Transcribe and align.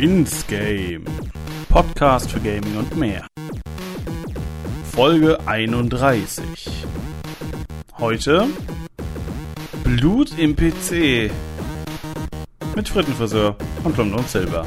Ins 0.00 0.46
Game. 0.46 1.04
Podcast 1.68 2.30
für 2.30 2.40
Gaming 2.40 2.74
und 2.78 2.96
mehr. 2.96 3.26
Folge 4.92 5.38
31. 5.46 6.86
Heute 7.98 8.46
Blut 9.84 10.38
im 10.38 10.56
PC. 10.56 11.30
Mit 12.74 12.88
Frittenfriseur 12.88 13.58
und 13.84 13.94
Blond 13.94 14.14
und 14.14 14.26
Silber. 14.26 14.66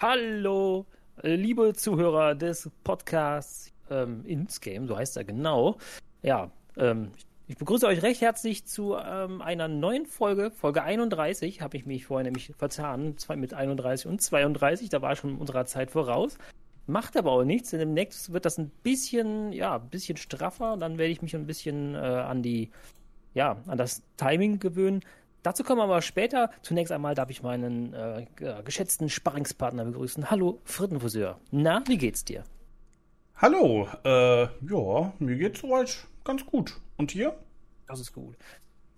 Hallo, 0.00 0.86
liebe 1.22 1.72
Zuhörer 1.74 2.34
des 2.34 2.68
Podcasts 2.82 3.72
ähm, 3.88 4.24
ins 4.26 4.60
Game, 4.60 4.88
so 4.88 4.96
heißt 4.96 5.16
er 5.16 5.22
genau. 5.22 5.78
Ja, 6.22 6.50
ähm, 6.76 7.12
ich 7.16 7.29
begrüße 7.56 7.86
euch 7.86 8.02
recht 8.02 8.20
herzlich 8.20 8.64
zu 8.66 8.96
ähm, 8.96 9.42
einer 9.42 9.66
neuen 9.66 10.06
Folge, 10.06 10.50
Folge 10.50 10.82
31. 10.82 11.62
Habe 11.62 11.76
ich 11.76 11.86
mich 11.86 12.06
vorher 12.06 12.24
nämlich 12.24 12.52
zwei 13.16 13.36
mit 13.36 13.54
31 13.54 14.06
und 14.06 14.20
32, 14.20 14.88
da 14.88 15.02
war 15.02 15.16
schon 15.16 15.36
unserer 15.36 15.66
Zeit 15.66 15.90
voraus. 15.90 16.38
Macht 16.86 17.16
aber 17.16 17.32
auch 17.32 17.44
nichts, 17.44 17.70
denn 17.70 17.80
demnächst 17.80 18.32
wird 18.32 18.44
das 18.44 18.58
ein 18.58 18.70
bisschen, 18.82 19.52
ja, 19.52 19.76
ein 19.76 19.88
bisschen 19.88 20.16
straffer 20.16 20.76
dann 20.76 20.98
werde 20.98 21.12
ich 21.12 21.22
mich 21.22 21.34
ein 21.34 21.46
bisschen 21.46 21.94
äh, 21.94 21.98
an 21.98 22.42
die, 22.42 22.70
ja, 23.34 23.56
an 23.66 23.78
das 23.78 24.02
Timing 24.16 24.58
gewöhnen. 24.58 25.00
Dazu 25.42 25.64
kommen 25.64 25.78
wir 25.78 25.84
aber 25.84 26.02
später. 26.02 26.50
Zunächst 26.62 26.92
einmal 26.92 27.14
darf 27.14 27.30
ich 27.30 27.42
meinen 27.42 27.94
äh, 27.94 28.26
geschätzten 28.64 29.08
Sparringspartner 29.08 29.84
begrüßen. 29.86 30.30
Hallo, 30.30 30.60
Frittenfriseur. 30.64 31.38
Na, 31.50 31.82
wie 31.86 31.96
geht's 31.96 32.24
dir? 32.24 32.44
Hallo, 33.36 33.88
äh, 34.04 34.42
ja, 34.42 35.12
mir 35.18 35.36
geht's 35.36 35.60
soweit 35.60 36.06
ganz 36.24 36.44
gut. 36.46 36.80
Und 36.96 37.10
hier? 37.10 37.36
Das 37.86 38.00
ist 38.00 38.12
gut. 38.12 38.36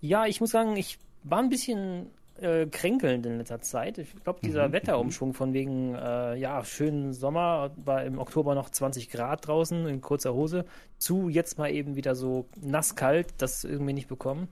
Ja, 0.00 0.26
ich 0.26 0.40
muss 0.40 0.50
sagen, 0.50 0.76
ich 0.76 0.98
war 1.22 1.38
ein 1.38 1.48
bisschen 1.48 2.10
äh, 2.40 2.66
kränkelnd 2.66 3.26
in 3.26 3.38
letzter 3.38 3.60
Zeit. 3.60 3.98
Ich 3.98 4.14
glaube, 4.22 4.40
dieser 4.42 4.68
mhm. 4.68 4.72
Wetterumschwung 4.72 5.34
von 5.34 5.52
wegen, 5.52 5.94
äh, 5.94 6.34
ja, 6.36 6.64
schönen 6.64 7.12
Sommer, 7.12 7.70
war 7.76 8.04
im 8.04 8.18
Oktober 8.18 8.54
noch 8.54 8.70
20 8.70 9.10
Grad 9.10 9.46
draußen 9.46 9.86
in 9.86 10.00
kurzer 10.00 10.34
Hose, 10.34 10.64
zu 10.98 11.28
jetzt 11.28 11.58
mal 11.58 11.70
eben 11.70 11.94
wieder 11.96 12.14
so 12.14 12.46
nasskalt, 12.60 13.34
das 13.38 13.64
irgendwie 13.64 13.92
nicht 13.92 14.08
bekommen. 14.08 14.48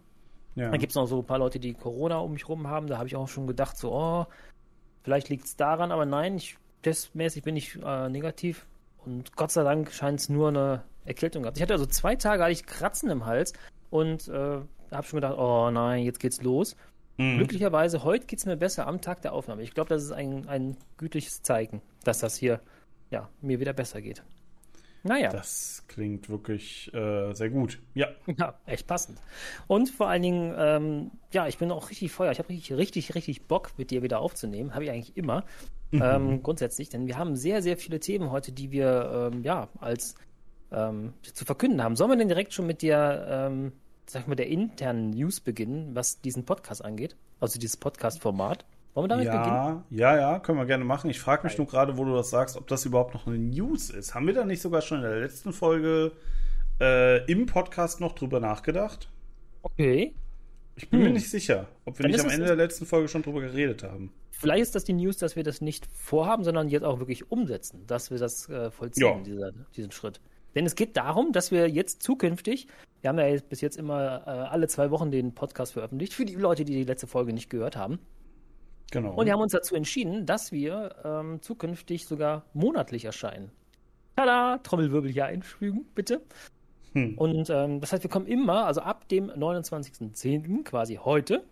Ja. 0.55 0.71
Dann 0.71 0.79
gibt 0.79 0.91
es 0.91 0.97
noch 0.97 1.07
so 1.07 1.21
ein 1.21 1.27
paar 1.27 1.39
Leute, 1.39 1.59
die 1.59 1.75
Corona 1.75 2.19
um 2.19 2.33
mich 2.33 2.49
rum 2.49 2.69
haben. 2.69 2.87
Da 2.87 2.99
habe 2.99 3.09
ich 3.09 3.17
auch 3.17 3.29
schon 3.29 3.47
gedacht, 3.47 3.77
so, 3.77 3.93
oh, 3.93 4.27
vielleicht 5.03 5.29
liegt 5.29 5.45
es 5.45 5.57
daran, 5.57 5.93
aber 5.93 6.07
nein, 6.07 6.37
ich, 6.37 6.57
testmäßig 6.83 7.43
bin 7.43 7.57
ich 7.57 7.79
äh, 7.83 8.09
negativ. 8.09 8.67
Und 9.05 9.37
Gott 9.37 9.51
sei 9.51 9.63
Dank 9.63 9.91
scheint 9.91 10.21
es 10.21 10.29
nur 10.29 10.49
eine 10.49 10.83
Erkältung 11.11 11.43
gehabt. 11.43 11.59
Ich 11.59 11.63
hatte 11.63 11.75
also 11.75 11.87
zwei 11.87 12.17
Tage 12.17 12.43
hatte 12.43 12.53
ich 12.53 12.67
Kratzen 12.67 13.11
im 13.11 13.27
Hals 13.27 13.53
und 13.91 14.29
äh, 14.29 14.59
habe 14.91 15.07
schon 15.07 15.19
gedacht, 15.19 15.37
oh 15.39 15.71
nein, 15.71 16.05
jetzt 16.05 16.21
geht's 16.21 16.43
los. 16.43 16.77
Mhm. 17.19 17.39
Glücklicherweise, 17.39 18.03
heute 18.03 18.27
geht 18.27 18.39
es 18.39 18.47
mir 18.47 18.57
besser 18.57 18.87
am 18.87 19.01
Tag 19.01 19.23
der 19.23 19.33
Aufnahme. 19.33 19.63
Ich 19.63 19.75
glaube, 19.75 19.89
das 19.89 20.03
ist 20.03 20.13
ein, 20.13 20.49
ein 20.49 20.77
gütliches 20.97 21.43
Zeichen, 21.43 21.83
dass 22.05 22.21
das 22.21 22.37
hier 22.37 22.61
ja, 23.11 23.29
mir 23.43 23.61
wieder 23.61 23.73
besser 23.73 24.01
geht. 24.01 24.23
Naja. 25.03 25.31
Das 25.31 25.85
klingt 25.89 26.29
wirklich 26.29 26.93
äh, 26.93 27.33
sehr 27.33 27.51
gut. 27.51 27.81
Ja. 27.95 28.09
Ja, 28.39 28.55
echt 28.67 28.87
passend. 28.87 29.19
Und 29.67 29.91
vor 29.91 30.09
allen 30.09 30.23
Dingen, 30.23 30.55
ähm, 30.57 31.11
ja, 31.33 31.47
ich 31.49 31.59
bin 31.59 31.71
auch 31.73 31.91
richtig 31.91 32.13
Feuer. 32.13 32.33
Ich 32.33 32.39
habe 32.39 32.51
richtig, 32.51 32.77
richtig, 32.77 33.15
richtig 33.15 33.43
Bock, 33.43 33.73
mit 33.77 33.91
dir 33.91 34.03
wieder 34.03 34.21
aufzunehmen. 34.21 34.75
Habe 34.75 34.85
ich 34.85 34.91
eigentlich 34.91 35.17
immer. 35.17 35.45
Mhm. 35.91 36.03
Ähm, 36.03 36.43
grundsätzlich, 36.43 36.89
denn 36.89 37.07
wir 37.07 37.19
haben 37.19 37.35
sehr, 37.35 37.63
sehr 37.63 37.77
viele 37.77 37.99
Themen 37.99 38.31
heute, 38.31 38.53
die 38.53 38.71
wir 38.71 39.31
ähm, 39.33 39.43
ja 39.43 39.69
als 39.81 40.15
ähm, 40.73 41.13
zu 41.23 41.45
verkünden 41.45 41.83
haben. 41.83 41.97
Sollen 41.97 42.11
wir 42.11 42.17
denn 42.17 42.29
direkt 42.29 42.53
schon 42.53 42.67
mit 42.67 42.83
der, 42.83 43.27
ähm, 43.29 43.73
sag 44.07 44.23
ich 44.23 44.29
mal, 44.29 44.35
der 44.35 44.49
internen 44.49 45.11
News 45.11 45.41
beginnen, 45.41 45.95
was 45.95 46.21
diesen 46.21 46.45
Podcast 46.45 46.85
angeht? 46.85 47.17
Also 47.41 47.59
dieses 47.59 47.77
Podcast-Format? 47.77 48.65
Wollen 48.95 49.05
wir 49.05 49.09
damit 49.09 49.27
ja, 49.27 49.39
beginnen? 49.39 49.85
Ja, 49.91 50.17
ja, 50.17 50.39
können 50.41 50.59
wir 50.59 50.67
gerne 50.67 50.85
machen. 50.85 51.11
Ich 51.11 51.21
frage 51.21 51.45
mich 51.45 51.57
nur 51.59 51.67
gerade, 51.67 51.97
wo 51.97 52.05
du 52.05 52.15
das 52.15 52.31
sagst, 52.31 52.57
ob 52.57 52.67
das 52.67 52.85
überhaupt 52.85 53.15
noch 53.15 53.27
eine 53.27 53.39
News 53.39 53.91
ist. 53.91 54.15
Haben 54.15 54.27
wir 54.27 54.35
da 54.35 54.45
nicht 54.45 54.61
sogar 54.61 54.83
schon 54.83 54.99
in 54.99 55.05
der 55.05 55.21
letzten 55.21 55.53
Folge 55.53 56.13
äh, 56.81 57.25
im 57.31 57.47
Podcast 57.47 58.01
noch 58.01 58.15
drüber 58.15 58.41
nachgedacht? 58.41 59.09
Okay. 59.63 60.15
Ich 60.75 60.89
bin 60.89 61.01
hm. 61.01 61.09
mir 61.09 61.13
nicht 61.13 61.31
sicher, 61.31 61.69
ob 61.85 61.99
wir 61.99 62.05
Dann 62.05 62.13
nicht 62.13 62.25
am 62.25 62.31
Ende 62.31 62.47
der 62.47 62.57
letzten 62.57 62.87
Folge 62.87 63.09
schon 63.09 63.23
drüber 63.23 63.41
geredet 63.41 63.83
haben. 63.83 64.13
Vielleicht 64.31 64.63
ist 64.63 64.75
das 64.75 64.85
die 64.85 64.95
News, 64.95 65.19
dass 65.19 65.37
wir 65.37 65.45
das 65.45 65.61
nicht 65.61 65.87
vorhaben, 65.93 66.45
sondern 66.45 66.69
jetzt 66.69 66.85
auch 66.85 66.99
wirklich 66.99 67.31
umsetzen, 67.31 67.87
dass 67.87 68.11
wir 68.11 68.19
das 68.19 68.49
äh, 68.49 68.71
vollziehen, 68.71 69.19
ja. 69.19 69.23
dieser, 69.23 69.53
diesen 69.77 69.93
Schritt. 69.93 70.21
Denn 70.55 70.67
es 70.67 70.75
geht 70.75 70.97
darum, 70.97 71.33
dass 71.33 71.51
wir 71.51 71.69
jetzt 71.69 72.03
zukünftig, 72.03 72.67
wir 73.01 73.09
haben 73.09 73.19
ja 73.19 73.41
bis 73.49 73.61
jetzt 73.61 73.77
immer 73.77 74.27
äh, 74.27 74.31
alle 74.31 74.69
zwei 74.69 74.91
Wochen 74.91 75.11
den 75.11 75.35
Podcast 75.35 75.73
veröffentlicht, 75.73 76.13
für 76.13 76.25
die 76.25 76.35
Leute, 76.35 76.65
die 76.65 76.75
die 76.75 76.85
letzte 76.85 77.07
Folge 77.07 77.33
nicht 77.33 77.51
gehört 77.51 77.77
haben. 77.77 77.99
Genau. 78.91 79.15
Und 79.15 79.27
wir 79.27 79.33
haben 79.33 79.41
uns 79.41 79.53
dazu 79.53 79.75
entschieden, 79.75 80.27
dass 80.27 80.51
wir 80.51 80.97
ähm, 81.05 81.41
zukünftig 81.43 82.07
sogar 82.07 82.45
monatlich 82.53 83.05
erscheinen. 83.05 83.53
Tada! 84.17 84.59
Trommelwirbel 84.59 85.11
hier 85.11 85.27
einfügen, 85.27 85.87
bitte. 85.95 86.21
Hm. 86.93 87.17
Und 87.17 87.49
ähm, 87.51 87.81
das 87.81 87.93
heißt, 87.93 88.03
wir 88.03 88.11
kommen 88.11 88.27
immer, 88.27 88.67
also 88.67 88.81
ab 88.81 89.09
dem 89.09 89.31
29.10., 89.31 90.65
quasi 90.65 90.97
heute, 90.97 91.45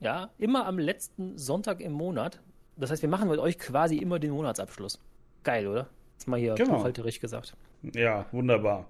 ja, 0.00 0.30
immer 0.38 0.66
am 0.66 0.78
letzten 0.78 1.36
Sonntag 1.36 1.80
im 1.80 1.92
Monat. 1.92 2.40
Das 2.76 2.90
heißt, 2.90 3.02
wir 3.02 3.08
machen 3.08 3.28
mit 3.28 3.38
euch 3.38 3.58
quasi 3.58 3.96
immer 3.98 4.18
den 4.18 4.30
Monatsabschluss. 4.32 4.98
Geil, 5.44 5.66
oder? 5.66 5.88
Ist 6.18 6.28
mal 6.28 6.40
hier 6.40 6.54
genau. 6.54 6.82
gesagt. 6.82 7.56
Ja, 7.94 8.26
wunderbar. 8.32 8.86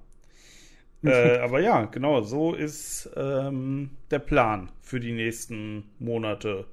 äh, 1.03 1.39
aber 1.39 1.61
ja, 1.61 1.85
genau, 1.85 2.23
so 2.23 2.55
ist 2.55 3.11
ähm, 3.17 3.91
der 4.11 4.19
Plan 4.21 4.71
für 4.81 5.01
die 5.01 5.13
nächsten 5.13 5.85
Monate 5.99 6.67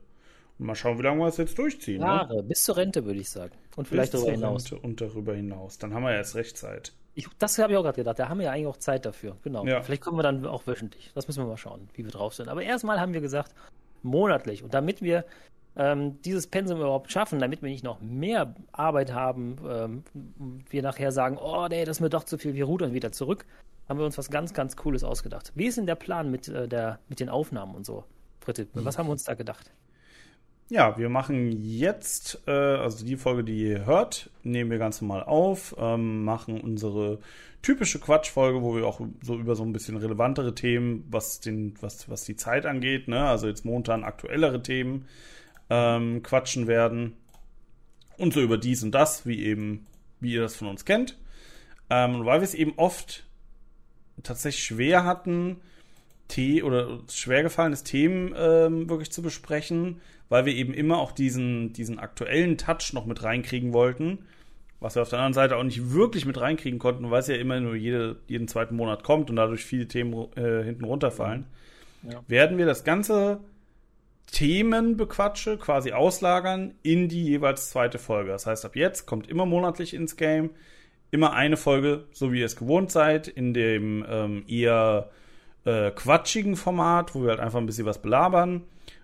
Mal 0.59 0.75
schauen, 0.75 1.00
wie 1.00 1.01
lange 1.01 1.19
wir 1.19 1.28
es 1.28 1.38
jetzt 1.38 1.57
durchziehen. 1.57 2.00
Ne? 2.00 2.06
Jahre, 2.06 2.35
ne? 2.38 2.44
bis 2.44 2.63
zur 2.63 2.78
Rente, 2.78 3.03
würde 3.06 3.19
ich 3.19 3.29
sagen. 3.29 3.53
Und 3.75 3.88
vielleicht 3.88 4.11
bis 4.11 4.22
darüber 4.22 4.35
hinaus. 4.38 4.72
Rente 4.72 4.85
und 4.85 5.01
darüber 5.01 5.34
hinaus. 5.34 5.78
Dann 5.78 5.94
haben 5.94 6.03
wir 6.03 6.16
jetzt 6.16 6.35
recht 6.35 6.57
Zeit. 6.57 6.94
Ich, 7.16 7.28
das 7.39 7.57
habe 7.57 7.73
ich 7.73 7.78
auch 7.78 7.84
gerade 7.84 7.97
gedacht. 7.97 8.19
Da 8.19 8.29
haben 8.29 8.40
wir 8.40 8.45
ja 8.45 8.51
eigentlich 8.51 8.67
auch 8.67 8.78
Zeit 8.78 9.05
dafür. 9.05 9.35
Genau. 9.44 9.66
Ja. 9.66 9.81
Vielleicht 9.81 10.01
kommen 10.01 10.17
wir 10.17 10.23
dann 10.23 10.45
auch 10.45 10.67
wöchentlich. 10.67 11.11
Das 11.16 11.28
müssen 11.28 11.44
wir 11.44 11.47
mal 11.47 11.57
schauen, 11.57 11.90
wie 11.95 12.05
wir 12.05 12.11
drauf 12.11 12.34
sind. 12.34 12.50
Aber 12.50 12.61
erstmal 12.61 13.00
haben 13.00 13.13
wir 13.13 13.22
gesagt, 13.22 13.53
monatlich. 14.03 14.63
Und 14.63 14.73
damit 14.73 15.01
wir 15.01 15.25
ähm, 15.75 16.22
dieses 16.22 16.47
Pensum 16.47 16.78
überhaupt 16.79 17.11
schaffen, 17.11 17.39
damit 17.39 17.61
wir 17.61 17.69
nicht 17.69 17.84
noch 17.84 18.01
mehr 18.01 18.56
Arbeit 18.72 19.13
haben, 19.13 19.56
ähm, 19.67 20.03
wir 20.69 20.81
nachher 20.81 21.11
sagen, 21.11 21.38
oh 21.38 21.67
nee, 21.67 21.85
das 21.85 21.97
ist 21.97 22.01
mir 22.01 22.09
doch 22.09 22.23
zu 22.23 22.38
viel, 22.38 22.53
wir 22.53 22.66
rudern 22.66 22.94
wieder 22.94 23.11
zurück, 23.11 23.45
haben 23.89 24.00
wir 24.00 24.06
uns 24.06 24.17
was 24.17 24.29
ganz, 24.29 24.53
ganz 24.53 24.75
Cooles 24.75 25.03
ausgedacht. 25.03 25.51
Wie 25.56 25.66
ist 25.66 25.78
denn 25.78 25.88
der 25.88 25.95
Plan 25.95 26.29
mit, 26.29 26.47
äh, 26.47 26.67
der, 26.67 27.00
mit 27.09 27.19
den 27.19 27.29
Aufnahmen 27.29 27.75
und 27.75 27.85
so? 27.85 28.03
Britte, 28.39 28.67
was 28.73 28.97
haben 28.97 29.07
wir 29.07 29.13
uns 29.13 29.23
da 29.23 29.34
gedacht? 29.34 29.72
Ja, 30.69 30.97
wir 30.97 31.09
machen 31.09 31.51
jetzt, 31.61 32.41
äh, 32.47 32.51
also 32.51 33.05
die 33.05 33.17
Folge, 33.17 33.44
die 33.44 33.69
ihr 33.69 33.85
hört, 33.85 34.29
nehmen 34.44 34.72
wir 34.72 34.78
ganz 34.78 35.01
normal 35.01 35.23
auf, 35.23 35.75
ähm, 35.78 36.23
machen 36.23 36.59
unsere 36.61 37.19
typische 37.61 38.00
Quatschfolge, 38.00 38.61
wo 38.61 38.75
wir 38.75 38.85
auch 38.85 39.01
so 39.22 39.35
über 39.35 39.55
so 39.55 39.63
ein 39.63 39.73
bisschen 39.73 39.97
relevantere 39.97 40.55
Themen, 40.55 41.05
was 41.09 41.40
den, 41.40 41.75
was, 41.81 42.09
was 42.09 42.23
die 42.23 42.35
Zeit 42.35 42.66
angeht, 42.66 43.07
ne, 43.07 43.25
also 43.25 43.47
jetzt 43.47 43.66
momentan 43.66 44.03
aktuellere 44.03 44.61
Themen, 44.63 45.05
ähm, 45.73 46.22
quatschen 46.22 46.67
werden. 46.67 47.13
Und 48.17 48.34
so 48.34 48.41
über 48.41 48.57
dies 48.57 48.84
und 48.84 48.91
das, 48.91 49.25
wie 49.25 49.44
eben, 49.44 49.88
wie 50.19 50.34
ihr 50.34 50.41
das 50.41 50.56
von 50.56 50.67
uns 50.67 50.85
kennt. 50.85 51.17
Ähm, 51.89 52.16
und 52.16 52.25
weil 52.25 52.41
wir 52.41 52.45
es 52.45 52.53
eben 52.53 52.73
oft 52.78 53.25
tatsächlich 54.22 54.63
schwer 54.63 55.03
hatten, 55.03 55.57
The 56.31 56.63
oder 56.63 57.00
schwer 57.11 57.44
gefallenes 57.44 57.84
Themen 57.84 58.34
ähm, 58.35 58.89
wirklich 58.89 59.11
zu 59.11 59.22
besprechen, 59.22 60.01
weil 60.29 60.45
wir 60.45 60.56
eben 60.56 60.73
immer 60.73 60.97
auch 60.97 61.11
diesen, 61.11 61.73
diesen 61.73 62.00
aktuellen 62.00 62.57
Touch 62.57 62.94
noch 62.94 63.05
mit 63.05 63.22
reinkriegen 63.22 63.72
wollten, 63.72 64.26
was 64.79 64.96
wir 64.96 65.03
auf 65.03 65.09
der 65.09 65.19
anderen 65.19 65.34
Seite 65.34 65.58
auch 65.58 65.64
nicht 65.64 65.91
wirklich 65.91 66.26
mit 66.26 66.40
reinkriegen 66.40 66.79
konnten, 66.79 67.11
weil 67.11 67.19
es 67.19 67.28
ja 67.28 67.35
immer 67.35 67.59
nur 67.59 67.76
jede, 67.76 68.17
jeden 68.28 68.47
zweiten 68.47 68.76
Monat 68.76 69.03
kommt 69.03 69.29
und 69.29 69.35
dadurch 69.35 69.64
viele 69.64 69.87
Themen 69.87 70.28
äh, 70.35 70.64
hinten 70.64 70.85
runterfallen, 70.85 71.46
ja. 72.09 72.23
werden 72.28 72.58
wir 72.58 72.66
das 72.66 72.84
ganze 72.84 73.40
Themenbequatsche 74.28 75.58
quasi 75.58 75.91
auslagern 75.91 76.75
in 76.81 77.08
die 77.09 77.23
jeweils 77.23 77.70
zweite 77.70 77.99
Folge. 77.99 78.31
Das 78.31 78.46
heißt, 78.46 78.66
ab 78.66 78.75
jetzt 78.75 79.05
kommt 79.05 79.29
immer 79.29 79.46
monatlich 79.46 79.93
ins 79.93 80.16
Game 80.16 80.52
immer 81.14 81.34
eine 81.34 81.58
Folge, 81.58 82.05
so 82.11 82.34
wie 82.34 82.40
ihr 82.40 82.47
es 82.47 82.55
gewohnt 82.55 82.91
seid, 82.91 83.28
in 83.28 83.53
dem 83.53 84.03
ähm, 84.09 84.43
eher 84.47 85.11
äh, 85.64 85.91
quatschigen 85.91 86.55
Format, 86.55 87.14
wo 87.14 87.22
wir 87.22 87.29
halt 87.29 87.40
einfach 87.40 87.59
ein 87.59 87.67
bisschen 87.67 87.85
was 87.85 88.02
belabern. 88.02 88.64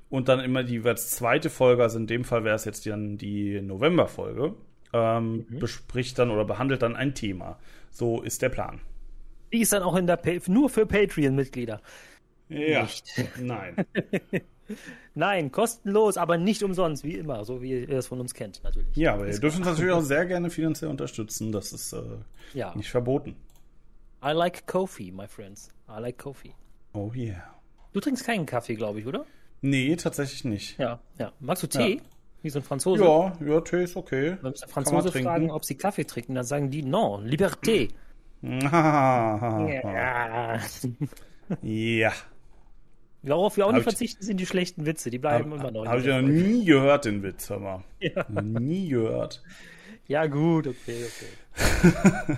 Und 0.10 0.28
dann 0.28 0.40
immer 0.40 0.64
die 0.64 0.74
jeweils 0.74 1.12
zweite 1.12 1.52
Folge, 1.52 1.84
also 1.84 2.00
in 2.00 2.08
dem 2.08 2.24
Fall 2.24 2.44
wäre 2.44 2.56
es 2.56 2.66
jetzt 2.66 2.88
dann 2.88 3.20
die 3.20 3.62
November-Folge, 3.62 4.56
ähm, 4.92 5.46
mhm. 5.48 5.60
bespricht 5.60 6.18
dann 6.18 6.32
oder 6.32 6.46
behandelt 6.46 6.82
dann 6.82 6.96
ein 6.96 7.14
Thema. 7.14 7.60
So 7.92 8.24
ist 8.24 8.42
der 8.42 8.50
Plan. 8.50 8.82
Die 9.54 9.62
ist 9.62 9.72
dann 9.72 9.84
auch 9.84 9.96
in 9.96 10.08
der 10.08 10.18
pa 10.18 10.32
nur 10.48 10.72
für 10.72 10.88
Patreon-Mitglieder. 10.88 11.80
Ja. 12.50 12.82
Nicht. 12.82 13.14
Nein. 13.40 13.76
Nein, 15.16 15.52
kostenlos, 15.52 16.18
aber 16.18 16.38
nicht 16.38 16.64
umsonst, 16.64 17.04
wie 17.04 17.16
immer, 17.16 17.46
so 17.46 17.62
wie 17.62 17.84
ihr 17.84 17.98
es 17.98 18.08
von 18.08 18.20
uns 18.20 18.34
kennt, 18.34 18.64
natürlich. 18.64 18.96
Ja, 18.96 19.14
aber 19.14 19.28
ihr 19.28 19.40
dürft 19.40 19.58
uns 19.58 19.68
natürlich 19.68 19.92
auch 19.92 20.02
sehr 20.02 20.26
gerne 20.26 20.50
finanziell 20.50 20.90
unterstützen. 20.90 21.52
Das 21.52 21.74
ist 21.74 21.94
äh, 21.94 22.02
ja. 22.54 22.76
nicht 22.76 22.90
verboten. 22.90 23.36
I 24.24 24.32
like 24.32 24.68
Kofi, 24.68 25.12
my 25.12 25.28
friends. 25.28 25.70
I 25.90 26.02
like 26.02 26.18
Kofi. 26.18 26.54
Oh 26.94 27.12
yeah. 27.16 27.56
Du 27.94 28.00
trinkst 28.00 28.26
keinen 28.26 28.46
Kaffee, 28.46 28.76
glaube 28.76 29.00
ich, 29.00 29.08
oder? 29.08 29.26
Nee, 29.62 29.96
tatsächlich 29.96 30.46
nicht. 30.46 30.78
Ja, 30.78 31.00
ja. 31.18 31.32
Magst 31.40 31.64
du 31.64 31.68
Tee? 31.68 31.96
Ja. 31.96 32.02
Wie 32.42 32.50
so 32.50 32.60
ein 32.60 32.64
Franzose? 32.64 33.04
Ja, 33.04 33.34
ja, 33.46 33.62
Tee 33.62 33.84
ist 33.84 33.98
okay. 33.98 34.38
Wenn 34.42 34.54
wir 34.54 34.68
Franzose 34.68 35.12
fragen, 35.12 35.52
ob 35.52 35.66
sie 35.66 35.76
Kaffee 35.76 36.06
trinken, 36.06 36.36
dann 36.36 36.46
sagen 36.46 36.70
die 36.70 36.84
non, 36.84 37.26
Liberté. 37.26 37.90
ja. 38.42 40.58
ja. 41.62 42.12
Worauf 43.22 43.58
wir 43.58 43.66
auch 43.66 43.70
Hab 43.70 43.76
nicht 43.76 43.88
ich- 43.88 43.92
verzichten, 43.94 44.24
sind 44.24 44.38
die 44.40 44.46
schlechten 44.46 44.86
Witze. 44.86 45.10
Die 45.10 45.18
bleiben 45.20 45.52
immer 45.52 45.72
noch. 45.72 45.86
Habe 45.86 45.98
ich 45.98 46.04
dieser 46.04 46.22
noch 46.22 46.30
nie 46.30 46.64
gehört, 46.66 47.06
den 47.06 47.22
Witz, 47.24 47.50
hör 47.50 47.60
mal. 47.60 47.84
Ja. 48.00 48.26
Nie 48.42 48.88
gehört. 48.90 49.44
Ja, 50.08 50.26
gut, 50.26 50.68
okay, 50.68 51.06
okay. 51.06 52.36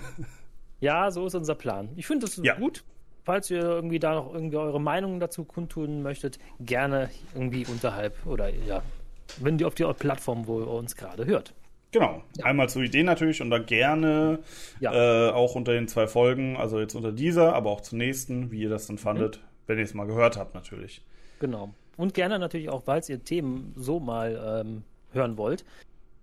ja, 0.80 1.10
so 1.10 1.26
ist 1.26 1.34
unser 1.34 1.54
Plan. 1.54 1.88
Ich 1.96 2.06
finde 2.06 2.26
das 2.26 2.36
Ja. 2.42 2.54
gut. 2.56 2.84
Falls 3.24 3.48
ihr 3.52 3.60
irgendwie 3.60 4.00
da 4.00 4.14
noch 4.14 4.34
irgendwie 4.34 4.56
eure 4.56 4.80
Meinungen 4.80 5.20
dazu 5.20 5.44
kundtun 5.44 6.02
möchtet, 6.02 6.40
gerne 6.58 7.08
irgendwie 7.36 7.64
unterhalb 7.66 8.26
oder 8.26 8.48
ja, 8.48 8.82
wenn 9.38 9.58
die 9.58 9.64
auf 9.64 9.76
die 9.76 9.84
Plattform, 9.96 10.48
wo 10.48 10.58
ihr 10.60 10.66
uns 10.66 10.96
gerade 10.96 11.24
hört. 11.24 11.54
Genau. 11.92 12.24
Ja. 12.36 12.46
Einmal 12.46 12.68
zur 12.68 12.82
Idee 12.82 13.04
natürlich 13.04 13.40
und 13.40 13.50
dann 13.50 13.64
gerne 13.66 14.40
Ja. 14.80 15.28
äh, 15.28 15.30
auch 15.30 15.54
unter 15.54 15.72
den 15.72 15.86
zwei 15.86 16.08
Folgen, 16.08 16.56
also 16.56 16.80
jetzt 16.80 16.96
unter 16.96 17.12
dieser, 17.12 17.54
aber 17.54 17.70
auch 17.70 17.80
zur 17.82 17.96
nächsten, 17.98 18.50
wie 18.50 18.62
ihr 18.62 18.70
das 18.70 18.88
dann 18.88 18.98
fandet, 18.98 19.40
wenn 19.72 19.78
ihr 19.78 19.84
es 19.84 19.94
mal 19.94 20.06
gehört 20.06 20.36
habt 20.36 20.54
natürlich. 20.54 21.02
Genau. 21.40 21.72
Und 21.96 22.12
gerne 22.12 22.38
natürlich 22.38 22.68
auch, 22.68 22.82
falls 22.84 23.08
ihr 23.08 23.24
Themen 23.24 23.72
so 23.74 24.00
mal 24.00 24.62
ähm, 24.64 24.84
hören 25.12 25.38
wollt, 25.38 25.64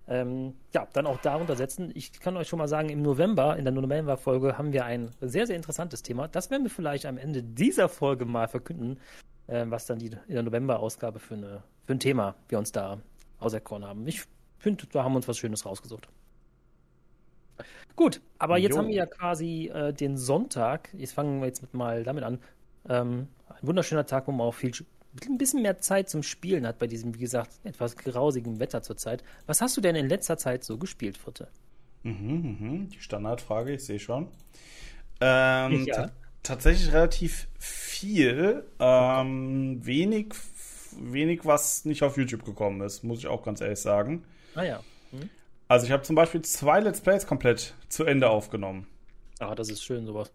ähm, 0.08 0.54
ja, 0.74 0.88
dann 0.94 1.08
auch 1.08 1.20
darunter 1.22 1.56
setzen. 1.56 1.92
Ich 1.96 2.20
kann 2.20 2.38
euch 2.38 2.48
schon 2.48 2.60
mal 2.60 2.68
sagen, 2.68 2.90
im 2.90 3.02
November, 3.02 3.58
in 3.58 3.66
der 3.66 3.74
November-Folge, 3.74 4.58
haben 4.58 4.72
wir 4.72 4.86
ein 4.86 5.12
sehr, 5.22 5.48
sehr 5.48 5.56
interessantes 5.56 6.04
Thema. 6.04 6.28
Das 6.28 6.52
werden 6.52 6.64
wir 6.64 6.70
vielleicht 6.70 7.06
am 7.08 7.18
Ende 7.18 7.44
dieser 7.44 7.90
Folge 7.90 8.26
mal 8.26 8.48
verkünden, 8.48 9.00
äh, 9.48 9.66
was 9.68 9.88
dann 9.88 9.98
die 9.98 10.12
in 10.28 10.34
der 10.36 10.44
November-Ausgabe 10.44 11.20
für, 11.20 11.36
eine, 11.36 11.64
für 11.86 11.94
ein 11.94 12.00
Thema 12.00 12.36
wir 12.50 12.60
uns 12.60 12.72
da 12.72 13.00
auserkoren 13.40 13.84
haben. 13.84 14.08
Ich 14.08 14.24
finde, 14.60 14.86
da 14.92 15.04
haben 15.04 15.14
wir 15.14 15.18
uns 15.18 15.28
was 15.28 15.40
Schönes 15.40 15.66
rausgesucht. 15.66 16.08
Gut, 17.96 18.22
aber 18.38 18.58
jetzt 18.58 18.74
Jo. 18.74 18.78
haben 18.78 18.88
wir 18.88 18.96
ja 18.96 19.06
quasi 19.06 19.70
äh, 19.74 19.92
den 19.92 20.18
Sonntag. 20.18 20.90
Jetzt 20.94 21.14
fangen 21.14 21.40
wir 21.40 21.48
jetzt 21.48 21.62
mit 21.62 21.74
mal 21.74 22.04
damit 22.04 22.24
an. 22.24 22.40
Ähm, 22.88 23.28
ein 23.50 23.68
wunderschöner 23.68 24.06
Tag, 24.06 24.28
wo 24.28 24.32
man 24.32 24.48
auch 24.48 24.54
viel, 24.54 24.72
ein 25.28 25.38
bisschen 25.38 25.62
mehr 25.62 25.80
Zeit 25.80 26.10
zum 26.10 26.24
Spielen 26.24 26.66
hat 26.68 26.80
bei 26.80 26.88
diesem, 26.88 27.14
wie 27.16 27.20
gesagt, 27.20 27.52
etwas 27.64 27.96
grausigen 27.98 28.60
Wetter 28.60 28.82
zurzeit. 28.82 29.24
Was 29.48 29.62
hast 29.62 29.76
du 29.78 29.82
denn 29.82 29.96
in 29.96 30.08
letzter 30.08 30.38
Zeit 30.38 30.64
so 30.64 30.78
gespielt, 30.78 31.18
Fritte? 31.18 31.48
Mhm, 32.04 32.58
mhm. 32.60 32.90
Die 32.90 33.00
Standardfrage, 33.00 33.74
ich 33.74 33.84
sehe 33.84 34.00
schon. 34.00 34.28
Ähm, 35.22 35.86
Ja. 35.86 35.96
ta- 36.08 36.12
tatsächlich 36.44 36.94
relativ 36.94 37.48
viel. 37.60 38.64
Ähm, 38.80 39.86
wenig, 39.86 40.34
wenig, 40.98 41.42
was 41.46 41.86
nicht 41.86 42.04
auf 42.04 42.18
YouTube 42.18 42.46
gekommen 42.46 42.82
ist, 42.82 43.04
muss 43.04 43.20
ich 43.20 43.28
auch 43.28 43.44
ganz 43.44 43.62
ehrlich 43.62 43.80
sagen. 43.80 44.24
Ah 44.56 44.64
ja. 44.64 44.80
Also 45.68 45.86
ich 45.86 45.92
habe 45.92 46.02
zum 46.04 46.16
Beispiel 46.16 46.42
zwei 46.42 46.80
Let's 46.80 47.02
Plays 47.02 47.28
komplett 47.28 47.76
zu 47.90 48.04
Ende 48.06 48.30
aufgenommen. 48.30 48.88
Ah, 49.40 49.54
das 49.56 49.70
ist 49.70 49.84
schön, 49.84 50.06
sowas. 50.06 50.32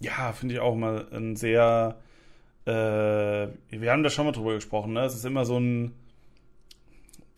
Ja, 0.00 0.32
finde 0.32 0.54
ich 0.54 0.60
auch 0.60 0.74
mal 0.74 1.06
ein 1.12 1.36
sehr. 1.36 1.98
Äh, 2.66 2.70
wir 3.70 3.90
haben 3.90 4.02
da 4.02 4.10
schon 4.10 4.26
mal 4.26 4.32
drüber 4.32 4.54
gesprochen, 4.54 4.92
ne? 4.92 5.04
Es 5.04 5.14
ist 5.14 5.24
immer 5.24 5.44
so 5.44 5.58
ein 5.58 5.92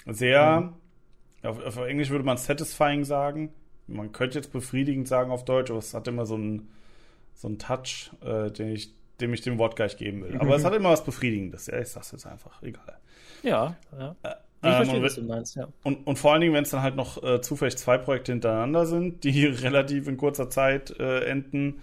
sehr. 0.07 0.73
Auf, 1.43 1.65
auf 1.65 1.77
Englisch 1.79 2.11
würde 2.11 2.25
man 2.25 2.37
satisfying 2.37 3.05
sagen. 3.05 3.53
Man 3.87 4.13
könnte 4.13 4.39
jetzt 4.39 4.53
befriedigend 4.53 5.09
sagen 5.09 5.31
auf 5.31 5.45
Deutsch, 5.45 5.71
aber 5.71 5.79
es 5.81 5.93
hat 5.93 6.07
immer 6.09 6.25
so 6.27 6.35
einen 6.35 6.69
so 7.35 7.49
einen 7.49 7.59
Touch, 7.59 8.11
äh, 8.25 8.51
den 8.51 8.69
ich, 8.69 8.95
dem 9.21 9.33
ich 9.35 9.41
dem 9.41 9.59
Wort 9.59 9.77
gleich 9.77 9.97
geben 9.97 10.23
will. 10.23 10.37
Aber 10.39 10.55
es 10.55 10.65
hat 10.65 10.75
immer 10.77 10.91
was 10.91 11.05
Befriedigendes. 11.05 11.67
Ja, 11.67 11.81
ich 11.81 11.89
sag's 11.89 12.13
jetzt 12.13 12.27
einfach. 12.27 12.63
Egal. 12.63 12.99
Ja, 13.43 13.77
ja. 13.99 14.17
Ich 14.23 14.69
Ähm, 14.69 14.75
verstehe, 14.75 14.97
und 14.99 15.03
was 15.03 15.15
du 15.17 15.23
meinst, 15.23 15.57
ja. 15.57 15.69
und, 15.83 16.07
und 16.07 16.19
vor 16.19 16.33
allen 16.33 16.41
Dingen, 16.41 16.55
wenn 16.55 16.63
es 16.63 16.71
dann 16.71 16.83
halt 16.83 16.95
noch 16.95 17.21
äh, 17.23 17.41
zufällig 17.41 17.77
zwei 17.77 17.99
Projekte 17.99 18.31
hintereinander 18.31 18.87
sind, 18.87 19.25
die 19.25 19.47
relativ 19.47 20.07
in 20.07 20.17
kurzer 20.17 20.51
Zeit 20.51 20.95
äh, 21.01 21.25
enden. 21.25 21.81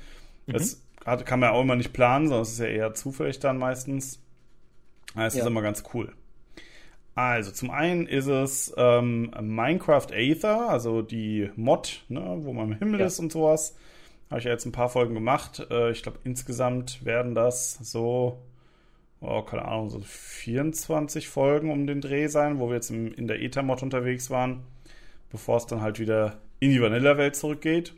Das 0.48 0.82
hat, 1.10 1.26
kann 1.26 1.40
man 1.40 1.50
ja 1.50 1.56
auch 1.56 1.62
immer 1.62 1.76
nicht 1.76 1.94
planen, 1.94 2.28
sondern 2.28 2.44
es 2.44 2.52
ist 2.54 2.60
ja 2.60 2.66
eher 2.68 2.94
zufällig 2.94 3.40
dann 3.40 3.58
meistens. 3.58 4.22
Das 5.16 5.34
Ja. 5.36 5.42
ist 5.42 5.48
immer 5.48 5.62
ganz 5.62 5.84
cool. 5.94 6.14
Also, 7.16 7.52
zum 7.52 7.70
einen 7.72 8.08
ist 8.08 8.28
es 8.28 8.74
ähm, 8.78 9.32
Minecraft 9.42 10.08
Aether, 10.14 10.70
also 10.70 11.02
die 11.02 11.50
Mod, 11.56 12.04
ne, 12.08 12.38
wo 12.42 12.54
man 12.54 12.72
im 12.72 12.78
Himmel 12.78 13.00
Ja. 13.02 13.06
ist 13.08 13.20
und 13.20 13.32
sowas. 13.32 13.76
Habe 14.30 14.40
ich 14.40 14.46
ja 14.46 14.52
jetzt 14.52 14.66
ein 14.66 14.72
paar 14.72 14.90
Folgen 14.90 15.16
gemacht. 15.16 15.66
Äh, 15.72 15.92
ich 15.92 16.04
glaube, 16.04 16.20
insgesamt 16.24 17.04
werden 17.04 17.34
das 17.36 17.74
so, 17.82 18.40
oh, 19.22 19.42
keine 19.42 19.66
Ahnung, 19.66 19.90
so 19.90 20.00
24 20.00 21.28
Folgen 21.28 21.72
um 21.72 21.88
den 21.88 22.00
Dreh 22.00 22.28
sein, 22.28 22.60
wo 22.60 22.68
wir 22.70 22.76
jetzt 22.76 22.92
im, 22.92 23.12
in 23.14 23.28
der 23.28 23.42
Ether-Mod 23.42 23.82
unterwegs 23.84 24.30
waren, 24.30 24.62
bevor 25.32 25.58
es 25.58 25.66
dann 25.66 25.82
halt 25.82 26.00
wieder 26.00 26.38
in 26.60 26.70
die 26.72 26.82
Vanilla-Welt 26.82 27.36
zurückgeht. 27.36 27.96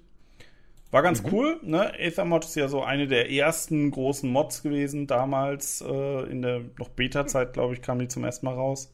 War 0.92 1.02
ganz 1.04 1.24
cool, 1.32 1.60
ne? 1.64 1.94
Aether-Mod 1.94 2.46
ist 2.46 2.56
ja 2.56 2.68
so 2.68 2.84
eine 2.84 3.08
der 3.08 3.32
ersten 3.32 3.92
großen 3.92 4.30
Mods 4.30 4.62
gewesen 4.62 5.08
damals, 5.08 5.82
äh, 5.82 6.24
in 6.30 6.42
der 6.42 6.62
noch 6.78 6.90
Beta-Zeit, 6.90 7.54
glaube 7.54 7.74
ich, 7.74 7.82
kam 7.82 8.00
die 8.00 8.08
zum 8.10 8.24
ersten 8.26 8.46
Mal 8.46 8.56
raus. 8.56 8.94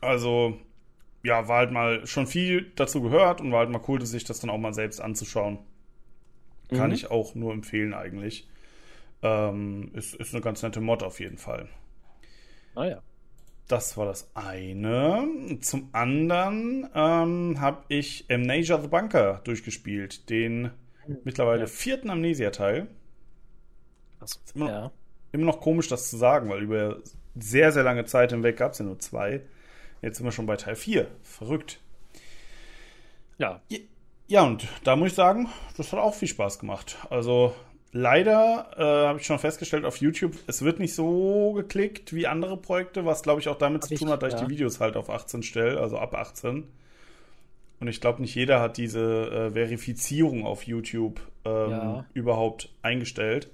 Also, 0.00 0.58
ja, 1.24 1.48
war 1.48 1.58
halt 1.58 1.72
mal 1.72 2.06
schon 2.06 2.26
viel 2.26 2.72
dazu 2.76 3.02
gehört 3.02 3.40
und 3.40 3.52
war 3.52 3.60
halt 3.60 3.70
mal 3.70 3.82
cool, 3.88 4.04
sich 4.06 4.24
das 4.24 4.40
dann 4.40 4.50
auch 4.50 4.58
mal 4.58 4.74
selbst 4.74 5.00
anzuschauen. 5.00 5.58
Kann 6.72 6.90
Mhm. 6.90 6.92
ich 6.92 7.10
auch 7.10 7.34
nur 7.34 7.52
empfehlen 7.52 7.92
eigentlich. 7.94 8.48
Ähm, 9.22 9.90
ist, 9.94 10.14
ist 10.16 10.34
eine 10.34 10.42
ganz 10.42 10.62
nette 10.62 10.80
Mod 10.82 11.02
auf 11.04 11.20
jeden 11.20 11.38
Fall. 11.38 11.68
Ah 12.74 12.84
ja. 12.86 13.02
Das 13.68 13.96
war 13.98 14.06
das 14.06 14.30
eine. 14.34 15.28
Zum 15.60 15.90
anderen 15.92 16.88
ähm, 16.94 17.60
habe 17.60 17.82
ich 17.88 18.24
Amnesia 18.30 18.80
the 18.80 18.88
Bunker 18.88 19.40
durchgespielt, 19.44 20.30
den 20.30 20.70
mittlerweile 21.24 21.62
Ja. 21.62 21.66
vierten 21.66 22.08
Amnesia-Teil. 22.10 22.88
Immer 24.54 24.64
noch- 24.64 24.70
Ja. 24.72 24.90
Immer 25.32 25.44
noch 25.46 25.60
komisch, 25.60 25.88
das 25.88 26.08
zu 26.08 26.16
sagen, 26.16 26.48
weil 26.48 26.62
über 26.62 26.98
sehr, 27.38 27.70
sehr 27.70 27.82
lange 27.82 28.06
Zeit 28.06 28.30
hinweg 28.32 28.56
gab 28.56 28.72
es 28.72 28.78
ja 28.78 28.86
nur 28.86 28.98
zwei. 28.98 29.42
Jetzt 30.00 30.16
sind 30.16 30.26
wir 30.26 30.32
schon 30.32 30.46
bei 30.46 30.56
Teil 30.56 30.74
4. 30.76 31.06
Verrückt. 31.22 31.80
ja. 33.38 33.60
Ja, 34.30 34.42
und 34.42 34.68
da 34.84 34.94
muss 34.94 35.08
ich 35.08 35.14
sagen, 35.14 35.48
das 35.78 35.90
hat 35.90 36.00
auch 36.00 36.14
viel 36.14 36.28
Spaß 36.28 36.58
gemacht. 36.58 36.98
Also 37.08 37.54
leider 37.92 38.70
äh, 38.76 38.82
habe 39.08 39.18
ich 39.20 39.26
schon 39.26 39.38
festgestellt 39.38 39.84
auf 39.84 39.96
YouTube, 39.98 40.34
es 40.46 40.62
wird 40.62 40.78
nicht 40.78 40.94
so 40.94 41.52
geklickt 41.54 42.12
wie 42.14 42.26
andere 42.26 42.56
Projekte, 42.56 43.04
was 43.04 43.22
glaube 43.22 43.40
ich 43.40 43.48
auch 43.48 43.58
damit 43.58 43.82
Hab 43.82 43.88
zu 43.88 43.94
ich- 43.94 44.00
tun 44.00 44.10
hat, 44.10 44.22
dass 44.22 44.34
ich 44.34 44.40
ja. 44.40 44.46
die 44.46 44.52
Videos 44.52 44.80
halt 44.80 44.96
auf 44.96 45.10
18 45.10 45.42
stelle, 45.42 45.80
also 45.80 45.98
ab 45.98 46.14
18. 46.14 46.64
Und 47.80 47.86
ich 47.86 48.00
glaube, 48.00 48.20
nicht 48.20 48.34
jeder 48.34 48.60
hat 48.60 48.76
diese 48.76 49.00
äh, 49.30 49.50
Verifizierung 49.52 50.44
auf 50.44 50.64
YouTube 50.64 51.20
ähm, 51.44 51.70
Ja. 51.70 52.06
überhaupt 52.12 52.70
eingestellt. 52.82 53.48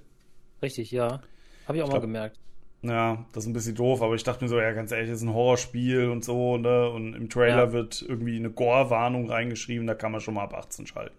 Richtig, 0.63 0.91
ja. 0.91 1.21
Habe 1.67 1.77
ich 1.77 1.83
auch 1.83 1.89
mal 1.89 1.93
glaub- 1.95 2.03
gemerkt. 2.03 2.39
Ja, 2.83 3.25
das 3.33 3.45
ist 3.45 3.49
ein 3.51 3.55
bisschen 3.55 3.75
doof, 3.77 4.03
aber 4.03 4.15
ich 4.15 4.25
dachte 4.25 4.45
mir 4.45 4.49
so, 4.51 4.61
ja, 4.61 4.73
ganz 4.73 4.93
ehrlich, 4.93 5.09
das 5.09 5.19
ist 5.21 5.27
ein 5.27 5.33
Horrorspiel 5.33 6.09
und 6.11 6.23
so, 6.23 6.59
ne? 6.59 6.91
Und 6.91 7.15
im 7.15 7.31
Trailer 7.31 7.65
Ja. 7.67 7.73
wird 7.73 8.03
irgendwie 8.07 8.37
eine 8.37 8.51
Gore-Warnung 8.51 9.31
reingeschrieben, 9.31 9.87
da 9.87 9.95
kann 9.95 10.13
man 10.13 10.21
schon 10.21 10.35
mal 10.35 10.43
ab 10.45 10.53
18 10.53 10.87
schalten. 10.87 11.15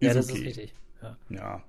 Ja, 0.00 0.10
Ist 0.10 0.16
das 0.16 0.30
okay. 0.30 0.38
ist 0.40 0.46
richtig. 0.46 0.74
Ja. 1.02 1.16
Ja. 1.28 1.62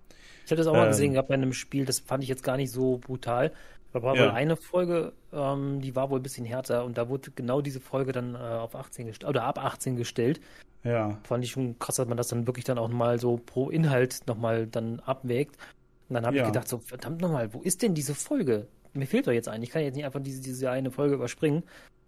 Ich 0.47 0.51
habe 0.51 0.59
das 0.59 0.67
auch 0.67 0.73
mal 0.75 0.83
Ähm. 0.85 0.91
gesehen 0.91 1.11
gehabt 1.11 1.27
bei 1.27 1.33
einem 1.33 1.51
Spiel, 1.51 1.83
das 1.83 1.99
fand 1.99 2.23
ich 2.23 2.29
jetzt 2.29 2.41
gar 2.41 2.55
nicht 2.55 2.71
so 2.71 2.99
brutal. 2.99 3.51
Da 3.91 4.01
war 4.01 4.15
Ja. 4.15 4.23
wohl 4.23 4.29
eine 4.31 4.55
Folge, 4.55 5.11
ähm, 5.33 5.81
die 5.81 5.93
war 5.93 6.09
wohl 6.09 6.19
ein 6.21 6.23
bisschen 6.23 6.45
härter 6.45 6.85
und 6.85 6.97
da 6.97 7.09
wurde 7.09 7.31
genau 7.31 7.59
diese 7.59 7.81
Folge 7.81 8.13
dann 8.13 8.33
äh, 8.35 8.37
auf 8.37 8.73
18 8.73 9.07
gestellt 9.07 9.29
oder 9.29 9.43
ab 9.43 9.61
18 9.61 9.97
gestellt. 9.97 10.39
Ja. 10.85 11.19
Fand 11.23 11.43
ich 11.43 11.51
schon 11.51 11.77
krass, 11.79 11.97
dass 11.97 12.07
man 12.07 12.15
das 12.15 12.29
dann 12.29 12.47
wirklich 12.47 12.63
dann 12.63 12.77
auch 12.77 12.87
mal 12.87 13.19
so 13.19 13.35
pro 13.45 13.69
Inhalt 13.69 14.21
nochmal 14.25 14.67
dann 14.67 15.01
abwägt. 15.01 15.57
Und 16.07 16.13
dann 16.13 16.25
habe 16.25 16.37
Ja. 16.37 16.43
ich 16.43 16.47
gedacht, 16.47 16.69
so 16.69 16.77
verdammt 16.77 17.19
nochmal, 17.19 17.53
wo 17.53 17.59
ist 17.61 17.81
denn 17.81 17.93
diese 17.93 18.15
Folge? 18.15 18.67
Mir 18.93 19.05
fehlt 19.05 19.27
doch 19.27 19.33
jetzt 19.33 19.49
eine. 19.49 19.65
Ich 19.65 19.71
kann 19.71 19.81
jetzt 19.81 19.95
nicht 19.95 20.05
einfach 20.05 20.21
diese, 20.21 20.41
diese 20.41 20.71
eine 20.71 20.91
Folge 20.91 21.15
überspringen. 21.15 21.63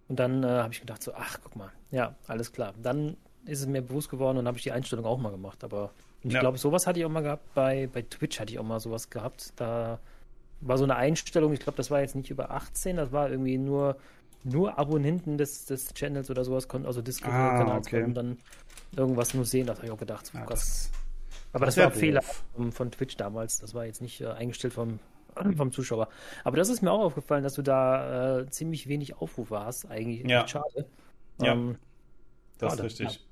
Und 0.08 0.18
dann 0.18 0.42
äh, 0.44 0.46
habe 0.46 0.72
ich 0.72 0.80
gedacht, 0.80 1.02
so, 1.02 1.12
ach, 1.14 1.38
guck 1.42 1.56
mal, 1.56 1.70
ja, 1.90 2.16
alles 2.26 2.52
klar. 2.52 2.72
Dann 2.82 3.18
ist 3.44 3.60
es 3.60 3.66
mir 3.66 3.82
bewusst 3.82 4.08
geworden 4.08 4.38
und 4.38 4.46
habe 4.46 4.56
ich 4.56 4.62
die 4.62 4.72
Einstellung 4.72 5.04
auch 5.04 5.18
mal 5.18 5.30
gemacht. 5.30 5.62
Aber 5.62 5.90
ich 6.22 6.32
Ja. 6.34 6.40
glaube, 6.40 6.58
sowas 6.58 6.86
hatte 6.86 6.98
ich 7.00 7.06
auch 7.06 7.10
mal 7.10 7.22
gehabt. 7.22 7.54
Bei, 7.54 7.88
bei 7.92 8.02
Twitch 8.02 8.38
hatte 8.40 8.52
ich 8.52 8.58
auch 8.58 8.64
mal 8.64 8.80
sowas 8.80 9.10
gehabt. 9.10 9.52
Da 9.56 9.98
war 10.60 10.76
so 10.78 10.84
eine 10.84 10.96
Einstellung, 10.96 11.52
ich 11.52 11.60
glaube, 11.60 11.76
das 11.76 11.90
war 11.90 12.00
jetzt 12.00 12.14
nicht 12.14 12.30
über 12.30 12.50
18, 12.50 12.96
das 12.96 13.12
war 13.12 13.30
irgendwie 13.30 13.56
nur, 13.56 13.96
nur 14.44 14.78
Abonnenten 14.78 15.38
des, 15.38 15.64
des 15.64 15.94
Channels 15.94 16.30
oder 16.30 16.44
sowas, 16.44 16.68
konnten, 16.68 16.86
also 16.86 17.00
des 17.00 17.22
Ah, 17.22 17.76
okay. 17.78 18.00
konnten 18.02 18.14
dann 18.14 18.38
irgendwas 18.96 19.32
nur 19.34 19.44
sehen. 19.46 19.66
Das 19.66 19.78
habe 19.78 19.86
ich 19.86 19.92
auch 19.92 19.98
gedacht. 19.98 20.30
Ja, 20.34 20.44
krass. 20.44 20.90
das, 20.90 21.44
Aber 21.52 21.64
das, 21.66 21.76
das 21.76 21.84
war 21.84 21.92
ein 21.92 21.98
Fehler 21.98 22.22
von, 22.54 22.72
von 22.72 22.90
Twitch 22.90 23.16
damals. 23.16 23.58
Das 23.60 23.72
war 23.74 23.86
jetzt 23.86 24.02
nicht 24.02 24.20
äh, 24.20 24.26
eingestellt 24.26 24.74
vom, 24.74 24.98
vom 25.56 25.72
Zuschauer. 25.72 26.08
Aber 26.44 26.56
das 26.58 26.68
ist 26.68 26.82
mir 26.82 26.90
auch 26.92 27.00
aufgefallen, 27.00 27.42
dass 27.44 27.54
du 27.54 27.62
da 27.62 28.40
äh, 28.40 28.50
ziemlich 28.50 28.86
wenig 28.88 29.16
Aufrufe 29.16 29.60
hast. 29.60 29.86
Eigentlich 29.86 30.28
Ja. 30.28 30.46
schade. 30.46 30.86
Ja. 31.40 31.52
Ähm, 31.54 31.76
das 32.58 32.74
ist 32.74 32.82
richtig. 32.82 33.26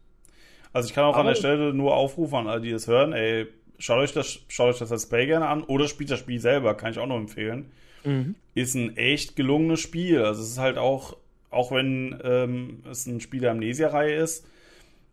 Also 0.73 0.89
ich 0.89 0.95
kann 0.95 1.05
auch 1.05 1.15
an 1.15 1.21
Aber- 1.21 1.31
der 1.31 1.37
Stelle 1.37 1.73
nur 1.75 1.97
aufrufen 1.97 2.37
an 2.37 2.47
alle, 2.49 2.61
die 2.61 2.71
das 2.71 2.87
hören, 2.87 3.13
ey, 3.13 3.47
schaut 3.79 3.99
euch 3.99 4.13
das, 4.13 4.41
schaut 4.49 4.71
euch 4.71 4.79
das 4.79 4.91
Let's 4.91 5.09
Play 5.09 5.27
gerne 5.27 5.49
an 5.49 5.63
oder 5.63 5.89
spielt 5.89 6.11
das 6.11 6.19
Spiel 6.19 6.41
selber, 6.41 6.75
kann 6.75 6.91
ich 6.93 6.99
auch 6.99 7.07
noch 7.07 7.17
empfehlen. 7.19 7.71
Mhm. 8.05 8.35
Ist 8.55 8.75
ein 8.75 8.97
echt 8.97 9.37
gelungenes 9.37 9.81
Spiel. 9.81 10.23
Also 10.23 10.43
es 10.43 10.51
ist 10.51 10.59
halt 10.59 10.79
auch, 10.79 11.17
auch 11.51 11.73
wenn 11.73 12.19
ähm, 12.23 12.83
es 12.91 13.07
ein 13.07 13.21
Spiel 13.21 13.41
der 13.41 13.53
Amnesia-Reihe 13.53 14.15
ist, 14.17 14.47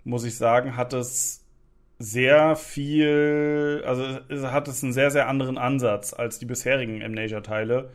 muss 0.04 0.24
ich 0.26 0.36
sagen, 0.38 0.76
hat 0.78 0.94
es 0.94 1.42
sehr 1.98 2.56
viel, 2.56 3.82
also 3.86 4.04
es 4.30 4.44
hat 4.44 4.68
es 4.68 4.84
einen 4.84 4.94
sehr, 4.94 5.12
sehr 5.12 5.28
anderen 5.30 5.58
Ansatz 5.58 6.14
als 6.14 6.40
die 6.40 6.46
bisherigen 6.46 7.02
Amnesia-Teile, 7.02 7.92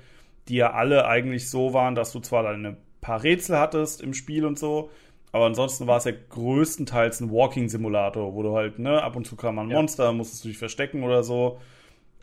die 0.49 0.57
ja 0.57 0.73
alle 0.73 1.07
eigentlich 1.07 1.51
so 1.51 1.75
waren, 1.75 1.95
dass 1.95 2.13
du 2.13 2.21
zwar 2.21 2.49
ein 2.49 2.77
paar 3.01 3.23
Rätsel 3.23 3.59
hattest 3.59 4.01
im 4.01 4.15
Spiel 4.15 4.45
und 4.47 4.59
so, 4.59 4.91
aber 5.33 5.47
ansonsten 5.47 5.87
war 5.87 5.99
es 5.99 6.05
ja 6.05 6.13
größtenteils 6.13 7.21
ein 7.21 7.31
Walking-Simulator, 7.31 8.35
wo 8.35 8.43
du 8.43 8.57
halt, 8.57 8.79
ne, 8.79 9.03
ab 9.03 9.17
und 9.17 9.27
zu 9.27 9.37
kam 9.37 9.59
ein 9.59 9.69
Monster, 9.69 10.05
ja. 10.05 10.13
musstest 10.13 10.45
du 10.45 10.49
dich 10.49 10.59
verstecken 10.59 11.05
oder 11.05 11.23
so, 11.23 11.61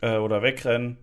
äh, 0.00 0.16
oder 0.16 0.42
wegrennen. 0.42 0.98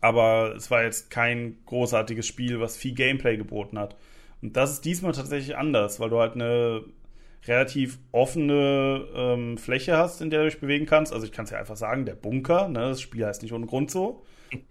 Aber 0.00 0.54
es 0.56 0.70
war 0.70 0.84
jetzt 0.84 1.10
kein 1.10 1.56
großartiges 1.66 2.26
Spiel, 2.26 2.60
was 2.60 2.76
viel 2.76 2.94
Gameplay 2.94 3.36
geboten 3.36 3.78
hat. 3.78 3.96
Und 4.42 4.56
das 4.56 4.72
ist 4.72 4.84
diesmal 4.84 5.12
tatsächlich 5.12 5.56
anders, 5.56 5.98
weil 5.98 6.10
du 6.10 6.20
halt 6.20 6.34
eine 6.34 6.84
relativ 7.46 7.98
offene 8.12 9.06
ähm, 9.14 9.58
Fläche 9.58 9.96
hast, 9.96 10.20
in 10.20 10.30
der 10.30 10.40
du 10.40 10.50
dich 10.50 10.60
bewegen 10.60 10.86
kannst. 10.86 11.12
Also 11.12 11.26
ich 11.26 11.32
kann 11.32 11.44
es 11.44 11.50
ja 11.50 11.58
einfach 11.58 11.76
sagen, 11.76 12.04
der 12.04 12.14
Bunker, 12.14 12.68
ne, 12.68 12.80
das 12.80 13.00
Spiel 13.00 13.26
heißt 13.26 13.42
nicht 13.42 13.52
ohne 13.52 13.66
Grund 13.66 13.90
so. 13.90 14.22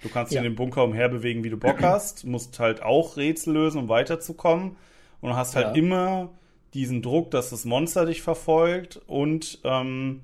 Du 0.02 0.10
kannst 0.10 0.32
ja. 0.34 0.40
in 0.40 0.44
dem 0.44 0.56
Bunker 0.56 0.84
umherbewegen, 0.84 1.44
wie 1.44 1.50
du 1.50 1.58
Bock 1.58 1.82
hast, 1.82 2.26
musst 2.26 2.60
halt 2.60 2.82
auch 2.82 3.18
Rätsel 3.18 3.54
lösen, 3.54 3.80
um 3.82 3.90
weiterzukommen. 3.90 4.78
Und 5.22 5.36
hast 5.36 5.56
halt 5.56 5.68
ja. 5.68 5.74
immer 5.74 6.30
diesen 6.74 7.02
Druck, 7.02 7.32
dass 7.32 7.50
das 7.50 7.66
Monster 7.66 8.06
dich 8.06 8.22
verfolgt 8.22 9.02
und 9.08 9.60
ähm, 9.64 10.22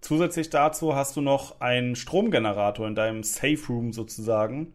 zusätzlich 0.00 0.50
dazu 0.50 0.94
hast 0.94 1.16
du 1.16 1.20
noch 1.20 1.60
einen 1.60 1.96
Stromgenerator 1.96 2.86
in 2.86 2.94
deinem 2.94 3.22
Safe 3.22 3.60
Room 3.68 3.92
sozusagen, 3.92 4.72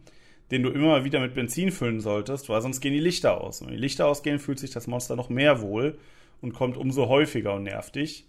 den 0.52 0.64
du 0.64 0.70
immer 0.70 1.04
wieder 1.04 1.20
mit 1.20 1.36
Benzin 1.36 1.72
füllen 1.72 2.00
solltest, 2.00 2.50
weil 2.50 2.62
sonst 2.62 2.82
gehen 2.82 2.94
die 2.94 3.00
Lichter 3.00 3.40
aus. 3.42 3.62
Und 3.62 3.68
wenn 3.68 3.76
die 3.76 3.82
Lichter 3.82 4.08
ausgehen, 4.08 4.40
fühlt 4.40 4.60
sich 4.60 4.72
das 4.72 4.88
Monster 4.88 5.16
noch 5.16 5.30
mehr 5.30 5.62
wohl 5.62 6.00
und 6.42 6.54
kommt 6.54 6.78
umso 6.78 7.08
häufiger 7.08 7.54
und 7.54 7.64
nervt 7.64 7.96
dich. 7.96 8.26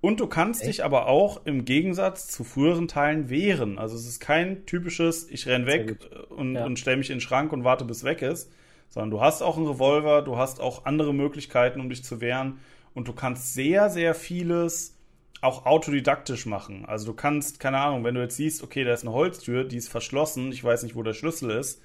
Und 0.00 0.20
du 0.20 0.26
kannst 0.26 0.62
Echt? 0.62 0.70
dich 0.70 0.84
aber 0.84 1.08
auch 1.08 1.44
im 1.44 1.64
Gegensatz 1.64 2.28
zu 2.28 2.44
früheren 2.44 2.86
Teilen 2.86 3.28
wehren. 3.28 3.78
Also 3.78 3.96
es 3.96 4.06
ist 4.06 4.20
kein 4.20 4.64
typisches, 4.66 5.28
ich 5.30 5.46
renn 5.46 5.66
weg 5.66 5.98
und, 6.30 6.54
ja. 6.54 6.64
und 6.64 6.78
stelle 6.78 6.96
mich 6.96 7.10
in 7.10 7.16
den 7.16 7.20
Schrank 7.20 7.52
und 7.52 7.64
warte, 7.64 7.84
bis 7.84 8.04
weg 8.04 8.22
ist, 8.22 8.52
sondern 8.88 9.10
du 9.10 9.20
hast 9.20 9.42
auch 9.42 9.56
einen 9.56 9.66
Revolver, 9.66 10.22
du 10.22 10.36
hast 10.36 10.60
auch 10.60 10.84
andere 10.84 11.12
Möglichkeiten, 11.12 11.80
um 11.80 11.88
dich 11.88 12.04
zu 12.04 12.20
wehren 12.20 12.58
und 12.94 13.08
du 13.08 13.12
kannst 13.12 13.54
sehr, 13.54 13.90
sehr 13.90 14.14
vieles 14.14 14.96
auch 15.42 15.66
autodidaktisch 15.66 16.46
machen. 16.46 16.86
Also 16.86 17.06
du 17.06 17.14
kannst, 17.14 17.60
keine 17.60 17.78
Ahnung, 17.78 18.04
wenn 18.04 18.14
du 18.14 18.22
jetzt 18.22 18.36
siehst, 18.36 18.62
okay, 18.62 18.84
da 18.84 18.92
ist 18.92 19.02
eine 19.02 19.12
Holztür, 19.12 19.64
die 19.64 19.76
ist 19.76 19.88
verschlossen, 19.88 20.50
ich 20.50 20.64
weiß 20.64 20.82
nicht, 20.82 20.96
wo 20.96 21.02
der 21.02 21.12
Schlüssel 21.12 21.50
ist, 21.50 21.82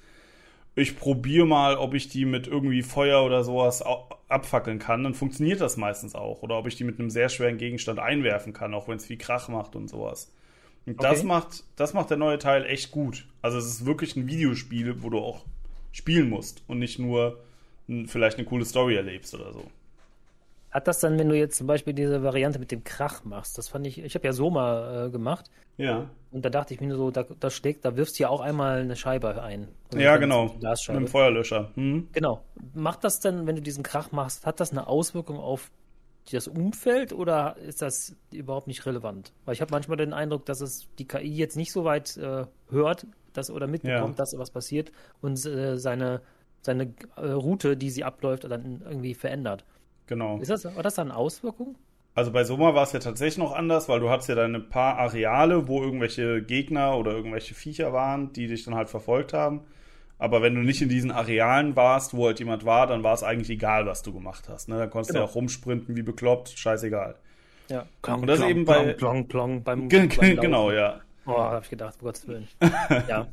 ich 0.74 0.98
probiere 0.98 1.46
mal, 1.46 1.76
ob 1.76 1.92
ich 1.92 2.08
die 2.08 2.24
mit 2.24 2.46
irgendwie 2.46 2.82
Feuer 2.82 3.24
oder 3.24 3.44
sowas 3.44 3.84
abfackeln 4.28 4.78
kann, 4.78 5.04
dann 5.04 5.14
funktioniert 5.14 5.60
das 5.60 5.76
meistens 5.76 6.14
auch. 6.14 6.42
Oder 6.42 6.56
ob 6.58 6.66
ich 6.66 6.76
die 6.76 6.84
mit 6.84 6.98
einem 6.98 7.10
sehr 7.10 7.28
schweren 7.28 7.58
Gegenstand 7.58 7.98
einwerfen 7.98 8.54
kann, 8.54 8.72
auch 8.72 8.88
wenn 8.88 8.96
es 8.96 9.04
viel 9.04 9.18
Krach 9.18 9.48
macht 9.48 9.76
und 9.76 9.88
sowas. 9.88 10.32
Und 10.86 10.98
okay. 10.98 11.08
das 11.10 11.22
macht, 11.24 11.64
das 11.76 11.92
macht 11.92 12.10
der 12.10 12.16
neue 12.16 12.38
Teil 12.38 12.64
echt 12.64 12.90
gut. 12.90 13.26
Also 13.42 13.58
es 13.58 13.66
ist 13.66 13.86
wirklich 13.86 14.16
ein 14.16 14.26
Videospiel, 14.26 15.02
wo 15.02 15.10
du 15.10 15.18
auch 15.18 15.44
spielen 15.92 16.28
musst 16.28 16.62
und 16.66 16.78
nicht 16.78 16.98
nur 16.98 17.38
vielleicht 18.06 18.38
eine 18.38 18.46
coole 18.46 18.64
Story 18.64 18.96
erlebst 18.96 19.34
oder 19.34 19.52
so. 19.52 19.64
Hat 20.70 20.88
das 20.88 21.00
dann, 21.00 21.18
wenn 21.18 21.28
du 21.28 21.36
jetzt 21.36 21.58
zum 21.58 21.66
Beispiel 21.66 21.92
diese 21.92 22.22
Variante 22.22 22.58
mit 22.58 22.70
dem 22.72 22.82
Krach 22.82 23.24
machst, 23.24 23.58
das 23.58 23.68
fand 23.68 23.86
ich, 23.86 24.02
ich 24.02 24.14
habe 24.14 24.26
ja 24.26 24.32
Soma 24.32 25.06
äh, 25.06 25.10
gemacht. 25.10 25.50
Ja. 25.76 26.08
Und 26.30 26.44
da 26.44 26.50
dachte 26.50 26.72
ich 26.72 26.80
mir 26.80 26.86
nur 26.88 26.96
so, 26.96 27.10
da, 27.10 27.24
da 27.24 27.50
schlägt, 27.50 27.84
da 27.84 27.94
wirfst 27.96 28.18
du 28.18 28.22
ja 28.22 28.30
auch 28.30 28.40
einmal 28.40 28.80
eine 28.80 28.96
Scheibe 28.96 29.42
ein. 29.42 29.68
Also 29.90 30.02
ja, 30.02 30.16
genau. 30.16 30.54
Mit 30.54 30.88
dem 30.88 31.06
Feuerlöscher. 31.06 31.70
Mhm. 31.74 32.08
Genau. 32.12 32.42
Macht 32.72 33.04
das 33.04 33.20
denn, 33.20 33.46
wenn 33.46 33.56
du 33.56 33.62
diesen 33.62 33.82
Krach 33.82 34.12
machst, 34.12 34.46
hat 34.46 34.60
das 34.60 34.72
eine 34.72 34.86
Auswirkung 34.86 35.38
auf 35.38 35.70
das 36.30 36.48
Umfeld 36.48 37.12
oder 37.12 37.56
ist 37.58 37.82
das 37.82 38.16
überhaupt 38.32 38.66
nicht 38.66 38.86
relevant? 38.86 39.32
Weil 39.44 39.54
ich 39.54 39.60
habe 39.60 39.72
manchmal 39.72 39.98
den 39.98 40.14
Eindruck, 40.14 40.46
dass 40.46 40.62
es 40.62 40.88
die 40.98 41.06
KI 41.06 41.34
jetzt 41.34 41.56
nicht 41.56 41.72
so 41.72 41.84
weit 41.84 42.16
äh, 42.16 42.46
hört, 42.70 43.06
dass 43.32 43.50
oder 43.50 43.66
mitbekommt, 43.66 44.18
ja. 44.18 44.22
dass 44.24 44.36
was 44.38 44.50
passiert 44.50 44.92
und 45.20 45.44
äh, 45.46 45.78
seine 45.78 46.20
seine 46.62 46.94
äh, 47.16 47.28
Route, 47.28 47.76
die 47.76 47.90
sie 47.90 48.04
abläuft, 48.04 48.44
dann 48.44 48.82
irgendwie 48.84 49.14
verändert. 49.14 49.64
Genau. 50.06 50.38
Ist 50.38 50.50
das, 50.50 50.64
war 50.64 50.82
das 50.82 50.94
dann 50.94 51.10
Auswirkung? 51.10 51.76
Also 52.14 52.30
bei 52.30 52.44
Soma 52.44 52.74
war 52.74 52.84
es 52.84 52.92
ja 52.92 52.98
tatsächlich 52.98 53.38
noch 53.38 53.52
anders, 53.52 53.88
weil 53.88 54.00
du 54.00 54.10
hattest 54.10 54.28
ja 54.28 54.34
dann 54.34 54.54
ein 54.54 54.68
paar 54.68 54.98
Areale, 54.98 55.66
wo 55.66 55.82
irgendwelche 55.82 56.42
Gegner 56.42 56.96
oder 56.98 57.12
irgendwelche 57.12 57.54
Viecher 57.54 57.92
waren, 57.92 58.32
die 58.32 58.48
dich 58.48 58.64
dann 58.64 58.74
halt 58.74 58.90
verfolgt 58.90 59.32
haben. 59.32 59.62
Aber 60.18 60.42
wenn 60.42 60.54
du 60.54 60.60
nicht 60.60 60.82
in 60.82 60.88
diesen 60.88 61.10
Arealen 61.10 61.74
warst, 61.74 62.14
wo 62.14 62.26
halt 62.26 62.38
jemand 62.38 62.64
war, 62.64 62.86
dann 62.86 63.02
war 63.02 63.14
es 63.14 63.22
eigentlich 63.22 63.50
egal, 63.50 63.86
was 63.86 64.02
du 64.02 64.12
gemacht 64.12 64.48
hast. 64.48 64.68
Ne? 64.68 64.78
Dann 64.78 64.90
konntest 64.90 65.10
genau. 65.10 65.20
du 65.20 65.26
ja 65.26 65.30
auch 65.30 65.34
rumsprinten 65.34 65.96
wie 65.96 66.02
bekloppt, 66.02 66.50
scheißegal. 66.50 67.16
Ja. 67.68 67.86
Klong, 68.02 68.20
und 68.20 68.26
das 68.26 68.38
klong, 68.38 68.50
eben 68.50 68.64
bei. 68.66 68.92
Klong, 68.92 69.28
klong, 69.28 69.62
beim, 69.62 69.88
beim 69.88 70.08
genau, 70.18 70.70
ja. 70.70 71.00
Oh, 71.26 71.38
hab 71.38 71.64
ich 71.64 71.70
gedacht, 71.70 71.96
um 72.00 72.06
Gottes 72.06 72.26
Willen. 72.26 72.48
ja. 73.08 73.28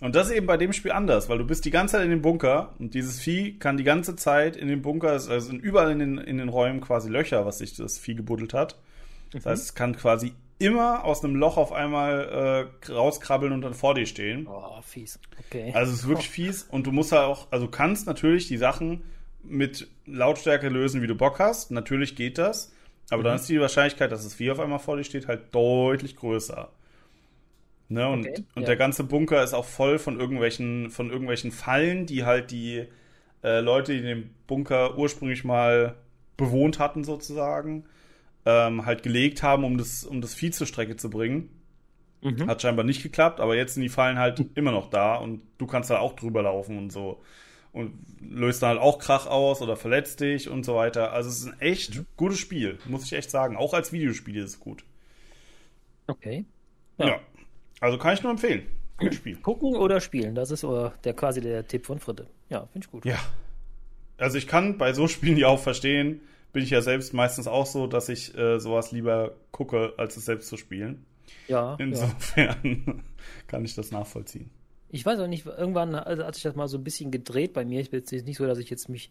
Und 0.00 0.14
das 0.14 0.28
ist 0.28 0.34
eben 0.34 0.46
bei 0.46 0.58
dem 0.58 0.72
Spiel 0.72 0.92
anders, 0.92 1.28
weil 1.28 1.38
du 1.38 1.46
bist 1.46 1.64
die 1.64 1.70
ganze 1.70 1.92
Zeit 1.92 2.04
in 2.04 2.10
dem 2.10 2.20
Bunker 2.20 2.74
und 2.78 2.92
dieses 2.92 3.18
Vieh 3.18 3.58
kann 3.58 3.78
die 3.78 3.84
ganze 3.84 4.14
Zeit 4.14 4.56
in 4.56 4.68
dem 4.68 4.82
Bunker, 4.82 5.12
also 5.12 5.40
sind 5.40 5.62
überall 5.62 5.90
in 5.90 5.98
den, 5.98 6.18
in 6.18 6.36
den 6.36 6.50
Räumen 6.50 6.80
quasi 6.82 7.08
Löcher, 7.08 7.46
was 7.46 7.58
sich 7.58 7.74
das 7.74 7.98
Vieh 7.98 8.14
gebuddelt 8.14 8.52
hat. 8.52 8.76
Das 9.32 9.44
mhm. 9.44 9.50
heißt, 9.50 9.62
es 9.62 9.74
kann 9.74 9.96
quasi 9.96 10.34
immer 10.58 11.04
aus 11.04 11.24
einem 11.24 11.36
Loch 11.36 11.56
auf 11.56 11.72
einmal 11.72 12.68
äh, 12.88 12.92
rauskrabbeln 12.92 13.52
und 13.52 13.62
dann 13.62 13.74
vor 13.74 13.94
dir 13.94 14.06
stehen. 14.06 14.46
Oh, 14.46 14.80
fies. 14.82 15.18
Okay. 15.46 15.72
Also 15.74 15.92
es 15.92 16.00
ist 16.00 16.08
wirklich 16.08 16.30
fies 16.30 16.62
und 16.64 16.86
du 16.86 16.92
musst 16.92 17.12
halt 17.12 17.24
auch, 17.24 17.48
also 17.50 17.68
kannst 17.68 18.06
natürlich 18.06 18.48
die 18.48 18.56
Sachen 18.56 19.02
mit 19.42 19.88
Lautstärke 20.06 20.68
lösen, 20.68 21.02
wie 21.02 21.06
du 21.06 21.14
Bock 21.14 21.38
hast. 21.38 21.70
Natürlich 21.70 22.16
geht 22.16 22.38
das. 22.38 22.72
Aber 23.10 23.20
mhm. 23.20 23.24
dann 23.24 23.36
ist 23.36 23.48
die 23.48 23.60
Wahrscheinlichkeit, 23.60 24.10
dass 24.12 24.24
das 24.24 24.34
Vieh 24.34 24.50
auf 24.50 24.60
einmal 24.60 24.78
vor 24.78 24.96
dir 24.96 25.04
steht, 25.04 25.28
halt 25.28 25.54
deutlich 25.54 26.16
größer. 26.16 26.70
Ne, 27.88 28.08
und, 28.08 28.26
okay, 28.26 28.44
und 28.56 28.62
ja. 28.62 28.66
der 28.66 28.76
ganze 28.76 29.04
Bunker 29.04 29.42
ist 29.44 29.54
auch 29.54 29.64
voll 29.64 29.98
von 29.98 30.18
irgendwelchen, 30.18 30.90
von 30.90 31.08
irgendwelchen 31.10 31.52
Fallen, 31.52 32.06
die 32.06 32.24
halt 32.24 32.50
die 32.50 32.86
äh, 33.44 33.60
Leute, 33.60 33.92
die 33.92 34.02
den 34.02 34.34
Bunker 34.48 34.98
ursprünglich 34.98 35.44
mal 35.44 35.94
bewohnt 36.36 36.80
hatten, 36.80 37.04
sozusagen, 37.04 37.84
ähm, 38.44 38.86
halt 38.86 39.04
gelegt 39.04 39.44
haben, 39.44 39.62
um 39.62 39.78
das, 39.78 40.02
um 40.04 40.20
das 40.20 40.34
Vieh 40.34 40.50
zur 40.50 40.66
Strecke 40.66 40.96
zu 40.96 41.10
bringen. 41.10 41.48
Mhm. 42.22 42.48
Hat 42.48 42.60
scheinbar 42.60 42.84
nicht 42.84 43.04
geklappt, 43.04 43.38
aber 43.40 43.54
jetzt 43.54 43.74
sind 43.74 43.84
die 43.84 43.88
Fallen 43.88 44.18
halt 44.18 44.40
mhm. 44.40 44.50
immer 44.56 44.72
noch 44.72 44.90
da 44.90 45.14
und 45.14 45.42
du 45.58 45.66
kannst 45.66 45.88
da 45.88 45.98
auch 45.98 46.14
drüber 46.14 46.42
laufen 46.42 46.78
und 46.78 46.90
so. 46.90 47.22
Und 47.72 47.92
löst 48.20 48.62
dann 48.62 48.70
halt 48.70 48.80
auch 48.80 48.98
Krach 48.98 49.26
aus 49.26 49.62
oder 49.62 49.76
verletzt 49.76 50.20
dich 50.20 50.48
und 50.48 50.64
so 50.64 50.74
weiter. 50.74 51.12
Also 51.12 51.28
es 51.28 51.38
ist 51.40 51.46
ein 51.46 51.60
echt 51.60 51.94
mhm. 51.94 52.06
gutes 52.16 52.38
Spiel, 52.38 52.78
muss 52.86 53.04
ich 53.04 53.12
echt 53.12 53.30
sagen. 53.30 53.56
Auch 53.56 53.74
als 53.74 53.92
Videospiel 53.92 54.38
ist 54.38 54.50
es 54.50 54.60
gut. 54.60 54.82
Okay. 56.08 56.44
ja. 56.98 57.08
ja. 57.08 57.20
Also 57.80 57.98
kann 57.98 58.14
ich 58.14 58.22
nur 58.22 58.32
empfehlen. 58.32 58.66
Gut 58.98 59.14
Spiel. 59.14 59.36
Gucken 59.36 59.76
oder 59.76 60.00
spielen, 60.00 60.34
das 60.34 60.50
ist 60.50 60.62
der 60.62 61.14
quasi 61.14 61.40
der 61.40 61.66
Tipp 61.66 61.86
von 61.86 61.98
Fritte. 61.98 62.26
Ja, 62.48 62.66
finde 62.72 62.86
ich 62.86 62.90
gut. 62.90 63.04
Ja. 63.04 63.18
Also 64.16 64.38
ich 64.38 64.46
kann 64.46 64.78
bei 64.78 64.92
so 64.92 65.08
Spielen 65.08 65.36
ja 65.36 65.48
auch 65.48 65.60
verstehen, 65.60 66.20
bin 66.52 66.62
ich 66.62 66.70
ja 66.70 66.80
selbst 66.80 67.12
meistens 67.12 67.46
auch 67.46 67.66
so, 67.66 67.86
dass 67.86 68.08
ich 68.08 68.36
äh, 68.36 68.58
sowas 68.58 68.92
lieber 68.92 69.34
gucke, 69.50 69.92
als 69.98 70.16
es 70.16 70.24
selbst 70.24 70.48
zu 70.48 70.56
spielen. 70.56 71.04
Ja. 71.48 71.76
Insofern 71.78 72.84
ja. 72.86 72.94
kann 73.46 73.64
ich 73.64 73.74
das 73.74 73.90
nachvollziehen. 73.90 74.50
Ich 74.88 75.04
weiß 75.04 75.18
auch 75.18 75.26
nicht, 75.26 75.44
irgendwann 75.44 75.94
also 75.94 76.24
hat 76.24 76.34
sich 76.34 76.44
das 76.44 76.54
mal 76.54 76.68
so 76.68 76.78
ein 76.78 76.84
bisschen 76.84 77.10
gedreht 77.10 77.52
bei 77.52 77.64
mir. 77.64 77.80
Ich 77.80 77.90
bin 77.90 78.00
jetzt 78.00 78.12
nicht 78.12 78.38
so, 78.38 78.46
dass 78.46 78.58
ich 78.58 78.70
jetzt 78.70 78.88
mich 78.88 79.10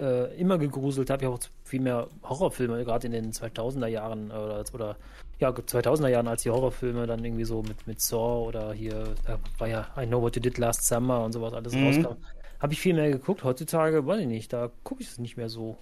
äh, 0.00 0.34
immer 0.36 0.58
gegruselt 0.58 1.10
habe. 1.10 1.22
Ich 1.22 1.26
habe 1.26 1.36
auch 1.36 1.48
viel 1.62 1.80
mehr 1.80 2.08
Horrorfilme, 2.24 2.84
gerade 2.84 3.06
in 3.06 3.12
den 3.12 3.32
2000er 3.32 3.86
Jahren 3.86 4.30
oder, 4.30 4.64
oder 4.72 4.96
ja, 5.40 5.50
2000er 5.50 6.08
Jahren, 6.08 6.28
als 6.28 6.42
die 6.42 6.50
Horrorfilme 6.50 7.06
dann 7.06 7.24
irgendwie 7.24 7.44
so 7.44 7.62
mit, 7.62 7.86
mit 7.86 8.00
Saw 8.00 8.46
oder 8.46 8.72
hier, 8.72 9.14
da 9.26 9.38
war 9.58 9.68
ja 9.68 9.88
I 9.98 10.06
Know 10.06 10.20
What 10.20 10.36
You 10.36 10.42
Did 10.42 10.58
Last 10.58 10.86
Summer 10.86 11.24
und 11.24 11.32
sowas 11.32 11.54
alles 11.54 11.74
mhm. 11.74 11.86
rauskam. 11.86 12.16
Habe 12.60 12.72
ich 12.74 12.80
viel 12.80 12.94
mehr 12.94 13.10
geguckt. 13.10 13.42
Heutzutage, 13.42 14.06
weiß 14.06 14.20
ich 14.20 14.26
nicht, 14.26 14.52
da 14.52 14.70
gucke 14.84 15.02
ich 15.02 15.08
es 15.08 15.18
nicht 15.18 15.36
mehr 15.36 15.48
so. 15.48 15.78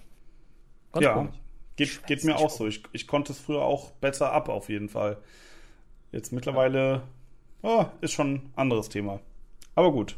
Ganz 0.93 1.03
ja, 1.03 1.13
komisch. 1.13 1.35
geht, 1.75 2.07
geht 2.07 2.23
mir 2.23 2.37
auch 2.37 2.49
so. 2.49 2.67
Ich, 2.67 2.83
ich 2.93 3.05
konnte 3.05 3.33
es 3.33 3.39
früher 3.39 3.61
auch 3.61 3.91
besser 3.91 4.31
ab, 4.31 4.47
auf 4.47 4.69
jeden 4.69 4.87
Fall. 4.87 5.17
Jetzt 6.11 6.31
mittlerweile 6.31 7.03
oh, 7.61 7.85
ist 8.01 8.13
schon 8.13 8.33
ein 8.35 8.53
anderes 8.55 8.89
Thema. 8.89 9.19
Aber 9.75 9.91
gut. 9.91 10.17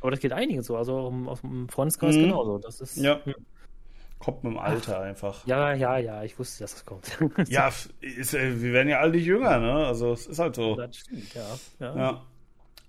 Aber 0.00 0.10
das 0.10 0.20
geht 0.20 0.32
einigen 0.32 0.62
so, 0.62 0.76
also 0.76 1.12
auf 1.26 1.40
dem 1.40 1.68
Freundeskreis 1.68 2.14
mhm. 2.14 2.24
genauso. 2.24 2.58
Das 2.58 2.80
ist, 2.80 2.98
ja. 2.98 3.24
Hm. 3.24 3.34
Kommt 4.18 4.44
mit 4.44 4.54
dem 4.54 4.58
Alter 4.58 4.98
Ach, 4.98 5.04
einfach. 5.04 5.46
Ja, 5.46 5.74
ja, 5.74 5.98
ja, 5.98 6.24
ich 6.24 6.38
wusste, 6.38 6.64
dass 6.64 6.72
das 6.72 6.86
kommt. 6.86 7.18
ja, 7.48 7.70
ist, 8.00 8.34
äh, 8.34 8.60
wir 8.62 8.72
werden 8.72 8.88
ja 8.88 9.00
alle 9.00 9.12
nicht 9.12 9.26
jünger, 9.26 9.58
ne? 9.58 9.86
Also 9.86 10.12
es 10.12 10.26
ist 10.26 10.38
halt 10.38 10.54
so. 10.54 10.74
Das 10.74 10.96
stimmt, 10.96 11.34
ja. 11.34 11.46
ja. 11.80 11.96
ja. 11.96 12.22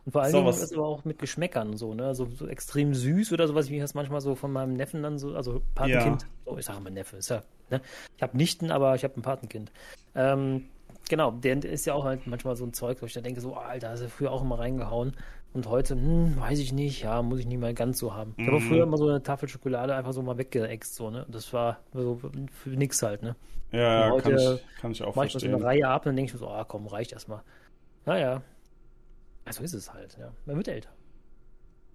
Und 0.06 0.12
vor 0.14 0.22
allen 0.22 0.32
so, 0.32 0.38
Dingen 0.38 0.50
ist 0.50 0.62
es 0.62 0.72
aber 0.72 0.86
auch 0.86 1.04
mit 1.04 1.20
Geschmäckern 1.20 1.76
so, 1.76 1.94
ne? 1.94 2.16
So, 2.16 2.28
so 2.28 2.48
extrem 2.48 2.94
süß 2.94 3.34
oder 3.34 3.48
sowas, 3.48 3.70
wie 3.70 3.76
ich 3.76 3.82
das 3.82 3.94
manchmal 3.94 4.22
so 4.22 4.36
von 4.36 4.54
meinem 4.54 4.74
Neffen 4.74 5.04
dann 5.04 5.20
so, 5.20 5.36
also 5.36 5.62
Patenkind. 5.76 6.22
Ja. 6.24 6.28
Oh, 6.46 6.58
ich 6.58 6.66
sage 6.66 6.80
mal 6.80 6.92
Neffe, 6.92 7.18
ist 7.18 7.30
ja, 7.30 7.44
ne? 7.70 7.82
Ich 8.16 8.24
habe 8.24 8.38
Nichten, 8.38 8.72
aber 8.72 8.96
ich 8.96 9.04
habe 9.04 9.20
ein 9.20 9.22
Patenkind. 9.22 9.72
Ähm, 10.16 10.70
Genau, 11.10 11.32
der 11.32 11.64
ist 11.64 11.86
ja 11.86 11.94
auch 11.94 12.04
halt 12.04 12.28
manchmal 12.28 12.56
so 12.56 12.66
ein 12.66 12.74
Zeug, 12.74 13.02
wo 13.02 13.06
ich 13.06 13.14
da 13.14 13.22
denke, 13.22 13.40
so, 13.40 13.56
Alter, 13.56 13.90
hast 13.90 14.04
du 14.04 14.10
früher 14.10 14.32
auch 14.32 14.42
immer 14.42 14.60
reingehauen. 14.60 15.16
Und 15.58 15.68
heute, 15.68 15.96
hm, 15.96 16.40
weiß 16.40 16.60
ich 16.60 16.72
nicht, 16.72 17.02
ja, 17.02 17.20
muss 17.24 17.40
ich 17.40 17.48
nicht 17.48 17.58
mal 17.60 17.74
ganz 17.74 17.98
so 17.98 18.14
haben. 18.14 18.36
Ich 18.38 18.46
habe 18.46 18.58
Mhm. 18.58 18.62
früher 18.62 18.84
immer 18.84 18.98
so 18.98 19.08
eine 19.10 19.24
Tafel 19.24 19.50
Schokolade 19.50 19.96
einfach 19.96 20.14
so 20.14 20.22
mal 20.22 20.38
weggeext, 20.38 20.94
so, 20.94 21.10
ne? 21.10 21.26
Das 21.30 21.52
war 21.52 21.80
so 21.96 22.22
für 22.52 22.70
nix 22.70 23.02
halt, 23.02 23.24
ne? 23.24 23.36
Ja, 23.72 24.08
ja 24.16 24.22
kann, 24.22 24.38
ich, 24.38 24.46
kann 24.80 24.92
ich 24.92 25.02
auch 25.02 25.16
Mach 25.16 25.26
ich 25.26 25.32
so 25.32 25.40
eine 25.40 25.58
verstehen. 25.58 25.66
Reihe 25.68 25.88
ab 25.88 26.06
und 26.06 26.10
dann 26.12 26.16
denke 26.18 26.30
ich 26.30 26.34
mir 26.34 26.40
so, 26.40 26.48
ah 26.48 26.64
komm, 26.64 26.86
reicht 26.86 27.12
erstmal. 27.12 27.42
Naja. 28.06 28.44
Ja, 29.48 29.52
so 29.52 29.64
ist 29.64 29.74
es 29.74 29.92
halt, 29.92 30.16
ja. 30.20 30.32
Man 30.46 30.58
wird 30.58 30.68
älter. 30.68 30.90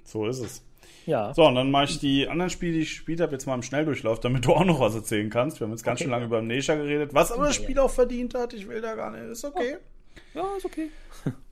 So 0.02 0.26
ist 0.26 0.40
es. 0.40 0.64
Ja. 1.06 1.32
So, 1.32 1.46
und 1.46 1.54
dann 1.54 1.70
mache 1.70 1.84
ich 1.84 2.00
die 2.00 2.26
anderen 2.26 2.50
Spiele, 2.50 2.72
die 2.72 2.80
ich 2.80 2.88
gespielt 2.90 3.20
habe, 3.20 3.30
jetzt 3.30 3.46
mal 3.46 3.54
im 3.54 3.62
Schnelldurchlauf, 3.62 4.18
damit 4.18 4.44
du 4.44 4.54
auch 4.54 4.64
noch 4.64 4.80
was 4.80 4.96
erzählen 4.96 5.30
kannst. 5.30 5.60
Wir 5.60 5.66
haben 5.68 5.70
jetzt 5.72 5.84
ganz 5.84 5.98
Okay. 6.00 6.04
schön 6.06 6.10
lange 6.10 6.24
über 6.24 6.38
Amnesia 6.38 6.74
geredet, 6.74 7.14
was 7.14 7.30
aber 7.30 7.46
das. 7.46 7.54
Spiel 7.54 7.78
auch 7.78 7.90
verdient 7.90 8.34
hat. 8.34 8.54
Ich 8.54 8.66
will 8.68 8.80
da 8.80 8.96
gar 8.96 9.12
nicht. 9.12 9.22
Ist 9.30 9.44
okay. 9.44 9.76
Ja, 10.34 10.42
ist 10.56 10.64
okay. 10.66 10.88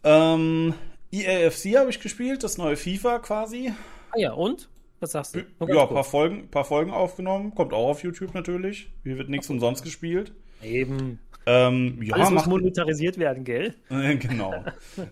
Ähm, 0.02 0.75
EAFC 1.12 1.76
habe 1.76 1.90
ich 1.90 2.00
gespielt, 2.00 2.43
das 2.45 2.59
neue 2.59 2.76
FIFA 2.76 3.19
quasi. 3.21 3.73
Ah 4.12 4.19
ja, 4.19 4.33
und? 4.33 4.69
Was 5.00 5.12
sagst 5.12 5.35
du? 5.35 5.40
Nur 5.59 5.75
Ja, 5.75 5.83
ein 5.83 5.88
paar 5.95 6.05
Folgen, 6.05 6.49
paar 6.49 6.64
Folgen 6.64 6.90
aufgenommen. 6.90 7.55
Kommt 7.55 7.73
auch 7.73 7.88
auf 7.88 8.02
YouTube 8.02 8.35
natürlich. 8.35 8.90
Hier 9.02 9.17
wird 9.19 9.29
nichts 9.31 9.49
umsonst 9.49 9.83
gespielt. 9.83 10.33
Eben. 10.62 11.19
Ähm, 11.47 11.99
ja, 12.02 12.14
Alles 12.17 12.29
muss 12.31 12.35
macht, 12.43 12.49
monetarisiert 12.50 13.17
werden, 13.19 13.45
gell? 13.45 13.75
äh, 13.90 14.17
genau. 14.17 14.62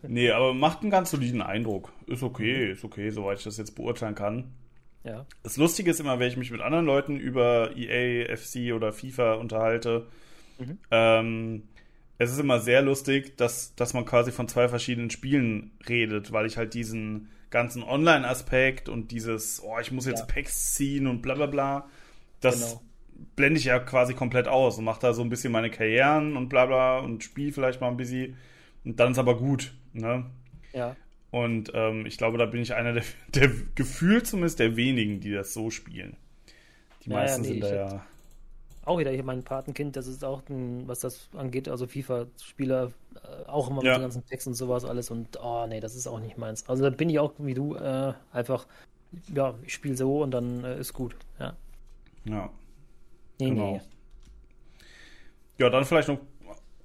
Nee, 0.06 0.30
aber 0.30 0.52
macht 0.52 0.82
einen 0.82 0.90
ganz 0.90 1.10
soliden 1.10 1.40
Eindruck. 1.40 1.90
Ist 2.06 2.22
okay, 2.22 2.72
ist 2.72 2.84
okay, 2.84 3.08
soweit 3.10 3.38
ich 3.38 3.44
das 3.44 3.56
jetzt 3.56 3.74
beurteilen 3.74 4.14
kann. 4.14 4.52
Ja. 5.04 5.24
Das 5.42 5.56
Lustige 5.56 5.90
ist 5.90 6.00
immer, 6.00 6.18
wenn 6.18 6.28
ich 6.28 6.36
mich 6.36 6.50
mit 6.50 6.60
anderen 6.60 6.84
Leuten 6.84 7.16
über 7.18 7.70
EA, 7.76 8.36
FC 8.36 8.74
oder 8.74 8.92
FIFA 8.92 9.34
unterhalte, 9.34 10.06
Mhm. 10.58 10.78
ähm, 10.90 11.62
es 12.18 12.32
ist 12.32 12.38
immer 12.40 12.60
sehr 12.60 12.82
lustig, 12.82 13.36
dass, 13.36 13.74
dass 13.76 13.94
man 13.94 14.04
quasi 14.04 14.32
von 14.32 14.48
zwei 14.48 14.68
verschiedenen 14.68 15.10
Spielen 15.10 15.72
redet, 15.88 16.32
weil 16.32 16.46
ich 16.46 16.56
halt 16.56 16.74
diesen 16.74 17.28
ganzen 17.50 17.82
Online-Aspekt 17.82 18.88
und 18.88 19.10
dieses, 19.12 19.62
oh, 19.64 19.78
ich 19.80 19.92
muss 19.92 20.06
jetzt 20.06 20.20
Ja. 20.20 20.26
Packs 20.26 20.74
ziehen 20.74 21.06
und 21.06 21.22
bla 21.22 21.34
bla 21.34 21.46
bla, 21.46 21.88
das 22.40 22.56
Genau. 22.58 22.82
blende 23.36 23.58
ich 23.58 23.66
ja 23.66 23.78
quasi 23.80 24.14
komplett 24.14 24.48
aus 24.48 24.78
und 24.78 24.84
mache 24.84 25.00
da 25.00 25.12
so 25.14 25.22
ein 25.22 25.30
bisschen 25.30 25.52
meine 25.52 25.70
Karrieren 25.70 26.36
und 26.36 26.48
bla 26.48 26.66
bla 26.66 26.98
und 26.98 27.24
spiele 27.24 27.52
vielleicht 27.52 27.80
mal 27.80 27.88
ein 27.88 27.96
bisschen 27.96 28.36
und 28.84 29.00
dann 29.00 29.12
ist 29.12 29.18
aber 29.18 29.36
gut, 29.38 29.74
ne? 29.92 30.26
Ja. 30.72 30.96
Und 31.30 31.70
ähm, 31.74 32.06
ich 32.06 32.16
glaube, 32.16 32.38
da 32.38 32.46
bin 32.46 32.62
ich 32.62 32.74
einer 32.74 32.92
der, 32.94 33.04
der 33.34 33.50
gefühlt 33.74 34.26
zumindest 34.26 34.58
der 34.60 34.76
wenigen, 34.76 35.20
die 35.20 35.32
das 35.32 35.52
so 35.52 35.70
spielen. 35.70 36.16
Die 37.04 37.10
Ja, 37.10 37.10
meisten 37.10 37.42
nee, 37.42 37.48
sind 37.48 37.62
da 37.62 37.74
ja. 37.74 38.06
Auch 38.88 38.98
wieder 38.98 39.10
hier 39.10 39.22
mein 39.22 39.42
Patenkind, 39.42 39.96
das 39.96 40.06
ist 40.06 40.24
auch, 40.24 40.40
ein, 40.48 40.88
was 40.88 41.00
das 41.00 41.28
angeht, 41.36 41.68
also 41.68 41.86
FIFA-Spieler, 41.86 42.90
äh, 43.16 43.46
auch 43.46 43.68
immer 43.68 43.76
mit 43.82 43.84
Ja. 43.84 43.96
den 43.98 44.00
ganzen 44.02 44.24
Texten 44.24 44.50
und 44.50 44.54
sowas 44.54 44.86
alles 44.86 45.10
und, 45.10 45.38
oh 45.42 45.66
nee, 45.68 45.78
das 45.78 45.94
ist 45.94 46.06
auch 46.06 46.18
nicht 46.20 46.38
meins. 46.38 46.66
Also 46.70 46.84
da 46.84 46.88
bin 46.90 47.10
ich 47.10 47.18
auch 47.18 47.34
wie 47.36 47.52
du, 47.52 47.74
äh, 47.74 48.14
einfach, 48.32 48.66
ja, 49.34 49.54
ich 49.66 49.74
spiele 49.74 49.94
so 49.94 50.22
und 50.22 50.30
dann 50.30 50.64
äh, 50.64 50.78
ist 50.80 50.94
gut. 50.94 51.14
Ja. 51.38 51.54
ja. 52.24 52.48
Nee, 53.38 53.50
Genau. 53.50 53.72
nee. 53.72 53.80
Ja, 55.58 55.68
dann 55.68 55.84
vielleicht 55.84 56.08
noch 56.08 56.18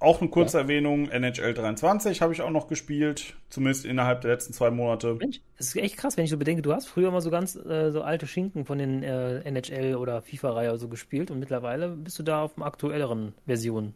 auch 0.04 0.20
eine 0.20 0.30
kurze 0.30 0.58
Erwähnung. 0.58 1.08
NHL 1.10 1.54
23 1.54 2.20
habe 2.22 2.32
ich 2.32 2.42
auch 2.42 2.50
noch 2.50 2.68
gespielt, 2.68 3.34
zumindest 3.50 3.84
innerhalb 3.84 4.20
der 4.20 4.30
letzten 4.32 4.52
zwei 4.52 4.70
Monate. 4.70 5.14
Mensch, 5.14 5.40
das 5.58 5.68
ist 5.68 5.76
echt 5.76 5.96
krass, 5.96 6.16
wenn 6.16 6.24
ich 6.24 6.30
so 6.30 6.38
bedenke, 6.38 6.62
du 6.62 6.72
hast 6.72 6.86
früher 6.86 7.10
mal 7.10 7.20
so 7.20 7.30
ganz 7.30 7.56
äh, 7.56 7.90
so 7.90 8.02
alte 8.02 8.26
Schinken 8.26 8.64
von 8.64 8.78
den 8.78 9.02
äh, 9.02 9.40
NHL 9.40 9.96
oder 9.96 10.22
FIFA-Reihe 10.22 10.76
so 10.78 10.88
gespielt 10.88 11.30
und 11.30 11.38
mittlerweile 11.38 11.88
bist 11.90 12.18
du 12.18 12.22
da 12.22 12.42
auf 12.42 12.56
einer 12.56 12.66
aktuelleren 12.66 13.34
Version 13.46 13.94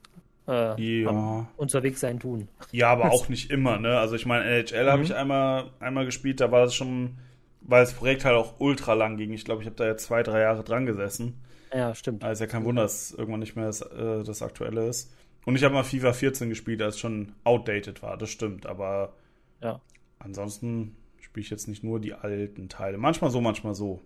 äh, 0.48 1.02
Ja. 1.02 1.46
unterwegs 1.56 2.00
sein 2.00 2.18
tun. 2.20 2.48
Ja, 2.72 2.90
aber 2.90 3.04
auch 3.10 3.28
nicht 3.28 3.50
immer, 3.50 3.78
ne? 3.78 3.98
Also 3.98 4.14
ich 4.16 4.26
meine, 4.26 4.44
NHL 4.44 4.86
habe 4.90 4.98
Mhm. 4.98 5.04
ich 5.04 5.14
einmal, 5.14 5.70
einmal 5.80 6.04
gespielt, 6.06 6.40
da 6.40 6.50
war 6.50 6.64
es 6.64 6.74
schon, 6.74 7.18
weil 7.60 7.82
das 7.82 7.92
Projekt 7.94 8.24
halt 8.24 8.36
auch 8.36 8.54
ultra 8.58 8.94
lang 8.94 9.16
ging. 9.16 9.32
Ich 9.32 9.44
glaube, 9.44 9.62
ich 9.62 9.66
habe 9.66 9.76
da 9.76 9.86
jetzt 9.86 10.04
zwei, 10.04 10.22
drei 10.22 10.40
Jahre 10.40 10.64
dran 10.64 10.86
gesessen. 10.86 11.40
Ja, 11.72 11.94
stimmt. 11.94 12.24
Also 12.24 12.44
ja 12.44 12.50
kein 12.50 12.64
Wunder, 12.64 12.82
dass 12.82 13.10
irgendwann 13.12 13.40
nicht 13.40 13.56
mehr 13.56 13.66
das, 13.66 13.82
äh, 13.82 14.24
das 14.24 14.40
Aktuelle 14.40 14.86
ist. 14.88 15.12
Und 15.48 15.56
ich 15.56 15.64
habe 15.64 15.72
mal 15.72 15.82
FIFA 15.82 16.12
14 16.12 16.50
gespielt, 16.50 16.82
als 16.82 16.96
es 16.96 17.00
schon 17.00 17.32
outdated 17.42 18.02
war, 18.02 18.18
das 18.18 18.28
stimmt. 18.28 18.66
Aber 18.66 19.14
Ja. 19.62 19.80
ansonsten 20.18 20.94
spiele 21.20 21.42
ich 21.42 21.48
jetzt 21.48 21.68
nicht 21.68 21.82
nur 21.82 22.00
die 22.00 22.12
alten 22.12 22.68
Teile. 22.68 22.98
Manchmal 22.98 23.30
so, 23.30 23.40
manchmal 23.40 23.74
so. 23.74 24.02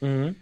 Mhm. 0.00 0.36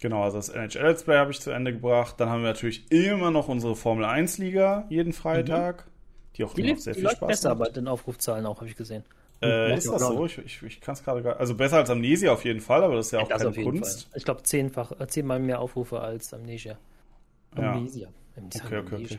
Genau, 0.00 0.24
also 0.24 0.36
das 0.38 0.48
NHL 0.48 0.82
Let's 0.82 1.04
Play 1.04 1.16
habe 1.16 1.30
ich 1.30 1.38
zu 1.40 1.52
Ende 1.52 1.72
gebracht. 1.72 2.16
Dann 2.18 2.28
haben 2.28 2.42
wir 2.42 2.48
natürlich 2.48 2.90
immer 2.90 3.30
noch 3.30 3.46
unsere 3.46 3.76
Formel 3.76 4.04
1 4.04 4.38
Liga 4.38 4.84
jeden 4.88 5.12
Freitag, 5.12 5.86
die 6.34 6.42
auch 6.42 6.54
Die, 6.54 6.62
immer 6.62 6.72
noch 6.72 6.78
sehr 6.80 6.94
die 6.94 7.00
viel 7.02 7.10
Spaß 7.10 7.28
besser 7.28 7.54
macht. 7.54 7.68
bei 7.68 7.74
den 7.74 7.86
Aufrufzahlen 7.86 8.46
auch, 8.46 8.56
habe 8.56 8.66
ich 8.68 8.74
gesehen. 8.74 9.04
Äh, 9.40 9.76
ist 9.78 9.86
das 9.88 10.02
so? 10.02 10.26
Ich, 10.26 10.38
ich, 10.38 10.60
ich 10.64 10.80
kann 10.80 10.94
es 10.94 11.04
gerade 11.04 11.22
gar 11.22 11.38
Also 11.38 11.54
besser 11.54 11.76
als 11.76 11.88
Amnesia 11.90 12.32
auf 12.32 12.44
jeden 12.44 12.60
Fall, 12.60 12.82
aber 12.82 12.96
das 12.96 13.06
ist 13.06 13.12
ja 13.12 13.20
auch 13.20 13.28
das 13.28 13.44
keine 13.44 13.54
Kunst. 13.62 14.08
Fall. 14.08 14.18
Ich 14.18 14.24
glaube, 14.24 14.42
zehnfach, 14.42 14.90
äh, 15.00 15.06
zehnmal 15.06 15.38
mehr 15.38 15.60
Aufrufe 15.60 16.00
als 16.00 16.34
Amnesia. 16.34 16.76
Ja. 17.56 17.74
Amnesia. 17.74 18.08
Amnesia. 18.36 18.64
Okay, 18.66 18.78
okay, 18.78 18.94
Amnesia. 18.96 19.18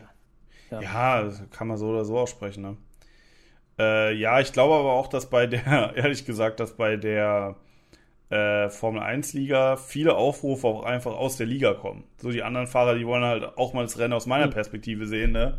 Ja. 0.70 0.80
Ja, 0.80 1.30
kann 1.50 1.68
man 1.68 1.76
so 1.78 1.88
oder 1.90 2.04
so 2.04 2.18
aussprechen, 2.18 2.62
ne? 2.62 2.76
Äh, 3.78 4.14
ja, 4.14 4.40
ich 4.40 4.52
glaube 4.52 4.74
aber 4.74 4.92
auch, 4.92 5.06
dass 5.08 5.30
bei 5.30 5.46
der, 5.46 5.92
ehrlich 5.96 6.24
gesagt, 6.24 6.60
dass 6.60 6.76
bei 6.76 6.96
der 6.96 7.56
äh, 8.30 8.70
Formel 8.70 9.02
1 9.02 9.34
Liga 9.34 9.76
viele 9.76 10.16
Aufrufe 10.16 10.66
auch 10.68 10.84
einfach 10.84 11.14
aus 11.14 11.36
der 11.36 11.46
Liga 11.46 11.74
kommen. 11.74 12.04
So 12.18 12.30
die 12.32 12.42
anderen 12.42 12.66
Fahrer, 12.68 12.96
die 12.96 13.06
wollen 13.06 13.24
halt 13.24 13.44
auch 13.58 13.74
mal 13.74 13.82
das 13.84 13.98
Rennen 13.98 14.14
aus 14.14 14.26
meiner 14.26 14.48
Mhm. 14.48 14.52
Perspektive 14.52 15.06
sehen, 15.06 15.32
ne? 15.32 15.58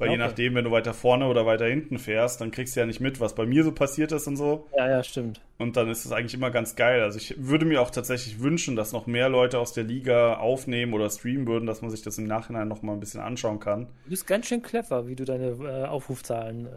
Weil 0.00 0.08
je 0.08 0.14
Okay. 0.14 0.24
nachdem, 0.26 0.54
wenn 0.54 0.64
du 0.64 0.70
weiter 0.70 0.94
vorne 0.94 1.26
oder 1.28 1.44
weiter 1.46 1.66
hinten 1.66 1.98
fährst, 1.98 2.40
dann 2.40 2.50
kriegst 2.50 2.74
du 2.74 2.80
ja 2.80 2.86
nicht 2.86 3.00
mit, 3.00 3.20
was 3.20 3.34
bei 3.34 3.44
mir 3.46 3.62
so 3.64 3.70
passiert 3.72 4.12
ist 4.12 4.26
und 4.26 4.36
so. 4.36 4.66
ja, 4.76 4.88
ja, 4.88 5.02
stimmt. 5.04 5.42
Und 5.58 5.76
dann 5.76 5.88
ist 5.90 6.06
es 6.06 6.10
eigentlich 6.10 6.32
immer 6.34 6.50
ganz 6.50 6.74
geil. 6.74 7.02
Also 7.02 7.18
ich 7.18 7.34
würde 7.38 7.66
mir 7.66 7.82
auch 7.82 7.90
tatsächlich 7.90 8.40
wünschen, 8.40 8.76
dass 8.76 8.92
noch 8.92 9.06
mehr 9.06 9.28
Leute 9.28 9.58
aus 9.58 9.74
der 9.74 9.84
Liga 9.84 10.38
aufnehmen 10.38 10.94
oder 10.94 11.10
streamen 11.10 11.46
würden, 11.46 11.66
dass 11.66 11.82
man 11.82 11.90
sich 11.90 12.00
das 12.02 12.16
im 12.18 12.26
Nachhinein 12.26 12.66
noch 12.66 12.80
mal 12.82 12.94
ein 12.94 13.00
bisschen 13.00 13.20
anschauen 13.20 13.60
kann. 13.60 13.88
Du 14.04 14.10
bist 14.10 14.26
ganz 14.26 14.46
schön 14.46 14.62
clever, 14.62 15.06
wie 15.06 15.14
du 15.14 15.24
deine 15.26 15.48
äh, 15.50 15.84
Aufrufzahlen 15.84 16.64
äh, 16.66 16.70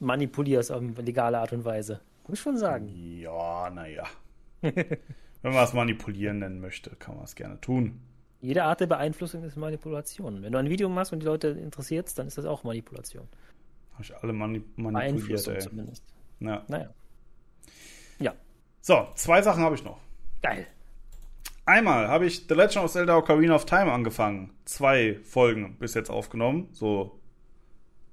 manipulierst 0.00 0.72
auf 0.72 0.82
legale 1.04 1.38
Art 1.38 1.52
und 1.52 1.64
Weise. 1.66 2.00
Muss 2.26 2.38
ich 2.38 2.42
schon 2.42 2.56
sagen. 2.56 2.88
Ja, 3.20 3.70
naja. 3.70 4.04
Wenn 4.62 5.52
man 5.52 5.62
es 5.62 5.74
manipulieren 5.74 6.38
nennen 6.38 6.60
möchte, 6.60 6.90
kann 6.98 7.16
man 7.16 7.24
es 7.24 7.34
gerne 7.36 7.60
tun. 7.60 8.00
Jede 8.46 8.62
Art 8.62 8.78
der 8.80 8.86
Beeinflussung 8.86 9.42
ist 9.42 9.56
Manipulation. 9.56 10.40
Wenn 10.40 10.52
du 10.52 10.58
ein 10.58 10.70
Video 10.70 10.88
machst 10.88 11.12
und 11.12 11.18
die 11.18 11.26
Leute 11.26 11.48
interessiert, 11.48 12.16
dann 12.16 12.28
ist 12.28 12.38
das 12.38 12.44
auch 12.44 12.62
Manipulation. 12.62 13.26
Habe 13.94 14.04
ich 14.04 14.16
alle 14.16 14.32
mani 14.32 14.62
manipuliert, 14.76 15.48
ey. 15.48 15.58
zumindest. 15.58 16.04
Ja. 16.38 16.62
Naja. 16.68 16.90
Ja, 18.20 18.34
So, 18.82 19.08
zwei 19.16 19.42
Sachen 19.42 19.64
habe 19.64 19.74
ich 19.74 19.82
noch. 19.82 19.98
geil. 20.42 20.64
Einmal 21.64 22.06
habe 22.06 22.26
ich 22.26 22.46
The 22.48 22.54
Legend 22.54 22.84
of 22.84 22.92
Zelda 22.92 23.16
Ocarina 23.16 23.56
of 23.56 23.64
Time 23.66 23.90
angefangen. 23.90 24.52
Zwei 24.64 25.18
Folgen 25.24 25.76
bis 25.80 25.94
jetzt 25.94 26.10
aufgenommen. 26.10 26.68
So 26.72 27.18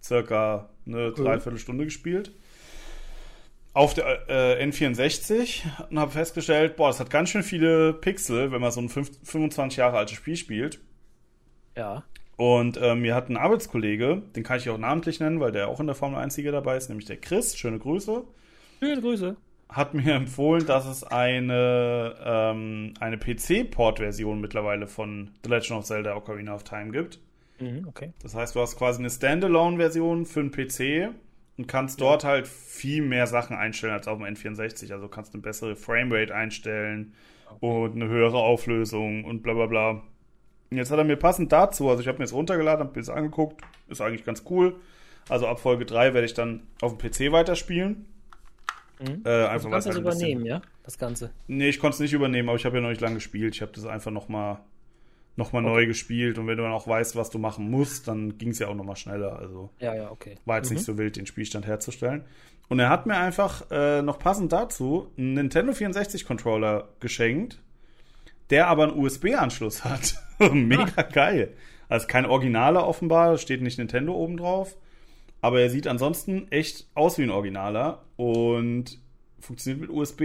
circa 0.01 0.69
eine 0.87 1.09
Cool. 1.09 1.25
Dreiviertelstunde 1.25 1.83
gespielt. 1.85 2.33
Auf 3.73 3.95
der 3.95 4.29
äh, 4.29 4.63
N64 4.65 5.63
und 5.89 5.97
habe 5.99 6.11
festgestellt, 6.11 6.75
boah, 6.75 6.87
das 6.89 6.99
hat 6.99 7.09
ganz 7.09 7.29
schön 7.29 7.41
viele 7.43 7.93
Pixel, 7.93 8.51
wenn 8.51 8.61
man 8.61 8.71
so 8.71 8.79
ein 8.81 8.89
fünf- 8.89 9.11
25 9.23 9.77
Jahre 9.77 9.97
altes 9.97 10.15
Spiel 10.15 10.35
spielt. 10.35 10.79
Ja. 11.75 12.03
Und 12.35 12.77
ähm, 12.81 13.01
mir 13.01 13.15
hat 13.15 13.29
ein 13.29 13.37
Arbeitskollege, 13.37 14.21
den 14.35 14.43
kann 14.43 14.57
ich 14.57 14.69
auch 14.69 14.77
namentlich 14.77 15.19
nennen, 15.19 15.39
weil 15.39 15.51
der 15.51 15.69
auch 15.69 15.79
in 15.79 15.87
der 15.87 15.95
Formel 15.95 16.19
1 16.19 16.37
Liga 16.37 16.51
dabei 16.51 16.77
ist, 16.77 16.89
nämlich 16.89 17.07
der 17.07 17.17
Chris, 17.17 17.57
schöne 17.57 17.79
Grüße, 17.79 18.23
Schöne 18.79 19.01
Grüße. 19.01 19.35
hat 19.69 19.93
mir 19.95 20.13
empfohlen, 20.15 20.65
dass 20.67 20.85
es 20.85 21.03
eine, 21.03 22.15
ähm, 22.23 22.93
eine 22.99 23.17
PC-Port-Version 23.17 24.39
mittlerweile 24.39 24.85
von 24.87 25.31
The 25.43 25.49
Legend 25.49 25.79
of 25.79 25.85
Zelda 25.85 26.15
Ocarina 26.15 26.53
of 26.53 26.63
Time 26.63 26.91
gibt. 26.91 27.19
Mhm, 27.59 27.87
okay. 27.87 28.13
Das 28.21 28.35
heißt, 28.35 28.55
du 28.55 28.59
hast 28.61 28.77
quasi 28.77 28.99
eine 28.99 29.09
Standalone-Version 29.09 30.25
für 30.25 30.39
einen 30.41 30.51
PC 30.51 31.09
und 31.57 31.67
kannst 31.67 32.01
dort 32.01 32.23
halt 32.23 32.47
viel 32.47 33.01
mehr 33.03 33.27
Sachen 33.27 33.55
einstellen 33.55 33.93
als 33.93 34.07
auf 34.07 34.17
dem 34.17 34.25
N64. 34.25 34.91
Also 34.91 35.07
kannst 35.07 35.33
eine 35.33 35.41
bessere 35.43 35.75
Framerate 35.75 36.33
einstellen 36.33 37.13
und 37.59 37.93
eine 37.95 38.07
höhere 38.07 38.37
Auflösung 38.37 39.23
und 39.23 39.43
bla 39.43 39.53
bla 39.53 39.65
bla. 39.67 39.89
Und 40.71 40.77
jetzt 40.77 40.89
hat 40.91 40.97
er 40.97 41.03
mir 41.03 41.17
passend 41.17 41.51
dazu, 41.51 41.89
also 41.89 42.01
ich 42.01 42.07
habe 42.07 42.17
mir 42.17 42.23
das 42.23 42.33
runtergeladen, 42.33 42.85
habe 42.87 42.95
mir 42.95 43.01
das 43.05 43.09
angeguckt, 43.09 43.61
ist 43.87 44.01
eigentlich 44.01 44.25
ganz 44.25 44.43
cool. 44.49 44.75
Also 45.29 45.47
ab 45.47 45.59
Folge 45.59 45.85
3 45.85 46.13
werde 46.13 46.25
ich 46.25 46.33
dann 46.33 46.63
auf 46.81 46.97
dem 46.97 47.09
PC 47.11 47.31
weiterspielen. 47.31 48.05
Mhm. 48.99 49.05
Äh, 49.07 49.11
Du 49.23 49.49
einfach 49.49 49.51
kannst 49.51 49.63
weil 49.71 49.77
es 49.79 49.83
das 49.85 49.95
halt 49.95 49.97
ein 49.97 50.03
bisschen- 50.05 50.19
übernehmen, 50.31 50.45
ja? 50.45 50.61
Das 50.83 50.97
Ganze. 50.97 51.31
Nee, 51.47 51.69
ich 51.69 51.79
konnte 51.79 51.93
es 51.95 51.99
nicht 51.99 52.13
übernehmen, 52.13 52.49
aber 52.49 52.57
ich 52.57 52.65
habe 52.65 52.75
ja 52.77 52.81
noch 52.81 52.89
nicht 52.89 53.01
lange 53.01 53.15
gespielt. 53.15 53.55
Ich 53.55 53.61
habe 53.61 53.71
das 53.71 53.85
einfach 53.85 54.11
nochmal 54.11 54.57
noch 55.35 55.51
mal 55.51 55.61
neu 55.61 55.85
gespielt. 55.87 56.37
Und 56.37 56.47
wenn 56.47 56.57
du 56.57 56.63
dann 56.63 56.71
auch 56.73 56.87
weißt, 56.87 57.15
was 57.15 57.29
du 57.29 57.39
machen 57.39 57.69
musst, 57.71 58.07
dann 58.07 58.37
ging 58.37 58.49
es 58.49 58.59
ja 58.59 58.67
auch 58.67 58.75
nochmal 58.75 58.95
schneller. 58.95 59.37
Also 59.39 59.69
Ja, 59.79 59.95
ja, 59.95 60.11
okay. 60.11 60.35
war 60.45 60.57
jetzt 60.57 60.69
Mhm. 60.69 60.75
nicht 60.75 60.85
so 60.85 60.97
wild, 60.97 61.15
den 61.15 61.25
Spielstand 61.25 61.65
herzustellen. 61.65 62.23
Und 62.69 62.79
er 62.79 62.89
hat 62.89 63.05
mir 63.05 63.17
einfach 63.17 63.69
äh, 63.71 64.01
noch 64.01 64.19
passend 64.19 64.51
dazu 64.53 65.11
einen 65.17 65.33
Nintendo 65.33 65.73
64-Controller 65.73 66.89
geschenkt, 66.99 67.61
der 68.49 68.67
aber 68.67 68.83
einen 68.83 68.97
USB-Anschluss 68.97 69.83
hat. 69.83 70.15
Mega 70.53 71.01
geil. 71.03 71.53
Also 71.89 72.07
kein 72.07 72.25
Originaler 72.25 72.87
offenbar, 72.87 73.37
steht 73.37 73.61
nicht 73.61 73.77
Nintendo 73.77 74.13
oben 74.13 74.37
drauf. 74.37 74.75
aber 75.41 75.59
er 75.61 75.69
sieht 75.69 75.87
ansonsten 75.87 76.47
echt 76.51 76.87
aus 76.95 77.17
wie 77.17 77.23
ein 77.23 77.29
Originaler 77.31 78.05
und 78.15 78.99
funktioniert 79.39 79.81
mit 79.81 79.89
USB. 79.89 80.19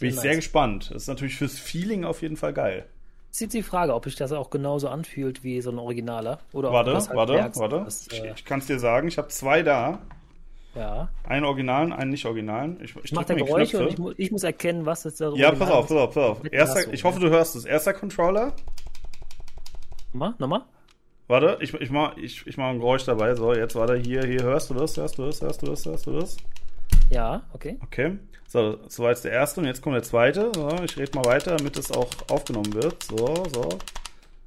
Bin 0.00 0.08
ich 0.08 0.14
nice. 0.16 0.22
sehr 0.22 0.36
gespannt. 0.36 0.90
Das 0.92 1.02
ist 1.02 1.08
natürlich 1.08 1.36
fürs 1.36 1.58
Feeling 1.58 2.04
auf 2.04 2.20
jeden 2.22 2.36
Fall 2.36 2.52
geil. 2.52 2.86
Jetzt 3.34 3.40
ist 3.40 3.52
die 3.52 3.64
Frage, 3.64 3.92
ob 3.94 4.04
sich 4.04 4.14
das 4.14 4.30
auch 4.30 4.48
genauso 4.48 4.88
anfühlt 4.88 5.42
wie 5.42 5.60
so 5.60 5.72
ein 5.72 5.78
Originaler. 5.80 6.38
Oder 6.52 6.70
warte, 6.70 6.94
halt 6.94 7.10
warte, 7.14 7.32
merkst, 7.32 7.60
warte. 7.60 7.82
Das, 7.84 8.06
äh... 8.06 8.28
Ich, 8.28 8.32
ich 8.36 8.44
kann 8.44 8.60
es 8.60 8.66
dir 8.66 8.78
sagen, 8.78 9.08
ich 9.08 9.18
habe 9.18 9.26
zwei 9.26 9.64
da. 9.64 9.98
Ja. 10.76 11.08
Einen 11.24 11.44
Originalen, 11.44 11.92
einen 11.92 12.12
Nicht-Originalen. 12.12 12.78
Ich, 12.80 12.94
ich 13.02 13.10
mache 13.10 13.26
da 13.26 13.34
Geräusche 13.34 13.80
und 13.80 13.88
ich, 13.88 13.98
mu 13.98 14.12
ich, 14.16 14.30
muss 14.30 14.44
erkennen, 14.44 14.86
was 14.86 15.02
das 15.02 15.16
da 15.16 15.32
Ja, 15.32 15.50
pass 15.50 15.68
auf, 15.68 15.88
pass 15.88 15.96
auf, 15.96 16.14
pass 16.14 16.24
auf. 16.24 16.52
Erster, 16.52 16.92
ich 16.92 17.02
hoffe, 17.02 17.18
du 17.18 17.28
hörst 17.28 17.56
es. 17.56 17.64
Erster 17.64 17.92
Controller. 17.92 18.52
Nochmal, 20.12 20.34
nochmal. 20.38 20.62
Warte, 21.26 21.58
ich, 21.60 21.74
ich 21.74 21.90
mache 21.90 22.20
ich, 22.20 22.46
ich 22.46 22.56
mach 22.56 22.66
ein 22.66 22.78
Geräusch 22.78 23.04
dabei. 23.04 23.34
So, 23.34 23.52
jetzt 23.52 23.74
warte, 23.74 23.96
hier, 23.96 24.24
hier, 24.24 24.44
hörst 24.44 24.70
du 24.70 24.74
das, 24.74 24.96
hörst 24.96 25.18
du 25.18 25.26
das, 25.26 25.42
hörst 25.42 25.60
du 25.60 25.66
das, 25.66 25.84
hörst 25.84 26.06
du 26.06 26.12
das? 26.12 26.36
Ja, 27.10 27.42
okay. 27.52 27.78
Okay. 27.82 28.18
So, 28.46 28.76
das 28.76 28.98
war 28.98 29.10
jetzt 29.10 29.24
der 29.24 29.32
erste 29.32 29.60
und 29.60 29.66
jetzt 29.66 29.82
kommt 29.82 29.96
der 29.96 30.02
zweite. 30.02 30.52
So, 30.54 30.70
ich 30.84 30.96
rede 30.96 31.16
mal 31.16 31.24
weiter, 31.24 31.56
damit 31.56 31.76
es 31.76 31.90
auch 31.90 32.10
aufgenommen 32.30 32.72
wird. 32.74 33.02
So, 33.02 33.44
so. 33.52 33.68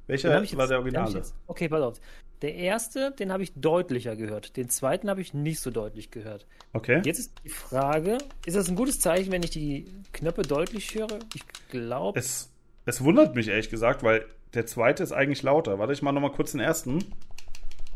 Welcher 0.06 0.40
jetzt, 0.40 0.56
war 0.56 0.66
der 0.66 0.78
Originale? 0.78 1.22
Okay, 1.46 1.68
pass 1.68 1.82
auf. 1.82 2.00
Der 2.40 2.54
erste, 2.54 3.10
den 3.12 3.32
habe 3.32 3.42
ich 3.42 3.52
deutlicher 3.54 4.16
gehört. 4.16 4.56
Den 4.56 4.70
zweiten 4.70 5.10
habe 5.10 5.20
ich 5.20 5.34
nicht 5.34 5.60
so 5.60 5.70
deutlich 5.70 6.10
gehört. 6.10 6.46
Okay. 6.72 7.02
Jetzt 7.04 7.18
ist 7.18 7.32
die 7.44 7.48
Frage: 7.48 8.18
Ist 8.46 8.56
das 8.56 8.68
ein 8.68 8.76
gutes 8.76 9.00
Zeichen, 9.00 9.32
wenn 9.32 9.42
ich 9.42 9.50
die 9.50 9.86
Knöpfe 10.12 10.42
deutlich 10.42 10.94
höre? 10.94 11.18
Ich 11.34 11.42
glaube. 11.68 12.18
Es, 12.18 12.50
es 12.86 13.02
wundert 13.02 13.34
mich 13.34 13.48
ehrlich 13.48 13.70
gesagt, 13.70 14.02
weil 14.02 14.24
der 14.54 14.66
zweite 14.66 15.02
ist 15.02 15.12
eigentlich 15.12 15.42
lauter. 15.42 15.78
Warte, 15.78 15.92
ich 15.92 16.00
mache 16.00 16.14
nochmal 16.14 16.32
kurz 16.32 16.52
den 16.52 16.60
ersten. 16.60 16.98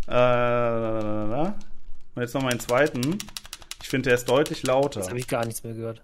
Äh, 0.09 1.53
und 2.15 2.21
jetzt 2.21 2.35
nochmal 2.35 2.51
den 2.51 2.61
zweiten. 2.61 3.19
Ich 3.83 3.89
finde, 3.89 4.09
der 4.09 4.15
ist 4.15 4.29
deutlich 4.29 4.67
lauter. 4.67 5.01
Jetzt 5.01 5.11
habe 5.11 5.19
ich 5.19 5.29
gar 5.29 5.45
nichts 5.45 5.63
mehr 5.65 5.75
gehört. 5.75 6.03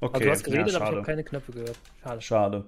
Okay, 0.00 0.16
aber 0.16 0.24
du 0.24 0.30
hast 0.32 0.44
geredet, 0.44 0.72
ja, 0.72 0.80
aber 0.80 0.90
ich 0.90 0.96
habe 0.96 1.06
keine 1.06 1.24
Knöpfe 1.24 1.52
gehört. 1.52 1.78
Schade. 2.02 2.20
Schade. 2.20 2.64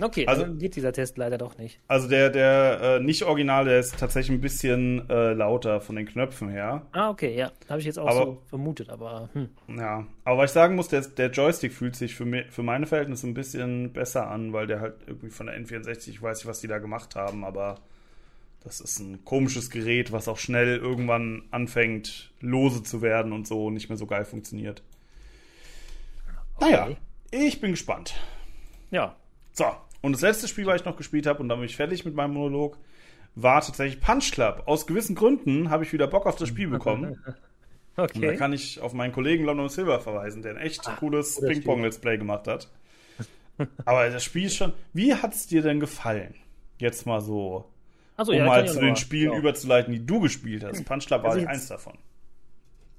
Okay, 0.00 0.26
also 0.26 0.42
dann 0.42 0.58
geht 0.58 0.74
dieser 0.74 0.92
Test 0.92 1.18
leider 1.18 1.38
doch 1.38 1.56
nicht. 1.56 1.78
Also 1.86 2.08
der, 2.08 2.30
der 2.30 2.80
äh, 2.80 3.00
nicht 3.00 3.22
original, 3.22 3.64
der 3.64 3.78
ist 3.78 3.96
tatsächlich 3.96 4.36
ein 4.36 4.40
bisschen 4.40 5.08
äh, 5.08 5.34
lauter 5.34 5.80
von 5.80 5.94
den 5.94 6.06
Knöpfen 6.06 6.48
her. 6.48 6.82
Ah, 6.92 7.10
okay, 7.10 7.36
ja. 7.36 7.52
Habe 7.68 7.78
ich 7.78 7.86
jetzt 7.86 7.98
auch 7.98 8.08
aber, 8.08 8.24
so 8.24 8.42
vermutet, 8.48 8.90
aber. 8.90 9.28
Hm. 9.34 9.50
Ja, 9.68 10.04
aber 10.24 10.38
was 10.38 10.50
ich 10.50 10.54
sagen 10.54 10.74
muss, 10.74 10.88
der, 10.88 11.02
der 11.02 11.30
Joystick 11.30 11.72
fühlt 11.72 11.94
sich 11.94 12.16
für, 12.16 12.24
mich, 12.24 12.46
für 12.50 12.64
meine 12.64 12.86
Verhältnisse 12.86 13.28
ein 13.28 13.34
bisschen 13.34 13.92
besser 13.92 14.28
an, 14.28 14.52
weil 14.52 14.66
der 14.66 14.80
halt 14.80 14.94
irgendwie 15.06 15.30
von 15.30 15.46
der 15.46 15.56
N64, 15.60 16.08
ich 16.08 16.22
weiß 16.22 16.38
nicht, 16.38 16.46
was 16.46 16.60
die 16.60 16.68
da 16.68 16.78
gemacht 16.78 17.14
haben, 17.14 17.44
aber 17.44 17.76
das 18.64 18.80
ist 18.80 18.98
ein 18.98 19.24
komisches 19.24 19.70
Gerät, 19.70 20.10
was 20.10 20.26
auch 20.26 20.38
schnell 20.38 20.78
irgendwann 20.78 21.42
anfängt, 21.50 22.32
lose 22.40 22.82
zu 22.82 23.02
werden 23.02 23.32
und 23.32 23.46
so 23.46 23.70
nicht 23.70 23.88
mehr 23.90 23.98
so 23.98 24.06
geil 24.06 24.24
funktioniert. 24.24 24.82
Okay. 26.56 26.70
Naja, 26.70 26.96
ich 27.30 27.60
bin 27.60 27.72
gespannt. 27.72 28.14
Ja. 28.90 29.16
So, 29.52 29.66
und 30.00 30.12
das 30.12 30.22
letzte 30.22 30.48
Spiel, 30.48 30.66
was 30.66 30.80
ich 30.80 30.84
noch 30.84 30.96
gespielt 30.96 31.26
habe, 31.26 31.40
und 31.40 31.48
dann 31.48 31.58
bin 31.58 31.66
ich 31.66 31.76
fertig 31.76 32.04
mit 32.04 32.14
meinem 32.14 32.34
Monolog, 32.34 32.78
war 33.34 33.60
tatsächlich 33.60 34.00
Punch 34.00 34.32
Club. 34.32 34.62
Aus 34.66 34.86
gewissen 34.86 35.14
Gründen 35.14 35.70
habe 35.70 35.84
ich 35.84 35.92
wieder 35.92 36.06
Bock 36.06 36.26
auf 36.26 36.36
das 36.36 36.48
Spiel 36.48 36.68
bekommen. 36.68 37.22
Okay. 37.96 38.18
Und 38.18 38.22
da 38.22 38.34
kann 38.34 38.52
ich 38.52 38.80
auf 38.80 38.92
meinen 38.92 39.12
Kollegen 39.12 39.44
London 39.44 39.68
Silver 39.68 40.00
verweisen, 40.00 40.42
der 40.42 40.56
ein 40.56 40.60
echt 40.60 40.80
Ach, 40.84 40.98
cooles 40.98 41.40
Ping-Pong-Let's 41.40 42.00
Play 42.00 42.18
gemacht 42.18 42.48
hat. 42.48 42.68
Aber 43.84 44.10
das 44.10 44.24
Spiel 44.24 44.46
ist 44.46 44.56
schon. 44.56 44.72
Wie 44.92 45.14
hat 45.14 45.32
es 45.32 45.46
dir 45.46 45.62
denn 45.62 45.78
gefallen? 45.78 46.34
Jetzt 46.78 47.06
mal 47.06 47.20
so. 47.20 47.70
Also, 48.16 48.32
um 48.32 48.38
ja, 48.38 48.44
mal 48.44 48.66
zu 48.66 48.80
den 48.80 48.96
Spielen 48.96 49.32
ja. 49.32 49.38
überzuleiten, 49.38 49.92
die 49.92 50.04
du 50.04 50.20
gespielt 50.20 50.64
hast. 50.64 50.84
Punch 50.84 51.06
Club 51.06 51.22
war 51.22 51.32
also 51.32 51.46
eins 51.46 51.66
davon. 51.66 51.94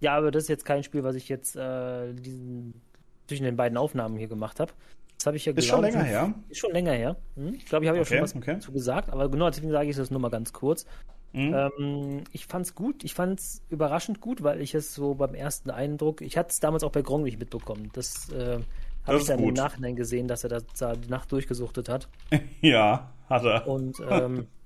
Ja, 0.01 0.17
aber 0.17 0.31
das 0.31 0.43
ist 0.43 0.49
jetzt 0.49 0.65
kein 0.65 0.83
Spiel, 0.83 1.03
was 1.03 1.15
ich 1.15 1.29
jetzt 1.29 1.55
äh, 1.55 2.13
diesen, 2.13 2.81
zwischen 3.27 3.43
den 3.43 3.55
beiden 3.55 3.77
Aufnahmen 3.77 4.17
hier 4.17 4.27
gemacht 4.27 4.59
habe. 4.59 4.73
Das 5.17 5.27
habe 5.27 5.37
ich 5.37 5.45
ja 5.45 5.53
Ist 5.53 5.65
schon 5.65 5.81
länger 5.81 6.03
her. 6.03 6.33
Ist 6.49 6.59
schon 6.59 6.71
länger 6.71 6.91
her. 6.91 7.15
Hm? 7.35 7.53
Ich 7.55 7.65
glaube, 7.65 7.85
ich 7.85 7.89
habe 7.89 7.99
okay, 7.99 8.09
ja 8.09 8.17
schon 8.17 8.23
was 8.23 8.35
okay. 8.35 8.53
dazu 8.55 8.71
gesagt, 8.73 9.09
aber 9.09 9.29
genau 9.29 9.49
deswegen 9.49 9.71
sage 9.71 9.89
ich 9.89 9.95
das 9.95 10.11
nur 10.11 10.19
mal 10.19 10.29
ganz 10.29 10.51
kurz. 10.51 10.85
Mhm. 11.31 11.53
Ähm, 11.53 12.23
ich 12.31 12.45
fand 12.45 12.65
es 12.65 12.75
gut, 12.75 13.03
ich 13.03 13.13
fand 13.13 13.39
es 13.39 13.61
überraschend 13.69 14.21
gut, 14.21 14.43
weil 14.43 14.61
ich 14.61 14.73
es 14.73 14.93
so 14.93 15.15
beim 15.15 15.33
ersten 15.33 15.69
Eindruck, 15.69 16.21
ich 16.21 16.37
hatte 16.37 16.49
es 16.49 16.59
damals 16.59 16.83
auch 16.83 16.91
bei 16.91 17.01
Gronk 17.01 17.23
nicht 17.23 17.39
mitbekommen. 17.39 17.89
Das 17.93 18.29
äh, 18.31 18.59
habe 19.05 19.17
ich 19.17 19.25
dann 19.25 19.39
gut. 19.39 19.49
im 19.49 19.53
Nachhinein 19.55 19.95
gesehen, 19.95 20.27
dass 20.27 20.43
er 20.43 20.49
das 20.49 20.65
da 20.77 20.95
die 20.95 21.09
Nacht 21.09 21.31
durchgesuchtet 21.31 21.89
hat. 21.89 22.07
ja, 22.61 23.09
hat 23.29 23.43
er. 23.43 23.67
Und 23.67 24.01
ähm, 24.09 24.47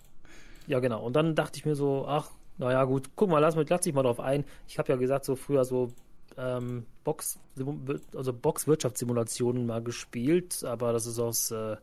ja, 0.69 0.79
genau. 0.79 1.03
Und 1.03 1.15
dann 1.15 1.33
dachte 1.33 1.57
ich 1.57 1.65
mir 1.65 1.75
so, 1.75 2.05
ach, 2.07 2.29
naja, 2.59 2.83
gut, 2.83 3.09
guck 3.15 3.29
mal, 3.29 3.39
lass, 3.39 3.55
lass 3.55 3.81
dich 3.81 3.93
mal 3.93 4.03
drauf 4.03 4.19
ein. 4.19 4.45
Ich 4.67 4.77
habe 4.77 4.89
ja 4.91 4.97
gesagt, 4.97 5.25
so 5.25 5.35
früher 5.35 5.65
so 5.65 5.91
ähm, 6.37 6.85
Box, 7.03 7.39
also 8.15 8.33
Box-Wirtschaftssimulationen 8.33 9.65
mal 9.65 9.81
gespielt, 9.81 10.63
aber 10.63 10.93
das 10.93 11.07
ist 11.07 11.17
aus, 11.17 11.49
äh, 11.49 11.75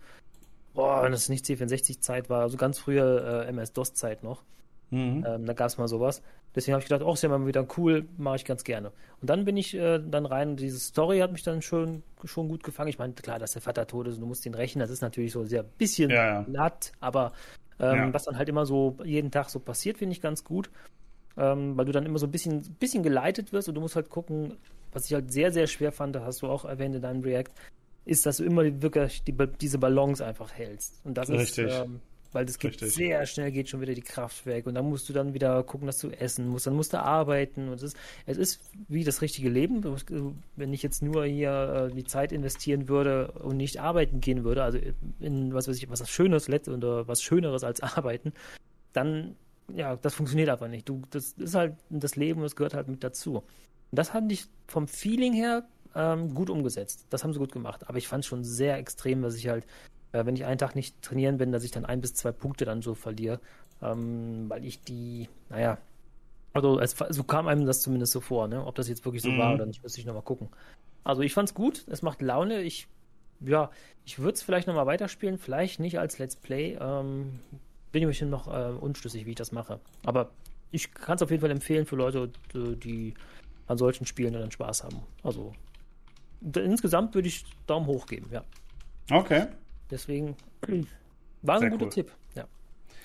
boah, 0.72 1.02
wenn 1.02 1.12
es 1.12 1.28
nicht 1.28 1.44
C64-Zeit 1.44 2.30
war, 2.30 2.42
also 2.42 2.56
ganz 2.56 2.78
früher 2.78 3.44
äh, 3.44 3.48
MS-DOS-Zeit 3.48 4.22
noch. 4.22 4.44
Mhm. 4.90 5.24
Ähm, 5.26 5.46
da 5.46 5.52
gab 5.52 5.66
es 5.66 5.78
mal 5.78 5.88
sowas. 5.88 6.22
Deswegen 6.54 6.74
habe 6.74 6.82
ich 6.82 6.88
gedacht, 6.88 7.02
oh, 7.02 7.12
ist 7.12 7.22
ja 7.24 7.28
mal 7.28 7.44
wieder 7.44 7.66
cool, 7.76 8.06
mache 8.16 8.36
ich 8.36 8.44
ganz 8.44 8.62
gerne. 8.62 8.92
Und 9.20 9.28
dann 9.28 9.44
bin 9.44 9.56
ich 9.56 9.74
äh, 9.74 9.98
dann 9.98 10.26
rein, 10.26 10.56
diese 10.56 10.78
Story 10.78 11.18
hat 11.18 11.32
mich 11.32 11.42
dann 11.42 11.60
schon, 11.60 12.04
schon 12.22 12.48
gut 12.48 12.62
gefangen. 12.62 12.88
Ich 12.88 12.98
meine, 12.98 13.14
klar, 13.14 13.40
dass 13.40 13.52
der 13.52 13.62
Vater 13.62 13.88
tot 13.88 14.06
ist 14.06 14.14
und 14.14 14.20
du 14.20 14.26
musst 14.28 14.46
ihn 14.46 14.54
rächen, 14.54 14.78
das 14.78 14.90
ist 14.90 15.02
natürlich 15.02 15.32
so 15.32 15.44
sehr 15.44 15.64
bisschen 15.64 16.10
ja, 16.10 16.26
ja. 16.26 16.42
glatt, 16.42 16.92
aber 17.00 17.32
ähm, 17.80 17.96
ja. 17.96 18.14
was 18.14 18.24
dann 18.24 18.38
halt 18.38 18.48
immer 18.48 18.66
so 18.66 18.96
jeden 19.04 19.30
Tag 19.30 19.50
so 19.50 19.58
passiert, 19.58 19.98
finde 19.98 20.12
ich 20.12 20.20
ganz 20.20 20.44
gut 20.44 20.70
ähm, 21.36 21.76
weil 21.76 21.84
du 21.84 21.92
dann 21.92 22.06
immer 22.06 22.18
so 22.18 22.26
ein 22.26 22.32
bisschen, 22.32 22.62
bisschen 22.78 23.02
geleitet 23.02 23.52
wirst 23.52 23.68
und 23.68 23.74
du 23.74 23.80
musst 23.80 23.96
halt 23.96 24.08
gucken, 24.08 24.56
was 24.92 25.06
ich 25.06 25.14
halt 25.14 25.32
sehr, 25.32 25.52
sehr 25.52 25.66
schwer 25.66 25.92
fand, 25.92 26.16
da 26.16 26.24
hast 26.24 26.42
du 26.42 26.48
auch 26.48 26.64
erwähnt 26.64 26.94
in 26.94 27.02
deinem 27.02 27.22
React, 27.22 27.50
ist, 28.04 28.24
dass 28.24 28.38
du 28.38 28.44
immer 28.44 28.62
wirklich 28.82 29.22
die, 29.24 29.36
diese 29.60 29.78
Balance 29.78 30.24
einfach 30.24 30.52
hältst. 30.52 31.04
Und 31.04 31.18
das 31.18 31.28
Richtig. 31.28 31.66
ist, 31.66 31.74
ähm, 31.74 32.00
weil 32.32 32.44
das 32.44 32.58
geht 32.58 32.72
Richtig. 32.72 32.94
sehr 32.94 33.26
schnell 33.26 33.50
geht 33.50 33.68
schon 33.68 33.80
wieder 33.80 33.94
die 33.94 34.02
Kraft 34.02 34.46
weg 34.46 34.66
und 34.66 34.74
dann 34.74 34.88
musst 34.88 35.08
du 35.08 35.12
dann 35.12 35.34
wieder 35.34 35.62
gucken, 35.62 35.86
dass 35.86 35.98
du 35.98 36.10
essen 36.10 36.48
musst, 36.48 36.66
dann 36.66 36.74
musst 36.74 36.92
du 36.92 37.02
arbeiten 37.02 37.68
und 37.68 37.74
es 37.74 37.82
ist, 37.82 37.96
es 38.26 38.36
ist 38.38 38.60
wie 38.88 39.04
das 39.04 39.22
richtige 39.22 39.48
Leben. 39.48 39.82
Wenn 40.56 40.72
ich 40.72 40.82
jetzt 40.82 41.02
nur 41.02 41.24
hier 41.24 41.90
äh, 41.90 41.94
die 41.94 42.04
Zeit 42.04 42.32
investieren 42.32 42.88
würde 42.88 43.32
und 43.32 43.56
nicht 43.56 43.80
arbeiten 43.80 44.20
gehen 44.20 44.44
würde, 44.44 44.62
also 44.62 44.78
in 45.20 45.54
was 45.54 45.68
weiß 45.68 45.76
ich, 45.76 45.88
was 45.90 46.08
Schönes 46.08 46.48
oder 46.48 47.08
was 47.08 47.22
Schöneres 47.22 47.64
als 47.64 47.80
arbeiten, 47.82 48.32
dann 48.92 49.36
ja, 49.74 49.96
das 49.96 50.14
funktioniert 50.14 50.48
einfach 50.48 50.68
nicht. 50.68 50.88
Du, 50.88 51.02
das 51.10 51.32
ist 51.32 51.54
halt 51.54 51.74
das 51.90 52.16
Leben, 52.16 52.40
das 52.42 52.56
gehört 52.56 52.74
halt 52.74 52.88
mit 52.88 53.02
dazu. 53.02 53.38
Und 53.38 53.44
das 53.90 54.10
fand 54.10 54.30
ich 54.30 54.46
vom 54.68 54.86
Feeling 54.86 55.32
her 55.32 55.66
ähm, 55.94 56.34
gut 56.34 56.50
umgesetzt. 56.50 57.06
Das 57.10 57.24
haben 57.24 57.32
sie 57.32 57.38
gut 57.38 57.52
gemacht. 57.52 57.88
Aber 57.88 57.98
ich 57.98 58.06
fand 58.06 58.22
es 58.22 58.28
schon 58.28 58.44
sehr 58.44 58.76
extrem, 58.78 59.22
dass 59.22 59.34
ich 59.34 59.48
halt, 59.48 59.66
äh, 60.16 60.26
wenn 60.26 60.36
ich 60.36 60.44
einen 60.44 60.58
Tag 60.58 60.74
nicht 60.74 61.00
trainieren 61.02 61.38
bin, 61.38 61.52
dass 61.52 61.64
ich 61.64 61.70
dann 61.70 61.84
ein 61.84 62.00
bis 62.00 62.14
zwei 62.14 62.32
Punkte 62.32 62.64
dann 62.64 62.82
so 62.82 62.94
verliere. 62.94 63.40
Ähm, 63.82 64.46
weil 64.48 64.64
ich 64.64 64.80
die, 64.82 65.28
naja, 65.50 65.78
also 66.54 66.80
es, 66.80 66.96
so 67.10 67.24
kam 67.24 67.46
einem 67.48 67.66
das 67.66 67.82
zumindest 67.82 68.12
so 68.12 68.20
vor, 68.20 68.48
ne? 68.48 68.64
Ob 68.64 68.74
das 68.76 68.88
jetzt 68.88 69.04
wirklich 69.04 69.22
so 69.22 69.30
mhm. 69.30 69.38
war 69.38 69.54
oder 69.54 69.66
nicht, 69.66 69.82
müsste 69.82 70.00
ich 70.00 70.06
nochmal 70.06 70.22
gucken. 70.22 70.48
Also 71.04 71.22
ich 71.22 71.34
fand's 71.34 71.52
gut, 71.52 71.84
es 71.88 72.00
macht 72.00 72.22
Laune. 72.22 72.62
Ich, 72.62 72.88
ja, 73.40 73.70
ich 74.04 74.18
würde 74.18 74.32
es 74.32 74.42
vielleicht 74.42 74.66
nochmal 74.66 74.86
weiterspielen, 74.86 75.38
vielleicht 75.38 75.80
nicht 75.80 75.98
als 75.98 76.18
Let's 76.18 76.36
Play. 76.36 76.78
Ähm, 76.80 77.40
bin 77.92 78.08
ich 78.08 78.20
mir 78.20 78.26
noch 78.28 78.48
äh, 78.48 78.72
unschlüssig, 78.72 79.26
wie 79.26 79.30
ich 79.30 79.36
das 79.36 79.52
mache. 79.52 79.80
Aber 80.04 80.30
ich 80.70 80.92
kann 80.94 81.16
es 81.16 81.22
auf 81.22 81.30
jeden 81.30 81.42
Fall 81.42 81.50
empfehlen 81.50 81.86
für 81.86 81.96
Leute, 81.96 82.30
die 82.54 83.14
an 83.66 83.78
solchen 83.78 84.06
Spielen 84.06 84.32
dann 84.32 84.50
Spaß 84.50 84.84
haben. 84.84 85.00
Also 85.22 85.52
insgesamt 86.54 87.14
würde 87.14 87.28
ich 87.28 87.44
Daumen 87.66 87.86
hoch 87.86 88.06
geben, 88.06 88.28
ja. 88.32 88.42
Okay. 89.10 89.46
Deswegen 89.90 90.36
war 91.42 91.60
ein 91.60 91.70
guter 91.70 91.86
cool. 91.86 91.90
Tipp, 91.90 92.12
ja. 92.34 92.46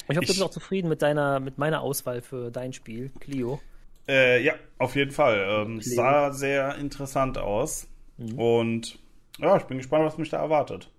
Ich 0.10 0.18
hoffe, 0.18 0.26
du 0.26 0.34
bist 0.34 0.44
auch 0.44 0.50
zufrieden 0.50 0.90
mit 0.90 1.02
deiner, 1.02 1.40
mit 1.40 1.58
meiner 1.58 1.82
Auswahl 1.82 2.22
für 2.22 2.52
dein 2.52 2.74
Spiel, 2.74 3.12
Clio. 3.20 3.60
Äh, 4.08 4.44
ja, 4.44 4.54
auf 4.78 4.96
jeden 4.96 5.12
Fall. 5.12 5.46
Ähm, 5.48 5.82
sah 5.82 6.32
sehr 6.32 6.76
interessant 6.76 7.38
aus. 7.38 7.88
Mhm. 8.18 8.40
Und 8.40 9.00
ja, 9.38 9.58
ich 9.58 9.64
bin 9.64 9.78
gespannt, 9.78 10.06
was 10.06 10.18
mich 10.18 10.30
da 10.30 10.38
erwartet. 10.38 10.90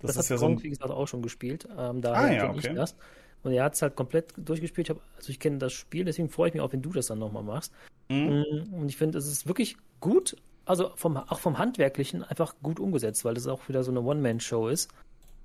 Das, 0.00 0.14
das 0.14 0.24
hat 0.24 0.30
ja 0.30 0.36
Gronk, 0.36 0.60
so 0.60 0.64
wie 0.64 0.70
gesagt, 0.70 0.90
auch 0.90 1.06
schon 1.06 1.22
gespielt. 1.22 1.66
Ähm, 1.76 2.00
daher 2.00 2.42
ah, 2.42 2.44
ja, 2.44 2.50
okay. 2.50 2.68
ich 2.68 2.74
das. 2.74 2.96
Und 3.42 3.52
er 3.52 3.64
hat 3.64 3.74
es 3.74 3.82
halt 3.82 3.96
komplett 3.96 4.34
durchgespielt. 4.36 4.88
Ich 4.88 4.90
hab, 4.90 5.02
also 5.16 5.30
ich 5.30 5.40
kenne 5.40 5.58
das 5.58 5.72
Spiel, 5.72 6.04
deswegen 6.04 6.28
freue 6.28 6.48
ich 6.48 6.54
mich 6.54 6.62
auch, 6.62 6.72
wenn 6.72 6.82
du 6.82 6.92
das 6.92 7.06
dann 7.06 7.18
nochmal 7.18 7.42
machst. 7.42 7.72
Mhm. 8.08 8.44
Mm, 8.70 8.74
und 8.74 8.88
ich 8.88 8.96
finde, 8.96 9.18
es 9.18 9.26
ist 9.26 9.46
wirklich 9.46 9.76
gut, 10.00 10.36
also 10.66 10.90
vom, 10.96 11.16
auch 11.16 11.38
vom 11.38 11.58
Handwerklichen 11.58 12.22
einfach 12.22 12.56
gut 12.62 12.80
umgesetzt, 12.80 13.24
weil 13.24 13.34
das 13.34 13.46
auch 13.46 13.68
wieder 13.68 13.82
so 13.82 13.90
eine 13.90 14.02
One-Man-Show 14.02 14.68
ist. 14.68 14.90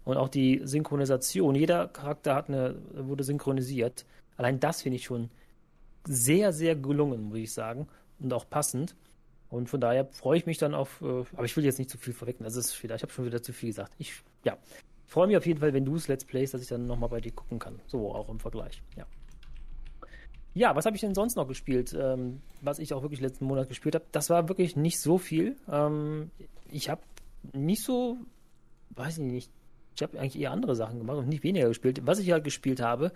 Und 0.03 0.17
auch 0.17 0.29
die 0.29 0.61
Synchronisation. 0.63 1.53
Jeder 1.53 1.87
Charakter 1.87 2.35
hat 2.35 2.49
eine, 2.49 2.75
wurde 2.91 3.23
synchronisiert. 3.23 4.05
Allein 4.35 4.59
das 4.59 4.81
finde 4.81 4.95
ich 4.95 5.05
schon 5.05 5.29
sehr, 6.07 6.51
sehr 6.53 6.75
gelungen, 6.75 7.25
muss 7.25 7.37
ich 7.37 7.53
sagen. 7.53 7.87
Und 8.19 8.33
auch 8.33 8.49
passend. 8.49 8.95
Und 9.49 9.69
von 9.69 9.79
daher 9.79 10.07
freue 10.07 10.37
ich 10.37 10.45
mich 10.47 10.57
dann 10.57 10.73
auf, 10.73 11.01
äh, 11.01 11.23
aber 11.33 11.45
ich 11.45 11.55
will 11.55 11.63
jetzt 11.63 11.77
nicht 11.77 11.89
zu 11.89 11.99
viel 11.99 12.13
vorwegnehmen. 12.13 12.45
Das 12.45 12.55
ist 12.55 12.71
vielleicht, 12.71 12.99
ich 12.99 13.03
habe 13.03 13.13
schon 13.13 13.25
wieder 13.25 13.43
zu 13.43 13.53
viel 13.53 13.69
gesagt. 13.69 13.93
Ich, 13.99 14.13
ja, 14.43 14.57
freue 15.05 15.27
mich 15.27 15.37
auf 15.37 15.45
jeden 15.45 15.59
Fall, 15.59 15.73
wenn 15.73 15.85
du 15.85 15.95
es 15.95 16.07
Let's 16.07 16.25
Plays, 16.25 16.51
dass 16.51 16.61
ich 16.61 16.69
dann 16.69 16.87
nochmal 16.87 17.09
bei 17.09 17.21
dir 17.21 17.31
gucken 17.31 17.59
kann. 17.59 17.79
So 17.85 18.15
auch 18.15 18.29
im 18.29 18.39
Vergleich, 18.39 18.81
ja. 18.97 19.05
Ja, 20.53 20.75
was 20.75 20.85
habe 20.85 20.95
ich 20.95 21.01
denn 21.01 21.15
sonst 21.15 21.35
noch 21.35 21.47
gespielt? 21.47 21.95
Ähm, 21.97 22.41
was 22.61 22.79
ich 22.79 22.93
auch 22.93 23.01
wirklich 23.01 23.21
letzten 23.21 23.45
Monat 23.45 23.69
gespielt 23.69 23.95
habe, 23.95 24.05
das 24.11 24.29
war 24.29 24.49
wirklich 24.49 24.75
nicht 24.75 24.99
so 24.99 25.17
viel. 25.17 25.55
Ähm, 25.69 26.29
ich 26.69 26.89
habe 26.89 27.01
nicht 27.53 27.83
so, 27.83 28.17
weiß 28.95 29.17
ich 29.17 29.23
nicht, 29.23 29.51
ich 29.95 30.03
habe 30.03 30.19
eigentlich 30.19 30.41
eher 30.41 30.51
andere 30.51 30.75
Sachen 30.75 30.99
gemacht 30.99 31.17
und 31.17 31.29
nicht 31.29 31.43
weniger 31.43 31.67
gespielt. 31.67 32.01
Was 32.05 32.19
ich 32.19 32.31
halt 32.31 32.43
gespielt 32.43 32.81
habe, 32.81 33.11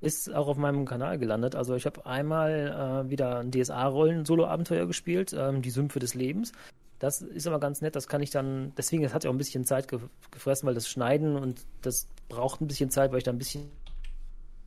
ist 0.00 0.32
auch 0.32 0.48
auf 0.48 0.56
meinem 0.56 0.84
Kanal 0.84 1.18
gelandet. 1.18 1.54
Also 1.54 1.74
ich 1.74 1.86
habe 1.86 2.06
einmal 2.06 3.04
äh, 3.06 3.10
wieder 3.10 3.38
ein 3.38 3.52
DSA-Rollen-Solo-Abenteuer 3.52 4.86
gespielt, 4.86 5.34
ähm, 5.36 5.62
die 5.62 5.70
Sümpfe 5.70 5.98
des 5.98 6.14
Lebens. 6.14 6.52
Das 6.98 7.22
ist 7.22 7.46
aber 7.46 7.60
ganz 7.60 7.80
nett, 7.80 7.96
das 7.96 8.08
kann 8.08 8.22
ich 8.22 8.30
dann, 8.30 8.72
deswegen, 8.76 9.02
das 9.02 9.14
hat 9.14 9.24
ja 9.24 9.30
auch 9.30 9.34
ein 9.34 9.38
bisschen 9.38 9.64
Zeit 9.64 9.88
gefressen, 10.30 10.66
weil 10.66 10.74
das 10.74 10.86
Schneiden 10.86 11.34
und 11.34 11.64
das 11.80 12.08
braucht 12.28 12.60
ein 12.60 12.66
bisschen 12.66 12.90
Zeit, 12.90 13.10
weil 13.10 13.18
ich 13.18 13.24
da 13.24 13.30
ein 13.30 13.38
bisschen 13.38 13.70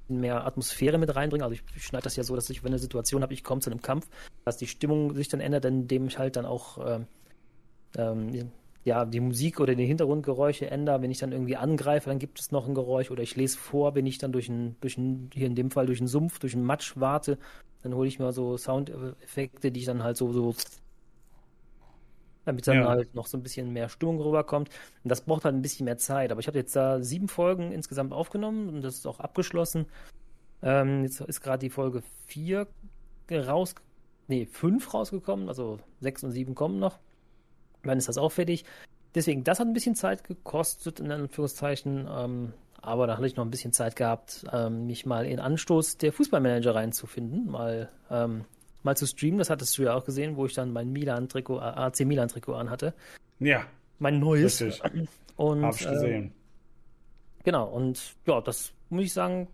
mehr 0.07 0.45
Atmosphäre 0.45 0.97
mit 0.97 1.15
reinbringe. 1.15 1.43
Also 1.43 1.55
ich, 1.75 1.83
schneide 1.83 2.03
das 2.03 2.15
ja 2.15 2.23
so, 2.23 2.35
dass 2.35 2.49
ich, 2.49 2.63
wenn 2.63 2.71
eine 2.71 2.79
Situation 2.79 3.21
habe, 3.21 3.33
ich 3.33 3.43
komme 3.43 3.61
zu 3.61 3.69
einem 3.69 3.81
Kampf, 3.81 4.07
dass 4.45 4.57
die 4.57 4.67
Stimmung 4.67 5.15
sich 5.15 5.29
dann 5.29 5.39
ändert, 5.39 5.65
indem 5.65 6.07
ich 6.07 6.19
halt 6.19 6.35
dann 6.35 6.45
auch 6.45 6.77
ähm, 6.85 7.07
ähm, 7.97 8.51
ja, 8.85 9.05
die 9.05 9.21
Musik 9.21 9.59
oder 9.59 9.75
die 9.75 9.85
Hintergrundgeräusche 9.85 10.69
ändere. 10.69 11.01
Wenn 11.01 11.11
ich 11.11 11.19
dann 11.19 11.31
irgendwie 11.31 11.55
angreife, 11.55 12.09
dann 12.09 12.19
gibt 12.19 12.39
es 12.39 12.51
noch 12.51 12.67
ein 12.67 12.75
Geräusch 12.75 13.11
oder 13.11 13.23
ich 13.23 13.35
lese 13.35 13.57
vor, 13.57 13.95
wenn 13.95 14.05
ich 14.05 14.17
dann 14.17 14.31
durch 14.31 14.49
einen, 14.49 14.75
durch 14.81 14.97
einen, 14.97 15.29
hier 15.33 15.47
in 15.47 15.55
dem 15.55 15.71
Fall 15.71 15.85
durch 15.85 15.99
einen 15.99 16.07
Sumpf, 16.07 16.39
durch 16.39 16.53
einen 16.53 16.65
Matsch 16.65 16.93
warte, 16.95 17.37
dann 17.81 17.95
hole 17.95 18.07
ich 18.07 18.19
mir 18.19 18.31
so 18.33 18.57
Soundeffekte, 18.57 19.71
die 19.71 19.81
ich 19.81 19.85
dann 19.85 20.03
halt 20.03 20.17
so, 20.17 20.31
so 20.33 20.53
damit 22.45 22.67
dann 22.67 22.77
ja. 22.77 22.88
halt 22.88 23.15
noch 23.15 23.27
so 23.27 23.38
ein 23.38 23.43
bisschen 23.43 23.71
mehr 23.71 23.89
Stimmung 23.89 24.19
rüberkommt. 24.19 24.69
Und 25.03 25.10
das 25.10 25.21
braucht 25.21 25.45
halt 25.45 25.56
ein 25.56 25.62
bisschen 25.62 25.86
mehr 25.86 25.97
Zeit. 25.97 26.32
Aber 26.32 26.39
ich 26.39 26.47
habe 26.47 26.58
jetzt 26.58 26.75
da 26.75 27.01
sieben 27.01 27.27
Folgen 27.27 27.71
insgesamt 27.71 28.13
aufgenommen 28.13 28.69
und 28.69 28.82
das 28.82 28.95
ist 28.95 29.08
auch 29.08 29.19
abgeschlossen. 29.19 29.86
Ähm, 30.62 31.03
jetzt 31.03 31.21
ist 31.21 31.41
gerade 31.41 31.60
die 31.60 31.69
Folge 31.69 32.03
vier 32.27 32.67
raus, 33.32 33.75
nee, 34.27 34.45
fünf 34.45 34.93
rausgekommen, 34.93 35.47
also 35.47 35.79
sechs 35.99 36.23
und 36.23 36.32
sieben 36.32 36.56
kommen 36.56 36.79
noch. 36.79 36.99
Dann 37.84 37.97
ist 37.97 38.08
das 38.08 38.17
auch 38.17 38.32
fertig. 38.32 38.63
Deswegen, 39.15 39.43
das 39.43 39.60
hat 39.60 39.67
ein 39.67 39.73
bisschen 39.73 39.95
Zeit 39.95 40.23
gekostet, 40.23 40.99
in 40.99 41.12
Anführungszeichen. 41.12 42.08
Ähm, 42.10 42.53
aber 42.82 43.08
da 43.08 43.15
hatte 43.15 43.27
ich 43.27 43.36
noch 43.36 43.45
ein 43.45 43.51
bisschen 43.51 43.71
Zeit 43.71 43.95
gehabt, 43.95 44.45
ähm, 44.51 44.88
mich 44.88 45.06
mal 45.06 45.25
in 45.25 45.39
Anstoß 45.39 45.97
der 45.97 46.12
Fußballmanager 46.12 46.75
reinzufinden, 46.75 47.49
mal 47.49 47.89
ähm, 48.10 48.43
mal 48.83 48.95
zu 48.95 49.05
streamen. 49.07 49.39
Das 49.39 49.49
hattest 49.49 49.77
du 49.77 49.83
ja 49.83 49.93
auch 49.93 50.05
gesehen, 50.05 50.35
wo 50.35 50.45
ich 50.45 50.53
dann 50.53 50.71
mein 50.71 50.91
Milan-Trikot, 50.91 51.57
äh, 51.57 51.61
AC 51.61 52.01
Milan-Trikot 52.01 52.53
anhatte. 52.53 52.93
Ja. 53.39 53.65
Mein 53.99 54.19
neues. 54.19 54.61
Richtig. 54.61 54.81
Und, 55.35 55.63
Hab 55.63 55.75
ich 55.75 55.87
gesehen. 55.87 56.27
Äh, 56.27 57.43
genau, 57.43 57.67
und 57.67 57.99
ja, 58.27 58.39
das 58.39 58.71
muss 58.89 59.05
ich 59.05 59.13
sagen, 59.13 59.47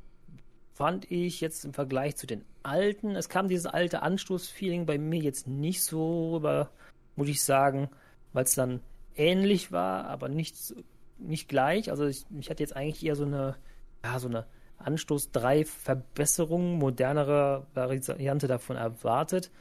fand 0.73 1.09
ich 1.09 1.39
jetzt 1.39 1.63
im 1.63 1.73
Vergleich 1.73 2.17
zu 2.17 2.27
den 2.27 2.43
alten, 2.63 3.15
es 3.15 3.29
kam 3.29 3.47
dieses 3.47 3.65
alte 3.65 4.01
Anstoßfeeling 4.01 4.85
bei 4.85 4.97
mir 4.97 5.21
jetzt 5.21 5.47
nicht 5.47 5.81
so 5.83 6.35
rüber, 6.35 6.69
muss 7.15 7.29
ich 7.29 7.41
sagen, 7.41 7.89
weil 8.33 8.43
es 8.43 8.55
dann 8.55 8.81
ähnlich 9.15 9.71
war, 9.71 10.05
aber 10.05 10.29
nicht, 10.29 10.73
nicht 11.17 11.47
gleich. 11.47 11.89
Also 11.89 12.05
ich, 12.07 12.25
ich 12.39 12.49
hatte 12.49 12.63
jetzt 12.63 12.75
eigentlich 12.75 13.05
eher 13.05 13.15
so 13.15 13.25
eine, 13.25 13.55
ja, 14.03 14.19
so 14.19 14.27
eine 14.27 14.45
Anstoß 14.79 15.31
3 15.31 15.65
Verbesserungen, 15.65 16.77
modernere 16.77 17.67
Variante 17.73 18.47
davon 18.47 18.77
erwartet. 18.77 19.51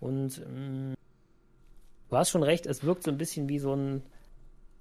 Und 0.00 0.42
ähm, 0.46 0.94
du 2.08 2.16
hast 2.16 2.30
schon 2.30 2.42
recht, 2.42 2.66
es 2.66 2.84
wirkt 2.84 3.02
so 3.02 3.10
ein 3.10 3.18
bisschen 3.18 3.48
wie 3.48 3.58
so 3.58 3.74
ein, 3.74 4.02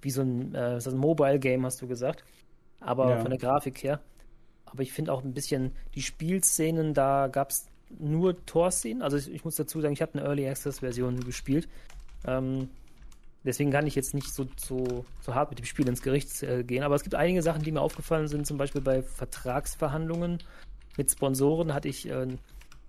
wie 0.02 0.12
so 0.12 0.22
ein, 0.22 0.56
äh, 0.56 0.80
ein 0.84 0.98
Mobile-Game, 0.98 1.66
hast 1.66 1.82
du 1.82 1.88
gesagt. 1.88 2.24
Aber 2.80 3.10
ja. 3.10 3.20
von 3.20 3.30
der 3.30 3.40
Grafik 3.40 3.84
her. 3.84 4.00
Aber 4.66 4.84
ich 4.84 4.94
finde 4.94 5.12
auch 5.12 5.24
ein 5.24 5.34
bisschen 5.34 5.74
die 5.96 6.02
Spielszenen, 6.02 6.94
da 6.94 7.28
gab 7.28 7.50
es 7.50 7.68
nur 7.98 8.46
Torszenen. 8.46 9.02
Also 9.02 9.18
ich, 9.18 9.32
ich, 9.32 9.44
muss 9.44 9.56
dazu 9.56 9.82
sagen, 9.82 9.94
ich 9.94 10.02
habe 10.02 10.14
eine 10.14 10.28
Early 10.28 10.48
Access-Version 10.48 11.22
gespielt. 11.22 11.68
Ähm, 12.26 12.70
Deswegen 13.50 13.72
kann 13.72 13.88
ich 13.88 13.96
jetzt 13.96 14.14
nicht 14.14 14.32
so, 14.32 14.46
so, 14.58 15.06
so 15.22 15.34
hart 15.34 15.50
mit 15.50 15.58
dem 15.58 15.66
Spiel 15.66 15.88
ins 15.88 16.04
Gericht 16.04 16.44
äh, 16.44 16.64
gehen. 16.64 16.84
Aber 16.84 16.94
es 16.94 17.02
gibt 17.02 17.16
einige 17.16 17.42
Sachen, 17.42 17.64
die 17.64 17.72
mir 17.72 17.82
aufgefallen 17.82 18.28
sind. 18.28 18.46
Zum 18.46 18.60
Beispiel 18.60 18.80
bei 18.80 19.02
Vertragsverhandlungen 19.02 20.38
mit 20.98 21.10
Sponsoren 21.10 21.74
hatte 21.74 21.88
ich, 21.88 22.08
äh, 22.08 22.28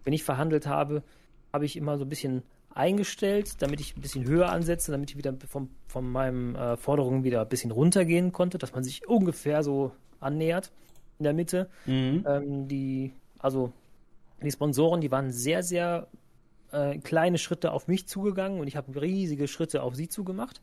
wenn 0.04 0.12
ich 0.12 0.22
verhandelt 0.22 0.66
habe, 0.66 1.02
habe 1.50 1.64
ich 1.64 1.78
immer 1.78 1.96
so 1.96 2.04
ein 2.04 2.10
bisschen 2.10 2.42
eingestellt, 2.74 3.62
damit 3.62 3.80
ich 3.80 3.96
ein 3.96 4.02
bisschen 4.02 4.26
höher 4.26 4.50
ansetze, 4.50 4.92
damit 4.92 5.08
ich 5.08 5.16
wieder 5.16 5.34
von, 5.48 5.70
von 5.88 6.06
meinen 6.06 6.54
äh, 6.56 6.76
Forderungen 6.76 7.24
wieder 7.24 7.40
ein 7.40 7.48
bisschen 7.48 7.70
runtergehen 7.70 8.30
konnte, 8.30 8.58
dass 8.58 8.74
man 8.74 8.84
sich 8.84 9.08
ungefähr 9.08 9.62
so 9.62 9.92
annähert 10.20 10.72
in 11.18 11.24
der 11.24 11.32
Mitte. 11.32 11.70
Mhm. 11.86 12.26
Ähm, 12.28 12.68
die, 12.68 13.14
also 13.38 13.72
die 14.42 14.50
Sponsoren, 14.50 15.00
die 15.00 15.10
waren 15.10 15.30
sehr, 15.30 15.62
sehr 15.62 16.06
äh, 16.72 16.98
kleine 16.98 17.38
Schritte 17.38 17.72
auf 17.72 17.88
mich 17.88 18.06
zugegangen 18.06 18.60
und 18.60 18.66
ich 18.66 18.76
habe 18.76 19.00
riesige 19.00 19.48
Schritte 19.48 19.82
auf 19.82 19.94
sie 19.94 20.08
zugemacht. 20.08 20.60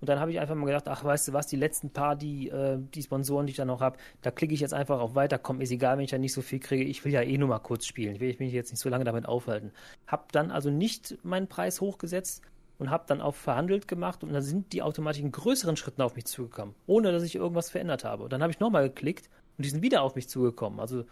Und 0.00 0.08
dann 0.08 0.20
habe 0.20 0.30
ich 0.30 0.38
einfach 0.38 0.54
mal 0.54 0.66
gedacht, 0.66 0.88
ach, 0.88 1.04
weißt 1.04 1.28
du 1.28 1.32
was, 1.32 1.46
die 1.46 1.56
letzten 1.56 1.90
paar, 1.90 2.16
die, 2.16 2.48
äh, 2.48 2.78
die 2.78 3.02
Sponsoren, 3.02 3.46
die 3.46 3.52
ich 3.52 3.56
dann 3.56 3.68
noch 3.68 3.80
habe, 3.80 3.96
da 4.20 4.30
klicke 4.30 4.52
ich 4.52 4.60
jetzt 4.60 4.74
einfach 4.74 5.00
auf 5.00 5.14
Weiter, 5.14 5.38
komm, 5.38 5.60
ist 5.60 5.70
egal, 5.70 5.96
wenn 5.96 6.04
ich 6.04 6.10
da 6.10 6.18
nicht 6.18 6.34
so 6.34 6.42
viel 6.42 6.60
kriege, 6.60 6.84
ich 6.84 7.04
will 7.04 7.12
ja 7.12 7.22
eh 7.22 7.38
nur 7.38 7.48
mal 7.48 7.58
kurz 7.60 7.86
spielen, 7.86 8.16
ich 8.16 8.20
will 8.20 8.36
mich 8.38 8.52
jetzt 8.52 8.70
nicht 8.70 8.80
so 8.80 8.88
lange 8.88 9.04
damit 9.04 9.26
aufhalten. 9.26 9.72
Hab 10.06 10.32
dann 10.32 10.50
also 10.50 10.70
nicht 10.70 11.18
meinen 11.24 11.48
Preis 11.48 11.80
hochgesetzt 11.80 12.42
und 12.78 12.90
habe 12.90 13.04
dann 13.06 13.22
auf 13.22 13.36
verhandelt 13.36 13.88
gemacht 13.88 14.22
und 14.22 14.32
dann 14.32 14.42
sind 14.42 14.72
die 14.72 14.82
automatisch 14.82 15.22
in 15.22 15.32
größeren 15.32 15.76
Schritten 15.76 16.02
auf 16.02 16.14
mich 16.14 16.26
zugekommen, 16.26 16.74
ohne 16.86 17.10
dass 17.12 17.22
ich 17.22 17.34
irgendwas 17.34 17.70
verändert 17.70 18.04
habe. 18.04 18.24
Und 18.24 18.32
dann 18.32 18.42
habe 18.42 18.52
ich 18.52 18.60
nochmal 18.60 18.88
geklickt 18.88 19.30
und 19.56 19.64
die 19.64 19.70
sind 19.70 19.82
wieder 19.82 20.02
auf 20.02 20.14
mich 20.14 20.28
zugekommen. 20.28 20.78
Also 20.78 21.04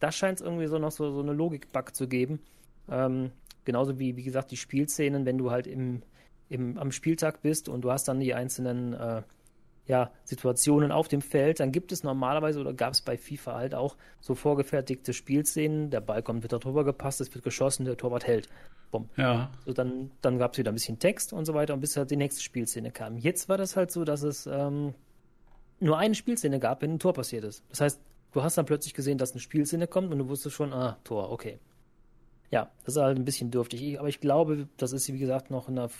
da 0.00 0.10
scheint 0.10 0.40
es 0.40 0.46
irgendwie 0.46 0.66
so 0.66 0.78
noch 0.78 0.90
so, 0.90 1.12
so 1.12 1.20
eine 1.20 1.32
Logik-Bug 1.32 1.94
zu 1.94 2.08
geben. 2.08 2.40
Ähm, 2.88 3.30
Genauso 3.66 3.98
wie, 3.98 4.16
wie 4.16 4.22
gesagt, 4.22 4.50
die 4.50 4.56
Spielszenen, 4.56 5.26
wenn 5.26 5.36
du 5.36 5.50
halt 5.50 5.66
im, 5.66 6.02
im, 6.48 6.78
am 6.78 6.90
Spieltag 6.92 7.42
bist 7.42 7.68
und 7.68 7.82
du 7.82 7.90
hast 7.90 8.08
dann 8.08 8.20
die 8.20 8.32
einzelnen 8.32 8.94
äh, 8.94 9.22
ja, 9.86 10.10
Situationen 10.24 10.90
auf 10.90 11.08
dem 11.08 11.20
Feld, 11.20 11.60
dann 11.60 11.72
gibt 11.72 11.92
es 11.92 12.02
normalerweise 12.02 12.60
oder 12.60 12.72
gab 12.72 12.94
es 12.94 13.02
bei 13.02 13.16
FIFA 13.18 13.54
halt 13.56 13.74
auch 13.74 13.96
so 14.20 14.34
vorgefertigte 14.34 15.12
Spielszenen. 15.12 15.90
Der 15.90 16.00
Ball 16.00 16.22
kommt, 16.22 16.42
wird 16.42 16.52
da 16.52 16.58
drüber 16.58 16.84
gepasst, 16.84 17.20
es 17.20 17.32
wird 17.34 17.44
geschossen, 17.44 17.84
der 17.84 17.96
Torwart 17.96 18.26
hält. 18.26 18.48
Bumm. 18.90 19.08
Ja. 19.16 19.50
So, 19.64 19.72
dann 19.72 20.10
dann 20.22 20.38
gab 20.38 20.52
es 20.52 20.58
wieder 20.58 20.72
ein 20.72 20.74
bisschen 20.74 20.98
Text 20.98 21.32
und 21.32 21.44
so 21.44 21.54
weiter 21.54 21.74
und 21.74 21.80
bis 21.80 21.96
halt 21.96 22.10
die 22.10 22.16
nächste 22.16 22.42
Spielszene 22.42 22.90
kam. 22.90 23.18
Jetzt 23.18 23.48
war 23.48 23.58
das 23.58 23.76
halt 23.76 23.90
so, 23.90 24.04
dass 24.04 24.22
es 24.22 24.46
ähm, 24.46 24.94
nur 25.80 25.98
eine 25.98 26.14
Spielszene 26.14 26.58
gab, 26.58 26.82
wenn 26.82 26.94
ein 26.94 26.98
Tor 26.98 27.12
passiert 27.12 27.44
ist. 27.44 27.64
Das 27.68 27.80
heißt, 27.80 28.00
du 28.32 28.42
hast 28.42 28.58
dann 28.58 28.66
plötzlich 28.66 28.94
gesehen, 28.94 29.18
dass 29.18 29.32
eine 29.32 29.40
Spielszene 29.40 29.86
kommt 29.86 30.12
und 30.12 30.18
du 30.18 30.28
wusstest 30.28 30.54
schon, 30.54 30.72
ah, 30.72 30.98
Tor, 31.04 31.30
okay. 31.30 31.58
Ja, 32.50 32.70
das 32.84 32.96
ist 32.96 33.02
halt 33.02 33.18
ein 33.18 33.24
bisschen 33.24 33.50
dürftig. 33.50 33.98
Aber 33.98 34.08
ich 34.08 34.20
glaube, 34.20 34.68
das 34.76 34.92
ist, 34.92 35.12
wie 35.12 35.18
gesagt, 35.18 35.50
noch 35.50 35.68
in 35.68 35.78
einer, 35.78 35.90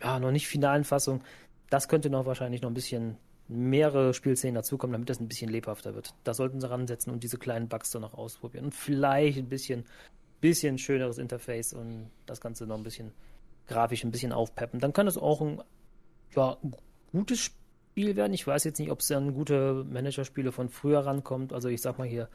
ja, 0.00 0.18
noch 0.18 0.30
nicht 0.30 0.46
finalen 0.48 0.84
Fassung. 0.84 1.22
Das 1.70 1.88
könnte 1.88 2.10
noch 2.10 2.26
wahrscheinlich 2.26 2.62
noch 2.62 2.70
ein 2.70 2.74
bisschen 2.74 3.16
mehrere 3.48 4.12
Spielszenen 4.12 4.54
dazukommen, 4.54 4.92
damit 4.92 5.08
das 5.08 5.20
ein 5.20 5.28
bisschen 5.28 5.50
lebhafter 5.50 5.94
wird. 5.94 6.14
Da 6.24 6.34
sollten 6.34 6.60
sie 6.60 6.68
ransetzen 6.68 7.12
und 7.12 7.22
diese 7.22 7.38
kleinen 7.38 7.68
Bugs 7.68 7.90
dann 7.90 8.02
noch 8.02 8.14
ausprobieren. 8.14 8.66
Und 8.66 8.74
vielleicht 8.74 9.38
ein 9.38 9.48
bisschen, 9.48 9.84
bisschen 10.40 10.78
schöneres 10.78 11.18
Interface 11.18 11.72
und 11.72 12.10
das 12.26 12.40
Ganze 12.40 12.66
noch 12.66 12.76
ein 12.76 12.82
bisschen 12.82 13.12
grafisch 13.66 14.04
ein 14.04 14.10
bisschen 14.10 14.32
aufpeppen. 14.32 14.80
Dann 14.80 14.92
kann 14.92 15.06
es 15.06 15.18
auch 15.18 15.40
ein 15.40 15.62
ja, 16.34 16.56
gutes 17.12 17.40
Spiel 17.40 18.16
werden. 18.16 18.34
Ich 18.34 18.46
weiß 18.46 18.64
jetzt 18.64 18.78
nicht, 18.78 18.90
ob 18.90 19.00
es 19.00 19.10
an 19.10 19.34
gute 19.34 19.84
Managerspiele 19.88 20.52
von 20.52 20.68
früher 20.68 21.00
rankommt. 21.00 21.52
Also 21.52 21.68
ich 21.68 21.80
sag 21.80 21.98
mal 21.98 22.06
hier 22.06 22.28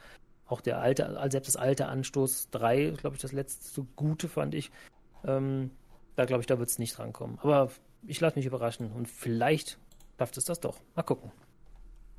auch 0.52 0.62
der 0.62 0.80
alte, 0.80 1.18
selbst 1.30 1.48
das 1.48 1.56
alte 1.56 1.88
Anstoß 1.88 2.50
3, 2.52 2.94
glaube 2.98 3.16
ich, 3.16 3.22
das 3.22 3.32
letzte 3.32 3.84
gute 3.96 4.28
fand 4.28 4.54
ich. 4.56 4.72
Ähm, 5.26 5.72
da 6.16 6.26
glaube 6.26 6.42
ich, 6.42 6.48
da 6.48 6.60
wird 6.60 6.70
es 6.70 6.80
nicht 6.80 6.98
drankommen. 6.98 7.40
Aber 7.42 7.72
ich 8.06 8.20
lasse 8.20 8.38
mich 8.38 8.46
überraschen 8.46 8.92
und 8.92 9.08
vielleicht 9.08 9.78
schafft 10.18 10.38
es 10.38 10.46
das 10.46 10.60
doch. 10.60 10.78
Mal 10.96 11.04
gucken. 11.04 11.32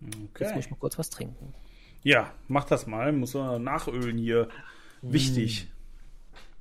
Okay. 0.03 0.45
Jetzt 0.45 0.55
muss 0.55 0.65
ich 0.65 0.71
mal 0.71 0.79
kurz 0.79 0.99
was 0.99 1.11
trinken. 1.11 1.55
Ja, 2.03 2.33
mach 2.49 2.65
das 2.65 2.87
mal. 2.87 3.13
Muss 3.13 3.35
man 3.35 3.63
nachölen 3.63 4.19
hier. 4.19 4.49
Wichtig. 5.03 5.69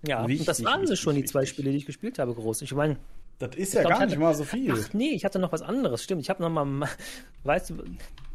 Ja, 0.05 0.27
wichtig, 0.27 0.41
und 0.41 0.47
das 0.47 0.63
waren 0.63 0.85
sie 0.87 0.97
schon, 0.97 1.15
wichtig. 1.15 1.29
die 1.29 1.31
zwei 1.31 1.45
Spiele, 1.45 1.71
die 1.71 1.77
ich 1.77 1.85
gespielt 1.85 2.19
habe, 2.19 2.33
groß. 2.33 2.61
Ich 2.63 2.73
meine, 2.73 2.97
das 3.41 3.55
ist 3.55 3.73
ja 3.73 3.81
glaub, 3.81 3.99
gar 3.99 4.05
nicht 4.05 4.17
mal 4.17 4.33
so 4.33 4.43
viel. 4.43 4.73
Ach 4.73 4.93
nee, 4.93 5.11
ich 5.11 5.25
hatte 5.25 5.39
noch 5.39 5.51
was 5.51 5.61
anderes, 5.61 6.03
stimmt. 6.03 6.21
Ich 6.21 6.29
habe 6.29 6.41
noch 6.43 6.49
mal, 6.49 6.87
weißt 7.43 7.71
du, 7.71 7.83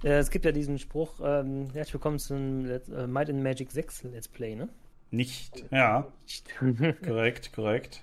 äh, 0.04 0.18
es 0.18 0.30
gibt 0.30 0.44
ja 0.44 0.52
diesen 0.52 0.78
Spruch, 0.78 1.20
ähm, 1.22 1.68
herzlich 1.72 1.94
willkommen 1.94 2.18
zum 2.18 2.64
Let's, 2.64 2.88
äh, 2.88 3.06
Might 3.06 3.30
and 3.30 3.42
Magic 3.42 3.70
6 3.70 4.04
Let's 4.04 4.28
Play, 4.28 4.56
ne? 4.56 4.68
Nicht, 5.10 5.64
ja. 5.70 6.06
korrekt, 7.04 7.52
korrekt. 7.52 8.02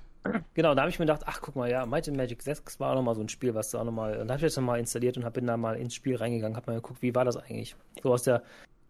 Genau, 0.54 0.74
da 0.74 0.84
habe 0.84 0.90
ich 0.90 1.00
mir 1.00 1.06
gedacht, 1.06 1.24
ach 1.26 1.42
guck 1.42 1.58
mal, 1.58 1.70
ja, 1.70 1.86
Might 1.86 2.08
and 2.08 2.16
Magic 2.16 2.42
6 2.42 2.80
war 2.80 2.92
auch 2.92 2.96
nochmal 2.96 3.16
so 3.16 3.22
ein 3.22 3.30
Spiel, 3.30 3.54
was 3.54 3.72
da 3.72 3.82
auch 3.82 3.84
nochmal, 3.84 4.18
dann 4.18 4.30
habe 4.30 4.38
ich 4.38 4.44
das 4.44 4.56
nochmal 4.56 4.80
installiert 4.80 5.18
und 5.18 5.26
hab, 5.26 5.34
bin 5.34 5.46
da 5.46 5.58
mal 5.58 5.76
ins 5.76 5.96
Spiel 5.96 6.16
reingegangen, 6.16 6.56
habe 6.56 6.72
mal 6.72 6.78
geguckt, 6.78 7.02
wie 7.02 7.14
war 7.14 7.26
das 7.26 7.36
eigentlich? 7.36 7.76
So 8.02 8.14
aus 8.14 8.24
der 8.24 8.42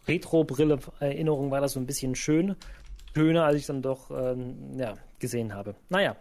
Retro-Brille-Erinnerung 0.08 1.49
war 1.49 1.62
das 1.62 1.73
so 1.73 1.80
ein 1.80 1.88
bisschen 1.88 2.13
schön, 2.13 2.56
schöner, 3.15 3.45
als 3.45 3.58
ich 3.58 3.65
dann 3.65 3.82
doch, 3.82 4.12
ähm, 4.12 4.78
ja, 4.78 4.93
gesehen 5.19 5.56
habe. 5.56 5.76
Naja, 5.89 6.15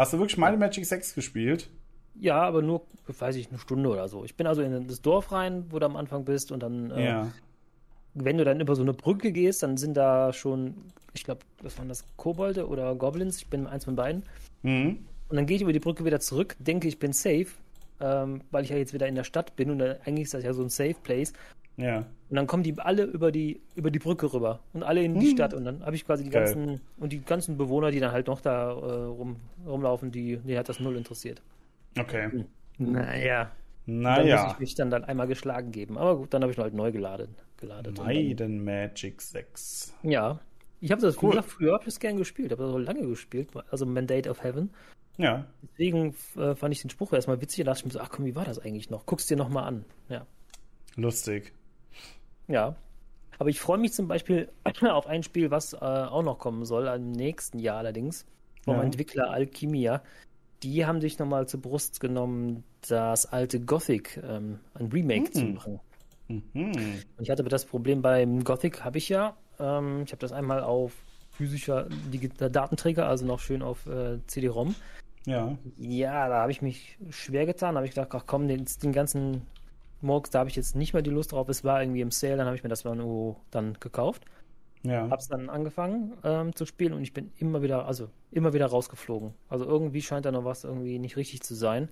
Hast 0.00 0.14
du 0.14 0.18
wirklich 0.18 0.38
Mighty 0.38 0.56
Magic 0.56 0.86
6 0.86 1.14
gespielt? 1.14 1.68
Ja, 2.18 2.40
aber 2.40 2.62
nur, 2.62 2.86
weiß 3.06 3.36
ich, 3.36 3.50
eine 3.50 3.58
Stunde 3.58 3.90
oder 3.90 4.08
so. 4.08 4.24
Ich 4.24 4.34
bin 4.34 4.46
also 4.46 4.62
in 4.62 4.88
das 4.88 5.02
Dorf 5.02 5.30
rein, 5.30 5.66
wo 5.68 5.78
du 5.78 5.84
am 5.84 5.96
Anfang 5.96 6.24
bist 6.24 6.52
und 6.52 6.62
dann 6.62 6.90
äh, 6.90 7.04
ja. 7.04 7.32
wenn 8.14 8.38
du 8.38 8.44
dann 8.44 8.60
über 8.60 8.74
so 8.76 8.80
eine 8.80 8.94
Brücke 8.94 9.30
gehst, 9.30 9.62
dann 9.62 9.76
sind 9.76 9.98
da 9.98 10.32
schon, 10.32 10.74
ich 11.12 11.24
glaube, 11.24 11.42
was 11.60 11.76
waren 11.76 11.90
das, 11.90 12.06
Kobolde 12.16 12.66
oder 12.66 12.94
Goblins? 12.94 13.36
Ich 13.36 13.48
bin 13.48 13.66
eins 13.66 13.84
von 13.84 13.94
beiden. 13.94 14.22
Mhm. 14.62 15.04
Und 15.28 15.36
dann 15.36 15.44
gehe 15.44 15.56
ich 15.56 15.62
über 15.62 15.74
die 15.74 15.80
Brücke 15.80 16.02
wieder 16.06 16.18
zurück, 16.18 16.56
denke, 16.58 16.88
ich 16.88 16.98
bin 16.98 17.12
safe, 17.12 17.48
ähm, 18.00 18.40
weil 18.50 18.64
ich 18.64 18.70
ja 18.70 18.78
jetzt 18.78 18.94
wieder 18.94 19.06
in 19.06 19.16
der 19.16 19.24
Stadt 19.24 19.54
bin 19.54 19.70
und 19.70 19.80
dann, 19.80 19.96
eigentlich 20.06 20.24
ist 20.24 20.32
das 20.34 20.44
ja 20.44 20.54
so 20.54 20.62
ein 20.62 20.70
Safe 20.70 20.96
Place. 21.02 21.34
Ja. 21.80 22.06
Und 22.28 22.36
dann 22.36 22.46
kommen 22.46 22.62
die 22.62 22.78
alle 22.78 23.04
über 23.04 23.32
die, 23.32 23.60
über 23.74 23.90
die 23.90 23.98
Brücke 23.98 24.32
rüber 24.32 24.60
und 24.72 24.82
alle 24.84 25.02
in 25.02 25.18
die 25.18 25.26
Hm. 25.30 25.34
Stadt. 25.36 25.54
Und 25.54 25.64
dann 25.64 25.84
habe 25.84 25.96
ich 25.96 26.04
quasi 26.06 26.22
die 26.24 26.30
Geil. 26.30 26.44
ganzen, 26.44 26.80
und 26.98 27.12
die 27.12 27.20
ganzen 27.20 27.56
Bewohner, 27.56 27.90
die 27.90 27.98
dann 28.00 28.12
halt 28.12 28.26
noch 28.28 28.40
da 28.40 28.70
äh, 28.70 28.74
rum, 28.74 29.36
rumlaufen, 29.66 30.12
die, 30.12 30.36
die 30.36 30.56
hat 30.58 30.68
das 30.68 30.78
null 30.78 30.96
interessiert. 30.96 31.42
Okay. 31.98 32.44
Naja. 32.78 33.50
Dann 33.86 33.96
muss 33.96 34.04
Naja. 34.04 34.50
ich 34.52 34.58
mich 34.60 34.74
dann, 34.76 34.90
dann 34.90 35.04
einmal 35.04 35.26
geschlagen 35.26 35.72
geben. 35.72 35.98
Aber 35.98 36.16
gut, 36.18 36.32
dann 36.32 36.42
habe 36.42 36.52
ich 36.52 36.58
noch 36.58 36.64
halt 36.64 36.74
neu 36.74 36.92
geladen. 36.92 37.34
geladen. 37.56 37.94
Maiden 37.94 38.62
Magic 38.64 39.20
6. 39.20 39.94
Dann, 40.02 40.10
ja. 40.12 40.38
Ich 40.80 40.92
habe 40.92 41.02
das 41.02 41.20
Cool. 41.20 41.32
früher, 41.32 41.42
früher 41.42 41.72
habe 41.74 41.82
ich 41.84 41.88
es 41.88 41.98
gern 42.00 42.16
gespielt, 42.16 42.52
habe 42.52 42.62
das 42.62 42.70
so 42.72 42.78
lange 42.78 43.06
gespielt, 43.06 43.48
also 43.70 43.84
Mandate 43.86 44.30
of 44.30 44.42
Heaven. 44.44 44.70
Ja. 45.18 45.44
Deswegen 45.62 46.14
äh, 46.36 46.54
fand 46.54 46.72
ich 46.74 46.80
den 46.80 46.88
Spruch 46.90 47.12
erstmal 47.12 47.40
witzig 47.42 47.60
und 47.60 47.66
dachte 47.66 47.80
ich 47.80 47.84
mir 47.86 47.90
so, 47.90 48.00
ach 48.00 48.08
komm, 48.10 48.24
wie 48.24 48.34
war 48.36 48.44
das 48.44 48.58
eigentlich 48.60 48.88
noch? 48.88 49.04
Guck's 49.04 49.26
dir 49.26 49.36
nochmal 49.36 49.64
an. 49.64 49.84
Ja. 50.08 50.26
Lustig. 50.96 51.52
Ja. 52.50 52.74
Aber 53.38 53.48
ich 53.48 53.60
freue 53.60 53.78
mich 53.78 53.92
zum 53.94 54.06
Beispiel 54.08 54.50
auf 54.90 55.06
ein 55.06 55.22
Spiel, 55.22 55.50
was 55.50 55.72
äh, 55.72 55.76
auch 55.78 56.22
noch 56.22 56.38
kommen 56.38 56.64
soll, 56.64 56.86
im 56.88 57.12
nächsten 57.12 57.58
Jahr 57.58 57.78
allerdings, 57.78 58.26
vom 58.64 58.76
Ja. 58.76 58.82
Entwickler 58.82 59.30
Alchemia. 59.30 60.02
Die 60.62 60.84
haben 60.84 61.00
sich 61.00 61.18
nochmal 61.18 61.48
zur 61.48 61.62
Brust 61.62 62.00
genommen, 62.00 62.64
das 62.86 63.24
alte 63.24 63.60
Gothic, 63.60 64.20
ähm, 64.22 64.60
ein 64.74 64.86
Remake 64.88 65.30
zu 65.30 65.44
Mhm. 65.44 65.54
machen. 65.54 65.80
Mhm. 66.28 66.42
Und 66.72 67.22
ich 67.22 67.30
hatte 67.30 67.42
aber 67.42 67.48
das 67.50 67.64
Problem 67.64 68.02
beim 68.02 68.44
Gothic, 68.44 68.84
habe 68.84 68.98
ich 68.98 69.08
ja. 69.08 69.36
Ähm, 69.58 70.02
ich 70.04 70.12
habe 70.12 70.20
das 70.20 70.32
einmal 70.32 70.62
auf 70.62 70.92
physischer 71.30 71.88
Datenträger, 72.38 73.08
also 73.08 73.24
noch 73.24 73.40
schön 73.40 73.62
auf 73.62 73.86
äh, 73.86 74.18
CD-ROM. 74.26 74.74
Ja. 75.24 75.56
Ja, 75.78 76.28
da 76.28 76.42
habe 76.42 76.52
ich 76.52 76.60
mich 76.60 76.98
schwer 77.10 77.46
getan. 77.46 77.74
Da 77.74 77.78
habe 77.78 77.86
ich 77.86 77.94
gedacht, 77.94 78.08
ach 78.12 78.24
komm, 78.26 78.48
den, 78.48 78.66
den 78.82 78.92
ganzen 78.92 79.46
Murks, 80.02 80.30
da 80.30 80.40
habe 80.40 80.50
ich 80.50 80.56
jetzt 80.56 80.76
nicht 80.76 80.92
mehr 80.92 81.02
die 81.02 81.10
Lust 81.10 81.32
drauf. 81.32 81.48
Es 81.48 81.64
war 81.64 81.82
irgendwie 81.82 82.00
im 82.00 82.10
Sale, 82.10 82.36
dann 82.36 82.46
habe 82.46 82.56
ich 82.56 82.62
mir 82.62 82.68
das 82.68 82.82
dann, 82.82 83.00
oh, 83.00 83.36
dann 83.50 83.74
gekauft. 83.80 84.24
Ja. 84.82 85.08
Hab's 85.10 85.28
dann 85.28 85.50
angefangen 85.50 86.14
ähm, 86.24 86.54
zu 86.54 86.64
spielen 86.64 86.94
und 86.94 87.02
ich 87.02 87.12
bin 87.12 87.32
immer 87.36 87.60
wieder, 87.62 87.86
also 87.86 88.08
immer 88.30 88.54
wieder 88.54 88.66
rausgeflogen. 88.66 89.34
Also 89.48 89.66
irgendwie 89.66 90.00
scheint 90.00 90.24
da 90.24 90.32
noch 90.32 90.44
was 90.44 90.64
irgendwie 90.64 90.98
nicht 90.98 91.16
richtig 91.16 91.42
zu 91.42 91.54
sein. 91.54 91.90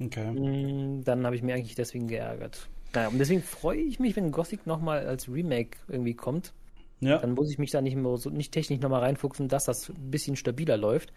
Okay. 0.00 0.30
Mm, 0.30 1.04
Dann 1.04 1.26
habe 1.26 1.36
ich 1.36 1.42
mich 1.42 1.52
eigentlich 1.54 1.74
deswegen 1.74 2.08
geärgert. 2.08 2.70
Naja, 2.94 3.08
und 3.08 3.18
deswegen 3.18 3.42
freue 3.42 3.78
ich 3.78 4.00
mich, 4.00 4.16
wenn 4.16 4.32
Gothic 4.32 4.66
nochmal 4.66 5.06
als 5.06 5.28
Remake 5.28 5.78
irgendwie 5.88 6.14
kommt. 6.14 6.54
Ja. 7.00 7.18
Dann 7.18 7.32
muss 7.32 7.50
ich 7.50 7.58
mich 7.58 7.70
da 7.70 7.80
nicht 7.82 7.96
mehr 7.96 8.16
so 8.16 8.30
nicht 8.30 8.52
technisch 8.52 8.80
nochmal 8.80 9.00
reinfuchsen, 9.00 9.48
dass 9.48 9.64
das 9.66 9.90
ein 9.90 10.10
bisschen 10.10 10.36
stabiler 10.36 10.76
läuft. 10.76 11.12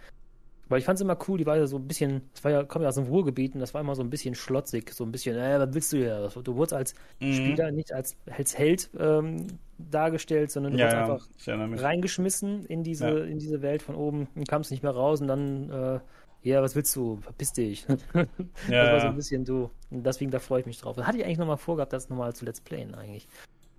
Weil 0.74 0.80
ich 0.80 0.86
fand 0.86 0.98
es 0.98 1.02
immer 1.02 1.18
cool, 1.28 1.38
die 1.38 1.46
war 1.46 1.56
ja 1.58 1.68
so 1.68 1.78
ein 1.78 1.88
bisschen, 1.88 2.22
das 2.34 2.44
war 2.44 2.52
ja, 2.52 2.64
kommt 2.64 2.84
ja 2.84 2.90
aus 2.90 2.96
dem 2.96 3.06
Ruhrgebiet 3.06 3.54
und 3.54 3.60
das 3.60 3.74
war 3.74 3.82
immer 3.82 3.96
so 3.96 4.02
ein 4.02 4.10
bisschen 4.10 4.36
schlotzig, 4.36 4.92
so 4.94 5.04
ein 5.04 5.12
bisschen, 5.12 5.38
äh, 5.38 5.60
was 5.60 5.74
willst 5.74 5.94
du 5.94 5.98
hier? 5.98 6.30
Du 6.44 6.56
wurdest 6.56 6.74
als 6.74 6.96
Mhm. 7.20 7.34
Spieler 7.34 7.72
nicht 7.72 7.94
als, 7.94 8.18
als 8.26 8.58
Held 8.58 8.90
ähm, 9.00 9.48
dargestellt, 9.78 10.52
sondern 10.52 10.74
du 10.74 10.80
Ja, 10.80 10.86
wurdest 11.08 11.46
ja. 11.48 11.54
einfach 11.56 11.84
reingeschmissen 11.84 12.66
in 12.66 12.84
diese, 12.84 13.08
Ja. 13.20 13.24
in 13.24 13.40
diese 13.40 13.62
Welt 13.62 13.82
von 13.82 13.96
oben 13.96 14.28
und 14.36 14.48
kamst 14.48 14.72
nicht 14.72 14.84
mehr 14.84 14.92
raus 14.94 15.22
und 15.22 15.28
dann, 15.28 15.70
äh, 15.70 16.00
ja, 16.42 16.62
was 16.62 16.76
willst 16.76 16.96
du? 16.96 17.18
Verpiss 17.18 17.54
dich. 17.54 17.86
das 18.14 18.28
war 18.68 19.00
so 19.00 19.08
ein 19.08 19.16
bisschen 19.16 19.46
du. 19.46 19.70
Und 19.92 20.06
deswegen, 20.06 20.32
da 20.32 20.40
freue 20.40 20.60
ich 20.62 20.66
mich 20.66 20.80
drauf. 20.80 20.96
Das 20.98 21.06
hatte 21.08 21.18
ich 21.18 21.26
eigentlich 21.26 21.38
nochmal 21.38 21.58
vorgehabt, 21.58 21.94
das 21.94 22.10
nochmal 22.10 22.34
zu 22.34 22.44
Let's 22.46 22.60
Playen 22.62 22.96
eigentlich. 22.96 23.28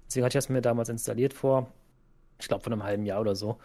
Deswegen 0.07 0.25
hatte 0.25 0.39
ich 0.39 0.45
das 0.45 0.49
mir 0.49 0.63
damals 0.63 0.89
installiert 0.89 1.35
vor, 1.35 1.67
ich 2.41 2.49
glaube, 2.49 2.63
von 2.63 2.73
einem 2.73 2.85
halben 2.85 3.05
Jahr 3.05 3.21
oder 3.21 3.35
so. 3.35 3.59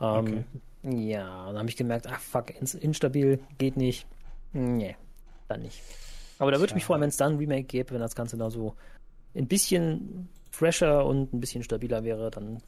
Ähm, 0.00 0.44
Ja, 0.90 1.46
dann 1.48 1.58
habe 1.58 1.68
ich 1.68 1.76
gemerkt, 1.76 2.06
ach 2.06 2.20
fuck, 2.20 2.50
ins- 2.58 2.74
instabil, 2.74 3.40
geht 3.58 3.76
nicht. 3.76 4.06
Nee, 4.52 4.96
dann 5.48 5.62
nicht. 5.62 5.82
Aber 6.38 6.50
da 6.52 6.58
würde 6.58 6.70
ich 6.70 6.74
mich 6.74 6.84
freuen, 6.84 7.00
wenn 7.02 7.08
es 7.08 7.16
dann 7.16 7.32
ein 7.32 7.38
Remake 7.38 7.64
gäbe, 7.64 7.90
wenn 7.94 8.00
das 8.00 8.14
Ganze 8.14 8.36
da 8.36 8.50
so 8.50 8.74
ein 9.34 9.46
bisschen 9.48 10.28
fresher 10.50 11.04
und 11.04 11.32
ein 11.34 11.40
bisschen 11.40 11.62
stabiler 11.62 12.04
wäre, 12.04 12.30
dann 12.30 12.62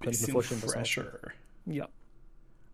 könnte 0.00 0.16
ich 0.18 0.26
mir 0.26 0.32
vorstellen, 0.32 0.60
dass 0.60 0.72
fresher. 0.72 1.06
ja, 1.66 1.88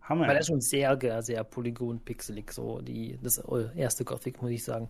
Hammer. 0.03 0.27
weil 0.29 0.37
er 0.37 0.41
ist 0.41 0.49
schon 0.49 0.61
sehr, 0.61 0.99
sehr, 1.01 1.23
sehr 1.23 1.43
polygon-pixelig, 1.45 2.53
so 2.53 2.81
die, 2.81 3.19
das 3.23 3.39
erste 3.75 4.05
Gothic, 4.05 4.41
muss 4.43 4.51
ich 4.51 4.63
sagen. 4.63 4.89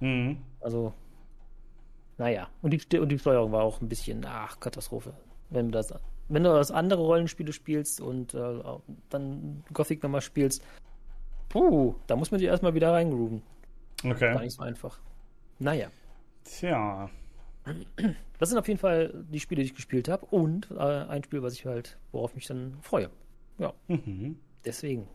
Mhm. 0.00 0.38
Also, 0.60 0.92
naja. 2.18 2.48
Und 2.62 2.70
die, 2.72 2.98
und 2.98 3.08
die 3.08 3.18
Steuerung 3.18 3.52
war 3.52 3.62
auch 3.62 3.80
ein 3.80 3.88
bisschen, 3.88 4.24
ach, 4.26 4.58
Katastrophe. 4.60 5.14
Wenn 5.50 5.66
du 5.66 5.72
das, 5.72 5.92
wenn 6.28 6.42
du 6.44 6.50
das 6.50 6.70
andere 6.70 7.02
Rollenspiele 7.02 7.52
spielst 7.52 8.00
und 8.00 8.34
äh, 8.34 8.62
dann 9.10 9.62
Gothic 9.72 10.02
nochmal 10.02 10.20
spielst, 10.20 10.62
puh, 11.48 11.94
da 12.06 12.16
muss 12.16 12.30
man 12.30 12.40
sich 12.40 12.48
erstmal 12.48 12.74
wieder 12.74 12.92
reingrooven. 12.92 13.42
Gar 14.02 14.12
Okay. 14.12 14.38
nicht 14.40 14.54
so 14.56 14.62
einfach. 14.62 14.98
Naja. 15.58 15.88
Tja. 16.44 17.08
Das 18.38 18.50
sind 18.50 18.58
auf 18.58 18.68
jeden 18.68 18.80
Fall 18.80 19.24
die 19.30 19.40
Spiele, 19.40 19.62
die 19.62 19.68
ich 19.68 19.74
gespielt 19.74 20.08
habe 20.08 20.26
und 20.26 20.70
äh, 20.72 20.74
ein 20.78 21.24
Spiel, 21.24 21.42
was 21.42 21.54
ich 21.54 21.64
halt, 21.64 21.96
worauf 22.12 22.30
ich 22.32 22.36
mich 22.36 22.46
dann 22.46 22.76
freue. 22.82 23.08
Mhm. 23.88 24.36
Deswegen. 24.64 25.06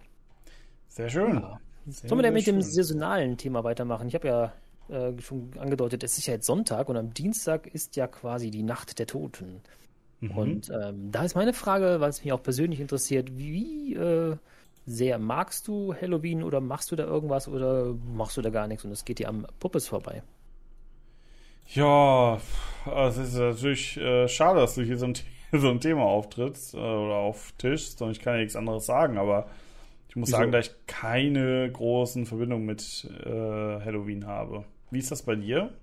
Sehr 0.87 1.09
schön. 1.09 1.35
Ja. 1.35 1.59
Sehr, 1.87 2.09
Sollen 2.09 2.19
wir 2.19 2.23
denn 2.23 2.33
mit 2.33 2.45
sehr 2.45 2.53
dem 2.53 2.61
schön. 2.61 2.71
saisonalen 2.71 3.37
Thema 3.37 3.63
weitermachen? 3.63 4.07
Ich 4.07 4.15
habe 4.15 4.27
ja 4.27 4.53
äh, 4.89 5.19
schon 5.21 5.51
angedeutet, 5.59 6.03
es 6.03 6.17
ist 6.17 6.25
ja 6.27 6.33
jetzt 6.33 6.45
Sonntag 6.47 6.89
und 6.89 6.97
am 6.97 7.13
Dienstag 7.13 7.67
ist 7.67 7.95
ja 7.95 8.07
quasi 8.07 8.49
die 8.49 8.63
Nacht 8.63 8.97
der 8.97 9.05
Toten. 9.07 9.61
Mhm. 10.21 10.31
Und 10.35 10.69
ähm, 10.69 11.11
da 11.11 11.23
ist 11.25 11.35
meine 11.35 11.53
Frage, 11.53 11.99
weil 11.99 12.09
es 12.09 12.23
mich 12.23 12.33
auch 12.33 12.43
persönlich 12.43 12.79
interessiert, 12.79 13.37
wie 13.37 13.95
äh, 13.95 14.37
sehr 14.85 15.19
magst 15.19 15.67
du 15.67 15.93
Halloween 15.95 16.43
oder 16.43 16.61
machst 16.61 16.91
du 16.91 16.95
da 16.95 17.05
irgendwas 17.05 17.47
oder 17.47 17.93
machst 17.93 18.37
du 18.37 18.41
da 18.41 18.49
gar 18.49 18.67
nichts 18.67 18.85
und 18.85 18.91
es 18.91 19.05
geht 19.05 19.19
dir 19.19 19.29
am 19.29 19.47
Puppes 19.59 19.87
vorbei? 19.87 20.23
Ja, 21.67 22.39
es 23.07 23.17
ist 23.17 23.35
natürlich 23.35 23.97
äh, 23.97 24.27
schade, 24.27 24.59
dass 24.59 24.75
du 24.75 24.81
hier 24.83 24.97
so 24.97 25.05
ein, 25.05 25.13
so 25.51 25.69
ein 25.69 25.79
Thema 25.79 26.03
auftrittst 26.03 26.73
äh, 26.73 26.77
oder 26.77 27.15
auftischst 27.15 28.01
und 28.01 28.11
ich 28.11 28.19
kann 28.19 28.33
ja 28.35 28.39
nichts 28.41 28.55
anderes 28.55 28.85
sagen, 28.85 29.17
aber 29.17 29.47
ich 30.09 30.15
muss 30.15 30.29
Wieso? 30.29 30.31
sagen, 30.31 30.51
da 30.51 30.59
ich 30.59 30.71
keine 30.87 31.71
großen 31.71 32.25
Verbindungen 32.25 32.65
mit 32.65 33.05
äh, 33.25 33.29
Halloween 33.29 34.27
habe. 34.27 34.65
Wie 34.91 34.99
ist 34.99 35.11
das 35.11 35.23
bei 35.23 35.35
dir? 35.35 35.73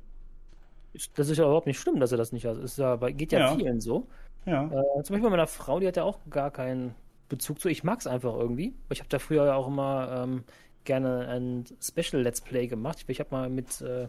Das 1.15 1.29
ist 1.29 1.37
ja 1.39 1.45
überhaupt 1.45 1.67
nicht 1.67 1.79
schlimm, 1.79 2.01
dass 2.01 2.13
er 2.13 2.19
das 2.19 2.33
nicht 2.33 2.47
hat. 2.47 2.57
Bei- 3.01 3.13
geht 3.13 3.33
ja, 3.33 3.41
Ja. 3.41 3.57
vielen 3.57 3.81
so. 3.81 4.09
Ja. 4.47 4.65
Äh, 4.65 5.03
zum 5.03 5.15
Beispiel 5.15 5.23
bei 5.23 5.31
meiner 5.31 5.47
Frau, 5.47 5.81
die 5.81 5.87
hat 5.87 5.97
ja 5.97 6.05
auch 6.05 6.19
gar 6.31 6.51
keinen 6.51 6.95
Bezug 7.29 7.61
zu. 7.61 7.69
Ich 7.69 7.85
mag 7.85 8.01
es 8.01 8.07
einfach 8.07 8.35
irgendwie. 8.35 8.75
Ich 8.91 9.01
habe 9.01 9.09
da 9.09 9.19
früher 9.19 9.45
ja 9.47 9.55
auch 9.55 9.67
immer 9.67 10.23
ähm, 10.25 10.45
gerne 10.85 11.29
ein 11.29 11.65
Special 11.81 12.23
Let's 12.23 12.41
Play 12.41 12.67
gemacht. 12.69 12.99
Ich, 13.03 13.09
ich 13.09 13.21
habe 13.21 13.31
mal 13.33 13.51
mit 13.51 13.81
äh, 13.83 14.09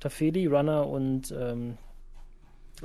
Tafeli, 0.00 0.46
Runner 0.46 0.86
und 0.86 1.32
ähm, 1.38 1.76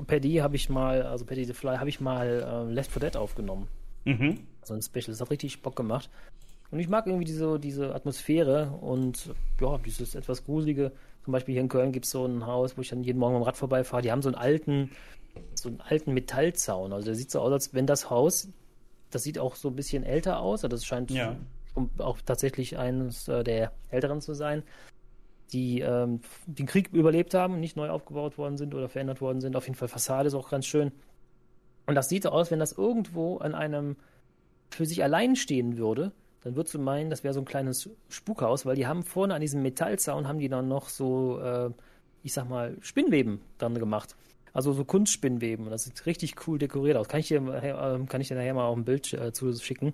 Paddy 0.08 0.36
habe 0.36 0.56
ich 0.56 0.70
mal, 0.70 1.02
also 1.04 1.26
Paddy 1.26 1.46
the 1.46 1.54
Fly, 1.54 1.78
habe 1.78 1.90
ich 1.90 2.00
mal 2.00 2.68
äh, 2.70 2.72
Left 2.72 2.92
4 2.92 3.02
Dead 3.02 3.18
aufgenommen. 3.18 3.68
Mhm. 4.06 4.40
So 4.64 4.74
ein 4.74 4.82
Special. 4.82 5.08
Das 5.08 5.22
hat 5.22 5.32
richtig 5.32 5.62
Bock 5.62 5.76
gemacht. 5.76 6.10
Und 6.72 6.80
ich 6.80 6.88
mag 6.88 7.06
irgendwie 7.06 7.26
diese, 7.26 7.60
diese 7.60 7.94
Atmosphäre 7.94 8.72
und 8.80 9.34
ja, 9.60 9.78
dieses 9.80 10.16
etwas 10.16 10.46
gruselige. 10.46 10.94
Zum 11.24 11.34
Beispiel 11.34 11.54
hier 11.54 11.62
in 11.62 11.68
Köln 11.68 11.92
gibt 11.92 12.06
es 12.06 12.12
so 12.12 12.26
ein 12.26 12.46
Haus, 12.46 12.78
wo 12.78 12.82
ich 12.82 12.90
dann 12.90 13.04
jeden 13.04 13.20
Morgen 13.20 13.36
dem 13.36 13.44
Rad 13.44 13.58
vorbeifahre. 13.58 14.02
Die 14.02 14.12
haben 14.12 14.22
so 14.22 14.30
einen 14.30 14.38
alten, 14.38 14.92
so 15.54 15.70
einen 15.70 15.82
alten 15.82 16.14
Metallzaun. 16.14 16.94
Also 16.94 17.06
der 17.06 17.16
sieht 17.16 17.32
so 17.32 17.40
aus, 17.42 17.52
als 17.52 17.74
wenn 17.74 17.86
das 17.88 18.10
Haus, 18.10 18.50
das 19.10 19.24
sieht 19.24 19.40
auch 19.40 19.56
so 19.56 19.70
ein 19.70 19.76
bisschen 19.76 20.04
älter 20.04 20.40
aus. 20.40 20.64
Also 20.64 20.76
das 20.76 20.86
scheint 20.86 21.12
Ja. 21.12 21.36
auch 22.00 22.20
tatsächlich 22.26 22.78
eines 22.78 23.28
äh, 23.28 23.44
der 23.44 23.72
älteren 23.90 24.22
zu 24.22 24.34
sein, 24.34 24.64
die 25.54 25.82
ähm, 25.82 26.22
den 26.46 26.66
Krieg 26.66 26.90
überlebt 26.94 27.34
haben, 27.34 27.60
nicht 27.60 27.76
neu 27.76 27.90
aufgebaut 27.90 28.38
worden 28.38 28.58
sind 28.58 28.74
oder 28.74 28.90
verändert 28.90 29.22
worden 29.22 29.42
sind. 29.42 29.56
Auf 29.56 29.66
jeden 29.66 29.76
Fall 29.76 29.88
Fassade 29.88 30.28
ist 30.28 30.34
auch 30.34 30.50
ganz 30.50 30.66
schön. 30.66 30.92
Und 31.88 31.96
das 31.96 32.10
sieht 32.10 32.24
so 32.24 32.30
aus, 32.30 32.52
wenn 32.52 32.60
das 32.60 32.72
irgendwo 32.74 33.38
an 33.38 33.54
einem 33.56 33.98
für 34.70 34.86
sich 34.86 35.04
allein 35.04 35.36
stehen 35.36 35.78
würde, 35.78 36.14
dann 36.44 36.56
würdest 36.56 36.74
du 36.74 36.80
meinen, 36.80 37.10
das 37.10 37.24
wäre 37.24 37.34
so 37.34 37.42
ein 37.42 37.46
kleines 37.46 37.90
Spukhaus, 38.10 38.66
weil 38.66 38.76
die 38.76 38.88
haben 38.88 39.04
vorne 39.04 39.34
an 39.36 39.42
diesem 39.42 39.62
Metallzaun 39.62 40.28
haben 40.28 40.40
die 40.40 40.50
dann 40.50 40.68
noch 40.68 40.90
so, 40.90 41.40
äh, 41.40 41.70
ich 42.24 42.34
sag 42.34 42.50
mal, 42.50 42.78
Spinnweben 42.82 43.42
dann 43.58 43.76
gemacht. 43.76 44.16
Also 44.54 44.74
so 44.74 44.84
Kunstspinnweben. 44.86 45.66
Und 45.66 45.72
das 45.72 45.84
sieht 45.86 46.06
richtig 46.06 46.48
cool 46.48 46.58
dekoriert 46.58 46.98
aus. 46.98 47.08
Kann 47.08 47.20
ich 47.22 47.28
dir, 47.30 47.38
äh, 47.38 48.06
kann 48.08 48.22
ich 48.22 48.28
dir 48.28 48.36
nachher 48.36 48.54
mal 48.54 48.66
auf 48.66 48.76
ein 48.78 48.84
Bild 48.86 49.12
äh, 49.14 49.32
zuschicken. 49.32 49.94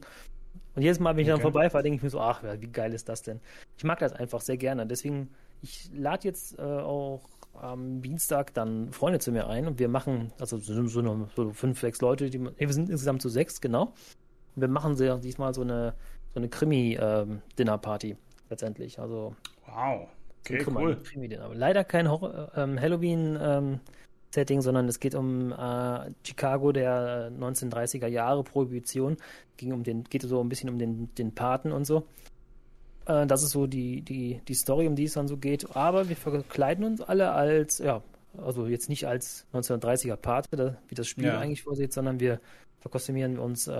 Und 0.75 0.81
jedes 0.81 0.99
Mal, 0.99 1.15
wenn 1.15 1.21
ich 1.21 1.27
dann 1.27 1.35
Okay. 1.35 1.43
vorbeifahre, 1.43 1.83
denke 1.83 1.97
ich 1.97 2.03
mir 2.03 2.09
so, 2.09 2.19
ach, 2.19 2.43
wie 2.59 2.67
geil 2.67 2.93
ist 2.93 3.09
das 3.09 3.21
denn? 3.21 3.39
Ich 3.77 3.83
mag 3.83 3.99
das 3.99 4.13
einfach 4.13 4.41
sehr 4.41 4.57
gerne. 4.57 4.85
Deswegen, 4.85 5.29
ich 5.61 5.89
lade 5.93 6.27
jetzt 6.27 6.57
äh, 6.59 6.61
auch 6.61 7.21
am 7.53 8.01
Dienstag 8.03 8.53
dann 8.53 8.91
Freunde 8.91 9.17
zu 9.19 9.31
mir 9.31 9.47
ein 9.47 9.65
und 9.65 9.79
wir 9.79 9.89
machen, 9.89 10.31
also 10.39 10.57
so, 10.57 10.85
so, 10.87 11.27
so 11.35 11.51
fünf, 11.53 11.79
sechs 11.79 11.99
Leute, 12.01 12.29
die, 12.29 12.37
nee, 12.37 12.51
wir 12.59 12.73
sind 12.73 12.89
insgesamt 12.89 13.21
zu 13.23 13.29
sechs, 13.29 13.59
genau. 13.61 13.93
Und 14.55 14.61
wir 14.61 14.67
machen 14.67 14.95
sehr, 14.95 15.17
diesmal 15.17 15.55
so 15.55 15.61
eine, 15.61 15.95
so 16.33 16.39
eine 16.39 16.49
Krimi-Dinner-Party 16.49 18.17
letztendlich. 18.49 18.99
Also 18.99 19.35
Wow. 19.65 20.07
Okay, 20.41 20.59
Krimi- 20.59 20.79
cool. 20.79 20.97
Krimi-Dinner. 21.03 21.49
Leider 21.53 21.83
kein 21.83 22.09
Horror, 22.09 22.51
ähm, 22.55 22.79
Halloween 22.79 23.37
ähm, 23.41 23.79
Setting, 24.29 24.61
sondern 24.61 24.87
es 24.87 24.99
geht 24.99 25.15
um 25.15 25.51
äh, 25.51 26.11
Chicago 26.23 26.71
der 26.71 27.31
1930er 27.31 28.07
Jahre, 28.07 28.43
Prohibition. 28.43 29.17
Ging 29.55 29.73
um 29.73 29.83
den, 29.83 30.03
geht 30.03 30.23
so 30.23 30.41
ein 30.41 30.49
bisschen 30.49 30.69
um 30.69 30.77
den, 30.77 31.13
den 31.15 31.33
Paten 31.33 31.71
und 31.71 31.85
so. 31.85 32.05
Äh, 33.05 33.25
das 33.25 33.43
ist 33.43 33.51
so 33.51 33.67
die, 33.67 34.01
die, 34.01 34.41
die 34.47 34.53
Story, 34.53 34.87
um 34.87 34.95
die 34.95 35.05
es 35.05 35.13
dann 35.13 35.27
so 35.27 35.37
geht. 35.37 35.75
Aber 35.75 36.09
wir 36.09 36.15
verkleiden 36.15 36.83
uns 36.83 37.01
alle 37.01 37.31
als, 37.31 37.79
ja, 37.79 38.03
also 38.37 38.67
jetzt 38.67 38.89
nicht 38.89 39.07
als 39.07 39.45
1930er 39.53 40.15
Pate, 40.15 40.77
wie 40.87 40.95
das 40.95 41.07
Spiel 41.07 41.25
ja. 41.25 41.39
eigentlich 41.39 41.63
vorsieht, 41.63 41.93
sondern 41.93 42.19
wir 42.19 42.39
verkostümieren 42.79 43.39
uns 43.39 43.67
äh, 43.67 43.71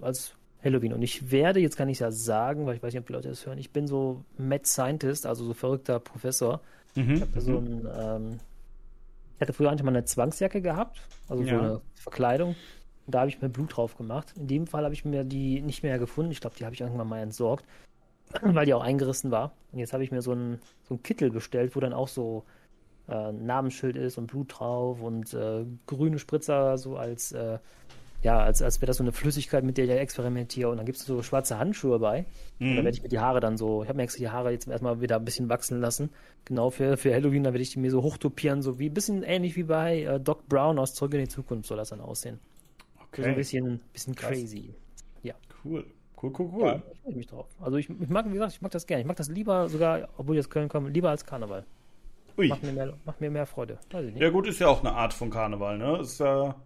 als 0.00 0.34
Halloween. 0.62 0.92
Und 0.92 1.02
ich 1.02 1.30
werde, 1.30 1.60
jetzt 1.60 1.76
kann 1.76 1.88
ich 1.88 1.98
ja 2.00 2.10
sagen, 2.10 2.66
weil 2.66 2.76
ich 2.76 2.82
weiß 2.82 2.92
nicht, 2.92 3.00
ob 3.00 3.06
die 3.06 3.12
Leute 3.12 3.28
das 3.28 3.46
hören, 3.46 3.58
ich 3.58 3.70
bin 3.70 3.86
so 3.86 4.24
Mad 4.38 4.64
Scientist, 4.64 5.26
also 5.26 5.44
so 5.44 5.54
verrückter 5.54 6.00
Professor. 6.00 6.60
Mhm. 6.94 7.14
Ich 7.14 7.20
habe 7.20 7.40
so 7.40 7.58
ein, 7.58 7.88
ähm, 7.98 8.40
ich 9.36 9.40
hatte 9.40 9.52
früher 9.52 9.70
eigentlich 9.70 9.82
mal 9.82 9.90
eine 9.90 10.04
Zwangsjacke 10.04 10.62
gehabt, 10.62 11.00
also 11.28 11.42
ja. 11.42 11.50
so 11.50 11.60
eine 11.60 11.80
Verkleidung. 11.94 12.56
Und 13.06 13.14
da 13.14 13.20
habe 13.20 13.28
ich 13.28 13.40
mir 13.40 13.48
Blut 13.48 13.76
drauf 13.76 13.96
gemacht. 13.96 14.32
In 14.36 14.48
dem 14.48 14.66
Fall 14.66 14.84
habe 14.84 14.94
ich 14.94 15.04
mir 15.04 15.24
die 15.24 15.60
nicht 15.60 15.82
mehr 15.82 15.98
gefunden. 15.98 16.32
Ich 16.32 16.40
glaube, 16.40 16.56
die 16.58 16.64
habe 16.64 16.74
ich 16.74 16.80
irgendwann 16.80 17.08
mal 17.08 17.20
entsorgt, 17.20 17.64
weil 18.42 18.66
die 18.66 18.74
auch 18.74 18.82
eingerissen 18.82 19.30
war. 19.30 19.52
Und 19.72 19.78
jetzt 19.78 19.92
habe 19.92 20.02
ich 20.02 20.10
mir 20.10 20.22
so 20.22 20.32
einen, 20.32 20.60
so 20.82 20.94
einen 20.94 21.02
Kittel 21.02 21.30
bestellt, 21.30 21.76
wo 21.76 21.80
dann 21.80 21.92
auch 21.92 22.08
so 22.08 22.44
äh, 23.08 23.32
Namensschild 23.32 23.96
ist 23.96 24.18
und 24.18 24.26
Blut 24.26 24.58
drauf 24.58 25.00
und 25.02 25.34
äh, 25.34 25.64
grüne 25.86 26.18
Spritzer 26.18 26.78
so 26.78 26.96
als 26.96 27.32
äh, 27.32 27.58
ja, 28.26 28.40
als, 28.40 28.60
als 28.60 28.80
wäre 28.80 28.88
das 28.88 28.96
so 28.96 29.04
eine 29.04 29.12
Flüssigkeit, 29.12 29.62
mit 29.62 29.78
der 29.78 29.84
ich 29.84 29.90
experimentiere. 29.92 30.68
Und 30.68 30.78
dann 30.78 30.86
gibt 30.86 30.98
es 30.98 31.06
so 31.06 31.22
schwarze 31.22 31.60
Handschuhe 31.60 32.00
bei. 32.00 32.26
Mhm. 32.58 32.70
Und 32.70 32.76
da 32.78 32.82
werde 32.82 32.96
ich 32.96 33.02
mir 33.04 33.08
die 33.08 33.20
Haare 33.20 33.38
dann 33.38 33.56
so, 33.56 33.84
ich 33.84 33.88
habe 33.88 33.98
mir 33.98 34.02
extra 34.02 34.18
die 34.18 34.28
Haare 34.28 34.50
jetzt 34.50 34.66
erstmal 34.66 35.00
wieder 35.00 35.14
ein 35.14 35.24
bisschen 35.24 35.48
wachsen 35.48 35.80
lassen. 35.80 36.10
Genau 36.44 36.70
für, 36.70 36.96
für 36.96 37.14
Halloween, 37.14 37.44
da 37.44 37.52
werde 37.52 37.62
ich 37.62 37.70
die 37.70 37.78
mir 37.78 37.92
so 37.92 38.02
hochtopieren, 38.02 38.62
so 38.62 38.80
wie 38.80 38.88
ein 38.88 38.94
bisschen 38.94 39.22
ähnlich 39.22 39.54
wie 39.54 39.62
bei 39.62 40.02
äh, 40.02 40.18
Doc 40.18 40.48
Brown 40.48 40.80
aus 40.80 40.92
Zurück 40.94 41.14
in 41.14 41.20
die 41.20 41.28
Zukunft 41.28 41.68
soll 41.68 41.76
das 41.76 41.90
dann 41.90 42.00
aussehen. 42.00 42.40
Okay. 43.06 43.22
So 43.22 43.28
ein 43.28 43.36
bisschen, 43.36 43.80
bisschen 43.92 44.16
crazy. 44.16 44.74
Ja. 45.22 45.34
Cool. 45.64 45.84
Cool, 46.20 46.32
cool, 46.36 46.50
cool. 46.52 46.66
Ja, 46.66 46.82
ich 46.90 46.98
freue 47.02 47.14
mich 47.14 47.26
drauf. 47.28 47.46
Also 47.60 47.76
ich, 47.76 47.88
ich, 47.88 48.08
mag, 48.08 48.26
wie 48.28 48.32
gesagt, 48.32 48.54
ich 48.54 48.60
mag 48.60 48.72
das 48.72 48.88
gerne. 48.88 49.02
Ich 49.02 49.06
mag 49.06 49.16
das 49.18 49.28
lieber 49.28 49.68
sogar, 49.68 50.08
obwohl 50.16 50.34
ich 50.34 50.40
aus 50.40 50.50
Köln 50.50 50.68
komme, 50.68 50.88
lieber 50.88 51.10
als 51.10 51.24
Karneval. 51.24 51.64
Ui. 52.36 52.48
Macht 52.48 52.64
mir 52.64 52.72
mehr, 52.72 52.92
macht 53.04 53.20
mir 53.20 53.30
mehr 53.30 53.46
Freude. 53.46 53.78
Ja 54.16 54.30
gut, 54.30 54.48
ist 54.48 54.58
ja 54.58 54.66
auch 54.66 54.80
eine 54.80 54.94
Art 54.94 55.14
von 55.14 55.30
Karneval, 55.30 55.78
ne? 55.78 55.98
Ist 56.00 56.18
ja 56.18 56.56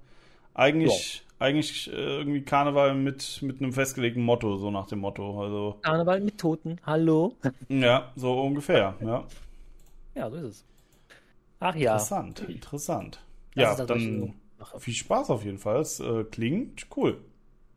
eigentlich, 0.54 1.18
ja. 1.18 1.29
Eigentlich 1.40 1.90
äh, 1.90 2.18
irgendwie 2.18 2.42
Karneval 2.42 2.94
mit, 2.94 3.40
mit 3.42 3.60
einem 3.60 3.72
festgelegten 3.72 4.22
Motto, 4.22 4.56
so 4.56 4.70
nach 4.70 4.86
dem 4.86 5.00
Motto. 5.00 5.42
Also, 5.42 5.78
Karneval 5.82 6.20
mit 6.20 6.38
Toten, 6.38 6.78
hallo. 6.84 7.34
Ja, 7.68 8.12
so 8.14 8.40
ungefähr, 8.42 8.94
ja. 9.00 9.24
Ja, 10.14 10.30
so 10.30 10.36
ist 10.36 10.44
es. 10.44 10.64
Ach 11.58 11.74
ja. 11.74 11.92
Interessant, 11.92 12.40
interessant. 12.40 13.24
Das 13.54 13.78
ja, 13.78 13.84
dann 13.84 14.34
viel 14.78 14.94
Spaß 14.94 15.30
auf 15.30 15.44
jeden 15.44 15.58
Fall. 15.58 15.80
Es 15.80 15.98
äh, 16.00 16.24
klingt 16.24 16.86
cool. 16.96 17.18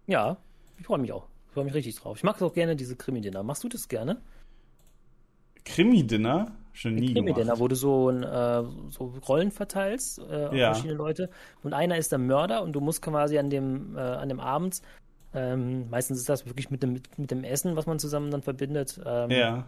Ja, 0.07 0.38
ich 0.78 0.86
freue 0.86 0.99
mich 0.99 1.11
auch. 1.11 1.28
Ich 1.47 1.53
freue 1.53 1.66
mich 1.66 1.74
richtig 1.74 1.95
drauf. 1.95 2.18
Ich 2.18 2.24
mag 2.24 2.41
auch 2.41 2.53
gerne 2.53 2.76
diese 2.76 2.95
Krimi-Dinner. 2.95 3.43
Machst 3.43 3.64
du 3.64 3.70
das 3.70 3.88
gerne? 3.88 4.22
Krimi-Dinner? 5.66 6.51
Schon 6.74 6.96
nie 6.96 7.14
Krimi 7.14 7.34
gemacht. 7.34 7.60
wo 7.60 7.68
du 7.68 7.76
so, 7.76 8.10
ein, 8.10 8.24
äh, 8.24 8.64
so 8.90 9.14
Rollen 9.28 9.52
verteilst 9.52 10.20
äh, 10.20 10.46
auf 10.48 10.54
ja. 10.54 10.74
verschiedene 10.74 10.98
Leute 10.98 11.30
und 11.62 11.74
einer 11.74 11.98
ist 11.98 12.12
der 12.12 12.20
Mörder 12.20 12.64
und 12.64 12.74
du 12.74 12.82
musst 12.82 13.02
quasi 13.02 13.38
an 13.38 13.52
dem, 13.52 13.96
äh, 13.96 14.00
an 14.00 14.28
dem 14.28 14.40
Abend, 14.40 14.82
ähm, 15.36 15.90
meistens 15.90 16.20
ist 16.20 16.30
das 16.30 16.46
wirklich 16.46 16.72
mit 16.72 16.84
dem, 16.84 17.02
mit 17.18 17.32
dem 17.32 17.44
Essen, 17.44 17.76
was 17.76 17.86
man 17.86 18.00
zusammen 18.00 18.32
dann 18.32 18.42
verbindet, 18.42 19.00
ähm, 19.06 19.30
ja. 19.30 19.66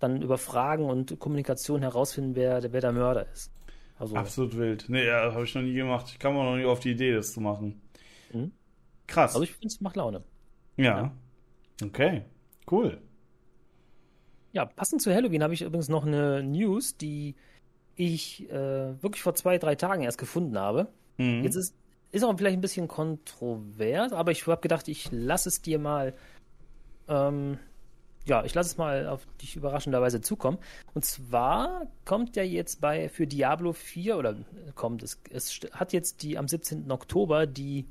dann 0.00 0.22
über 0.22 0.38
Fragen 0.38 0.86
und 0.86 1.18
Kommunikation 1.18 1.82
herausfinden, 1.82 2.34
wer, 2.34 2.72
wer 2.72 2.80
der 2.80 2.92
Mörder 2.92 3.26
ist. 3.30 3.52
Also, 3.98 4.16
Absolut 4.16 4.56
wild. 4.56 4.86
Nee, 4.88 5.06
ja, 5.06 5.32
habe 5.32 5.44
ich 5.44 5.54
noch 5.54 5.62
nie 5.62 5.74
gemacht. 5.74 6.06
Ich 6.08 6.18
kam 6.18 6.36
auch 6.36 6.44
noch 6.44 6.56
nie 6.56 6.64
auf 6.64 6.80
die 6.80 6.90
Idee, 6.90 7.14
das 7.14 7.32
zu 7.32 7.40
machen. 7.40 7.80
Mhm. 8.32 8.52
Krass. 9.06 9.34
Also 9.34 9.44
ich 9.44 9.52
finde, 9.52 9.68
es 9.68 9.80
macht 9.80 9.96
Laune. 9.96 10.22
Ja. 10.76 10.84
ja. 10.84 11.12
Okay. 11.84 12.22
Cool. 12.70 12.98
Ja, 14.52 14.66
passend 14.66 15.00
zu 15.00 15.12
Halloween 15.12 15.42
habe 15.42 15.54
ich 15.54 15.62
übrigens 15.62 15.88
noch 15.88 16.06
eine 16.06 16.42
News, 16.42 16.96
die 16.96 17.34
ich 17.96 18.50
äh, 18.50 19.02
wirklich 19.02 19.22
vor 19.22 19.34
zwei, 19.34 19.58
drei 19.58 19.74
Tagen 19.74 20.02
erst 20.02 20.18
gefunden 20.18 20.58
habe. 20.58 20.88
Mhm. 21.16 21.42
Jetzt 21.42 21.56
ist, 21.56 21.74
ist 22.10 22.24
auch 22.24 22.36
vielleicht 22.36 22.56
ein 22.58 22.62
bisschen 22.62 22.88
kontrovers, 22.88 24.12
aber 24.12 24.30
ich 24.30 24.46
habe 24.46 24.60
gedacht, 24.60 24.88
ich 24.88 25.10
lasse 25.10 25.48
es 25.48 25.62
dir 25.62 25.78
mal, 25.78 26.14
ähm, 27.08 27.58
ja, 28.26 28.44
ich 28.44 28.54
lasse 28.54 28.70
es 28.70 28.76
mal 28.76 29.08
auf 29.08 29.26
dich 29.40 29.56
überraschenderweise 29.56 30.20
zukommen. 30.20 30.58
Und 30.94 31.04
zwar 31.04 31.86
kommt 32.04 32.36
ja 32.36 32.42
jetzt 32.42 32.80
bei 32.80 33.08
für 33.08 33.26
Diablo 33.26 33.72
4 33.72 34.18
oder 34.18 34.36
kommt 34.74 35.02
es, 35.02 35.20
es 35.30 35.60
hat 35.72 35.92
jetzt 35.92 36.22
die 36.22 36.38
am 36.38 36.46
17. 36.46 36.90
Oktober 36.90 37.46
die 37.46 37.86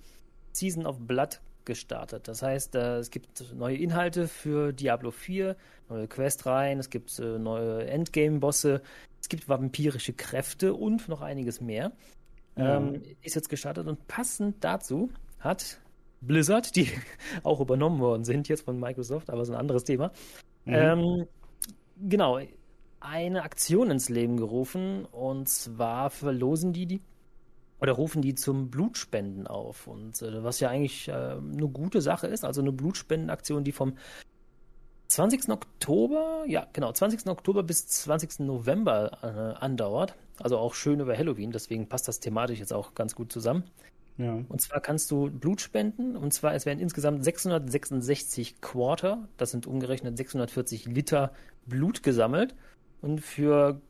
Season 0.53 0.85
of 0.85 0.99
Blood 0.99 1.41
gestartet. 1.65 2.27
Das 2.27 2.41
heißt, 2.41 2.75
äh, 2.75 2.97
es 2.97 3.11
gibt 3.11 3.53
neue 3.53 3.77
Inhalte 3.77 4.27
für 4.27 4.73
Diablo 4.73 5.11
4, 5.11 5.55
neue 5.89 6.07
Questreihen, 6.07 6.79
es 6.79 6.89
gibt 6.89 7.17
äh, 7.19 7.39
neue 7.39 7.85
Endgame-Bosse, 7.87 8.81
es 9.19 9.29
gibt 9.29 9.47
vampirische 9.47 10.13
Kräfte 10.13 10.73
und 10.73 11.07
noch 11.07 11.21
einiges 11.21 11.61
mehr. 11.61 11.91
Ähm, 12.57 13.01
ist 13.21 13.35
jetzt 13.35 13.49
gestartet 13.49 13.87
und 13.87 14.07
passend 14.07 14.63
dazu 14.63 15.09
hat 15.39 15.79
Blizzard, 16.19 16.75
die 16.75 16.89
auch 17.43 17.61
übernommen 17.61 17.99
worden 17.99 18.23
sind 18.25 18.49
jetzt 18.49 18.65
von 18.65 18.79
Microsoft, 18.79 19.29
aber 19.29 19.45
so 19.45 19.53
ein 19.53 19.59
anderes 19.59 19.83
Thema, 19.83 20.11
mhm. 20.65 20.73
ähm, 20.73 21.27
genau, 22.09 22.39
eine 22.99 23.43
Aktion 23.43 23.89
ins 23.89 24.09
Leben 24.09 24.37
gerufen 24.37 25.05
und 25.05 25.49
zwar 25.49 26.09
verlosen 26.09 26.73
die 26.73 26.85
die 26.85 27.01
oder 27.81 27.93
rufen 27.93 28.21
die 28.21 28.35
zum 28.35 28.69
Blutspenden 28.69 29.47
auf. 29.47 29.87
Und 29.87 30.21
äh, 30.21 30.43
was 30.43 30.59
ja 30.59 30.69
eigentlich 30.69 31.07
äh, 31.07 31.11
eine 31.11 31.67
gute 31.67 32.01
Sache 32.01 32.27
ist, 32.27 32.45
also 32.45 32.61
eine 32.61 32.71
Blutspendenaktion, 32.71 33.63
die 33.63 33.71
vom 33.71 33.97
20. 35.07 35.49
Oktober, 35.49 36.45
ja 36.47 36.67
genau, 36.71 36.91
20. 36.91 37.27
Oktober 37.27 37.63
bis 37.63 37.87
20. 37.87 38.39
November 38.41 39.57
äh, 39.59 39.61
andauert. 39.63 40.15
Also 40.39 40.57
auch 40.57 40.73
schön 40.73 40.99
über 40.99 41.17
Halloween, 41.17 41.51
deswegen 41.51 41.89
passt 41.89 42.07
das 42.07 42.19
thematisch 42.19 42.59
jetzt 42.59 42.71
auch 42.71 42.93
ganz 42.93 43.15
gut 43.15 43.31
zusammen. 43.31 43.63
Ja. 44.17 44.39
Und 44.47 44.61
zwar 44.61 44.79
kannst 44.79 45.09
du 45.09 45.31
Blut 45.31 45.61
spenden, 45.61 46.15
und 46.15 46.33
zwar 46.33 46.53
es 46.53 46.65
werden 46.65 46.79
insgesamt 46.79 47.23
666 47.23 48.61
Quarter, 48.61 49.27
das 49.37 49.51
sind 49.51 49.65
umgerechnet 49.65 50.17
640 50.17 50.85
Liter 50.85 51.33
Blut 51.65 52.03
gesammelt. 52.03 52.55
Und 53.01 53.21
für 53.21 53.81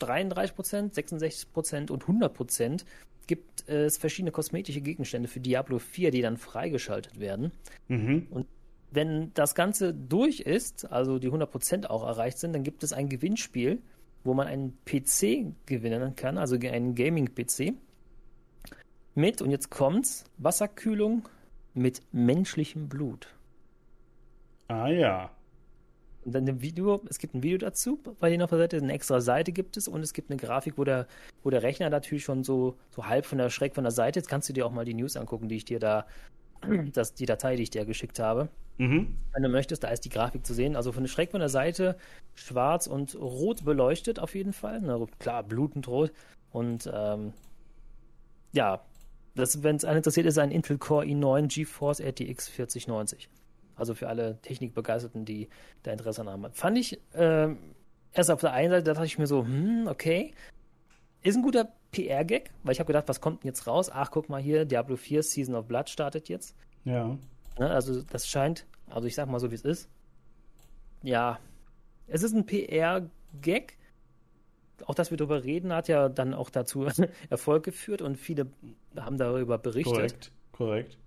33 0.00 0.54
Prozent, 0.54 0.94
66 0.94 1.52
Prozent 1.52 1.90
und 1.90 2.02
100 2.02 2.34
Prozent 2.34 2.84
gibt 3.26 3.68
es 3.68 3.96
verschiedene 3.96 4.30
kosmetische 4.30 4.80
Gegenstände 4.80 5.28
für 5.28 5.40
Diablo 5.40 5.78
4, 5.78 6.10
die 6.10 6.22
dann 6.22 6.36
freigeschaltet 6.36 7.18
werden. 7.18 7.52
Mhm. 7.88 8.26
Und 8.30 8.46
wenn 8.90 9.32
das 9.34 9.54
Ganze 9.54 9.92
durch 9.92 10.40
ist, 10.40 10.90
also 10.90 11.18
die 11.18 11.30
100% 11.30 11.86
auch 11.86 12.06
erreicht 12.06 12.38
sind, 12.38 12.52
dann 12.52 12.62
gibt 12.62 12.84
es 12.84 12.92
ein 12.92 13.08
Gewinnspiel, 13.08 13.82
wo 14.22 14.34
man 14.34 14.46
einen 14.46 14.78
PC 14.84 15.54
gewinnen 15.66 16.14
kann, 16.16 16.38
also 16.38 16.56
einen 16.56 16.94
Gaming-PC. 16.94 17.74
Mit, 19.14 19.42
und 19.42 19.50
jetzt 19.50 19.70
kommt's, 19.70 20.24
Wasserkühlung 20.38 21.28
mit 21.74 22.02
menschlichem 22.12 22.88
Blut. 22.88 23.28
Ah 24.68 24.88
ja. 24.88 25.30
Und 26.24 26.34
dann 26.34 26.48
ein 26.48 26.62
Video, 26.62 27.02
es 27.08 27.18
gibt 27.18 27.34
ein 27.34 27.42
Video 27.42 27.58
dazu 27.58 27.98
bei 28.18 28.30
denen 28.30 28.42
auf 28.42 28.50
der 28.50 28.58
Seite, 28.58 28.78
eine 28.78 28.92
extra 28.92 29.20
Seite 29.20 29.52
gibt 29.52 29.76
es 29.76 29.88
und 29.88 30.02
es 30.02 30.12
gibt 30.12 30.30
eine 30.30 30.38
Grafik, 30.38 30.78
wo 30.78 30.84
der, 30.84 31.06
wo 31.42 31.50
der 31.50 31.62
Rechner 31.62 31.90
natürlich 31.90 32.24
schon 32.24 32.44
so, 32.44 32.76
so 32.90 33.06
halb 33.06 33.26
von 33.26 33.38
der 33.38 33.50
Schreck 33.50 33.74
von 33.74 33.84
der 33.84 33.90
Seite, 33.90 34.18
jetzt 34.18 34.28
kannst 34.28 34.48
du 34.48 34.52
dir 34.52 34.66
auch 34.66 34.72
mal 34.72 34.84
die 34.84 34.94
News 34.94 35.16
angucken, 35.16 35.48
die 35.48 35.56
ich 35.56 35.64
dir 35.64 35.78
da, 35.78 36.06
das, 36.92 37.14
die 37.14 37.26
Datei, 37.26 37.56
die 37.56 37.64
ich 37.64 37.70
dir 37.70 37.84
geschickt 37.84 38.18
habe. 38.18 38.48
Mhm. 38.78 39.16
Wenn 39.32 39.42
du 39.42 39.48
möchtest, 39.48 39.84
da 39.84 39.88
ist 39.88 40.04
die 40.04 40.08
Grafik 40.08 40.44
zu 40.44 40.54
sehen. 40.54 40.76
Also 40.76 40.92
von 40.92 41.04
der 41.04 41.10
Schreck 41.10 41.30
von 41.30 41.40
der 41.40 41.48
Seite 41.48 41.96
schwarz 42.34 42.86
und 42.86 43.14
rot 43.14 43.64
beleuchtet 43.64 44.18
auf 44.18 44.34
jeden 44.34 44.52
Fall. 44.52 44.80
Na, 44.82 45.04
klar, 45.18 45.42
blutend 45.42 45.86
rot. 45.86 46.12
Und 46.50 46.90
ähm, 46.92 47.32
ja, 48.52 48.82
wenn 49.34 49.76
es 49.76 49.84
einen 49.84 49.98
interessiert, 49.98 50.26
ist 50.26 50.38
ein 50.38 50.50
Intel 50.50 50.78
Core 50.78 51.04
i9 51.06 51.48
GeForce 51.48 52.00
RTX 52.00 52.48
4090. 52.48 53.28
Also 53.76 53.94
für 53.94 54.08
alle 54.08 54.38
Technikbegeisterten, 54.42 55.24
die 55.24 55.48
da 55.82 55.92
Interesse 55.92 56.24
haben. 56.24 56.52
Fand 56.52 56.78
ich 56.78 57.00
äh, 57.14 57.48
erst 58.12 58.30
auf 58.30 58.40
der 58.40 58.52
einen 58.52 58.70
Seite, 58.70 58.84
da 58.84 58.92
dachte 58.94 59.06
ich 59.06 59.18
mir 59.18 59.26
so, 59.26 59.44
hm, 59.44 59.86
okay. 59.88 60.32
Ist 61.22 61.36
ein 61.36 61.42
guter 61.42 61.72
PR-Gag, 61.90 62.50
weil 62.62 62.72
ich 62.72 62.80
habe 62.80 62.88
gedacht, 62.88 63.08
was 63.08 63.20
kommt 63.20 63.42
denn 63.42 63.48
jetzt 63.48 63.66
raus? 63.66 63.90
Ach, 63.92 64.10
guck 64.10 64.28
mal 64.28 64.40
hier, 64.40 64.64
Diablo 64.64 64.96
4 64.96 65.22
Season 65.22 65.54
of 65.54 65.66
Blood 65.66 65.88
startet 65.88 66.28
jetzt. 66.28 66.54
Ja. 66.84 67.16
Ne, 67.58 67.70
also 67.70 68.02
das 68.02 68.28
scheint, 68.28 68.66
also 68.90 69.06
ich 69.06 69.14
sag 69.14 69.28
mal 69.28 69.40
so, 69.40 69.50
wie 69.50 69.54
es 69.54 69.64
ist. 69.64 69.88
Ja, 71.02 71.38
es 72.06 72.22
ist 72.22 72.34
ein 72.34 72.46
PR-Gag. 72.46 73.78
Auch 74.86 74.94
dass 74.94 75.10
wir 75.10 75.16
darüber 75.16 75.44
reden, 75.44 75.72
hat 75.72 75.86
ja 75.88 76.08
dann 76.08 76.34
auch 76.34 76.50
dazu 76.50 76.86
Erfolg 77.30 77.64
geführt 77.64 78.02
und 78.02 78.16
viele 78.16 78.48
haben 78.96 79.16
darüber 79.16 79.56
berichtet. 79.56 79.94
Korrekt, 79.94 80.32
korrekt. 80.52 80.98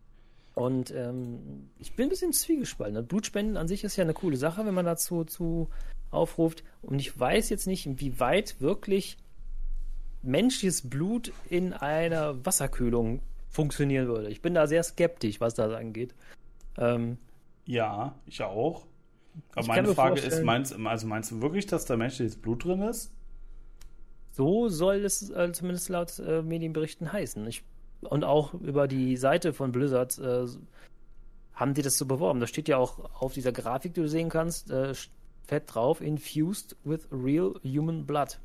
Und 0.58 0.89
ähm, 0.89 1.70
ich 1.78 1.95
bin 1.95 2.08
ein 2.08 2.10
bisschen 2.10 2.34
zwiegespalten. 2.34 3.05
Blutspenden 3.05 3.58
an 3.58 3.68
sich 3.68 3.84
ist 3.84 3.95
ja 3.95 4.03
eine 4.03 4.16
coole 4.16 4.38
Sache, 4.38 4.66
wenn 4.66 4.74
man 4.74 4.86
dazu 4.86 5.24
zu 5.24 5.70
aufruft. 6.10 6.64
Und 6.82 6.97
ich 6.97 7.18
weiß 7.18 7.51
jetzt 7.51 7.68
nicht, 7.68 7.86
inwieweit 7.86 8.60
wirklich 8.60 9.18
menschliches 10.24 10.89
Blut 10.89 11.32
in 11.47 11.74
einer 11.74 12.43
Wasserkühlung 12.43 13.22
funktionieren 13.49 14.08
würde. 14.08 14.30
Ich 14.30 14.41
bin 14.41 14.55
da 14.55 14.66
sehr 14.66 14.82
skeptisch, 14.82 15.39
was 15.39 15.53
das 15.53 15.72
angeht. 15.72 16.16
Ähm, 16.76 17.20
ja, 17.66 18.16
ich 18.26 18.41
auch. 18.41 18.88
Aber 19.51 19.62
ich 19.62 19.68
meine 19.68 19.93
Frage 19.93 20.22
ist, 20.22 20.43
meinst, 20.43 20.74
also 20.74 21.05
meinst 21.05 21.30
du 21.30 21.39
wirklich, 21.39 21.68
dass 21.68 21.86
da 21.86 21.95
menschliches 21.97 22.36
Blut 22.36 22.66
drin 22.66 22.82
ist? 22.82 23.14
So 24.32 24.70
soll 24.70 25.05
es 25.05 25.30
äh, 25.30 25.51
zumindest 25.51 25.89
laut 25.89 26.18
äh, 26.18 26.41
Medienberichten 26.41 27.14
heißen. 27.14 27.45
Ich, 27.45 27.64
und 28.02 28.24
auch 28.24 28.54
über 28.54 28.88
die 28.88 29.18
Seite 29.18 29.54
von 29.54 29.72
Blizzard 29.72 30.18
äh, 30.20 30.45
haben 31.54 31.74
die 31.74 31.82
das 31.82 31.98
so 31.98 32.06
beworben. 32.06 32.39
Da 32.39 32.48
steht 32.48 32.68
ja 32.68 32.78
auch 32.78 33.00
auf 33.20 33.34
dieser 33.34 33.52
Grafik, 33.52 33.93
die 33.93 34.02
du 34.02 34.08
sehen 34.08 34.30
kannst, 34.30 34.70
äh, 34.70 34.93
fett 35.45 35.64
drauf, 35.74 36.02
infused 36.02 36.76
with 36.84 37.08
real 37.12 37.60
human 37.64 38.06
blood. 38.06 38.39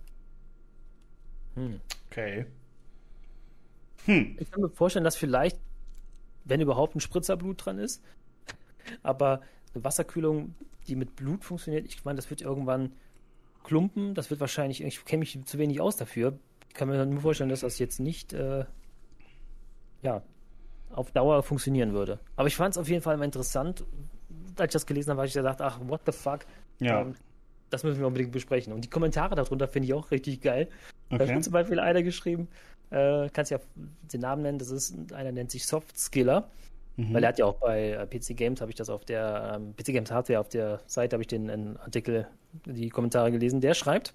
Hm. 1.54 1.80
Okay. 2.10 2.46
Hm. 4.06 4.36
Ich 4.38 4.50
kann 4.50 4.62
mir 4.62 4.70
vorstellen, 4.70 5.04
dass 5.04 5.16
vielleicht, 5.16 5.58
wenn 6.44 6.60
überhaupt 6.60 6.96
ein 6.96 7.00
Spritzerblut 7.00 7.64
dran 7.64 7.78
ist, 7.78 8.02
aber 9.02 9.42
eine 9.74 9.84
Wasserkühlung, 9.84 10.54
die 10.88 10.96
mit 10.96 11.14
Blut 11.14 11.44
funktioniert, 11.44 11.86
ich 11.86 12.04
meine, 12.04 12.16
das 12.16 12.30
wird 12.30 12.40
irgendwann 12.40 12.92
klumpen, 13.62 14.14
das 14.14 14.30
wird 14.30 14.40
wahrscheinlich, 14.40 14.82
ich 14.82 15.04
kenne 15.04 15.20
mich 15.20 15.38
zu 15.44 15.58
wenig 15.58 15.80
aus 15.80 15.96
dafür. 15.96 16.38
Ich 16.68 16.74
kann 16.74 16.88
mir 16.88 17.04
nur 17.04 17.20
vorstellen, 17.20 17.50
dass 17.50 17.60
das 17.60 17.78
jetzt 17.78 18.00
nicht, 18.00 18.32
äh, 18.32 18.64
ja, 20.02 20.22
auf 20.90 21.10
Dauer 21.12 21.42
funktionieren 21.42 21.92
würde. 21.92 22.18
Aber 22.36 22.48
ich 22.48 22.56
fand 22.56 22.74
es 22.74 22.78
auf 22.78 22.88
jeden 22.88 23.02
Fall 23.02 23.16
mal 23.16 23.24
interessant. 23.24 23.84
Als 24.56 24.70
ich 24.70 24.72
das 24.72 24.86
gelesen 24.86 25.10
habe, 25.10 25.20
habe 25.20 25.28
ich 25.28 25.34
gedacht, 25.34 25.60
ach, 25.60 25.80
what 25.86 26.02
the 26.06 26.12
fuck. 26.12 26.40
Ja. 26.80 27.02
Ähm, 27.02 27.14
das 27.70 27.84
müssen 27.84 28.00
wir 28.00 28.06
unbedingt 28.06 28.32
besprechen. 28.32 28.72
Und 28.72 28.84
die 28.84 28.90
Kommentare 28.90 29.34
darunter 29.34 29.66
finde 29.66 29.86
ich 29.86 29.94
auch 29.94 30.10
richtig 30.10 30.42
geil. 30.42 30.68
Okay. 31.10 31.26
Da 31.26 31.34
hat 31.34 31.44
zum 31.44 31.52
Beispiel 31.54 31.80
einer 31.80 32.02
geschrieben, 32.02 32.48
äh, 32.90 33.30
kannst 33.32 33.50
ja 33.50 33.58
den 34.12 34.20
Namen 34.20 34.42
nennen, 34.42 34.58
das 34.58 34.70
ist, 34.70 35.12
einer 35.14 35.32
nennt 35.32 35.50
sich 35.50 35.66
Softskiller. 35.66 36.50
Mhm. 36.96 37.14
Weil 37.14 37.24
er 37.24 37.28
hat 37.30 37.38
ja 37.38 37.46
auch 37.46 37.56
bei 37.56 37.92
äh, 37.92 38.06
PC 38.06 38.36
Games, 38.36 38.60
habe 38.60 38.70
ich 38.70 38.76
das 38.76 38.90
auf 38.90 39.06
der, 39.06 39.54
ähm, 39.56 39.74
PC 39.74 39.86
Games 39.86 40.10
Hardware, 40.10 40.40
auf 40.40 40.50
der 40.50 40.80
Seite 40.86 41.14
habe 41.14 41.22
ich 41.22 41.28
den 41.28 41.78
Artikel, 41.78 42.28
die 42.66 42.90
Kommentare 42.90 43.32
gelesen. 43.32 43.62
Der 43.62 43.72
schreibt, 43.72 44.12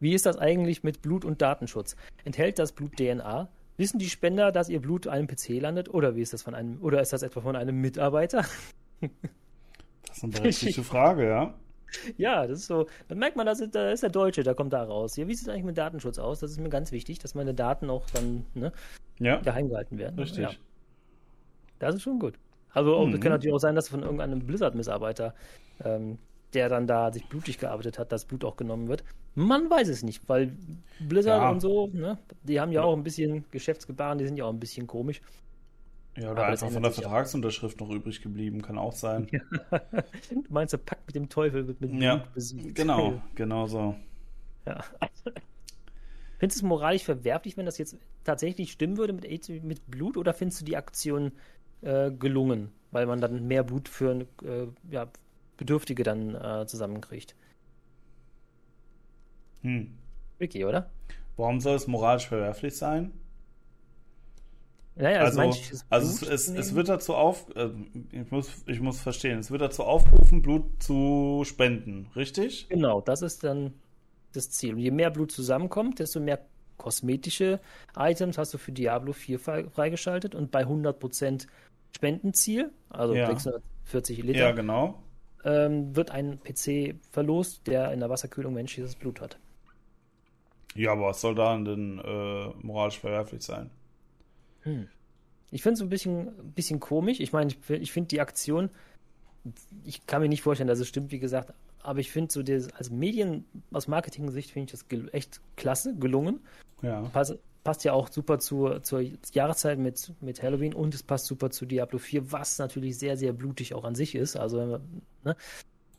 wie 0.00 0.12
ist 0.12 0.26
das 0.26 0.36
eigentlich 0.36 0.82
mit 0.82 1.00
Blut- 1.00 1.24
und 1.24 1.40
Datenschutz? 1.40 1.96
Enthält 2.24 2.58
das 2.58 2.72
Blut 2.72 2.96
DNA? 2.96 3.48
Wissen 3.76 3.98
die 3.98 4.08
Spender, 4.08 4.52
dass 4.52 4.68
ihr 4.68 4.80
Blut 4.80 5.06
einem 5.06 5.26
PC 5.26 5.60
landet? 5.60 5.92
Oder 5.92 6.14
wie 6.14 6.22
ist 6.22 6.32
das 6.32 6.42
von 6.42 6.54
einem, 6.54 6.80
oder 6.80 7.00
ist 7.00 7.12
das 7.12 7.22
etwa 7.22 7.40
von 7.40 7.56
einem 7.56 7.80
Mitarbeiter? 7.80 8.44
Das 10.06 10.18
ist 10.18 10.24
eine 10.24 10.32
berechtigte 10.32 10.84
Frage, 10.84 11.28
ja. 11.28 11.54
Ja, 12.16 12.46
das 12.46 12.60
ist 12.60 12.66
so. 12.66 12.86
Dann 13.08 13.18
merkt 13.18 13.36
man, 13.36 13.46
dass 13.46 13.62
da 13.70 13.90
ist 13.90 14.02
der 14.02 14.10
Deutsche, 14.10 14.42
da 14.42 14.54
kommt 14.54 14.72
da 14.72 14.82
raus. 14.82 15.16
Ja, 15.16 15.26
wie 15.26 15.34
sieht 15.34 15.48
es 15.48 15.52
eigentlich 15.52 15.64
mit 15.64 15.78
Datenschutz 15.78 16.18
aus? 16.18 16.40
Das 16.40 16.50
ist 16.50 16.58
mir 16.58 16.68
ganz 16.68 16.92
wichtig, 16.92 17.18
dass 17.18 17.34
meine 17.34 17.54
Daten 17.54 17.90
auch 17.90 18.08
dann 18.10 18.44
ne, 18.54 18.72
ja. 19.18 19.38
geheim 19.40 19.68
gehalten 19.68 19.98
werden. 19.98 20.18
Richtig. 20.18 20.44
Ja. 20.44 20.50
Das 21.78 21.94
ist 21.94 22.02
schon 22.02 22.18
gut. 22.18 22.38
Also, 22.70 23.04
mhm. 23.04 23.20
kann 23.20 23.32
natürlich 23.32 23.54
auch 23.54 23.60
sein, 23.60 23.74
dass 23.74 23.88
von 23.88 24.02
irgendeinem 24.02 24.40
Blizzard-Mitarbeiter, 24.46 25.34
ähm, 25.84 26.18
der 26.54 26.68
dann 26.68 26.86
da 26.86 27.12
sich 27.12 27.26
blutig 27.28 27.58
gearbeitet 27.58 27.98
hat, 27.98 28.12
das 28.12 28.24
Blut 28.24 28.44
auch 28.44 28.56
genommen 28.56 28.88
wird. 28.88 29.04
Man 29.34 29.68
weiß 29.68 29.88
es 29.88 30.02
nicht, 30.02 30.28
weil 30.28 30.56
Blizzard 31.00 31.42
ja. 31.42 31.50
und 31.50 31.60
so, 31.60 31.88
ne, 31.88 32.18
die 32.44 32.60
haben 32.60 32.72
ja, 32.72 32.82
auch 32.82 32.96
ein 32.96 33.02
bisschen 33.02 33.44
Geschäftsgebaren, 33.50 34.18
die 34.18 34.26
sind 34.26 34.36
ja 34.36 34.44
auch 34.44 34.52
ein 34.52 34.60
bisschen 34.60 34.86
komisch. 34.86 35.20
Ja, 36.16 36.30
oder 36.30 36.42
Aber 36.42 36.52
einfach 36.52 36.70
von 36.70 36.82
der 36.82 36.92
Vertragsunterschrift 36.92 37.80
noch 37.80 37.90
übrig 37.90 38.22
geblieben, 38.22 38.62
kann 38.62 38.78
auch 38.78 38.92
sein. 38.92 39.26
du 40.30 40.44
meinst, 40.48 40.72
der 40.72 40.78
Pakt 40.78 41.06
mit 41.06 41.16
dem 41.16 41.28
Teufel 41.28 41.66
wird 41.66 41.80
mit 41.80 41.92
ja, 41.94 42.16
Blut 42.16 42.34
besiegt. 42.34 42.74
Genau, 42.76 43.20
genau 43.34 43.66
so. 43.66 43.96
Ja. 44.64 44.84
Findest 46.38 46.60
du 46.60 46.66
es 46.66 46.68
moralisch 46.68 47.02
verwerflich, 47.02 47.56
wenn 47.56 47.66
das 47.66 47.78
jetzt 47.78 47.96
tatsächlich 48.22 48.70
stimmen 48.70 48.96
würde 48.96 49.12
mit, 49.12 49.64
mit 49.64 49.90
Blut, 49.90 50.16
oder 50.16 50.34
findest 50.34 50.60
du 50.60 50.64
die 50.64 50.76
Aktion 50.76 51.32
äh, 51.80 52.12
gelungen, 52.12 52.70
weil 52.92 53.06
man 53.06 53.20
dann 53.20 53.48
mehr 53.48 53.64
Blut 53.64 53.88
für 53.88 54.26
äh, 54.44 54.66
ja, 54.90 55.08
Bedürftige 55.56 56.02
dann 56.02 56.34
äh, 56.34 56.66
zusammenkriegt. 56.66 57.34
Hm. 59.62 59.96
Ricky, 60.40 60.64
oder? 60.64 60.90
Warum 61.36 61.60
soll 61.60 61.76
es 61.76 61.86
moralisch 61.86 62.28
verwerflich 62.28 62.76
sein? 62.76 63.12
Naja, 64.96 65.20
also, 65.20 65.40
also, 65.40 65.78
also 65.90 66.26
es, 66.26 66.48
es, 66.48 66.48
es, 66.48 66.74
wird 66.76 66.88
dazu 66.88 67.14
auf, 67.14 67.46
äh, 67.56 67.70
ich, 68.12 68.30
muss, 68.30 68.62
ich 68.66 68.80
muss 68.80 69.00
verstehen, 69.00 69.40
es 69.40 69.50
wird 69.50 69.60
dazu 69.60 69.82
aufgerufen, 69.82 70.40
Blut 70.40 70.80
zu 70.80 71.42
spenden, 71.44 72.08
richtig? 72.14 72.68
Genau, 72.68 73.00
das 73.00 73.22
ist 73.22 73.42
dann 73.42 73.74
das 74.32 74.50
Ziel. 74.50 74.74
Und 74.74 74.80
je 74.80 74.92
mehr 74.92 75.10
Blut 75.10 75.32
zusammenkommt, 75.32 75.98
desto 75.98 76.20
mehr 76.20 76.46
kosmetische 76.76 77.60
Items 77.96 78.38
hast 78.38 78.54
du 78.54 78.58
für 78.58 78.70
Diablo 78.70 79.12
4 79.12 79.38
freigeschaltet 79.38 80.36
und 80.36 80.52
bei 80.52 80.62
100% 80.62 81.46
Spendenziel, 81.94 82.70
also 82.88 83.14
ja. 83.14 83.26
640 83.26 84.22
Liter, 84.22 84.38
ja, 84.38 84.52
genau. 84.52 85.02
Ähm, 85.44 85.94
wird 85.94 86.10
ein 86.10 86.40
PC 86.40 86.96
verlost, 87.10 87.66
der 87.66 87.92
in 87.92 88.00
der 88.00 88.10
Wasserkühlung 88.10 88.54
menschliches 88.54 88.96
Blut 88.96 89.20
hat. 89.20 89.38
Ja, 90.74 90.92
aber 90.92 91.06
was 91.06 91.20
soll 91.20 91.34
da 91.34 91.56
denn 91.56 91.98
äh, 91.98 92.48
moralisch 92.62 92.98
verwerflich 92.98 93.42
sein? 93.42 93.70
Hm. 94.62 94.88
Ich 95.50 95.62
finde 95.62 95.74
es 95.74 95.82
ein 95.82 95.88
bisschen, 95.88 96.32
bisschen 96.54 96.80
komisch. 96.80 97.20
Ich 97.20 97.32
meine, 97.32 97.52
ich, 97.52 97.70
ich 97.70 97.92
finde 97.92 98.08
die 98.08 98.20
Aktion, 98.20 98.70
ich 99.84 100.06
kann 100.06 100.22
mir 100.22 100.28
nicht 100.28 100.42
vorstellen, 100.42 100.68
dass 100.68 100.80
es 100.80 100.88
stimmt, 100.88 101.12
wie 101.12 101.18
gesagt, 101.18 101.52
aber 101.80 102.00
ich 102.00 102.10
finde 102.10 102.32
so, 102.32 102.42
das, 102.42 102.72
als 102.72 102.90
Medien, 102.90 103.44
aus 103.70 103.86
Marketing-Sicht 103.86 104.50
finde 104.50 104.72
ich 104.74 104.80
das 104.80 105.12
echt 105.12 105.40
klasse, 105.56 105.94
gelungen. 105.94 106.40
Ja. 106.82 107.02
Pass, 107.12 107.34
passt 107.64 107.82
ja 107.82 107.94
auch 107.94 108.08
super 108.08 108.38
zu, 108.38 108.78
zur 108.80 109.00
Jahreszeit 109.32 109.78
mit, 109.78 110.12
mit 110.20 110.42
Halloween 110.42 110.74
und 110.74 110.94
es 110.94 111.02
passt 111.02 111.26
super 111.26 111.50
zu 111.50 111.64
Diablo 111.64 111.98
4, 111.98 112.30
was 112.30 112.58
natürlich 112.58 112.98
sehr, 112.98 113.16
sehr 113.16 113.32
blutig 113.32 113.74
auch 113.74 113.84
an 113.84 113.94
sich 113.94 114.14
ist. 114.14 114.36
Also, 114.36 114.58
wenn 114.58 114.70
man, 114.70 115.02
ne, 115.24 115.36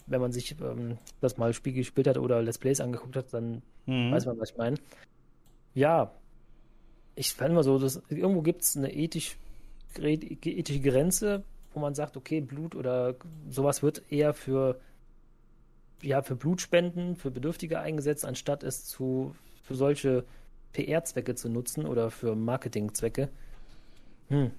wenn 0.06 0.22
man 0.22 0.32
sich 0.32 0.56
ähm, 0.62 1.00
das 1.20 1.38
mal 1.38 1.54
Spiel 1.54 1.74
gespielt 1.74 2.08
hat 2.08 2.18
oder 2.20 2.42
Let's 2.44 2.60
Plays 2.60 2.80
angeguckt 2.80 3.16
hat, 3.16 3.34
dann 3.34 3.64
mhm. 3.88 4.12
weiß 4.12 4.28
man, 4.28 4.40
was 4.40 4.52
ich 4.52 4.58
meine. 4.58 4.78
Ja, 5.74 6.14
ich 7.16 7.34
fand 7.34 7.56
mal 7.56 7.64
so, 7.64 7.80
dass 7.80 8.02
irgendwo 8.10 8.44
gibt 8.44 8.62
es 8.62 8.78
eine 8.78 8.94
ethisch, 8.94 9.36
ethische 9.98 10.82
Grenze, 10.82 11.44
wo 11.74 11.80
man 11.80 11.96
sagt, 11.96 12.16
okay, 12.16 12.42
Blut 12.42 12.76
oder 12.76 13.16
sowas 13.50 13.82
wird 13.82 14.04
eher 14.12 14.34
für, 14.34 14.80
ja, 16.02 16.22
für 16.22 16.36
Blutspenden, 16.36 17.16
für 17.16 17.32
Bedürftige 17.32 17.80
eingesetzt, 17.80 18.24
anstatt 18.24 18.64
es 18.64 18.86
zu, 18.86 19.36
für 19.64 19.76
solche 19.76 20.26
PR-Zwecke 20.76 21.36
zu 21.36 21.50
nutzen 21.50 21.86
oder 21.86 22.12
für 22.12 22.36
Marketing-Zwecke. 22.36 23.30
Hm. 24.28 24.52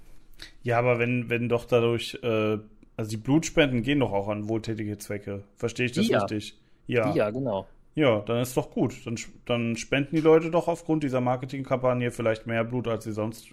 Ja, 0.63 0.79
aber 0.79 0.99
wenn, 0.99 1.29
wenn 1.29 1.49
doch 1.49 1.67
dadurch, 1.67 2.19
äh, 2.23 2.59
also 2.97 3.11
die 3.11 3.17
Blutspenden 3.17 3.83
gehen 3.83 4.01
doch 4.01 4.13
auch 4.13 4.29
an 4.29 4.49
wohltätige 4.49 4.97
Zwecke. 4.99 5.45
Verstehe 5.57 5.87
ich 5.87 5.93
das 5.93 6.09
ja. 6.09 6.21
richtig? 6.21 6.59
Ja. 6.87 7.13
ja, 7.15 7.31
genau. 7.31 7.67
Ja, 7.95 8.21
dann 8.21 8.41
ist 8.41 8.57
doch 8.57 8.71
gut. 8.71 8.95
Dann, 9.07 9.17
dann 9.47 9.77
spenden 9.77 10.17
die 10.17 10.23
Leute 10.23 10.51
doch 10.51 10.69
aufgrund 10.69 11.03
dieser 11.03 11.21
Marketingkampagne 11.21 12.11
vielleicht 12.11 12.47
mehr 12.47 12.65
Blut, 12.65 12.89
als 12.89 13.05
sie 13.05 13.13
sonst 13.13 13.49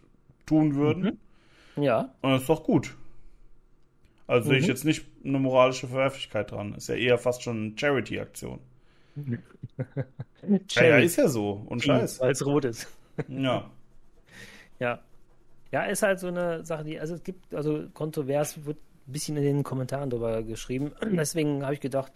tun 0.45 0.75
würden. 0.75 1.19
Mhm. 1.75 1.83
Ja. 1.83 2.13
Und 2.21 2.31
das 2.31 2.41
ist 2.41 2.49
doch 2.49 2.63
gut. 2.63 2.95
Also 4.27 4.45
mhm. 4.45 4.49
sehe 4.49 4.59
ich 4.59 4.65
mhm. 4.65 4.69
jetzt 4.69 4.85
nicht 4.85 5.05
eine 5.25 5.39
moralische 5.39 5.87
Verwerflichkeit 5.87 6.51
dran. 6.51 6.75
Ist 6.75 6.89
ja 6.89 6.95
eher 6.95 7.17
fast 7.17 7.43
schon 7.43 7.57
eine 7.57 7.77
Charity-Aktion. 7.77 8.59
Ja, 10.71 10.83
ja, 10.83 10.97
ist 10.97 11.15
ja 11.15 11.27
so. 11.27 11.63
Und 11.65 11.83
scheiß. 11.83 12.19
Weil 12.19 12.31
es 12.31 12.45
rot 12.45 12.65
ist. 12.65 12.87
ja. 13.27 13.69
Ja. 14.79 14.99
Ja, 15.71 15.83
ist 15.85 16.03
halt 16.03 16.19
so 16.19 16.27
eine 16.27 16.63
Sache, 16.63 16.83
die, 16.83 16.99
also 16.99 17.15
es 17.15 17.23
gibt, 17.23 17.55
also 17.55 17.85
kontrovers 17.93 18.63
wird 18.65 18.77
ein 18.77 19.11
bisschen 19.11 19.37
in 19.37 19.43
den 19.43 19.63
Kommentaren 19.63 20.09
darüber 20.09 20.43
geschrieben. 20.43 20.91
Deswegen 21.11 21.63
habe 21.63 21.73
ich 21.73 21.79
gedacht, 21.79 22.11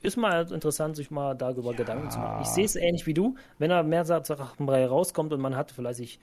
ist 0.00 0.16
mal 0.16 0.50
interessant, 0.52 0.96
sich 0.96 1.10
mal 1.10 1.34
darüber 1.34 1.72
ja. 1.72 1.78
Gedanken 1.78 2.10
zu 2.10 2.18
machen. 2.18 2.42
Ich 2.42 2.48
sehe 2.48 2.64
es 2.64 2.76
ähnlich 2.76 3.06
wie 3.06 3.14
du. 3.14 3.36
Wenn 3.58 3.70
er 3.70 3.82
mehr 3.82 4.04
Sachen 4.04 4.68
rauskommt 4.68 5.32
und 5.32 5.40
man 5.40 5.56
hat 5.56 5.72
vielleicht 5.72 5.96
sich 5.96 6.20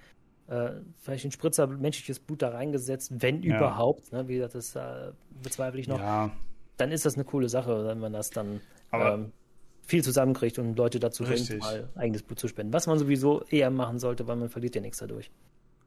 äh, 0.48 0.72
vielleicht 0.98 1.26
ein 1.26 1.32
Spritzer 1.32 1.68
menschliches 1.68 2.20
Blut 2.20 2.42
da 2.42 2.50
reingesetzt, 2.50 3.12
wenn 3.22 3.42
ja. 3.42 3.58
überhaupt, 3.58 4.12
ne, 4.12 4.28
wie 4.28 4.36
gesagt, 4.36 4.56
das 4.56 4.76
äh, 4.76 5.12
bezweifle 5.42 5.80
ich 5.80 5.88
noch, 5.88 6.00
ja. 6.00 6.32
dann 6.78 6.92
ist 6.92 7.06
das 7.06 7.16
eine 7.16 7.24
coole 7.24 7.50
Sache, 7.50 7.86
wenn 7.86 8.00
man 8.00 8.14
das 8.14 8.30
dann 8.30 8.62
ähm, 8.92 9.32
viel 9.92 10.04
zusammenkriegt 10.04 10.58
und 10.58 10.78
Leute 10.78 11.00
dazu 11.02 11.24
bringt, 11.26 11.60
mal 11.60 11.90
eigenes 11.96 12.24
Blut 12.24 12.40
zu 12.40 12.48
spenden. 12.48 12.72
Was 12.72 12.88
man 12.88 12.98
sowieso 12.98 13.44
eher 13.50 13.70
machen 13.70 14.00
sollte, 14.00 14.26
weil 14.26 14.38
man 14.38 14.50
verliert 14.50 14.74
ja 14.74 14.82
nichts 14.82 15.00
dadurch. 15.00 15.30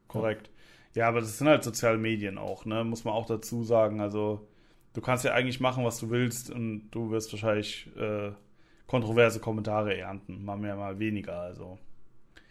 Korrekt. 0.07 0.51
Ja, 0.93 1.07
aber 1.07 1.21
das 1.21 1.39
sind 1.39 1.47
halt 1.47 1.63
soziale 1.63 1.97
Medien 1.97 2.37
auch, 2.37 2.65
ne? 2.65 2.83
Muss 2.83 3.03
man 3.03 3.15
auch 3.15 3.25
dazu 3.25 3.63
sagen. 3.63 3.99
Also, 3.99 4.47
du 4.93 5.01
kannst 5.01 5.25
ja 5.25 5.33
eigentlich 5.33 5.59
machen, 5.59 5.83
was 5.83 5.99
du 5.99 6.11
willst 6.11 6.51
und 6.51 6.89
du 6.91 7.09
wirst 7.09 7.33
wahrscheinlich 7.33 7.89
äh, 7.97 8.31
kontroverse 8.85 9.39
Kommentare 9.39 9.97
ernten. 9.97 10.45
Mal 10.45 10.57
mehr, 10.57 10.75
mal 10.75 10.99
weniger, 10.99 11.41
also. 11.41 11.79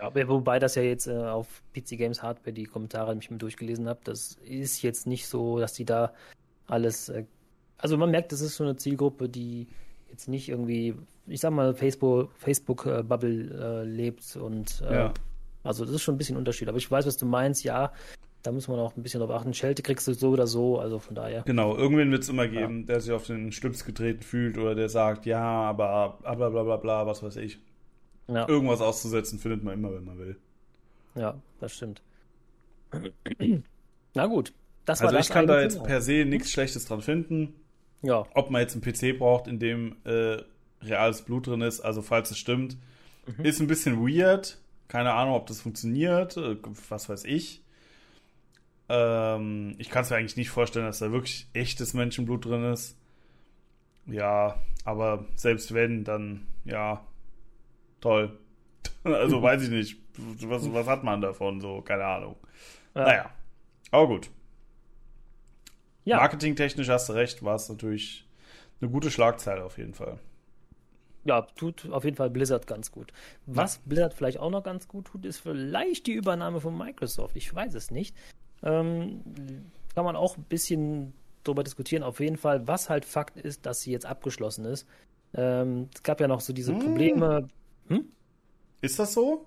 Ja, 0.00 0.28
wobei 0.28 0.58
das 0.58 0.74
ja 0.74 0.82
jetzt 0.82 1.06
äh, 1.06 1.16
auf 1.16 1.62
PC 1.72 1.96
Games 1.96 2.20
Hardware 2.20 2.52
die 2.52 2.64
Kommentare, 2.64 3.14
die 3.14 3.20
ich 3.20 3.30
mir 3.30 3.38
durchgelesen 3.38 3.88
habe, 3.88 4.00
das 4.02 4.34
ist 4.44 4.82
jetzt 4.82 5.06
nicht 5.06 5.28
so, 5.28 5.60
dass 5.60 5.72
die 5.72 5.84
da 5.84 6.12
alles. 6.66 7.10
Äh, 7.10 7.26
also 7.78 7.96
man 7.96 8.10
merkt, 8.10 8.32
das 8.32 8.40
ist 8.40 8.56
so 8.56 8.64
eine 8.64 8.76
Zielgruppe, 8.76 9.28
die 9.28 9.68
jetzt 10.10 10.28
nicht 10.28 10.48
irgendwie 10.48 10.94
ich 11.26 11.40
sag 11.40 11.52
mal, 11.52 11.74
Facebook, 11.74 12.30
Facebook-Bubble 12.36 13.82
äh, 13.82 13.84
lebt 13.84 14.36
und 14.36 14.82
äh, 14.88 14.94
ja. 14.94 15.14
also 15.62 15.84
das 15.84 15.94
ist 15.94 16.02
schon 16.02 16.14
ein 16.14 16.18
bisschen 16.18 16.36
Unterschied. 16.36 16.68
Aber 16.68 16.78
ich 16.78 16.90
weiß, 16.90 17.06
was 17.06 17.16
du 17.16 17.26
meinst, 17.26 17.64
ja, 17.64 17.92
da 18.42 18.52
muss 18.52 18.68
man 18.68 18.78
auch 18.78 18.94
ein 18.96 19.02
bisschen 19.02 19.20
drauf 19.20 19.30
achten. 19.30 19.54
Schelte 19.54 19.82
kriegst 19.82 20.06
du 20.06 20.12
so 20.12 20.30
oder 20.30 20.46
so, 20.46 20.78
also 20.78 20.98
von 20.98 21.14
daher. 21.14 21.42
Genau, 21.42 21.76
irgendwen 21.76 22.10
wird 22.10 22.24
es 22.24 22.28
immer 22.28 22.46
geben, 22.46 22.80
ja. 22.80 22.86
der 22.86 23.00
sich 23.00 23.12
auf 23.12 23.26
den 23.26 23.52
Schlips 23.52 23.84
getreten 23.84 24.22
fühlt 24.22 24.58
oder 24.58 24.74
der 24.74 24.88
sagt, 24.90 25.24
ja, 25.24 25.42
aber 25.42 26.18
bla 26.20 26.50
bla 26.50 26.62
bla 26.62 26.76
bla, 26.76 27.06
was 27.06 27.22
weiß 27.22 27.36
ich. 27.36 27.58
Ja. 28.28 28.46
Irgendwas 28.48 28.80
auszusetzen 28.80 29.38
findet 29.38 29.64
man 29.64 29.74
immer, 29.74 29.94
wenn 29.94 30.04
man 30.04 30.18
will. 30.18 30.36
Ja, 31.14 31.40
das 31.60 31.72
stimmt. 31.72 32.02
Na 34.14 34.26
gut. 34.26 34.52
Das 34.84 35.00
also 35.00 35.16
ich 35.16 35.30
kann 35.30 35.46
da 35.46 35.62
jetzt 35.62 35.82
per 35.82 36.02
se 36.02 36.24
nichts 36.26 36.50
Schlechtes 36.52 36.84
dran 36.84 37.00
finden. 37.00 37.54
Ja. 38.02 38.26
Ob 38.34 38.50
man 38.50 38.60
jetzt 38.60 38.74
einen 38.74 38.82
PC 38.82 39.18
braucht, 39.18 39.46
in 39.48 39.58
dem 39.58 39.96
äh, 40.04 40.42
reales 40.86 41.22
Blut 41.22 41.46
drin 41.46 41.60
ist, 41.60 41.80
also 41.80 42.02
falls 42.02 42.30
es 42.30 42.38
stimmt, 42.38 42.76
mhm. 43.26 43.44
ist 43.44 43.60
ein 43.60 43.66
bisschen 43.66 44.06
weird. 44.06 44.58
Keine 44.88 45.12
Ahnung, 45.14 45.34
ob 45.34 45.46
das 45.46 45.62
funktioniert, 45.62 46.36
äh, 46.36 46.56
was 46.88 47.08
weiß 47.08 47.24
ich. 47.24 47.62
Ähm, 48.88 49.74
ich 49.78 49.90
kann 49.90 50.02
es 50.02 50.10
mir 50.10 50.16
eigentlich 50.16 50.36
nicht 50.36 50.50
vorstellen, 50.50 50.86
dass 50.86 50.98
da 50.98 51.10
wirklich 51.10 51.48
echtes 51.52 51.94
Menschenblut 51.94 52.44
drin 52.44 52.64
ist. 52.64 52.98
Ja, 54.06 54.60
aber 54.84 55.24
selbst 55.36 55.72
wenn, 55.72 56.04
dann 56.04 56.46
ja, 56.64 57.06
toll. 58.00 58.38
also 59.04 59.42
weiß 59.42 59.62
ich 59.62 59.70
nicht, 59.70 59.96
was, 60.16 60.72
was 60.72 60.86
hat 60.86 61.04
man 61.04 61.20
davon, 61.20 61.60
so, 61.60 61.80
keine 61.80 62.04
Ahnung. 62.04 62.36
Ja. 62.94 63.04
Naja, 63.04 63.30
aber 63.90 64.06
gut. 64.08 64.30
Ja. 66.04 66.18
Marketingtechnisch 66.18 66.88
hast 66.88 67.08
du 67.08 67.14
recht, 67.14 67.42
war 67.42 67.54
es 67.54 67.68
natürlich 67.68 68.28
eine 68.80 68.90
gute 68.90 69.10
Schlagzeile 69.10 69.64
auf 69.64 69.78
jeden 69.78 69.94
Fall. 69.94 70.18
Ja, 71.24 71.42
tut 71.56 71.90
auf 71.90 72.04
jeden 72.04 72.16
Fall 72.16 72.30
Blizzard 72.30 72.66
ganz 72.66 72.92
gut. 72.92 73.12
Was 73.46 73.76
ja. 73.76 73.82
Blizzard 73.86 74.14
vielleicht 74.14 74.38
auch 74.38 74.50
noch 74.50 74.62
ganz 74.62 74.88
gut 74.88 75.06
tut, 75.06 75.24
ist 75.24 75.38
vielleicht 75.38 76.06
die 76.06 76.12
Übernahme 76.12 76.60
von 76.60 76.76
Microsoft. 76.76 77.36
Ich 77.36 77.54
weiß 77.54 77.74
es 77.74 77.90
nicht. 77.90 78.14
Ähm, 78.62 79.22
kann 79.94 80.04
man 80.04 80.16
auch 80.16 80.36
ein 80.36 80.44
bisschen 80.44 81.14
darüber 81.44 81.64
diskutieren. 81.64 82.02
Auf 82.02 82.20
jeden 82.20 82.36
Fall, 82.36 82.66
was 82.66 82.90
halt 82.90 83.04
Fakt 83.04 83.38
ist, 83.38 83.64
dass 83.66 83.80
sie 83.80 83.92
jetzt 83.92 84.06
abgeschlossen 84.06 84.64
ist. 84.64 84.86
Ähm, 85.34 85.88
es 85.94 86.02
gab 86.02 86.20
ja 86.20 86.28
noch 86.28 86.40
so 86.40 86.52
diese 86.52 86.72
hm. 86.72 86.80
Probleme. 86.80 87.48
Hm? 87.88 88.04
Ist 88.80 88.98
das 88.98 89.14
so? 89.14 89.46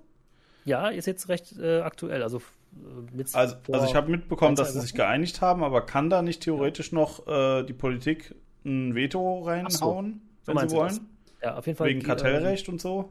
Ja, 0.65 0.89
ist 0.89 1.05
jetzt 1.05 1.29
recht 1.29 1.57
äh, 1.59 1.81
aktuell. 1.81 2.23
Also, 2.23 2.37
äh, 2.37 3.23
also, 3.33 3.55
also 3.71 3.85
ich 3.85 3.95
habe 3.95 4.09
mitbekommen, 4.09 4.55
dass 4.55 4.73
sie 4.73 4.81
sich 4.81 4.93
geeinigt 4.93 5.41
haben, 5.41 5.63
aber 5.63 5.85
kann 5.85 6.09
da 6.09 6.21
nicht 6.21 6.41
theoretisch 6.41 6.91
noch 6.91 7.27
äh, 7.27 7.63
die 7.63 7.73
Politik 7.73 8.35
ein 8.65 8.95
Veto 8.95 9.43
reinhauen, 9.43 10.21
so, 10.41 10.55
wenn 10.55 10.69
sie 10.69 10.75
wollen? 10.75 11.16
Ja, 11.47 11.57
auf 11.57 11.65
jeden 11.65 11.77
Fall. 11.77 11.87
Wegen 11.87 12.01
die, 12.01 12.05
Kartellrecht 12.05 12.67
äh, 12.67 12.71
und 12.71 12.81
so? 12.81 13.09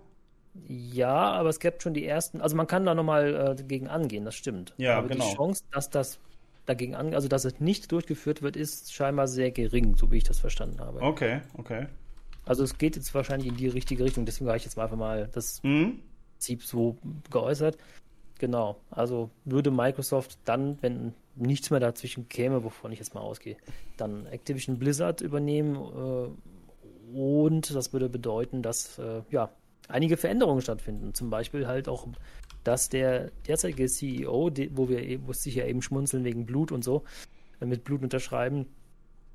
Ja, 0.68 1.32
aber 1.32 1.48
es 1.48 1.60
gibt 1.60 1.82
schon 1.82 1.94
die 1.94 2.06
ersten, 2.06 2.40
also 2.40 2.56
man 2.56 2.66
kann 2.66 2.84
da 2.84 2.94
nochmal 2.94 3.34
äh, 3.34 3.54
dagegen 3.54 3.88
angehen, 3.88 4.24
das 4.24 4.34
stimmt. 4.34 4.74
Ja, 4.76 4.98
aber 4.98 5.08
genau. 5.08 5.28
Die 5.28 5.36
Chance, 5.36 5.62
dass 5.70 5.90
das 5.90 6.18
dagegen 6.66 6.94
an, 6.94 7.14
also 7.14 7.28
dass 7.28 7.44
es 7.44 7.60
nicht 7.60 7.92
durchgeführt 7.92 8.42
wird, 8.42 8.56
ist 8.56 8.92
scheinbar 8.92 9.28
sehr 9.28 9.50
gering, 9.50 9.96
so 9.96 10.10
wie 10.10 10.18
ich 10.18 10.24
das 10.24 10.38
verstanden 10.38 10.80
habe. 10.80 11.00
Okay, 11.00 11.40
okay. 11.56 11.86
Also 12.44 12.62
es 12.62 12.78
geht 12.78 12.96
jetzt 12.96 13.14
wahrscheinlich 13.14 13.48
in 13.48 13.56
die 13.56 13.68
richtige 13.68 14.04
Richtung, 14.04 14.24
deswegen 14.24 14.48
habe 14.48 14.56
ich 14.56 14.64
jetzt 14.64 14.76
mal 14.76 14.84
einfach 14.84 14.96
mal 14.96 15.28
das 15.32 15.62
mhm. 15.62 16.00
Prinzip 16.34 16.62
so 16.62 16.96
geäußert. 17.30 17.78
Genau, 18.38 18.76
also 18.90 19.30
würde 19.44 19.70
Microsoft 19.70 20.38
dann, 20.44 20.78
wenn 20.82 21.14
nichts 21.36 21.70
mehr 21.70 21.80
dazwischen 21.80 22.28
käme, 22.28 22.64
wovon 22.64 22.92
ich 22.92 22.98
jetzt 22.98 23.14
mal 23.14 23.20
ausgehe, 23.20 23.56
dann 23.96 24.26
Activision 24.26 24.78
Blizzard 24.78 25.20
übernehmen 25.20 25.76
äh, 25.76 26.28
und 27.12 27.74
das 27.74 27.92
würde 27.92 28.08
bedeuten, 28.08 28.62
dass 28.62 28.98
äh, 28.98 29.22
ja 29.30 29.50
einige 29.88 30.16
Veränderungen 30.16 30.60
stattfinden. 30.60 31.14
Zum 31.14 31.30
Beispiel 31.30 31.66
halt 31.66 31.88
auch, 31.88 32.06
dass 32.64 32.88
der 32.88 33.30
derzeitige 33.46 33.86
CEO, 33.86 34.50
wo 34.72 34.88
wir 34.88 35.02
e, 35.02 35.20
wo 35.24 35.32
sich 35.32 35.54
ja 35.54 35.66
eben 35.66 35.82
schmunzeln 35.82 36.24
wegen 36.24 36.46
Blut 36.46 36.72
und 36.72 36.82
so, 36.82 37.04
äh, 37.60 37.66
mit 37.66 37.84
Blut 37.84 38.02
unterschreiben, 38.02 38.66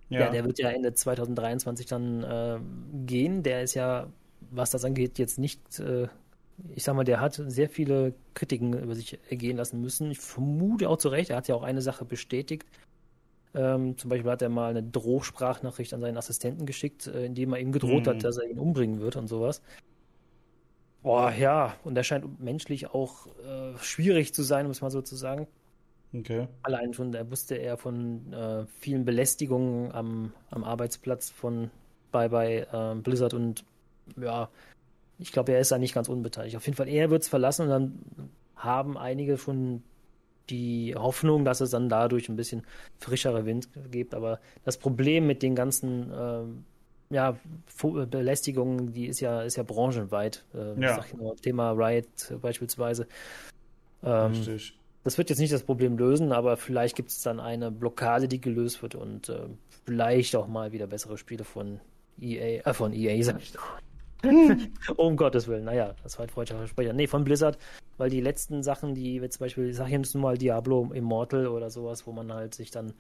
ja. 0.09 0.21
ja 0.21 0.29
der 0.29 0.45
wird 0.45 0.59
ja 0.59 0.69
Ende 0.69 0.93
2023 0.93 1.85
dann 1.85 2.23
äh, 2.23 2.59
gehen. 3.05 3.43
Der 3.43 3.63
ist 3.63 3.73
ja, 3.73 4.07
was 4.51 4.69
das 4.71 4.85
angeht, 4.85 5.17
jetzt 5.17 5.39
nicht, 5.39 5.79
äh, 5.79 6.07
ich 6.75 6.83
sag 6.83 6.95
mal, 6.95 7.05
der 7.05 7.21
hat 7.21 7.41
sehr 7.47 7.69
viele 7.69 8.13
Kritiken 8.33 8.73
über 8.73 8.93
sich 8.93 9.17
ergehen 9.29 9.57
lassen 9.57 9.81
müssen. 9.81 10.11
Ich 10.11 10.19
vermute 10.19 10.89
auch 10.89 10.97
zu 10.97 11.09
Recht, 11.09 11.29
er 11.29 11.37
hat 11.37 11.47
ja 11.47 11.55
auch 11.55 11.63
eine 11.63 11.81
Sache 11.81 12.05
bestätigt. 12.05 12.67
Ähm, 13.53 13.97
zum 13.97 14.09
Beispiel 14.09 14.31
hat 14.31 14.41
er 14.41 14.49
mal 14.49 14.69
eine 14.69 14.83
Drohsprachnachricht 14.83 15.93
an 15.93 16.01
seinen 16.01 16.17
Assistenten 16.17 16.65
geschickt, 16.65 17.07
äh, 17.07 17.25
indem 17.25 17.53
er 17.53 17.59
ihm 17.59 17.71
gedroht 17.71 18.05
mhm. 18.05 18.09
hat, 18.09 18.23
dass 18.23 18.37
er 18.37 18.49
ihn 18.49 18.59
umbringen 18.59 19.01
wird 19.01 19.17
und 19.17 19.27
sowas. 19.27 19.61
Boah, 21.03 21.31
ja, 21.31 21.75
und 21.83 21.97
er 21.97 22.03
scheint 22.03 22.39
menschlich 22.39 22.91
auch 22.91 23.27
äh, 23.27 23.77
schwierig 23.79 24.33
zu 24.33 24.43
sein, 24.43 24.67
muss 24.67 24.81
man 24.81 24.91
so 24.91 25.01
zu 25.01 25.15
sagen. 25.15 25.47
Okay. 26.13 26.47
Allein 26.63 26.93
schon, 26.93 27.11
da 27.11 27.29
wusste 27.29 27.55
er 27.55 27.77
von 27.77 28.31
äh, 28.33 28.65
vielen 28.79 29.05
Belästigungen 29.05 29.91
am, 29.91 30.33
am 30.49 30.63
Arbeitsplatz 30.63 31.29
von 31.29 31.71
bei, 32.11 32.29
bei 32.29 32.67
äh, 32.71 32.95
Blizzard 32.95 33.33
und 33.33 33.65
ja, 34.17 34.49
ich 35.17 35.31
glaube, 35.31 35.53
er 35.53 35.59
ist 35.59 35.71
da 35.71 35.77
nicht 35.77 35.93
ganz 35.93 36.09
unbeteiligt. 36.09 36.55
Auf 36.55 36.65
jeden 36.65 36.75
Fall, 36.75 36.89
er 36.89 37.09
wird 37.09 37.23
es 37.23 37.29
verlassen 37.29 37.63
und 37.63 37.69
dann 37.69 37.99
haben 38.55 38.97
einige 38.97 39.37
schon 39.37 39.83
die 40.51 40.93
Hoffnung, 40.95 41.45
dass 41.45 41.61
es 41.61 41.71
dann 41.71 41.89
dadurch 41.89 42.29
ein 42.29 42.35
bisschen 42.35 42.63
frischere 42.99 43.45
Wind 43.45 43.69
gibt. 43.89 44.13
Aber 44.13 44.39
das 44.63 44.77
Problem 44.77 45.25
mit 45.25 45.41
den 45.41 45.55
ganzen 45.55 46.11
ähm, 46.13 46.65
ja, 47.09 47.37
Belästigung, 47.81 48.93
die 48.93 49.07
ist 49.07 49.19
ja, 49.19 49.41
ist 49.41 49.57
ja 49.57 49.63
branchenweit. 49.63 50.45
Äh, 50.53 50.79
ja. 50.81 51.03
Nur, 51.17 51.35
Thema 51.37 51.71
Riot 51.71 52.05
beispielsweise. 52.41 53.07
Ähm, 54.03 54.31
Richtig. 54.31 54.77
Das 55.03 55.17
wird 55.17 55.29
jetzt 55.29 55.39
nicht 55.39 55.51
das 55.51 55.63
Problem 55.63 55.97
lösen, 55.97 56.31
aber 56.31 56.57
vielleicht 56.57 56.95
gibt 56.95 57.09
es 57.09 57.21
dann 57.21 57.39
eine 57.39 57.71
Blockade, 57.71 58.27
die 58.27 58.39
gelöst 58.39 58.83
wird 58.83 58.93
und 58.93 59.29
äh, 59.29 59.47
vielleicht 59.85 60.35
auch 60.35 60.47
mal 60.47 60.73
wieder 60.73 60.85
bessere 60.85 61.17
Spiele 61.17 61.43
von 61.43 61.79
EA, 62.19 62.61
äh, 62.63 62.73
von 62.73 62.93
EA, 62.93 63.21
sag 63.23 63.41
ich 63.41 63.51
doch. 63.51 63.65
Um 64.97 65.17
Gottes 65.17 65.47
Willen, 65.47 65.65
naja, 65.65 65.95
das 66.03 66.17
war 66.17 66.25
ein 66.25 66.29
freudscher 66.29 66.57
Versprecher. 66.57 66.93
Nee, 66.93 67.07
von 67.07 67.23
Blizzard, 67.23 67.57
weil 67.97 68.09
die 68.09 68.21
letzten 68.21 68.63
Sachen, 68.63 68.93
die 68.95 69.21
zum 69.29 69.39
Beispiel, 69.39 69.69
ich 69.69 69.75
sag 69.75 69.89
jetzt 69.89 70.13
nur 70.15 70.23
mal 70.23 70.37
Diablo 70.37 70.91
Immortal 70.93 71.47
oder 71.47 71.69
sowas, 71.69 72.05
wo 72.07 72.11
man 72.11 72.31
halt 72.33 72.55
sich 72.55 72.71
dann 72.71 72.93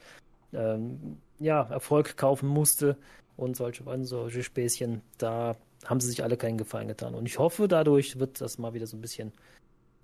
ähm, 0.53 1.17
ja, 1.39 1.63
Erfolg 1.63 2.17
kaufen 2.17 2.47
musste, 2.47 2.97
und 3.41 3.55
solche, 3.55 3.83
solche 4.05 4.43
Späßchen, 4.43 5.01
da 5.17 5.55
haben 5.85 5.99
sie 5.99 6.07
sich 6.07 6.23
alle 6.23 6.37
keinen 6.37 6.57
Gefallen 6.57 6.87
getan. 6.87 7.15
Und 7.15 7.25
ich 7.25 7.39
hoffe, 7.39 7.67
dadurch 7.67 8.19
wird 8.19 8.39
das 8.39 8.57
mal 8.59 8.73
wieder 8.73 8.85
so 8.85 8.95
ein 8.95 9.01
bisschen 9.01 9.31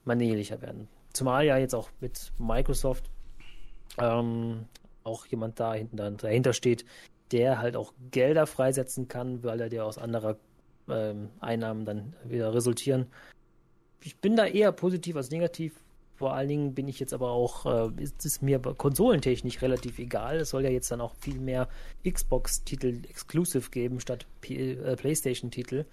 manierlicher 0.06 0.62
werden. 0.62 0.88
Zumal 1.14 1.46
ja 1.46 1.58
jetzt 1.58 1.76
auch 1.76 1.90
mit 2.00 2.32
Microsoft 2.40 3.10
ähm, 4.00 4.66
auch 5.04 5.26
jemand 5.28 5.60
da 5.60 5.74
hinten 5.74 6.18
dahinter 6.18 6.54
steht, 6.54 6.86
der 7.32 7.60
halt 7.60 7.76
auch 7.76 7.94
Gelder 8.10 8.48
freisetzen 8.48 9.08
kann, 9.08 9.44
weil 9.44 9.62
er 9.62 9.70
dir 9.70 9.86
aus 9.86 9.98
anderer 9.98 10.38
ähm, 10.90 11.30
Einnahmen 11.40 11.86
dann 11.86 12.14
wieder 12.24 12.54
resultieren. 12.54 13.08
Ich 14.02 14.18
bin 14.20 14.36
da 14.36 14.46
eher 14.46 14.72
positiv 14.72 15.16
als 15.16 15.32
negativ, 15.32 15.74
vor 16.18 16.34
allen 16.34 16.50
Dingen 16.50 16.74
bin 16.74 16.88
ich 16.88 17.00
jetzt 17.00 17.14
aber 17.14 17.30
auch, 17.30 17.66
äh, 17.66 18.02
ist 18.02 18.26
es 18.26 18.42
mir 18.42 18.60
konsolentechnisch 18.60 19.62
relativ 19.62 20.00
egal. 20.00 20.38
Es 20.38 20.50
soll 20.50 20.64
ja 20.64 20.72
jetzt 20.72 20.90
dann 20.90 21.00
auch 21.00 21.14
viel 21.16 21.40
mehr 21.40 21.68
Xbox-Titel 22.10 23.04
exclusive 23.08 23.70
geben 23.70 24.00
statt 24.00 24.26
äh, 24.50 24.96
PlayStation-Titel. 24.96 25.86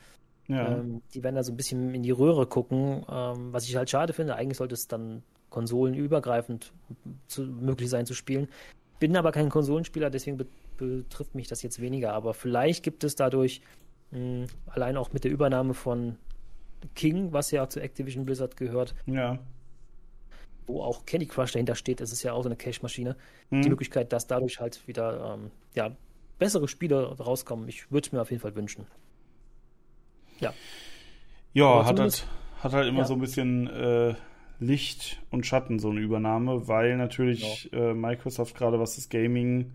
Ja. 0.48 0.78
Ähm, 0.78 1.02
die 1.12 1.22
werden 1.22 1.36
da 1.36 1.44
so 1.44 1.52
ein 1.52 1.58
bisschen 1.58 1.94
in 1.94 2.02
die 2.02 2.10
Röhre 2.10 2.46
gucken, 2.46 3.04
ähm, 3.10 3.52
was 3.52 3.68
ich 3.68 3.76
halt 3.76 3.90
schade 3.90 4.14
finde. 4.14 4.36
Eigentlich 4.36 4.56
sollte 4.56 4.74
es 4.74 4.88
dann 4.88 5.22
konsolenübergreifend 5.50 6.72
zu, 7.26 7.42
möglich 7.42 7.90
sein 7.90 8.06
zu 8.06 8.14
spielen. 8.14 8.48
Bin 9.00 9.16
aber 9.18 9.30
kein 9.30 9.50
Konsolenspieler, 9.50 10.08
deswegen 10.10 10.38
be 10.38 10.46
betrifft 10.76 11.36
mich 11.36 11.46
das 11.46 11.62
jetzt 11.62 11.80
weniger. 11.80 12.14
Aber 12.14 12.34
vielleicht 12.34 12.82
gibt 12.82 13.04
es 13.04 13.14
dadurch 13.14 13.60
mh, 14.10 14.46
allein 14.66 14.96
auch 14.96 15.12
mit 15.12 15.24
der 15.24 15.30
Übernahme 15.30 15.74
von 15.74 16.16
King, 16.94 17.32
was 17.32 17.50
ja 17.50 17.68
zu 17.68 17.80
Activision 17.80 18.24
Blizzard 18.24 18.56
gehört, 18.56 18.94
ja 19.06 19.38
wo 20.66 20.82
auch 20.82 21.04
Candy 21.06 21.26
Crush 21.26 21.52
dahinter 21.52 21.74
steht, 21.74 22.00
das 22.00 22.12
ist 22.12 22.22
ja 22.22 22.32
auch 22.32 22.42
so 22.42 22.48
eine 22.48 22.56
Cache-Maschine, 22.56 23.16
mhm. 23.50 23.62
die 23.62 23.68
Möglichkeit, 23.68 24.12
dass 24.12 24.26
dadurch 24.26 24.60
halt 24.60 24.86
wieder 24.86 25.34
ähm, 25.34 25.50
ja, 25.74 25.90
bessere 26.38 26.68
Spiele 26.68 27.18
rauskommen. 27.18 27.68
Ich 27.68 27.90
würde 27.90 28.06
es 28.06 28.12
mir 28.12 28.20
auf 28.20 28.30
jeden 28.30 28.42
Fall 28.42 28.54
wünschen. 28.54 28.86
Ja. 30.40 30.52
Ja, 31.52 31.86
hat 31.86 32.00
halt, 32.00 32.26
hat 32.60 32.72
halt 32.72 32.88
immer 32.88 33.00
ja. 33.00 33.04
so 33.04 33.14
ein 33.14 33.20
bisschen 33.20 33.68
äh, 33.68 34.14
Licht 34.58 35.22
und 35.30 35.46
Schatten, 35.46 35.78
so 35.78 35.90
eine 35.90 36.00
Übernahme, 36.00 36.66
weil 36.66 36.96
natürlich 36.96 37.70
genau. 37.70 37.90
äh, 37.90 37.94
Microsoft 37.94 38.56
gerade 38.56 38.80
was 38.80 38.96
das 38.96 39.08
Gaming, 39.08 39.72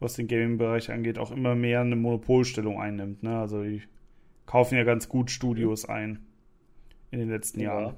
was 0.00 0.14
den 0.14 0.28
Gaming-Bereich 0.28 0.90
angeht, 0.90 1.18
auch 1.18 1.30
immer 1.30 1.54
mehr 1.54 1.80
eine 1.80 1.96
Monopolstellung 1.96 2.80
einnimmt. 2.80 3.22
Ne? 3.22 3.38
Also 3.38 3.62
die 3.62 3.82
kaufen 4.46 4.76
ja 4.76 4.84
ganz 4.84 5.08
gut 5.08 5.30
Studios 5.30 5.84
ein 5.84 6.26
in 7.10 7.18
den 7.18 7.30
letzten 7.30 7.60
ja. 7.60 7.80
Jahren. 7.80 7.94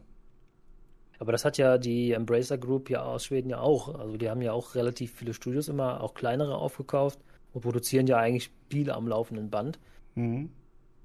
Aber 1.19 1.33
das 1.33 1.45
hat 1.45 1.59
ja 1.59 1.77
die 1.77 2.13
Embracer 2.13 2.57
Group 2.57 2.89
ja 2.89 3.03
aus 3.03 3.27
Schweden 3.27 3.51
ja 3.51 3.61
auch. 3.61 3.95
Also 3.95 4.17
die 4.17 4.31
haben 4.31 4.41
ja 4.41 4.53
auch 4.53 4.75
relativ 4.75 5.13
viele 5.13 5.35
Studios 5.35 5.69
immer, 5.69 6.03
auch 6.03 6.15
kleinere 6.15 6.57
aufgekauft 6.57 7.21
und 7.53 7.61
produzieren 7.61 8.07
ja 8.07 8.17
eigentlich 8.17 8.45
Spiele 8.45 8.95
am 8.95 9.07
laufenden 9.07 9.51
Band. 9.51 9.79
Mhm. 10.15 10.51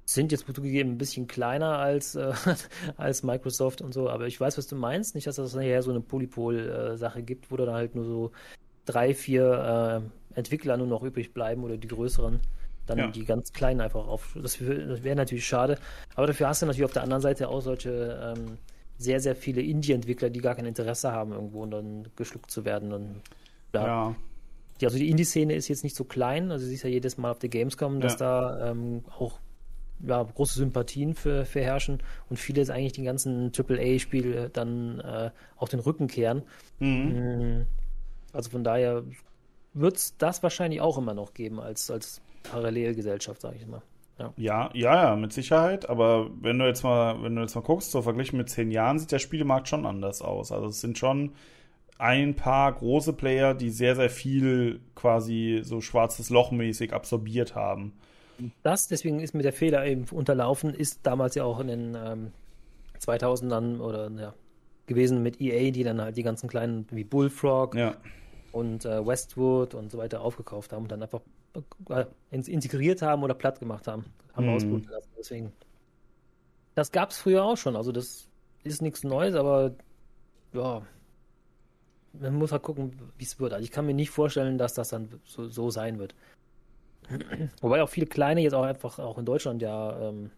sind 0.06 0.32
jetzt 0.32 0.48
zugegeben 0.48 0.92
ein 0.92 0.98
bisschen 0.98 1.28
kleiner 1.28 1.78
als, 1.78 2.16
äh, 2.16 2.34
als 2.98 3.24
Microsoft 3.24 3.82
und 3.82 3.94
so, 3.94 4.10
aber 4.10 4.26
ich 4.26 4.40
weiß, 4.40 4.58
was 4.58 4.68
du 4.68 4.76
meinst. 4.76 5.16
Nicht, 5.16 5.28
dass 5.28 5.36
das 5.36 5.54
nachher 5.54 5.82
so 5.84 5.92
eine 5.92 6.02
Polypol-Sache 6.02 7.22
gibt, 7.22 7.52
wo 7.52 7.58
dann 7.58 7.72
halt 7.72 7.94
nur 7.96 8.06
so 8.06 8.32
drei, 8.86 9.14
vier 9.14 10.04
äh, 10.34 10.38
Entwickler 10.38 10.78
nur 10.78 10.88
noch 10.88 11.04
übrig 11.04 11.34
bleiben 11.34 11.64
oder 11.64 11.78
die 11.78 11.88
größeren. 11.88 12.40
Dann 12.86 12.98
ja. 13.00 13.08
die 13.08 13.26
ganz 13.26 13.52
kleinen 13.52 13.82
einfach 13.82 14.08
auf. 14.08 14.38
Das, 14.42 14.60
das 14.60 15.04
wäre 15.04 15.16
natürlich 15.16 15.48
schade. 15.48 15.80
Aber 16.16 16.28
dafür 16.28 16.48
hast 16.48 16.62
du 16.62 16.68
natürlich 16.68 16.86
auf 16.86 16.94
der 16.94 17.04
anderen 17.04 17.22
Seite 17.22 17.50
auch 17.50 17.62
solche 17.62 18.36
ähm, 18.38 18.58
sehr, 18.98 19.20
sehr 19.20 19.36
viele 19.36 19.62
Indie-Entwickler, 19.62 20.30
die 20.30 20.40
gar 20.40 20.56
kein 20.56 20.66
Interesse 20.66 21.12
haben, 21.12 21.32
irgendwo 21.32 21.64
und 21.64 21.72
dann 21.72 22.08
geschluckt 22.16 22.52
zu 22.52 22.64
werden. 22.64 22.94
Und, 22.94 23.22
ja. 23.74 23.86
ja. 23.86 24.16
Die, 24.80 24.86
also 24.86 24.98
die 24.98 25.10
Indie-Szene 25.10 25.56
ist 25.56 25.68
jetzt 25.68 25.84
nicht 25.84 25.96
so 25.96 26.04
klein. 26.04 26.52
Also 26.52 26.66
du 26.66 26.70
siehst 26.70 26.84
ja 26.84 26.90
jedes 26.90 27.18
Mal 27.18 27.32
auf 27.32 27.40
der 27.40 27.50
Gamescom, 27.50 28.02
dass 28.02 28.14
ja. 28.14 28.20
da 28.20 28.72
ähm, 28.72 29.04
auch 29.18 29.40
ja, 30.06 30.22
große 30.22 30.60
Sympathien 30.60 31.16
für, 31.16 31.46
für 31.46 31.62
herrschen 31.62 32.00
und 32.30 32.38
viele 32.38 32.60
jetzt 32.60 32.70
eigentlich 32.70 32.94
die 32.94 33.04
ganzen 33.04 33.52
AAA-Spiele 33.58 34.50
dann 34.50 35.00
äh, 35.00 35.32
auf 35.56 35.70
den 35.70 35.80
Rücken 35.80 36.08
kehren. 36.08 36.44
Mhm. 36.80 37.66
Also 38.36 38.50
von 38.50 38.64
daher 38.64 39.04
wird 39.74 39.98
es 39.98 40.18
das 40.18 40.44
wahrscheinlich 40.44 40.82
auch 40.82 40.98
immer 40.98 41.14
noch 41.14 41.34
geben 41.34 41.60
als, 41.60 41.90
als 41.92 42.22
Parallelgesellschaft, 42.44 43.42
sage 43.42 43.58
ich 43.58 43.68
mal. 43.68 43.82
Ja. 44.18 44.34
ja. 44.38 44.70
ja, 44.74 45.04
ja, 45.04 45.16
mit 45.16 45.34
Sicherheit. 45.34 45.90
Aber 45.90 46.30
wenn 46.42 46.60
du 46.60 46.66
jetzt 46.66 46.84
mal, 46.84 47.22
wenn 47.22 47.36
du 47.36 47.42
jetzt 47.42 47.56
mal 47.56 47.62
guckst, 47.62 47.92
so 47.92 48.02
verglichen 48.02 48.38
mit 48.38 48.50
zehn 48.50 48.72
Jahren, 48.72 49.00
sieht 49.00 49.12
der 49.12 49.20
Spielemarkt 49.20 49.68
schon 49.68 49.86
anders 49.86 50.22
aus. 50.22 50.52
Also 50.52 50.68
es 50.68 50.80
sind 50.80 50.98
schon 50.98 51.34
ein 51.98 52.36
paar 52.36 52.72
große 52.74 53.14
Player, 53.14 53.54
die 53.54 53.70
sehr, 53.70 53.96
sehr 53.96 54.10
viel 54.10 54.82
quasi 54.96 55.62
so 55.64 55.82
schwarzes 55.82 56.30
Loch 56.30 56.52
mäßig 56.52 56.94
absorbiert 56.94 57.56
haben 57.56 57.94
das, 58.64 58.88
deswegen 58.88 59.20
ist 59.20 59.34
mir 59.34 59.44
der 59.44 59.54
Fehler 59.54 59.86
eben 59.86 60.06
unterlaufen, 60.12 60.74
ist 60.74 61.02
damals 61.04 61.36
ja 61.36 61.44
auch 61.44 61.60
in 61.60 61.68
den 61.68 61.96
ähm, 61.96 62.32
2000ern 63.00 63.80
oder 63.80 64.10
ja, 64.12 64.34
gewesen 64.88 65.24
mit 65.24 65.40
EA, 65.42 65.72
die 65.72 65.84
dann 65.84 66.02
halt 66.02 66.18
die 66.18 66.24
ganzen 66.24 66.50
kleinen 66.50 66.86
wie 66.92 67.04
Bullfrog 67.04 67.76
ja. 67.76 67.96
Und 68.56 68.86
äh, 68.86 69.06
Westwood 69.06 69.74
und 69.76 69.92
so 69.92 69.98
weiter 69.98 70.22
aufgekauft 70.22 70.72
haben 70.72 70.84
und 70.84 70.92
dann 70.92 71.04
einfach 71.04 71.20
äh, 71.90 72.06
integriert 72.32 73.02
haben 73.02 73.22
oder 73.22 73.34
platt 73.34 73.60
gemacht 73.60 73.86
haben, 73.86 74.06
haben 74.34 74.46
mhm. 74.46 74.54
ausbluten 74.54 74.90
lassen. 74.90 75.10
Deswegen, 75.18 75.52
das 76.74 76.94
gab 76.94 77.10
es 77.10 77.18
früher 77.18 77.44
auch 77.44 77.58
schon. 77.58 77.76
Also 77.76 77.92
das 77.92 78.30
ist 78.64 78.82
nichts 78.82 79.04
Neues, 79.04 79.36
aber 79.36 79.76
ja, 80.54 80.84
man 82.14 82.36
muss 82.36 82.54
halt 82.54 82.64
gucken, 82.64 82.94
wie 83.18 83.26
es 83.26 83.38
wird. 83.42 83.52
Also 83.52 83.66
ich 83.66 83.72
kann 83.72 83.86
mir 83.86 83.94
nicht 83.94 84.10
vorstellen, 84.10 84.58
dass 84.58 84.74
das 84.74 84.88
dann 84.88 85.10
so, 85.26 85.50
so 85.50 85.70
sein 85.70 86.00
wird. 86.00 86.16
Wobei 87.60 87.84
auch 87.84 87.90
viele 87.90 88.06
kleine 88.06 88.40
jetzt 88.40 88.54
auch 88.54 88.64
einfach 88.64 89.00
auch 89.00 89.18
in 89.18 89.26
Deutschland 89.26 89.62
ja 89.62 90.00
ähm, 90.00 90.32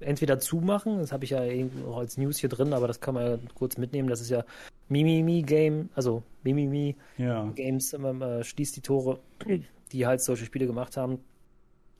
entweder 0.00 0.38
zumachen, 0.38 0.98
das 0.98 1.12
habe 1.12 1.24
ich 1.24 1.30
ja 1.30 1.42
auch 1.88 1.98
als 1.98 2.16
News 2.16 2.38
hier 2.38 2.48
drin, 2.48 2.72
aber 2.72 2.88
das 2.88 3.00
kann 3.00 3.14
man 3.14 3.26
ja 3.26 3.38
kurz 3.54 3.76
mitnehmen. 3.76 4.08
Das 4.08 4.20
ist 4.20 4.30
ja 4.30 4.44
Mimimi 4.88 5.42
Game, 5.42 5.88
also 5.94 6.22
Mimimi 6.42 6.96
ja. 7.18 7.44
Games 7.54 7.92
äh, 7.92 8.44
schließt 8.44 8.76
die 8.76 8.80
Tore, 8.80 9.18
die 9.92 10.06
halt 10.06 10.20
solche 10.20 10.44
Spiele 10.44 10.66
gemacht 10.66 10.96
haben, 10.96 11.18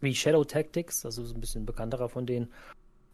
wie 0.01 0.15
Shadow 0.15 0.45
Tactics, 0.45 1.05
also 1.05 1.25
so 1.25 1.35
ein 1.35 1.41
bisschen 1.41 1.67
bekannterer 1.67 2.09
von 2.09 2.27
denen. 2.27 2.49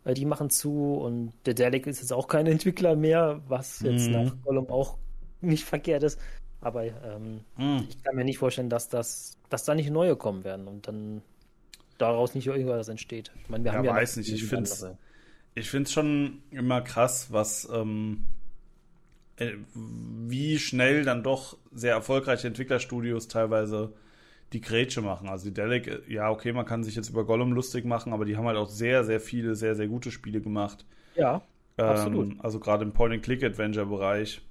Äh, 0.04 0.14
die 0.14 0.24
machen 0.24 0.50
zu 0.50 0.94
und 0.94 1.32
der 1.46 1.54
Delic 1.54 1.86
ist 1.86 2.00
jetzt 2.00 2.12
auch 2.12 2.28
kein 2.28 2.46
Entwickler 2.46 2.96
mehr, 2.96 3.40
was 3.48 3.80
jetzt 3.80 4.06
mhm. 4.06 4.12
nach 4.12 4.36
Gollum 4.44 4.68
auch 4.70 4.96
nicht 5.40 5.64
verkehrt 5.64 6.02
ist. 6.02 6.18
Aber 6.60 6.84
ähm, 6.84 7.40
hm. 7.56 7.86
ich 7.88 8.02
kann 8.02 8.14
mir 8.16 8.24
nicht 8.24 8.38
vorstellen, 8.38 8.68
dass 8.68 8.88
das, 8.88 9.38
dass 9.48 9.64
da 9.64 9.74
nicht 9.74 9.90
neue 9.90 10.14
kommen 10.14 10.44
werden 10.44 10.68
und 10.68 10.86
dann 10.88 11.22
daraus 12.00 12.34
nicht 12.34 12.46
irgendwas 12.46 12.88
entsteht. 12.88 13.32
Ich 13.42 13.48
meine, 13.48 13.64
wir 13.64 13.72
ja, 13.72 13.78
haben 13.78 13.84
ja 13.84 13.94
weiß 13.94 14.16
nicht. 14.16 14.32
Ich 14.32 14.44
finde 14.44 14.64
es 14.64 14.86
ich 15.54 15.68
find's 15.68 15.92
schon 15.92 16.42
immer 16.50 16.80
krass, 16.80 17.28
was 17.30 17.68
ähm, 17.72 18.24
äh, 19.36 19.54
wie 19.74 20.58
schnell 20.58 21.04
dann 21.04 21.22
doch 21.22 21.56
sehr 21.72 21.94
erfolgreiche 21.94 22.46
Entwicklerstudios 22.46 23.28
teilweise 23.28 23.92
die 24.52 24.60
Grätsche 24.60 25.00
machen. 25.00 25.28
Also 25.28 25.46
die 25.46 25.54
Delic, 25.54 25.86
äh, 25.86 26.00
ja, 26.08 26.30
okay, 26.30 26.52
man 26.52 26.66
kann 26.66 26.84
sich 26.84 26.94
jetzt 26.94 27.10
über 27.10 27.24
Gollum 27.24 27.52
lustig 27.52 27.84
machen, 27.84 28.12
aber 28.12 28.24
die 28.24 28.36
haben 28.36 28.46
halt 28.46 28.56
auch 28.56 28.68
sehr, 28.68 29.04
sehr 29.04 29.20
viele, 29.20 29.54
sehr, 29.54 29.74
sehr 29.74 29.88
gute 29.88 30.10
Spiele 30.10 30.40
gemacht. 30.40 30.84
Ja, 31.16 31.42
ähm, 31.78 31.84
absolut. 31.86 32.44
Also 32.44 32.60
gerade 32.60 32.84
im 32.84 32.92
Point-and-Click-Adventure-Bereich. 32.92 34.42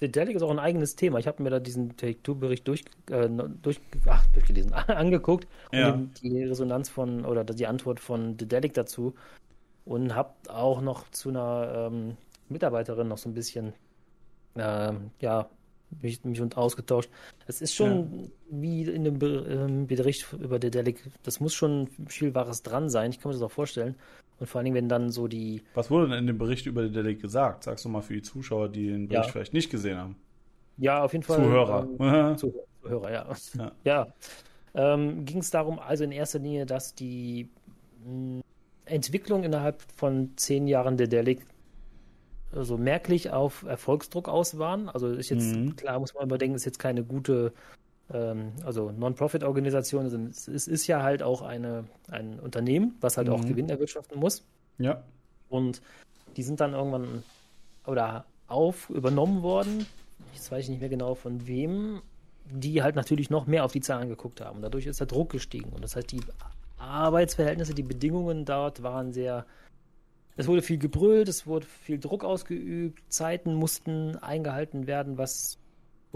Dedelic 0.00 0.36
ist 0.36 0.42
auch 0.42 0.50
ein 0.50 0.58
eigenes 0.58 0.96
Thema. 0.96 1.18
Ich 1.18 1.26
habe 1.26 1.42
mir 1.42 1.50
da 1.50 1.58
diesen 1.58 1.96
Take-Two-Bericht 1.96 2.66
durch, 2.68 2.84
äh, 3.10 3.28
durch, 3.62 3.80
ach, 4.06 4.26
durchgelesen, 4.28 4.72
angeguckt 4.88 5.46
ja. 5.72 5.92
und 5.92 6.22
die 6.22 6.44
Resonanz 6.44 6.88
von 6.88 7.24
oder 7.24 7.44
die 7.44 7.66
Antwort 7.66 8.00
von 8.00 8.36
Dedelic 8.36 8.74
dazu 8.74 9.14
und 9.84 10.14
habe 10.14 10.34
auch 10.48 10.80
noch 10.80 11.10
zu 11.10 11.30
einer 11.30 11.90
ähm, 11.90 12.16
Mitarbeiterin 12.48 13.08
noch 13.08 13.18
so 13.18 13.28
ein 13.28 13.34
bisschen 13.34 13.72
äh, 14.54 14.92
ja 15.20 15.48
mich, 16.02 16.24
mich 16.24 16.40
und 16.40 16.56
ausgetauscht. 16.56 17.10
Es 17.46 17.60
ist 17.60 17.74
schon 17.74 18.24
ja. 18.24 18.28
wie 18.50 18.82
in 18.82 19.04
dem 19.04 19.18
ähm, 19.22 19.86
Bericht 19.86 20.32
über 20.32 20.58
Dedelic, 20.58 21.02
das 21.22 21.40
muss 21.40 21.54
schon 21.54 21.88
viel 22.08 22.34
Wahres 22.34 22.62
dran 22.62 22.88
sein. 22.88 23.10
Ich 23.10 23.20
kann 23.20 23.30
mir 23.30 23.34
das 23.34 23.42
auch 23.42 23.52
vorstellen. 23.52 23.96
Und 24.38 24.46
vor 24.46 24.58
allen 24.58 24.66
Dingen, 24.66 24.76
wenn 24.76 24.88
dann 24.88 25.10
so 25.10 25.28
die. 25.28 25.62
Was 25.74 25.90
wurde 25.90 26.08
denn 26.08 26.18
in 26.18 26.26
dem 26.26 26.38
Bericht 26.38 26.66
über 26.66 26.82
die 26.82 26.92
Delic 26.92 27.20
gesagt? 27.20 27.64
Sagst 27.64 27.84
du 27.84 27.88
mal 27.88 28.02
für 28.02 28.14
die 28.14 28.22
Zuschauer, 28.22 28.68
die 28.68 28.88
den 28.88 29.08
Bericht 29.08 29.26
ja. 29.26 29.32
vielleicht 29.32 29.54
nicht 29.54 29.70
gesehen 29.70 29.98
haben. 29.98 30.16
Ja, 30.76 31.02
auf 31.02 31.12
jeden 31.12 31.24
Fall. 31.24 31.36
Zuhörer. 31.36 31.88
Ähm, 31.98 32.36
Zuhörer, 32.82 33.12
ja. 33.12 33.26
Ja. 33.54 33.72
ja. 33.84 34.06
Ähm, 34.74 35.24
Ging 35.24 35.38
es 35.38 35.50
darum, 35.50 35.78
also 35.78 36.04
in 36.04 36.12
erster 36.12 36.38
Linie, 36.38 36.66
dass 36.66 36.94
die 36.94 37.48
mh, 38.04 38.42
Entwicklung 38.84 39.42
innerhalb 39.42 39.82
von 39.94 40.32
zehn 40.36 40.66
Jahren 40.66 40.98
der 40.98 41.06
Delic 41.06 41.40
also 42.52 42.76
merklich 42.76 43.30
auf 43.30 43.64
Erfolgsdruck 43.64 44.28
aus 44.28 44.58
waren. 44.58 44.88
Also 44.88 45.08
ist 45.08 45.30
jetzt, 45.30 45.56
mhm. 45.56 45.76
klar 45.76 45.98
muss 45.98 46.14
man 46.14 46.24
überdenken, 46.24 46.56
ist 46.56 46.64
jetzt 46.64 46.78
keine 46.78 47.04
gute 47.04 47.52
ähm, 48.12 48.52
also 48.64 48.90
Non-Profit-Organisation, 48.90 50.04
also 50.04 50.18
es 50.18 50.68
ist 50.68 50.86
ja 50.86 51.02
halt 51.02 51.22
auch 51.22 51.42
eine, 51.42 51.84
ein 52.10 52.38
Unternehmen, 52.40 52.96
was 53.00 53.16
halt 53.16 53.28
mhm. 53.28 53.34
auch 53.34 53.44
Gewinn 53.44 53.68
erwirtschaften 53.68 54.18
muss. 54.18 54.44
Ja. 54.78 55.02
Und 55.48 55.82
die 56.36 56.42
sind 56.42 56.60
dann 56.60 56.74
irgendwann 56.74 57.22
oder 57.86 58.26
auf 58.48 58.90
übernommen 58.90 59.42
worden. 59.42 59.86
Jetzt 60.34 60.50
weiß 60.50 60.64
ich 60.64 60.70
nicht 60.70 60.80
mehr 60.80 60.88
genau 60.88 61.14
von 61.14 61.46
wem, 61.46 62.02
die 62.50 62.82
halt 62.82 62.94
natürlich 62.94 63.30
noch 63.30 63.46
mehr 63.46 63.64
auf 63.64 63.72
die 63.72 63.80
Zahlen 63.80 64.08
geguckt 64.08 64.40
haben. 64.40 64.62
Dadurch 64.62 64.86
ist 64.86 65.00
der 65.00 65.06
Druck 65.06 65.30
gestiegen. 65.30 65.70
Und 65.70 65.82
das 65.82 65.96
heißt, 65.96 66.10
die 66.12 66.20
Arbeitsverhältnisse, 66.78 67.74
die 67.74 67.82
Bedingungen 67.82 68.44
dort 68.44 68.82
waren 68.82 69.12
sehr. 69.12 69.46
Es 70.36 70.46
wurde 70.46 70.60
viel 70.60 70.78
gebrüllt, 70.78 71.28
es 71.28 71.46
wurde 71.46 71.66
viel 71.66 71.98
Druck 71.98 72.22
ausgeübt, 72.22 73.02
Zeiten 73.08 73.54
mussten 73.54 74.16
eingehalten 74.16 74.86
werden, 74.86 75.16
was 75.16 75.58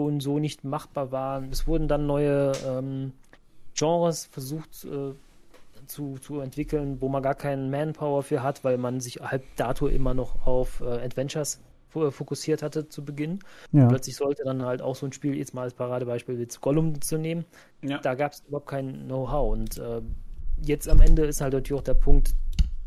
und 0.07 0.21
so 0.21 0.39
nicht 0.39 0.65
machbar 0.65 1.13
waren. 1.13 1.51
Es 1.51 1.67
wurden 1.67 1.89
dann 1.89 2.07
neue 2.07 2.53
ähm, 2.67 3.13
Genres 3.75 4.27
versucht 4.27 4.85
äh, 4.85 5.15
zu, 5.87 6.19
zu 6.19 6.41
entwickeln, 6.41 7.01
wo 7.01 7.09
man 7.09 7.23
gar 7.23 7.35
keinen 7.35 7.71
Manpower 7.71 8.23
für 8.23 8.43
hat, 8.43 8.65
weil 8.65 8.79
man 8.79 9.01
sich 9.01 9.21
halb 9.21 9.45
dato 9.57 9.87
immer 9.87 10.15
noch 10.15 10.47
auf 10.47 10.81
äh, 10.81 10.85
Adventures 10.85 11.61
fokussiert 11.91 12.63
hatte 12.63 12.89
zu 12.89 13.05
Beginn. 13.05 13.41
Ja. 13.73 13.89
Plötzlich 13.89 14.15
sollte 14.15 14.45
dann 14.45 14.65
halt 14.65 14.81
auch 14.81 14.95
so 14.95 15.07
ein 15.07 15.13
Spiel, 15.13 15.37
jetzt 15.37 15.55
mal 15.55 15.63
als 15.63 15.75
Paradebeispiel 15.75 16.39
jetzt 16.39 16.61
Gollum 16.61 17.01
zu 17.01 17.19
nehmen, 17.19 17.45
ja. 17.83 17.99
da 17.99 18.15
gab 18.15 18.31
es 18.33 18.45
überhaupt 18.47 18.69
kein 18.69 19.07
Know-how. 19.07 19.53
Und 19.53 19.79
äh, 19.79 20.01
jetzt 20.63 20.89
am 20.89 21.01
Ende 21.01 21.25
ist 21.25 21.41
halt 21.41 21.53
natürlich 21.53 21.81
auch 21.81 21.85
der 21.85 21.95
Punkt, 21.95 22.35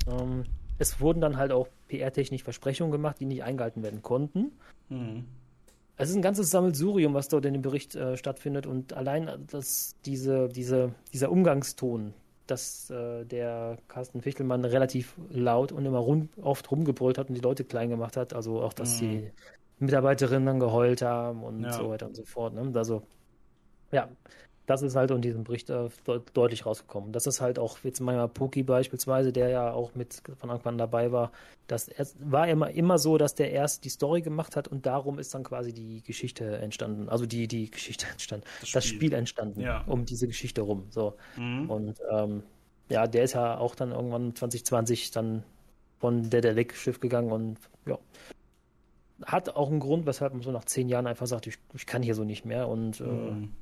ähm, 0.07 0.45
es 0.79 0.99
wurden 1.01 1.21
dann 1.21 1.37
halt 1.37 1.51
auch 1.51 1.67
PR-technisch 1.89 2.43
Versprechungen 2.43 2.91
gemacht, 2.91 3.17
die 3.19 3.25
nicht 3.25 3.43
eingehalten 3.43 3.83
werden 3.83 4.01
konnten. 4.01 4.53
Mhm. 4.89 5.25
Es 5.97 6.09
ist 6.09 6.15
ein 6.15 6.21
ganzes 6.21 6.49
Sammelsurium, 6.49 7.13
was 7.13 7.27
dort 7.27 7.45
in 7.45 7.53
dem 7.53 7.61
Bericht 7.61 7.95
äh, 7.95 8.17
stattfindet 8.17 8.65
und 8.65 8.93
allein 8.93 9.45
dass 9.51 9.95
diese, 10.05 10.49
diese, 10.49 10.93
dieser 11.13 11.31
Umgangston, 11.31 12.13
dass 12.47 12.89
äh, 12.89 13.25
der 13.25 13.77
Carsten 13.87 14.21
Fichtelmann 14.21 14.65
relativ 14.65 15.15
laut 15.29 15.71
und 15.71 15.85
immer 15.85 15.99
rum, 15.99 16.29
oft 16.41 16.69
rumgebrüllt 16.71 17.17
hat 17.17 17.29
und 17.29 17.35
die 17.35 17.41
Leute 17.41 17.63
klein 17.63 17.89
gemacht 17.89 18.17
hat, 18.17 18.33
also 18.33 18.61
auch, 18.61 18.73
dass 18.73 19.01
mhm. 19.01 19.07
die 19.07 19.31
Mitarbeiterinnen 19.79 20.45
dann 20.45 20.59
geheult 20.59 21.01
haben 21.01 21.43
und 21.43 21.63
ja. 21.63 21.73
so 21.73 21.89
weiter 21.89 22.07
und 22.07 22.15
so 22.15 22.23
fort. 22.23 22.53
Ne? 22.53 22.71
Also, 22.73 23.03
ja, 23.91 24.09
das 24.65 24.81
ist 24.81 24.95
halt 24.95 25.11
in 25.11 25.21
diesem 25.21 25.43
Bericht 25.43 25.69
äh, 25.69 25.89
deutlich 26.33 26.65
rausgekommen. 26.65 27.11
Das 27.11 27.27
ist 27.27 27.41
halt 27.41 27.59
auch 27.59 27.77
jetzt 27.83 27.99
manchmal 27.99 28.29
Poki 28.29 28.63
beispielsweise, 28.63 29.33
der 29.33 29.49
ja 29.49 29.73
auch 29.73 29.93
mit 29.93 30.21
von 30.37 30.49
Anfang 30.49 30.73
an 30.73 30.77
dabei 30.77 31.11
war. 31.11 31.31
Das 31.67 31.89
war 32.19 32.47
immer, 32.47 32.71
immer 32.71 32.97
so, 32.97 33.17
dass 33.17 33.35
der 33.35 33.51
erst 33.51 33.83
die 33.83 33.89
Story 33.89 34.21
gemacht 34.21 34.55
hat 34.55 34.69
und 34.69 34.85
darum 34.85 35.19
ist 35.19 35.33
dann 35.33 35.43
quasi 35.43 35.73
die 35.73 36.01
Geschichte 36.03 36.57
entstanden. 36.57 37.09
Also 37.09 37.25
die, 37.25 37.47
die 37.47 37.69
Geschichte 37.71 38.05
entstanden. 38.11 38.45
Das 38.61 38.69
Spiel, 38.69 38.73
das 38.73 38.85
Spiel 38.85 39.13
entstanden 39.13 39.59
ja. 39.59 39.83
um 39.85 40.05
diese 40.05 40.27
Geschichte 40.27 40.61
rum. 40.61 40.85
So. 40.89 41.15
Mhm. 41.35 41.69
Und 41.69 41.99
ähm, 42.09 42.43
ja, 42.89 43.07
der 43.07 43.23
ist 43.23 43.33
ja 43.33 43.57
auch 43.57 43.75
dann 43.75 43.91
irgendwann 43.91 44.33
2020 44.35 45.11
dann 45.11 45.43
von 45.99 46.29
der 46.29 46.41
Delic 46.41 46.73
Schiff 46.75 46.99
gegangen 46.99 47.31
und 47.31 47.57
ja. 47.85 47.97
Hat 49.25 49.55
auch 49.55 49.69
einen 49.69 49.79
Grund, 49.79 50.05
weshalb 50.05 50.33
man 50.33 50.41
so 50.41 50.51
nach 50.51 50.65
zehn 50.65 50.89
Jahren 50.89 51.07
einfach 51.07 51.27
sagt, 51.27 51.47
ich, 51.47 51.57
ich 51.73 51.85
kann 51.85 52.01
hier 52.01 52.15
so 52.15 52.23
nicht 52.23 52.43
mehr 52.45 52.67
und 52.67 52.99
äh, 52.99 53.03
mhm. 53.03 53.53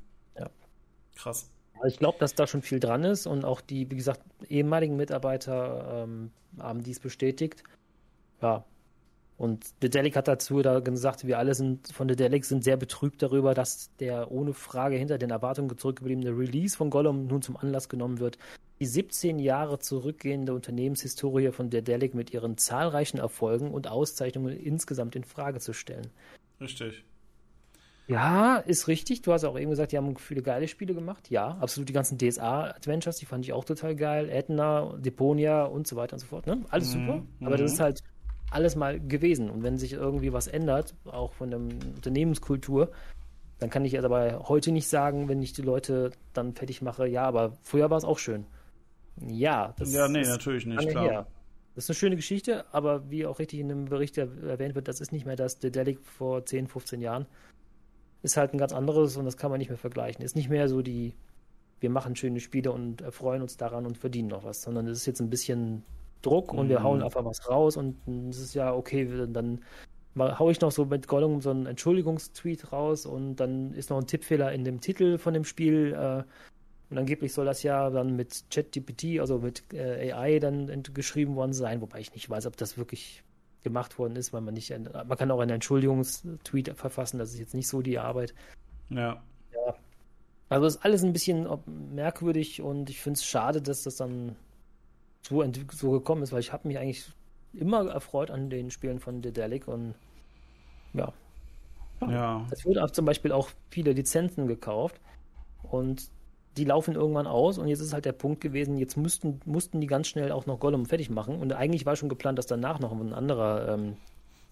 Krass. 1.16 1.48
Ich 1.86 1.98
glaube, 1.98 2.18
dass 2.18 2.34
da 2.34 2.46
schon 2.46 2.62
viel 2.62 2.80
dran 2.80 3.04
ist 3.04 3.26
und 3.26 3.44
auch 3.44 3.60
die, 3.60 3.90
wie 3.90 3.96
gesagt, 3.96 4.20
ehemaligen 4.48 4.96
Mitarbeiter 4.96 6.04
ähm, 6.04 6.30
haben 6.58 6.82
dies 6.82 7.00
bestätigt. 7.00 7.64
Ja. 8.40 8.64
Und 9.38 9.82
Dedelic 9.82 10.14
hat 10.14 10.28
dazu 10.28 10.62
da 10.62 10.78
gesagt, 10.78 11.26
wir 11.26 11.38
alle 11.38 11.54
sind 11.54 11.88
von 11.92 12.06
Dedelic 12.06 12.44
sind 12.44 12.62
sehr 12.62 12.76
betrübt 12.76 13.22
darüber, 13.22 13.54
dass 13.54 13.90
der 13.96 14.30
ohne 14.30 14.54
Frage 14.54 14.96
hinter 14.96 15.18
den 15.18 15.30
Erwartungen 15.30 15.76
zurückgebliebene 15.76 16.30
Release 16.30 16.76
von 16.76 16.90
Gollum 16.90 17.26
nun 17.26 17.42
zum 17.42 17.56
Anlass 17.56 17.88
genommen 17.88 18.20
wird, 18.20 18.38
die 18.78 18.86
17 18.86 19.40
Jahre 19.40 19.80
zurückgehende 19.80 20.54
Unternehmenshistorie 20.54 21.50
von 21.50 21.70
Dedelic 21.70 22.14
mit 22.14 22.32
ihren 22.32 22.56
zahlreichen 22.56 23.18
Erfolgen 23.18 23.72
und 23.72 23.88
Auszeichnungen 23.88 24.56
insgesamt 24.56 25.16
in 25.16 25.24
Frage 25.24 25.58
zu 25.58 25.72
stellen. 25.72 26.08
Richtig. 26.60 27.04
Ja, 28.08 28.56
ist 28.56 28.88
richtig. 28.88 29.22
Du 29.22 29.32
hast 29.32 29.44
auch 29.44 29.58
eben 29.58 29.70
gesagt, 29.70 29.92
die 29.92 29.96
haben 29.96 30.16
viele 30.16 30.42
geile 30.42 30.68
Spiele 30.68 30.94
gemacht. 30.94 31.30
Ja, 31.30 31.56
absolut. 31.60 31.88
Die 31.88 31.92
ganzen 31.92 32.18
DSA-Adventures, 32.18 33.16
die 33.16 33.26
fand 33.26 33.44
ich 33.44 33.52
auch 33.52 33.64
total 33.64 33.94
geil. 33.94 34.28
Edna, 34.28 34.94
Deponia 34.98 35.64
und 35.64 35.86
so 35.86 35.96
weiter 35.96 36.14
und 36.14 36.20
so 36.20 36.26
fort. 36.26 36.46
Ne? 36.46 36.64
Alles 36.70 36.94
mhm. 36.94 37.06
super. 37.06 37.22
Aber 37.40 37.56
das 37.56 37.70
mhm. 37.70 37.74
ist 37.74 37.80
halt 37.80 38.02
alles 38.50 38.76
mal 38.76 39.00
gewesen. 39.00 39.50
Und 39.50 39.62
wenn 39.62 39.78
sich 39.78 39.92
irgendwie 39.92 40.32
was 40.32 40.46
ändert, 40.46 40.94
auch 41.06 41.32
von 41.32 41.50
der 41.50 41.60
Unternehmenskultur, 41.60 42.90
dann 43.58 43.70
kann 43.70 43.84
ich 43.84 43.92
jetzt 43.92 44.04
aber 44.04 44.48
heute 44.48 44.72
nicht 44.72 44.88
sagen, 44.88 45.28
wenn 45.28 45.40
ich 45.40 45.52
die 45.52 45.62
Leute 45.62 46.10
dann 46.32 46.54
fertig 46.54 46.82
mache, 46.82 47.06
ja, 47.06 47.22
aber 47.22 47.52
früher 47.62 47.90
war 47.90 47.96
es 47.96 48.04
auch 48.04 48.18
schön. 48.18 48.44
Ja, 49.20 49.72
das 49.78 49.92
Ja, 49.92 50.08
nee, 50.08 50.22
natürlich 50.22 50.66
nicht, 50.66 50.88
klar. 50.88 51.04
Her. 51.04 51.26
Das 51.74 51.84
ist 51.84 51.90
eine 51.90 51.94
schöne 51.94 52.16
Geschichte, 52.16 52.64
aber 52.72 53.08
wie 53.10 53.24
auch 53.24 53.38
richtig 53.38 53.60
in 53.60 53.68
dem 53.68 53.84
Bericht 53.86 54.18
erwähnt 54.18 54.74
wird, 54.74 54.88
das 54.88 55.00
ist 55.00 55.12
nicht 55.12 55.24
mehr 55.24 55.36
das 55.36 55.58
Dedelic 55.58 56.00
vor 56.04 56.44
10, 56.44 56.66
15 56.66 57.00
Jahren 57.00 57.26
ist 58.22 58.36
halt 58.36 58.54
ein 58.54 58.58
ganz 58.58 58.72
anderes 58.72 59.16
und 59.16 59.24
das 59.24 59.36
kann 59.36 59.50
man 59.50 59.58
nicht 59.58 59.68
mehr 59.68 59.78
vergleichen. 59.78 60.24
Ist 60.24 60.36
nicht 60.36 60.48
mehr 60.48 60.68
so 60.68 60.82
die, 60.82 61.14
wir 61.80 61.90
machen 61.90 62.16
schöne 62.16 62.40
Spiele 62.40 62.72
und 62.72 63.00
erfreuen 63.00 63.42
uns 63.42 63.56
daran 63.56 63.86
und 63.86 63.98
verdienen 63.98 64.28
noch 64.28 64.44
was, 64.44 64.62
sondern 64.62 64.86
es 64.86 64.98
ist 64.98 65.06
jetzt 65.06 65.20
ein 65.20 65.30
bisschen 65.30 65.82
Druck 66.22 66.52
und 66.52 66.66
mhm. 66.66 66.70
wir 66.70 66.82
hauen 66.82 67.02
einfach 67.02 67.24
was 67.24 67.48
raus 67.48 67.76
und 67.76 67.96
es 68.30 68.38
ist 68.38 68.54
ja 68.54 68.72
okay, 68.72 69.26
dann 69.28 69.60
haue 70.16 70.52
ich 70.52 70.60
noch 70.60 70.70
so 70.70 70.84
mit 70.84 71.08
Gollum 71.08 71.40
so 71.40 71.50
einen 71.50 71.66
Entschuldigungstweet 71.66 72.72
raus 72.72 73.06
und 73.06 73.36
dann 73.36 73.72
ist 73.72 73.90
noch 73.90 73.98
ein 73.98 74.06
Tippfehler 74.06 74.52
in 74.52 74.64
dem 74.64 74.80
Titel 74.80 75.18
von 75.18 75.34
dem 75.34 75.44
Spiel 75.44 75.94
äh, 75.94 76.22
und 76.90 76.98
angeblich 76.98 77.32
soll 77.32 77.46
das 77.46 77.62
ja 77.62 77.88
dann 77.88 78.16
mit 78.16 78.44
ChatGPT, 78.50 79.18
also 79.18 79.38
mit 79.38 79.64
äh, 79.72 80.12
AI 80.12 80.38
dann 80.38 80.82
geschrieben 80.92 81.36
worden 81.36 81.54
sein, 81.54 81.80
wobei 81.80 82.00
ich 82.00 82.12
nicht 82.12 82.28
weiß, 82.28 82.46
ob 82.46 82.56
das 82.58 82.76
wirklich 82.76 83.24
gemacht 83.62 83.98
worden 83.98 84.16
ist, 84.16 84.32
weil 84.32 84.40
man 84.40 84.54
nicht, 84.54 84.70
man 84.70 85.16
kann 85.16 85.30
auch 85.30 85.40
einen 85.40 85.52
Entschuldigungstweet 85.52 86.74
verfassen, 86.76 87.18
das 87.18 87.32
ist 87.32 87.38
jetzt 87.38 87.54
nicht 87.54 87.68
so 87.68 87.82
die 87.82 87.98
Arbeit. 87.98 88.34
Ja. 88.90 89.22
Ja. 89.52 89.74
Also 90.48 90.66
ist 90.66 90.84
alles 90.84 91.02
ein 91.02 91.12
bisschen 91.12 91.46
merkwürdig 91.94 92.60
und 92.60 92.90
ich 92.90 93.00
finde 93.00 93.18
es 93.18 93.24
schade, 93.24 93.62
dass 93.62 93.84
das 93.84 93.96
dann 93.96 94.36
so, 95.22 95.44
so 95.70 95.90
gekommen 95.92 96.22
ist, 96.22 96.32
weil 96.32 96.40
ich 96.40 96.52
habe 96.52 96.68
mich 96.68 96.78
eigentlich 96.78 97.10
immer 97.54 97.88
erfreut 97.88 98.30
an 98.30 98.50
den 98.50 98.70
Spielen 98.70 98.98
von 98.98 99.22
Dedelic 99.22 99.68
und 99.68 99.94
ja. 100.94 101.12
Ja. 102.08 102.46
Es 102.50 102.64
wurden 102.64 102.78
auch 102.80 102.90
zum 102.90 103.04
Beispiel 103.04 103.32
auch 103.32 103.48
viele 103.70 103.92
Lizenzen 103.92 104.46
gekauft 104.46 105.00
und 105.62 106.10
die 106.56 106.64
laufen 106.64 106.94
irgendwann 106.94 107.26
aus 107.26 107.58
und 107.58 107.68
jetzt 107.68 107.80
ist 107.80 107.92
halt 107.92 108.04
der 108.04 108.12
Punkt 108.12 108.40
gewesen, 108.40 108.76
jetzt 108.76 108.96
mussten, 108.96 109.40
mussten 109.44 109.80
die 109.80 109.86
ganz 109.86 110.08
schnell 110.08 110.32
auch 110.32 110.46
noch 110.46 110.60
Gollum 110.60 110.86
fertig 110.86 111.08
machen 111.10 111.38
und 111.38 111.52
eigentlich 111.52 111.86
war 111.86 111.96
schon 111.96 112.08
geplant, 112.08 112.38
dass 112.38 112.46
danach 112.46 112.78
noch 112.78 112.92
ein 112.92 113.14
anderer 113.14 113.74
ähm, 113.74 113.96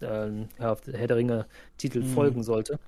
äh, 0.00 0.46
Herr 0.58 0.76
der 0.76 1.16
Ringe-Titel 1.16 2.00
mhm. 2.00 2.06
folgen 2.06 2.42
sollte. 2.42 2.78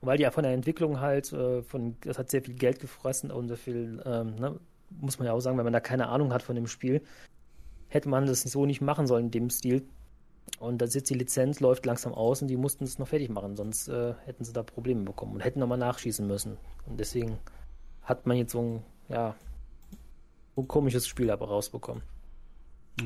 Und 0.00 0.08
weil 0.08 0.16
die 0.16 0.22
ja 0.22 0.30
von 0.30 0.44
der 0.44 0.52
Entwicklung 0.52 1.00
halt, 1.00 1.32
äh, 1.32 1.62
von, 1.62 1.96
das 2.02 2.18
hat 2.18 2.30
sehr 2.30 2.42
viel 2.42 2.54
Geld 2.54 2.80
gefressen 2.80 3.30
und 3.30 3.48
sehr 3.48 3.56
viel, 3.56 4.02
ähm, 4.06 4.34
ne, 4.36 4.58
muss 4.90 5.18
man 5.18 5.26
ja 5.26 5.32
auch 5.32 5.40
sagen, 5.40 5.58
wenn 5.58 5.64
man 5.64 5.72
da 5.72 5.80
keine 5.80 6.08
Ahnung 6.08 6.32
hat 6.32 6.42
von 6.42 6.56
dem 6.56 6.66
Spiel, 6.66 7.02
hätte 7.88 8.08
man 8.08 8.26
das 8.26 8.42
so 8.42 8.66
nicht 8.66 8.80
machen 8.80 9.06
sollen 9.06 9.26
in 9.26 9.30
dem 9.30 9.50
Stil. 9.50 9.86
Und 10.58 10.80
da 10.82 10.86
sitzt 10.86 11.10
die 11.10 11.14
Lizenz, 11.14 11.60
läuft 11.60 11.86
langsam 11.86 12.12
aus 12.12 12.42
und 12.42 12.48
die 12.48 12.56
mussten 12.56 12.84
es 12.84 12.98
noch 12.98 13.08
fertig 13.08 13.30
machen, 13.30 13.56
sonst 13.56 13.88
äh, 13.88 14.14
hätten 14.24 14.44
sie 14.44 14.52
da 14.52 14.62
Probleme 14.62 15.02
bekommen 15.02 15.34
und 15.34 15.40
hätten 15.40 15.58
nochmal 15.58 15.78
nachschießen 15.78 16.26
müssen. 16.26 16.58
Und 16.86 17.00
deswegen 17.00 17.38
hat 18.04 18.26
man 18.26 18.36
jetzt 18.36 18.52
so 18.52 18.62
ein, 18.62 18.84
ja, 19.08 19.34
so 20.54 20.62
ein 20.62 20.68
komisches 20.68 21.06
Spiel 21.06 21.30
aber 21.30 21.48
rausbekommen. 21.48 22.02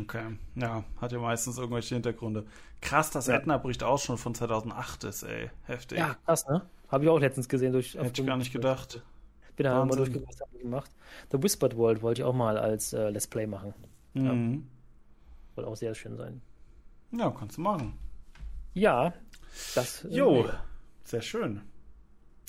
Okay, 0.02 0.36
ja, 0.54 0.84
hat 1.00 1.12
ja 1.12 1.18
meistens 1.18 1.56
irgendwelche 1.56 1.94
Hintergründe. 1.94 2.44
Krass, 2.80 3.10
dass 3.10 3.26
ja. 3.26 3.36
Edna 3.36 3.56
bricht 3.56 3.82
auch 3.82 3.98
schon 3.98 4.18
von 4.18 4.34
2008 4.34 5.04
ist, 5.04 5.22
ey. 5.22 5.50
Heftig. 5.64 5.98
Ja, 5.98 6.16
krass, 6.26 6.46
ne? 6.46 6.62
Habe 6.88 7.04
ich 7.04 7.10
auch 7.10 7.18
letztens 7.18 7.48
gesehen. 7.48 7.72
Durch, 7.72 7.94
Hätte 7.94 8.20
ich 8.20 8.26
gar 8.26 8.36
nicht 8.36 8.52
gedacht. 8.52 9.02
Bin 9.56 9.64
da 9.64 9.84
mal 9.84 9.96
durchgeguckt, 9.96 10.40
habe 10.40 10.58
gemacht. 10.58 10.90
The 11.32 11.42
Whispered 11.42 11.76
World 11.76 12.02
wollte 12.02 12.22
ich 12.22 12.24
auch 12.24 12.34
mal 12.34 12.56
als 12.58 12.92
äh, 12.92 13.08
Let's 13.10 13.26
Play 13.26 13.46
machen. 13.46 13.74
Mhm. 14.14 14.24
Ja. 14.24 14.58
Soll 15.56 15.64
auch 15.64 15.76
sehr 15.76 15.94
schön 15.94 16.16
sein. 16.16 16.40
Ja, 17.10 17.30
kannst 17.30 17.56
du 17.56 17.62
machen. 17.62 17.98
Ja, 18.74 19.14
das. 19.74 20.04
Äh, 20.04 20.14
jo, 20.14 20.44
äh, 20.44 20.52
sehr 21.04 21.22
schön. 21.22 21.62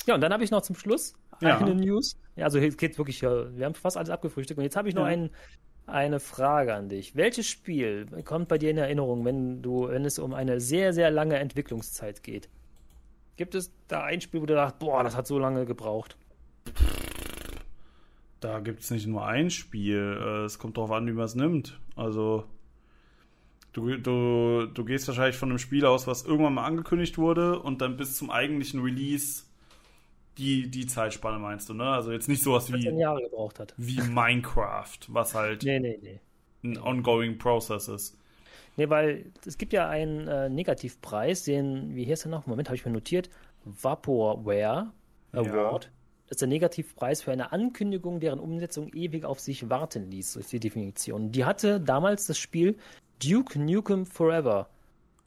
Ja, 0.06 0.16
und 0.16 0.22
dann 0.22 0.32
habe 0.32 0.44
ich 0.44 0.52
noch 0.52 0.62
zum 0.62 0.76
Schluss 0.76 1.16
ja. 1.42 1.58
eine 1.58 1.74
News. 1.74 2.16
Ja, 2.40 2.46
also 2.46 2.60
geht 2.60 2.98
wirklich, 2.98 3.22
wir 3.22 3.66
haben 3.66 3.74
fast 3.74 3.98
alles 3.98 4.10
abgefrühstückt. 4.10 4.58
Und 4.58 4.64
jetzt 4.64 4.78
habe 4.78 4.88
ich 4.88 4.96
noch 4.96 5.04
ja. 5.04 5.10
ein, 5.10 5.30
eine 5.88 6.22
Frage 6.22 6.74
an 6.74 6.88
dich. 6.88 7.16
Welches 7.16 7.48
Spiel 7.48 8.08
kommt 8.24 8.48
bei 8.48 8.58
dir 8.58 8.72
in 8.72 8.78
Erinnerung, 8.78 9.26
wenn 9.26 9.62
du, 9.62 9.90
wenn 9.90 10.06
es 10.06 10.20
um 10.20 10.34
eine 10.34 10.62
sehr, 10.62 10.94
sehr 10.94 11.12
lange 11.12 11.38
Entwicklungszeit 11.38 12.24
geht? 12.24 12.48
Gibt 13.36 13.56
es 13.56 13.74
da 13.90 14.04
ein 14.04 14.22
Spiel, 14.22 14.42
wo 14.42 14.46
du 14.46 14.54
sagst, 14.54 14.80
boah, 14.80 15.04
das 15.04 15.18
hat 15.18 15.28
so 15.28 15.38
lange 15.38 15.66
gebraucht? 15.66 16.18
Da 18.40 18.62
gibt 18.62 18.80
es 18.80 18.92
nicht 18.92 19.06
nur 19.06 19.26
ein 19.26 19.50
Spiel. 19.50 20.18
Äh, 20.18 20.46
es 20.46 20.60
kommt 20.60 20.78
darauf 20.78 20.92
an, 20.92 21.08
wie 21.08 21.12
man 21.12 21.26
es 21.26 21.36
nimmt. 21.36 21.78
Also, 21.98 22.46
du, 23.74 23.98
du, 23.98 24.66
du 24.66 24.86
gehst 24.86 25.10
wahrscheinlich 25.10 25.36
von 25.36 25.50
einem 25.50 25.60
Spiel 25.60 25.86
aus, 25.86 26.08
was 26.08 26.24
irgendwann 26.24 26.54
mal 26.54 26.66
angekündigt 26.66 27.18
wurde 27.18 27.60
und 27.60 27.82
dann 27.82 27.98
bis 27.98 28.16
zum 28.16 28.32
eigentlichen 28.32 28.82
Release 28.82 29.44
die, 30.40 30.70
die 30.70 30.88
Zeitspanne 30.88 31.38
meinst 31.38 31.70
du, 31.70 31.74
ne? 31.74 31.84
Also 31.84 32.12
jetzt 32.12 32.30
nicht 32.30 32.42
sowas 32.42 32.72
wie, 32.72 32.90
Jahre 32.90 33.22
gebraucht 33.22 33.60
hat. 33.60 33.74
wie 33.78 34.02
Minecraft, 34.02 35.00
was 35.10 35.36
halt 35.36 35.64
nee, 35.64 35.80
nee, 35.80 36.00
nee. 36.02 36.20
ein 36.64 36.78
ongoing 36.78 37.38
Process 37.38 37.88
ist. 37.88 38.18
Nee, 38.78 38.90
weil 38.90 39.26
es 39.46 39.58
gibt 39.58 39.74
ja 39.74 39.90
einen 39.90 40.28
äh, 40.28 40.50
Negativpreis, 40.50 41.44
den, 41.44 41.96
wie 41.96 42.10
heißt 42.10 42.26
er 42.26 42.30
noch? 42.30 42.48
Moment, 42.48 42.70
habe 42.70 42.78
ich 42.78 42.86
mir 42.86 42.92
notiert. 42.92 43.30
Vaporware 43.66 44.92
Award. 45.34 45.86
Ja. 45.86 45.92
Das 46.28 46.36
ist 46.36 46.42
der 46.42 46.48
Negativpreis 46.48 47.24
für 47.24 47.32
eine 47.32 47.52
Ankündigung, 47.52 48.20
deren 48.20 48.40
Umsetzung 48.40 48.90
ewig 48.94 49.26
auf 49.26 49.40
sich 49.40 49.70
warten 49.70 50.10
ließ, 50.10 50.34
so 50.34 50.40
ist 50.40 50.54
die 50.54 50.60
Definition. 50.60 51.32
Die 51.32 51.44
hatte 51.44 51.82
damals 51.82 52.28
das 52.28 52.38
Spiel 52.38 52.78
Duke 53.22 53.60
Nukem 53.60 54.06
Forever. 54.06 54.70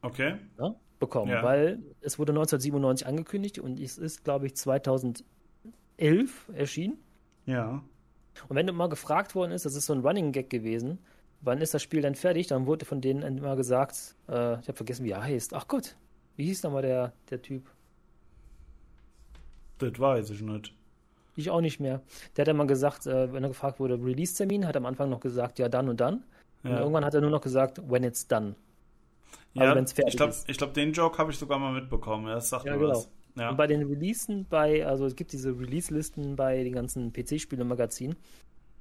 Okay. 0.00 0.36
Ja? 0.58 0.74
Bekommen, 1.02 1.32
ja. 1.32 1.42
weil 1.42 1.82
es 2.00 2.18
wurde 2.18 2.30
1997 2.30 3.06
angekündigt 3.06 3.58
und 3.58 3.80
es 3.80 3.98
ist, 3.98 4.24
glaube 4.24 4.46
ich, 4.46 4.54
2011 4.54 5.24
erschienen. 6.54 6.98
Ja. 7.44 7.82
Und 8.48 8.56
wenn 8.56 8.66
du 8.66 8.72
mal 8.72 8.88
gefragt 8.88 9.34
worden 9.34 9.50
ist, 9.50 9.66
das 9.66 9.74
ist 9.74 9.86
so 9.86 9.92
ein 9.92 10.00
Running 10.00 10.30
Gag 10.30 10.48
gewesen, 10.48 10.98
wann 11.40 11.60
ist 11.60 11.74
das 11.74 11.82
Spiel 11.82 12.02
dann 12.02 12.14
fertig, 12.14 12.46
dann 12.46 12.66
wurde 12.66 12.84
von 12.84 13.00
denen 13.00 13.22
immer 13.22 13.56
gesagt, 13.56 14.14
äh, 14.28 14.60
ich 14.60 14.68
habe 14.68 14.74
vergessen, 14.74 15.04
wie 15.04 15.10
er 15.10 15.24
heißt. 15.24 15.54
Ach 15.54 15.66
Gott, 15.66 15.96
wie 16.36 16.44
hieß 16.44 16.62
nochmal 16.62 16.82
der, 16.82 17.12
der 17.30 17.42
Typ? 17.42 17.68
Das 19.78 19.98
weiß 19.98 20.30
ich 20.30 20.40
nicht. 20.40 20.72
Ich 21.34 21.50
auch 21.50 21.60
nicht 21.60 21.80
mehr. 21.80 22.00
Der 22.36 22.44
hat 22.44 22.48
immer 22.48 22.66
gesagt, 22.66 23.06
äh, 23.08 23.32
wenn 23.32 23.42
er 23.42 23.48
gefragt 23.48 23.80
wurde, 23.80 23.94
Release-Termin, 23.94 24.66
hat 24.68 24.76
er 24.76 24.80
am 24.80 24.86
Anfang 24.86 25.10
noch 25.10 25.20
gesagt, 25.20 25.58
ja, 25.58 25.68
dann 25.68 25.88
und 25.88 26.00
dann. 26.00 26.22
Ja. 26.62 26.70
Und 26.70 26.76
irgendwann 26.76 27.04
hat 27.04 27.14
er 27.14 27.20
nur 27.20 27.30
noch 27.30 27.40
gesagt, 27.40 27.80
when 27.90 28.04
it's 28.04 28.28
done. 28.28 28.54
Ja, 29.54 29.72
also 29.72 29.94
ich 30.06 30.16
glaube, 30.16 30.34
glaub, 30.46 30.74
den 30.74 30.92
Joke 30.92 31.18
habe 31.18 31.30
ich 31.30 31.38
sogar 31.38 31.58
mal 31.58 31.72
mitbekommen. 31.72 32.26
Ja, 32.26 32.34
das 32.34 32.48
sagt 32.48 32.64
ja, 32.64 32.72
mir 32.72 32.78
genau. 32.78 32.90
was. 32.92 33.10
Ja. 33.36 33.50
Und 33.50 33.56
bei 33.56 33.66
den 33.66 33.82
Releasen, 33.82 34.46
bei, 34.48 34.86
also 34.86 35.06
es 35.06 35.16
gibt 35.16 35.32
diese 35.32 35.58
Release-Listen 35.58 36.36
bei 36.36 36.62
den 36.64 36.74
ganzen 36.74 37.12
PC-Spiele-Magazinen, 37.12 38.16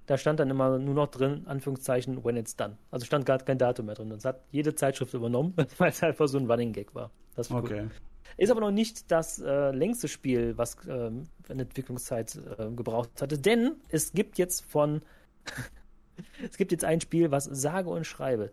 da 0.08 0.18
stand 0.18 0.40
dann 0.40 0.50
immer 0.50 0.78
nur 0.78 0.94
noch 0.94 1.08
drin, 1.08 1.44
Anführungszeichen, 1.46 2.24
when 2.26 2.36
it's 2.36 2.56
done. 2.56 2.78
Also 2.90 3.06
stand 3.06 3.26
gar 3.26 3.40
kein 3.40 3.58
Datum 3.58 3.86
mehr 3.86 3.96
drin. 3.96 4.10
Das 4.10 4.26
hat 4.26 4.44
jede 4.52 4.76
Zeitschrift 4.76 5.14
übernommen, 5.14 5.54
weil 5.78 5.90
es 5.90 6.04
einfach 6.04 6.28
so 6.28 6.38
ein 6.38 6.50
Running 6.50 6.74
Gag 6.74 6.94
war. 6.94 7.12
Das 7.36 7.50
war 7.52 7.64
okay. 7.64 7.84
Cool. 7.84 7.92
Ist 8.38 8.50
aber 8.50 8.62
noch 8.62 8.72
nicht 8.72 9.12
das 9.12 9.40
äh, 9.40 9.72
längste 9.72 10.08
Spiel, 10.08 10.58
was 10.58 10.76
äh, 10.86 11.12
eine 11.50 11.62
Entwicklungszeit 11.64 12.40
äh, 12.58 12.72
gebraucht 12.72 13.22
hatte, 13.22 13.38
denn 13.38 13.76
es 13.90 14.14
gibt 14.14 14.38
jetzt 14.38 14.66
von 14.66 15.02
es 16.50 16.58
gibt 16.58 16.72
jetzt 16.72 16.86
ein 16.86 17.02
Spiel, 17.02 17.32
was 17.32 17.46
sage 17.46 17.90
und 17.90 18.06
schreibe 18.06 18.52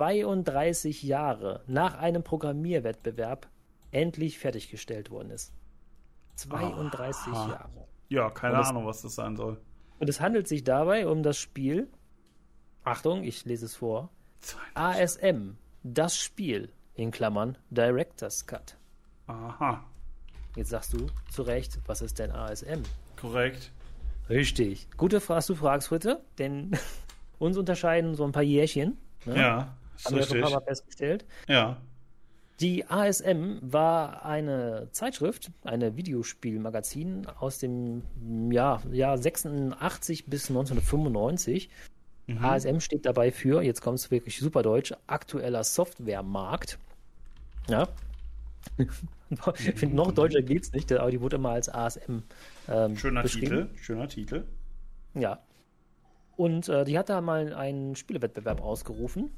32 0.00 1.02
Jahre 1.02 1.62
nach 1.66 1.94
einem 1.98 2.22
Programmierwettbewerb 2.22 3.48
endlich 3.90 4.38
fertiggestellt 4.38 5.10
worden 5.10 5.30
ist. 5.30 5.52
32 6.36 7.32
Aha. 7.34 7.48
Jahre. 7.50 7.86
Ja, 8.08 8.30
keine 8.30 8.56
das, 8.56 8.70
Ahnung, 8.70 8.86
was 8.86 9.02
das 9.02 9.14
sein 9.14 9.36
soll. 9.36 9.60
Und 9.98 10.08
es 10.08 10.18
handelt 10.22 10.48
sich 10.48 10.64
dabei 10.64 11.06
um 11.06 11.22
das 11.22 11.36
Spiel. 11.36 11.86
Achtung, 12.82 13.24
ich 13.24 13.44
lese 13.44 13.66
es 13.66 13.76
vor. 13.76 14.08
32. 14.40 15.22
ASM, 15.22 15.58
das 15.82 16.16
Spiel, 16.16 16.72
in 16.94 17.10
Klammern 17.10 17.58
Director's 17.68 18.46
Cut. 18.46 18.78
Aha. 19.26 19.84
Jetzt 20.56 20.70
sagst 20.70 20.94
du 20.94 21.08
zu 21.30 21.42
Recht, 21.42 21.78
was 21.84 22.00
ist 22.00 22.18
denn 22.18 22.32
ASM? 22.32 22.84
Korrekt. 23.20 23.70
Richtig. 24.30 24.88
Gute 24.96 25.20
Frage, 25.20 25.44
du 25.48 25.54
fragst 25.56 25.90
heute, 25.90 26.24
denn 26.38 26.70
uns 27.38 27.58
unterscheiden 27.58 28.14
so 28.14 28.24
ein 28.24 28.32
paar 28.32 28.42
Jährchen. 28.42 28.96
Ne? 29.26 29.36
Ja, 29.36 29.76
Haben 30.04 30.16
wir 30.16 30.22
schon 30.22 30.36
ein 30.38 30.42
paar 30.42 30.52
Mal 30.52 30.64
festgestellt. 30.64 31.24
Ja. 31.48 31.80
Die 32.60 32.84
ASM 32.86 33.58
war 33.62 34.24
eine 34.26 34.88
Zeitschrift, 34.92 35.50
eine 35.64 35.96
Videospielmagazin 35.96 37.26
aus 37.38 37.58
dem 37.58 38.02
Jahr, 38.52 38.82
Jahr 38.92 39.16
86 39.16 40.26
bis 40.26 40.50
1995. 40.50 41.70
Mhm. 42.26 42.44
ASM 42.44 42.80
steht 42.80 43.06
dabei 43.06 43.32
für, 43.32 43.62
jetzt 43.62 43.80
kommt 43.80 43.98
es 43.98 44.10
wirklich 44.10 44.38
super 44.38 44.62
deutsch, 44.62 44.92
aktueller 45.06 45.64
Softwaremarkt. 45.64 46.78
Ja. 47.68 47.88
ich 48.78 49.74
finde, 49.74 49.96
noch 49.96 50.12
deutscher 50.12 50.42
geht 50.42 50.64
es 50.64 50.72
nicht, 50.72 50.92
aber 50.92 51.10
die 51.10 51.20
wurde 51.22 51.36
immer 51.36 51.50
als 51.50 51.70
ASM 51.70 52.18
ähm, 52.68 52.96
Schöner 52.96 53.24
Titel, 53.24 53.70
schöner 53.76 54.08
Titel. 54.08 54.44
Ja. 55.14 55.40
Und 56.36 56.68
äh, 56.68 56.84
die 56.84 56.98
hat 56.98 57.08
da 57.08 57.20
mal 57.20 57.54
einen 57.54 57.96
Spielewettbewerb 57.96 58.60
ausgerufen, 58.60 59.30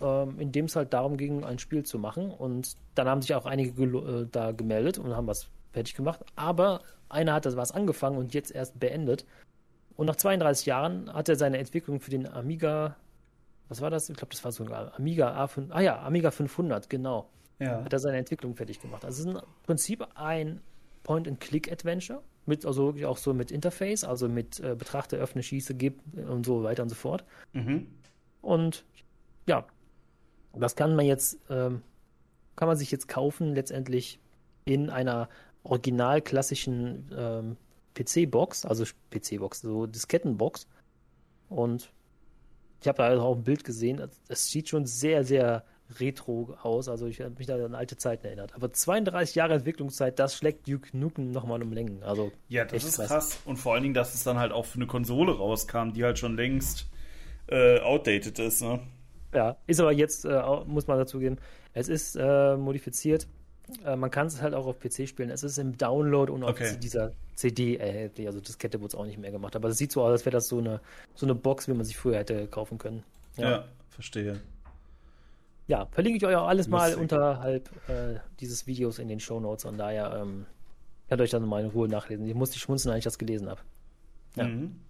ähm, 0.00 0.38
in 0.38 0.52
dem 0.52 0.66
es 0.66 0.76
halt 0.76 0.92
darum 0.92 1.16
ging, 1.16 1.44
ein 1.44 1.58
Spiel 1.58 1.84
zu 1.84 1.98
machen. 1.98 2.30
Und 2.30 2.76
dann 2.94 3.08
haben 3.08 3.22
sich 3.22 3.34
auch 3.34 3.46
einige 3.46 3.82
äh, 3.82 4.26
da 4.30 4.52
gemeldet 4.52 4.98
und 4.98 5.14
haben 5.14 5.26
was 5.26 5.48
fertig 5.72 5.94
gemacht. 5.94 6.20
Aber 6.36 6.82
einer 7.08 7.34
hat 7.34 7.46
das 7.46 7.56
was 7.56 7.72
angefangen 7.72 8.18
und 8.18 8.34
jetzt 8.34 8.50
erst 8.50 8.78
beendet. 8.78 9.24
Und 9.96 10.06
nach 10.06 10.16
32 10.16 10.66
Jahren 10.66 11.12
hat 11.12 11.28
er 11.28 11.36
seine 11.36 11.58
Entwicklung 11.58 12.00
für 12.00 12.10
den 12.10 12.28
Amiga, 12.28 12.96
was 13.68 13.80
war 13.80 13.90
das? 13.90 14.08
Ich 14.08 14.16
glaube, 14.16 14.30
das 14.30 14.44
war 14.44 14.52
sogar 14.52 14.94
Amiga 14.96 15.44
A5, 15.44 15.70
ah 15.70 15.80
ja, 15.80 16.02
Amiga 16.02 16.30
500, 16.30 16.88
genau. 16.88 17.28
Ja. 17.58 17.82
Hat 17.84 17.92
er 17.92 17.98
seine 17.98 18.18
Entwicklung 18.18 18.54
fertig 18.54 18.80
gemacht. 18.80 19.04
Also 19.04 19.22
es 19.22 19.26
ist 19.26 19.34
im 19.34 19.42
Prinzip 19.64 20.06
ein 20.14 20.60
Point-and-Click-Adventure 21.02 22.22
mit, 22.46 22.64
also 22.64 22.86
wirklich 22.86 23.06
auch 23.06 23.16
so 23.16 23.34
mit 23.34 23.50
Interface, 23.50 24.04
also 24.04 24.28
mit 24.28 24.60
äh, 24.60 24.76
Betrachter, 24.76 25.16
öffne, 25.16 25.42
schieße, 25.42 25.74
gib 25.74 26.00
und 26.16 26.46
so 26.46 26.62
weiter 26.62 26.82
und 26.82 26.88
so 26.88 26.94
fort. 26.94 27.24
Mhm. 27.52 27.88
Und 28.40 28.84
ja, 29.48 29.66
das 30.54 30.76
kann 30.76 30.94
man 30.94 31.06
jetzt, 31.06 31.38
ähm, 31.50 31.82
kann 32.56 32.68
man 32.68 32.76
sich 32.76 32.90
jetzt 32.90 33.08
kaufen, 33.08 33.54
letztendlich 33.54 34.20
in 34.64 34.90
einer 34.90 35.28
original 35.62 36.22
klassischen 36.22 37.10
ähm, 37.16 37.56
PC-Box, 37.94 38.64
also 38.64 38.84
PC-Box, 39.10 39.60
so 39.60 39.86
Diskettenbox. 39.86 40.66
Und 41.48 41.90
ich 42.80 42.88
habe 42.88 42.98
da 42.98 43.20
auch 43.20 43.36
ein 43.36 43.42
Bild 43.42 43.64
gesehen. 43.64 44.00
Es 44.28 44.50
sieht 44.50 44.68
schon 44.68 44.86
sehr, 44.86 45.24
sehr 45.24 45.64
retro 45.98 46.56
aus. 46.62 46.88
Also 46.88 47.06
ich 47.06 47.20
habe 47.20 47.34
mich 47.38 47.46
da 47.46 47.56
an 47.64 47.74
alte 47.74 47.96
Zeiten 47.96 48.26
erinnert. 48.26 48.54
Aber 48.54 48.72
32 48.72 49.34
Jahre 49.34 49.54
Entwicklungszeit, 49.54 50.18
das 50.18 50.36
schlägt 50.36 50.68
Duke 50.68 50.96
Nukem 50.96 51.30
nochmal 51.30 51.62
um 51.62 51.72
Längen. 51.72 52.02
Also 52.02 52.30
ja, 52.48 52.64
das 52.64 52.84
ist 52.84 52.96
krass. 52.96 53.08
krass. 53.08 53.38
Und 53.44 53.56
vor 53.56 53.74
allen 53.74 53.82
Dingen, 53.82 53.94
dass 53.94 54.14
es 54.14 54.22
dann 54.22 54.38
halt 54.38 54.52
auch 54.52 54.66
für 54.66 54.76
eine 54.76 54.86
Konsole 54.86 55.36
rauskam, 55.36 55.92
die 55.92 56.04
halt 56.04 56.18
schon 56.18 56.36
längst 56.36 56.86
äh, 57.48 57.80
outdated 57.80 58.38
ist. 58.38 58.62
Ne? 58.62 58.80
Ja, 59.34 59.56
ist 59.66 59.80
aber 59.80 59.92
jetzt, 59.92 60.24
äh, 60.24 60.42
muss 60.66 60.86
man 60.86 60.98
dazu 60.98 61.18
geben, 61.18 61.36
es 61.74 61.88
ist 61.88 62.16
äh, 62.16 62.56
modifiziert 62.56 63.28
äh, 63.84 63.96
man 63.96 64.10
kann 64.10 64.26
es 64.26 64.40
halt 64.40 64.54
auch 64.54 64.66
auf 64.66 64.78
PC 64.78 65.08
spielen. 65.08 65.30
Es 65.30 65.42
ist 65.42 65.58
im 65.58 65.76
Download 65.76 66.32
und 66.32 66.42
auf 66.42 66.50
okay. 66.50 66.76
dieser 66.78 67.12
CD 67.34 67.76
erhältlich. 67.76 68.26
Also 68.26 68.40
Diskette 68.40 68.80
wurde 68.80 68.88
es 68.88 68.94
auch 68.94 69.04
nicht 69.04 69.18
mehr 69.18 69.30
gemacht. 69.30 69.56
Aber 69.56 69.68
es 69.68 69.78
sieht 69.78 69.92
so 69.92 70.02
aus, 70.02 70.10
als 70.10 70.24
wäre 70.24 70.34
das 70.34 70.48
so 70.48 70.58
eine, 70.58 70.80
so 71.14 71.26
eine 71.26 71.34
Box, 71.34 71.68
wie 71.68 71.74
man 71.74 71.84
sich 71.84 71.96
früher 71.96 72.16
hätte 72.16 72.46
kaufen 72.46 72.78
können. 72.78 73.04
Ja, 73.36 73.50
ja 73.50 73.64
verstehe. 73.90 74.40
Ja, 75.66 75.86
verlinke 75.90 76.16
ich 76.16 76.26
euch 76.26 76.34
auch 76.34 76.48
alles 76.48 76.66
Lustig. 76.66 76.96
mal 76.96 77.00
unterhalb 77.00 77.68
äh, 77.88 78.20
dieses 78.40 78.66
Videos 78.66 78.98
in 78.98 79.08
den 79.08 79.20
Show 79.20 79.38
Notes. 79.38 79.66
Und 79.66 79.76
daher 79.76 80.14
ähm, 80.22 80.46
könnt 81.08 81.20
ihr 81.20 81.24
euch 81.24 81.30
dann 81.30 81.46
mal 81.46 81.62
in 81.62 81.70
Ruhe 81.70 81.88
nachlesen. 81.88 82.26
Ich 82.26 82.34
musste 82.34 82.58
schmunzeln, 82.58 82.92
als 82.92 83.00
ich 83.00 83.04
das 83.04 83.18
gelesen 83.18 83.50
habe. 83.50 83.60
Ja. 84.36 84.44
Mhm. 84.44 84.80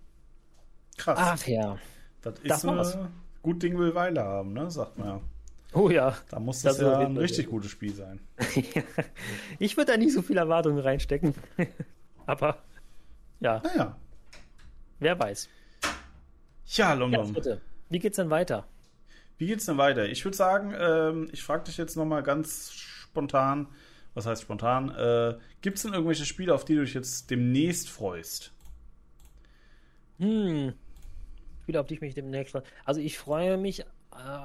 Krass. 0.96 1.18
Ach 1.20 1.46
ja. 1.46 1.78
Das 2.22 2.34
ist 2.38 2.64
das 2.64 2.98
gut 3.42 3.62
Ding 3.62 3.78
will 3.78 3.94
Weile 3.94 4.22
haben, 4.22 4.52
ne? 4.52 4.70
Sagt 4.70 4.98
man 4.98 5.08
ja. 5.08 5.20
Oh 5.72 5.90
ja. 5.90 6.16
Da 6.30 6.40
muss 6.40 6.62
das, 6.62 6.78
das 6.78 6.86
ja 6.86 6.98
ein 6.98 7.16
richtig 7.16 7.44
sein. 7.44 7.50
gutes 7.50 7.70
Spiel 7.70 7.94
sein. 7.94 8.20
ich 9.58 9.76
würde 9.76 9.92
da 9.92 9.98
nicht 9.98 10.12
so 10.12 10.22
viel 10.22 10.36
Erwartungen 10.36 10.78
reinstecken. 10.78 11.34
Aber 12.26 12.62
ja. 13.40 13.62
Naja. 13.62 13.96
Wer 14.98 15.18
weiß. 15.18 15.48
Ja, 16.66 16.92
London. 16.94 17.34
Ja, 17.34 17.56
Wie 17.88 17.98
geht's 17.98 18.16
denn 18.16 18.30
weiter? 18.30 18.66
Wie 19.38 19.46
geht's 19.46 19.66
denn 19.66 19.78
weiter? 19.78 20.08
Ich 20.08 20.24
würde 20.24 20.36
sagen, 20.36 20.74
ähm, 20.78 21.28
ich 21.32 21.42
frage 21.42 21.64
dich 21.64 21.76
jetzt 21.76 21.96
nochmal 21.96 22.22
ganz 22.22 22.72
spontan, 22.72 23.68
was 24.14 24.26
heißt 24.26 24.42
spontan, 24.42 24.90
äh, 24.90 25.38
gibt 25.60 25.76
es 25.76 25.84
denn 25.84 25.92
irgendwelche 25.92 26.26
Spiele, 26.26 26.54
auf 26.54 26.64
die 26.64 26.74
du 26.74 26.80
dich 26.80 26.94
jetzt 26.94 27.30
demnächst 27.30 27.88
freust? 27.88 28.52
Hm. 30.18 30.74
Spiele, 31.68 31.80
auf 31.80 31.86
die 31.86 31.94
ich 31.94 32.00
mich 32.00 32.14
demnächst 32.14 32.52
freue. 32.52 32.62
Also 32.86 33.02
ich 33.02 33.18
freue 33.18 33.58
mich 33.58 33.80
äh, 33.80 33.84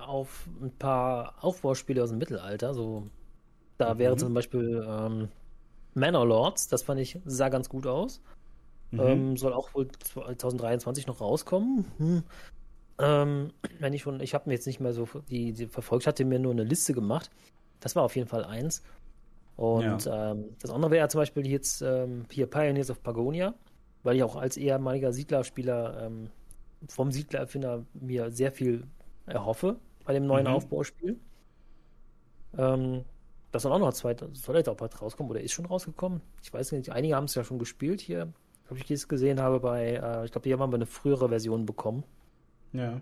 auf 0.06 0.46
ein 0.62 0.72
paar 0.72 1.36
Aufbauspiele 1.40 2.04
aus 2.04 2.10
dem 2.10 2.18
Mittelalter. 2.18 2.74
So, 2.74 3.08
da 3.78 3.94
mhm. 3.94 4.00
wäre 4.00 4.18
zum 4.18 4.34
Beispiel 4.34 4.86
ähm, 4.86 5.30
Manor 5.94 6.26
Lords, 6.26 6.68
das 6.68 6.84
fand 6.84 7.00
ich, 7.00 7.18
sah 7.24 7.48
ganz 7.48 7.70
gut 7.70 7.88
aus. 7.88 8.22
Mhm. 8.92 9.00
Ähm, 9.00 9.38
soll 9.38 9.54
auch 9.54 9.74
wohl 9.74 9.88
2023 9.90 11.08
noch 11.08 11.22
rauskommen. 11.22 11.86
Hm. 11.98 12.24
Ähm, 13.00 13.54
wenn 13.80 13.94
ich 13.94 14.02
schon, 14.02 14.20
ich 14.20 14.34
habe 14.34 14.50
mir 14.50 14.56
jetzt 14.56 14.68
nicht 14.68 14.82
mehr 14.82 14.94
so 14.94 15.08
die, 15.30 15.54
die 15.54 15.68
verfolgt, 15.68 16.06
hatte 16.06 16.26
mir 16.26 16.40
nur 16.40 16.52
eine 16.52 16.64
Liste 16.64 16.94
gemacht. 16.94 17.32
Das 17.80 17.96
war 17.96 18.04
auf 18.04 18.18
jeden 18.18 18.28
Fall 18.28 18.44
eins. 18.44 18.84
Und 19.56 20.06
ja. 20.06 20.32
ähm, 20.32 20.56
das 20.62 20.72
andere 20.72 20.92
wäre 20.92 21.08
zum 21.08 21.22
Beispiel 21.22 21.48
jetzt 21.48 21.82
ähm, 21.82 22.26
hier 22.30 22.48
Pioneers 22.48 22.92
of 22.92 23.02
Pagonia, 23.02 23.54
weil 24.04 24.18
ich 24.18 24.24
auch 24.24 24.36
als 24.36 24.58
ehemaliger 24.58 25.14
Siedlerspieler 25.14 26.06
ähm, 26.06 26.30
vom 26.90 27.12
Siedlererfinder 27.12 27.86
mir 27.94 28.32
sehr 28.32 28.52
viel 28.52 28.86
erhoffe 29.26 29.78
bei 30.06 30.14
dem 30.14 30.26
neuen 30.26 30.48
mhm. 30.48 30.54
Aufbauspiel. 30.54 31.20
Ähm, 32.58 33.06
das 33.52 33.64
soll 33.64 33.72
auch 33.72 33.80
noch 33.80 33.94
zwei, 33.94 34.16
soll 34.34 34.56
jetzt 34.58 34.70
auch 34.70 34.78
bald 34.78 35.00
rauskommen 35.02 35.30
oder 35.30 35.42
ist 35.42 35.54
schon 35.54 35.66
rausgekommen? 35.66 36.22
Ich 36.42 36.52
weiß 36.52 36.72
nicht, 36.72 36.90
einige 36.90 37.16
haben 37.16 37.26
es 37.26 37.36
ja 37.36 37.44
schon 37.44 37.60
gespielt 37.60 38.02
hier, 38.02 38.34
ob 38.70 38.78
ich 38.78 38.86
das 38.86 39.08
gesehen 39.08 39.40
habe 39.40 39.60
bei, 39.60 39.94
äh, 39.94 40.26
ich 40.26 40.32
glaube, 40.32 40.50
hier 40.50 40.58
haben 40.58 40.72
wir 40.72 40.76
eine 40.76 40.86
frühere 40.86 41.30
Version 41.30 41.66
bekommen. 41.66 42.04
Ja. 42.74 43.00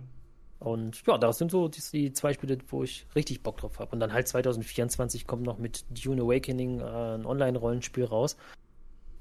Und 0.60 1.02
ja, 1.08 1.18
das 1.18 1.40
sind 1.40 1.50
so 1.50 1.70
die, 1.70 1.82
die 1.92 2.14
zwei 2.14 2.34
Spiele, 2.34 2.58
wo 2.68 2.84
ich 2.84 3.08
richtig 3.16 3.42
Bock 3.42 3.58
drauf 3.58 3.80
habe. 3.80 3.92
Und 3.94 4.00
dann 4.00 4.14
halt 4.14 4.28
2024 4.28 5.26
kommt 5.26 5.44
noch 5.44 5.58
mit 5.58 5.86
Dune 5.90 6.22
Awakening 6.22 6.82
äh, 6.82 7.16
ein 7.16 7.26
Online-Rollenspiel 7.26 8.06
raus. 8.06 8.38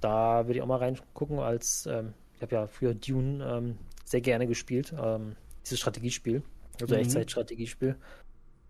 Da 0.00 0.46
würde 0.46 0.58
ich 0.58 0.62
auch 0.62 0.66
mal 0.66 0.76
reingucken, 0.76 1.38
als 1.38 1.86
ähm, 1.86 2.12
ich 2.34 2.42
habe 2.42 2.54
ja 2.54 2.66
früher 2.66 2.94
Dune 2.94 3.44
ähm, 3.44 3.78
sehr 4.11 4.20
gerne 4.20 4.46
gespielt, 4.46 4.92
ähm, 5.00 5.36
dieses 5.64 5.78
Strategiespiel. 5.78 6.42
Also 6.80 6.94
mhm. 6.94 7.02
Echtzeitstrategiespiel. 7.02 7.96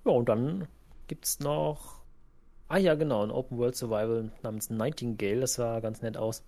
Ja, 0.05 0.13
und 0.13 0.29
dann 0.29 0.69
gibt 1.07 1.25
es 1.25 1.41
noch. 1.41 2.01
Ah 2.69 2.79
ja, 2.79 2.95
genau, 2.95 3.25
ein 3.25 3.31
Open 3.31 3.59
World 3.59 3.75
Survival 3.75 4.31
namens 4.43 4.71
Nightingale. 4.71 5.41
Das 5.41 5.55
sah 5.55 5.81
ganz 5.81 6.03
nett 6.03 6.17
aus. 6.17 6.45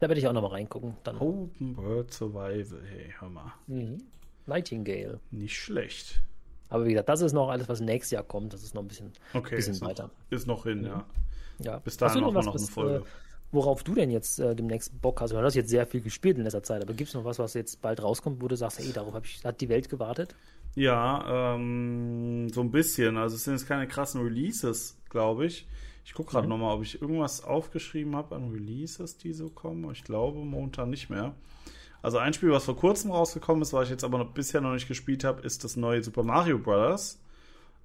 Da 0.00 0.08
werde 0.08 0.20
ich 0.20 0.26
auch 0.26 0.32
noch 0.32 0.42
mal 0.42 0.48
reingucken. 0.48 0.96
Dann. 1.04 1.18
Open 1.18 1.76
World 1.76 2.12
Survival, 2.12 2.82
hey, 2.84 3.14
hör 3.18 3.28
mal. 3.28 3.52
Mhm. 3.66 3.98
Nightingale. 4.46 5.20
Nicht 5.30 5.56
schlecht. 5.56 6.22
Aber 6.68 6.84
wie 6.84 6.90
gesagt, 6.90 7.08
das 7.08 7.20
ist 7.20 7.32
noch 7.32 7.48
alles, 7.48 7.68
was 7.68 7.80
nächstes 7.80 8.10
Jahr 8.12 8.24
kommt. 8.24 8.52
Das 8.52 8.62
ist 8.62 8.74
noch 8.74 8.82
ein 8.82 8.88
bisschen, 8.88 9.12
okay, 9.34 9.56
bisschen 9.56 9.74
ist 9.74 9.82
weiter. 9.82 10.04
Noch, 10.04 10.12
ist 10.30 10.46
noch 10.46 10.64
hin, 10.64 10.84
ja. 10.84 11.06
ja. 11.58 11.78
Bis 11.78 11.96
dahin 11.96 12.22
noch, 12.22 12.32
noch 12.32 12.54
eine 12.54 12.66
Folge. 12.66 13.04
Äh, 13.04 13.25
worauf 13.52 13.82
du 13.82 13.94
denn 13.94 14.10
jetzt 14.10 14.38
äh, 14.38 14.54
demnächst 14.54 15.00
Bock 15.00 15.20
hast? 15.20 15.32
Du 15.32 15.38
hast 15.38 15.54
jetzt 15.54 15.70
sehr 15.70 15.86
viel 15.86 16.00
gespielt 16.00 16.36
in 16.38 16.44
letzter 16.44 16.62
Zeit, 16.62 16.82
aber 16.82 16.94
gibt 16.94 17.08
es 17.08 17.14
noch 17.14 17.24
was, 17.24 17.38
was 17.38 17.54
jetzt 17.54 17.80
bald 17.82 18.02
rauskommt, 18.02 18.40
wo 18.42 18.48
du 18.48 18.56
sagst, 18.56 18.78
hey, 18.78 18.92
darauf 18.92 19.14
ich, 19.24 19.44
hat 19.44 19.60
die 19.60 19.68
Welt 19.68 19.88
gewartet? 19.88 20.34
Ja, 20.74 21.54
ähm, 21.54 22.48
so 22.50 22.60
ein 22.60 22.70
bisschen. 22.70 23.16
Also 23.16 23.36
es 23.36 23.44
sind 23.44 23.54
jetzt 23.54 23.66
keine 23.66 23.88
krassen 23.88 24.22
Releases, 24.22 24.98
glaube 25.08 25.46
ich. 25.46 25.66
Ich 26.04 26.14
gucke 26.14 26.30
gerade 26.30 26.46
mhm. 26.46 26.50
nochmal, 26.50 26.76
ob 26.76 26.82
ich 26.82 27.00
irgendwas 27.00 27.42
aufgeschrieben 27.42 28.14
habe 28.14 28.36
an 28.36 28.50
Releases, 28.50 29.16
die 29.16 29.32
so 29.32 29.48
kommen. 29.48 29.90
Ich 29.90 30.04
glaube 30.04 30.38
momentan 30.38 30.90
nicht 30.90 31.10
mehr. 31.10 31.34
Also 32.02 32.18
ein 32.18 32.32
Spiel, 32.34 32.50
was 32.50 32.64
vor 32.64 32.76
kurzem 32.76 33.10
rausgekommen 33.10 33.62
ist, 33.62 33.72
was 33.72 33.84
ich 33.84 33.90
jetzt 33.90 34.04
aber 34.04 34.18
noch, 34.18 34.32
bisher 34.32 34.60
noch 34.60 34.72
nicht 34.72 34.86
gespielt 34.86 35.24
habe, 35.24 35.42
ist 35.42 35.64
das 35.64 35.76
neue 35.76 36.04
Super 36.04 36.22
Mario 36.22 36.58
Bros. 36.58 37.18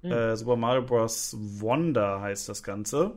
Mhm. 0.04 0.12
Äh, 0.12 0.36
Super 0.36 0.58
Mario 0.58 0.84
Bros. 0.84 1.36
Wonder 1.40 2.22
heißt 2.22 2.48
das 2.50 2.62
Ganze. 2.62 3.14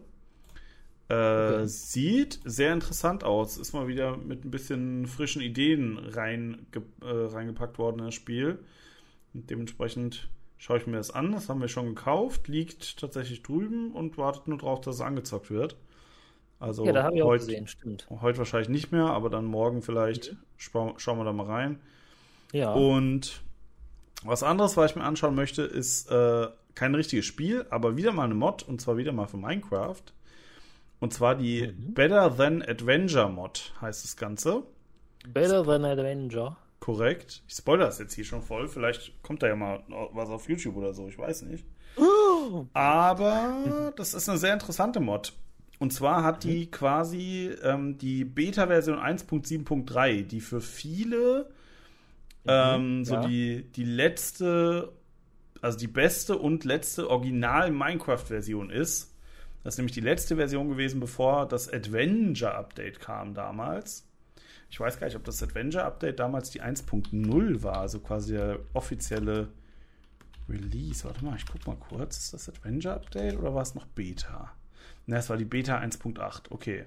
Äh, 1.14 1.54
okay. 1.54 1.66
Sieht 1.66 2.40
sehr 2.44 2.72
interessant 2.72 3.24
aus. 3.24 3.56
Ist 3.56 3.72
mal 3.72 3.86
wieder 3.86 4.16
mit 4.16 4.44
ein 4.44 4.50
bisschen 4.50 5.06
frischen 5.06 5.42
Ideen 5.42 5.98
rein, 5.98 6.66
äh, 7.02 7.06
reingepackt 7.06 7.78
worden 7.78 8.00
in 8.00 8.04
das 8.06 8.14
Spiel. 8.14 8.58
Und 9.32 9.50
dementsprechend 9.50 10.28
schaue 10.58 10.78
ich 10.78 10.86
mir 10.86 10.96
das 10.96 11.10
an. 11.10 11.32
Das 11.32 11.48
haben 11.48 11.60
wir 11.60 11.68
schon 11.68 11.94
gekauft, 11.94 12.48
liegt 12.48 12.98
tatsächlich 12.98 13.42
drüben 13.42 13.92
und 13.92 14.18
wartet 14.18 14.48
nur 14.48 14.58
darauf, 14.58 14.80
dass 14.80 14.96
es 14.96 15.00
angezockt 15.00 15.50
wird. 15.50 15.76
Also 16.58 16.86
ja, 16.86 16.92
da 16.92 17.02
habe 17.02 17.16
ich 17.16 17.22
heute, 17.22 17.42
auch 17.42 17.46
gesehen, 17.46 17.66
stimmt. 17.66 18.06
Heute 18.08 18.38
wahrscheinlich 18.38 18.68
nicht 18.68 18.92
mehr, 18.92 19.06
aber 19.06 19.28
dann 19.28 19.44
morgen 19.44 19.82
vielleicht 19.82 20.32
mhm. 20.32 20.38
scha 20.56 20.94
schauen 20.96 21.18
wir 21.18 21.24
da 21.24 21.32
mal 21.32 21.46
rein. 21.46 21.80
Ja. 22.52 22.72
Und 22.72 23.42
was 24.24 24.42
anderes, 24.42 24.76
was 24.76 24.92
ich 24.92 24.96
mir 24.96 25.04
anschauen 25.04 25.34
möchte, 25.34 25.62
ist 25.62 26.10
äh, 26.10 26.46
kein 26.74 26.94
richtiges 26.94 27.26
Spiel, 27.26 27.66
aber 27.70 27.96
wieder 27.96 28.12
mal 28.12 28.24
eine 28.24 28.34
Mod 28.34 28.62
und 28.62 28.80
zwar 28.80 28.96
wieder 28.96 29.12
mal 29.12 29.26
für 29.26 29.36
Minecraft. 29.36 30.02
Und 31.04 31.12
zwar 31.12 31.34
die 31.34 31.66
mhm. 31.66 31.92
Better 31.92 32.34
Than 32.34 32.62
Adventure 32.62 33.28
Mod 33.28 33.74
heißt 33.78 34.04
das 34.04 34.16
Ganze. 34.16 34.62
Better 35.28 35.62
than 35.62 35.84
Avenger. 35.84 36.56
Korrekt. 36.80 37.42
Ich 37.46 37.56
spoilere 37.56 37.88
das 37.88 37.98
jetzt 37.98 38.14
hier 38.14 38.24
schon 38.24 38.40
voll. 38.40 38.68
Vielleicht 38.68 39.22
kommt 39.22 39.42
da 39.42 39.48
ja 39.48 39.54
mal 39.54 39.82
was 40.14 40.30
auf 40.30 40.48
YouTube 40.48 40.76
oder 40.76 40.94
so. 40.94 41.06
Ich 41.06 41.18
weiß 41.18 41.42
nicht. 41.42 41.66
Aber 42.72 43.92
das 43.96 44.14
ist 44.14 44.30
eine 44.30 44.38
sehr 44.38 44.54
interessante 44.54 44.98
Mod. 44.98 45.34
Und 45.78 45.92
zwar 45.92 46.24
hat 46.24 46.42
die 46.42 46.70
quasi 46.70 47.50
ähm, 47.62 47.98
die 47.98 48.24
Beta-Version 48.24 48.98
1.7.3, 48.98 50.22
die 50.22 50.40
für 50.40 50.62
viele 50.62 51.50
ähm, 52.46 53.04
so 53.04 53.16
ja. 53.16 53.26
die, 53.26 53.70
die 53.72 53.84
letzte, 53.84 54.90
also 55.60 55.78
die 55.78 55.86
beste 55.86 56.38
und 56.38 56.64
letzte 56.64 57.10
Original-Minecraft-Version 57.10 58.70
ist. 58.70 59.13
Das 59.64 59.74
ist 59.74 59.78
nämlich 59.78 59.94
die 59.94 60.00
letzte 60.00 60.36
Version 60.36 60.68
gewesen, 60.68 61.00
bevor 61.00 61.48
das 61.48 61.72
Adventure-Update 61.72 63.00
kam 63.00 63.32
damals. 63.32 64.06
Ich 64.70 64.78
weiß 64.78 65.00
gar 65.00 65.06
nicht, 65.06 65.16
ob 65.16 65.24
das 65.24 65.42
Adventure-Update 65.42 66.20
damals 66.20 66.50
die 66.50 66.62
1.0 66.62 67.62
war, 67.62 67.78
also 67.78 68.00
quasi 68.00 68.34
der 68.34 68.58
offizielle 68.74 69.48
Release. 70.48 71.04
Warte 71.04 71.24
mal, 71.24 71.36
ich 71.36 71.46
guck 71.46 71.66
mal 71.66 71.76
kurz. 71.76 72.18
Ist 72.18 72.34
das 72.34 72.48
Adventure-Update 72.50 73.38
oder 73.38 73.54
war 73.54 73.62
es 73.62 73.74
noch 73.74 73.86
Beta? 73.86 74.52
Ne, 75.06 75.16
es 75.16 75.30
war 75.30 75.38
die 75.38 75.46
Beta 75.46 75.78
1.8, 75.78 76.50
okay. 76.50 76.84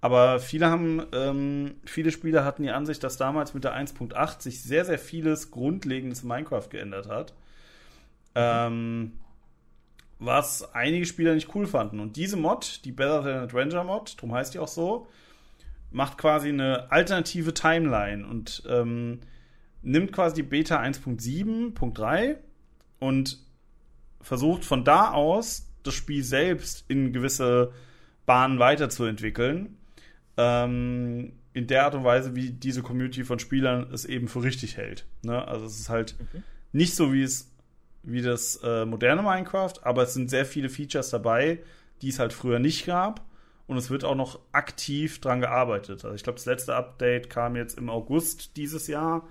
Aber 0.00 0.40
viele 0.40 0.68
haben, 0.68 1.06
ähm, 1.12 1.76
viele 1.84 2.10
Spieler 2.10 2.44
hatten 2.44 2.64
die 2.64 2.70
Ansicht, 2.70 3.04
dass 3.04 3.16
damals 3.16 3.54
mit 3.54 3.62
der 3.62 3.76
1.8 3.76 4.42
sich 4.42 4.60
sehr, 4.60 4.84
sehr 4.84 4.98
vieles 4.98 5.52
Grundlegendes 5.52 6.22
in 6.22 6.28
Minecraft 6.28 6.68
geändert 6.68 7.08
hat. 7.08 7.34
Ähm, 8.34 9.12
was 10.24 10.74
einige 10.74 11.04
Spieler 11.04 11.34
nicht 11.34 11.54
cool 11.54 11.66
fanden. 11.66 12.00
Und 12.00 12.16
diese 12.16 12.36
Mod, 12.36 12.84
die 12.84 12.92
Better 12.92 13.22
Than 13.22 13.42
Adventure 13.42 13.84
Mod, 13.84 14.14
darum 14.16 14.32
heißt 14.32 14.54
die 14.54 14.58
auch 14.58 14.68
so, 14.68 15.08
macht 15.90 16.16
quasi 16.16 16.48
eine 16.48 16.90
alternative 16.90 17.52
Timeline 17.54 18.26
und 18.26 18.62
ähm, 18.68 19.20
nimmt 19.82 20.12
quasi 20.12 20.36
die 20.36 20.42
Beta 20.42 20.80
1.7.3 20.80 22.36
und 23.00 23.38
versucht 24.20 24.64
von 24.64 24.84
da 24.84 25.10
aus 25.10 25.68
das 25.82 25.94
Spiel 25.94 26.22
selbst 26.22 26.84
in 26.88 27.12
gewisse 27.12 27.72
Bahnen 28.24 28.58
weiterzuentwickeln. 28.60 29.76
Ähm, 30.36 31.32
in 31.54 31.66
der 31.66 31.84
Art 31.84 31.94
und 31.94 32.04
Weise, 32.04 32.34
wie 32.34 32.50
diese 32.50 32.82
Community 32.82 33.24
von 33.24 33.38
Spielern 33.38 33.92
es 33.92 34.04
eben 34.04 34.28
für 34.28 34.42
richtig 34.42 34.76
hält. 34.76 35.04
Ne? 35.22 35.46
Also 35.46 35.66
es 35.66 35.78
ist 35.78 35.88
halt 35.90 36.16
nicht 36.72 36.94
so 36.94 37.12
wie 37.12 37.22
es 37.22 37.51
wie 38.02 38.22
das 38.22 38.60
äh, 38.62 38.84
moderne 38.84 39.22
Minecraft, 39.22 39.74
aber 39.82 40.02
es 40.02 40.14
sind 40.14 40.30
sehr 40.30 40.46
viele 40.46 40.68
Features 40.68 41.10
dabei, 41.10 41.60
die 42.02 42.08
es 42.08 42.18
halt 42.18 42.32
früher 42.32 42.58
nicht 42.58 42.86
gab. 42.86 43.24
Und 43.68 43.76
es 43.76 43.90
wird 43.90 44.04
auch 44.04 44.16
noch 44.16 44.40
aktiv 44.50 45.20
dran 45.20 45.40
gearbeitet. 45.40 46.04
Also 46.04 46.14
ich 46.14 46.24
glaube, 46.24 46.36
das 46.36 46.46
letzte 46.46 46.74
Update 46.74 47.30
kam 47.30 47.56
jetzt 47.56 47.78
im 47.78 47.88
August 47.88 48.56
dieses 48.56 48.86
Jahr. 48.86 49.26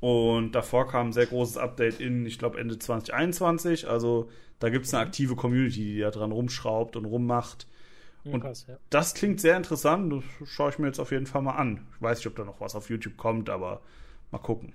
Und 0.00 0.52
davor 0.52 0.86
kam 0.88 1.08
ein 1.08 1.12
sehr 1.12 1.26
großes 1.26 1.58
Update 1.58 2.00
in, 2.00 2.24
ich 2.24 2.38
glaube, 2.38 2.58
Ende 2.60 2.78
2021. 2.78 3.88
Also 3.88 4.30
da 4.60 4.70
gibt 4.70 4.86
es 4.86 4.94
eine 4.94 5.02
aktive 5.02 5.34
Community, 5.34 5.84
die 5.84 6.00
da 6.00 6.10
dran 6.10 6.32
rumschraubt 6.32 6.96
und 6.96 7.04
rummacht. 7.04 7.66
Und 8.24 8.40
krass, 8.40 8.66
ja. 8.68 8.76
das 8.90 9.14
klingt 9.14 9.40
sehr 9.40 9.56
interessant. 9.56 10.12
Das 10.12 10.48
schaue 10.48 10.70
ich 10.70 10.78
mir 10.78 10.86
jetzt 10.86 11.00
auf 11.00 11.10
jeden 11.10 11.26
Fall 11.26 11.42
mal 11.42 11.56
an. 11.56 11.86
Ich 11.96 12.02
weiß 12.02 12.18
nicht, 12.18 12.26
ob 12.26 12.36
da 12.36 12.44
noch 12.44 12.60
was 12.60 12.74
auf 12.74 12.90
YouTube 12.90 13.16
kommt, 13.16 13.50
aber 13.50 13.80
mal 14.30 14.38
gucken. 14.38 14.72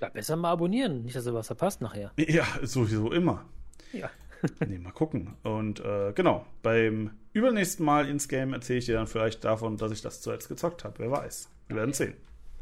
Ja, 0.00 0.08
besser 0.08 0.36
mal 0.36 0.52
abonnieren, 0.52 1.04
nicht, 1.04 1.16
dass 1.16 1.26
ihr 1.26 1.34
was 1.34 1.46
verpasst 1.46 1.80
nachher. 1.80 2.12
Ja, 2.16 2.46
sowieso 2.62 3.12
immer. 3.12 3.44
Ja. 3.92 4.10
Nee, 4.64 4.78
mal 4.78 4.92
gucken. 4.92 5.34
Und 5.42 5.80
äh, 5.80 6.12
genau, 6.14 6.46
beim 6.62 7.10
übernächsten 7.32 7.84
Mal 7.84 8.08
ins 8.08 8.28
Game 8.28 8.52
erzähle 8.52 8.78
ich 8.78 8.86
dir 8.86 8.94
dann 8.94 9.08
vielleicht 9.08 9.44
davon, 9.44 9.76
dass 9.76 9.90
ich 9.90 10.00
das 10.00 10.20
zuletzt 10.20 10.48
gezockt 10.48 10.84
habe. 10.84 10.94
Wer 10.98 11.10
weiß. 11.10 11.50
Wir 11.66 11.76
werden 11.76 11.92
sehen. 11.92 12.14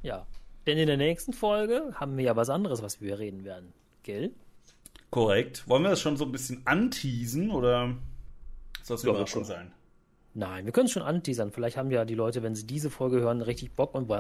Ja. 0.03 0.27
Denn 0.67 0.79
in 0.79 0.87
der 0.87 0.97
nächsten 0.97 1.35
Folge 1.35 1.93
haben 1.95 2.17
wir 2.17 2.25
ja 2.25 2.35
was 2.35 2.49
anderes, 2.49 2.83
was 2.83 3.01
wir 3.01 3.19
reden 3.19 3.45
werden. 3.45 3.73
Gell? 4.03 4.33
Korrekt. 5.11 5.69
Wollen 5.69 5.83
wir 5.83 5.91
das 5.91 6.01
schon 6.01 6.17
so 6.17 6.25
ein 6.25 6.33
bisschen 6.33 6.63
anteasen 6.67 7.51
oder 7.51 7.95
soll 8.83 8.97
es 8.97 9.05
Überraschung 9.05 9.43
wir 9.43 9.47
sein? 9.47 9.73
Nein, 10.39 10.67
wir 10.67 10.73
können 10.73 10.85
es 10.85 10.93
schon 10.93 11.03
anteasern. 11.03 11.51
Vielleicht 11.51 11.79
haben 11.79 11.91
ja 11.91 12.05
die 12.05 12.15
Leute, 12.15 12.43
wenn 12.43 12.55
sie 12.55 12.67
diese 12.67 12.91
Folge 12.91 13.21
hören, 13.21 13.41
richtig 13.41 13.73
Bock 13.73 13.95
und 13.95 14.11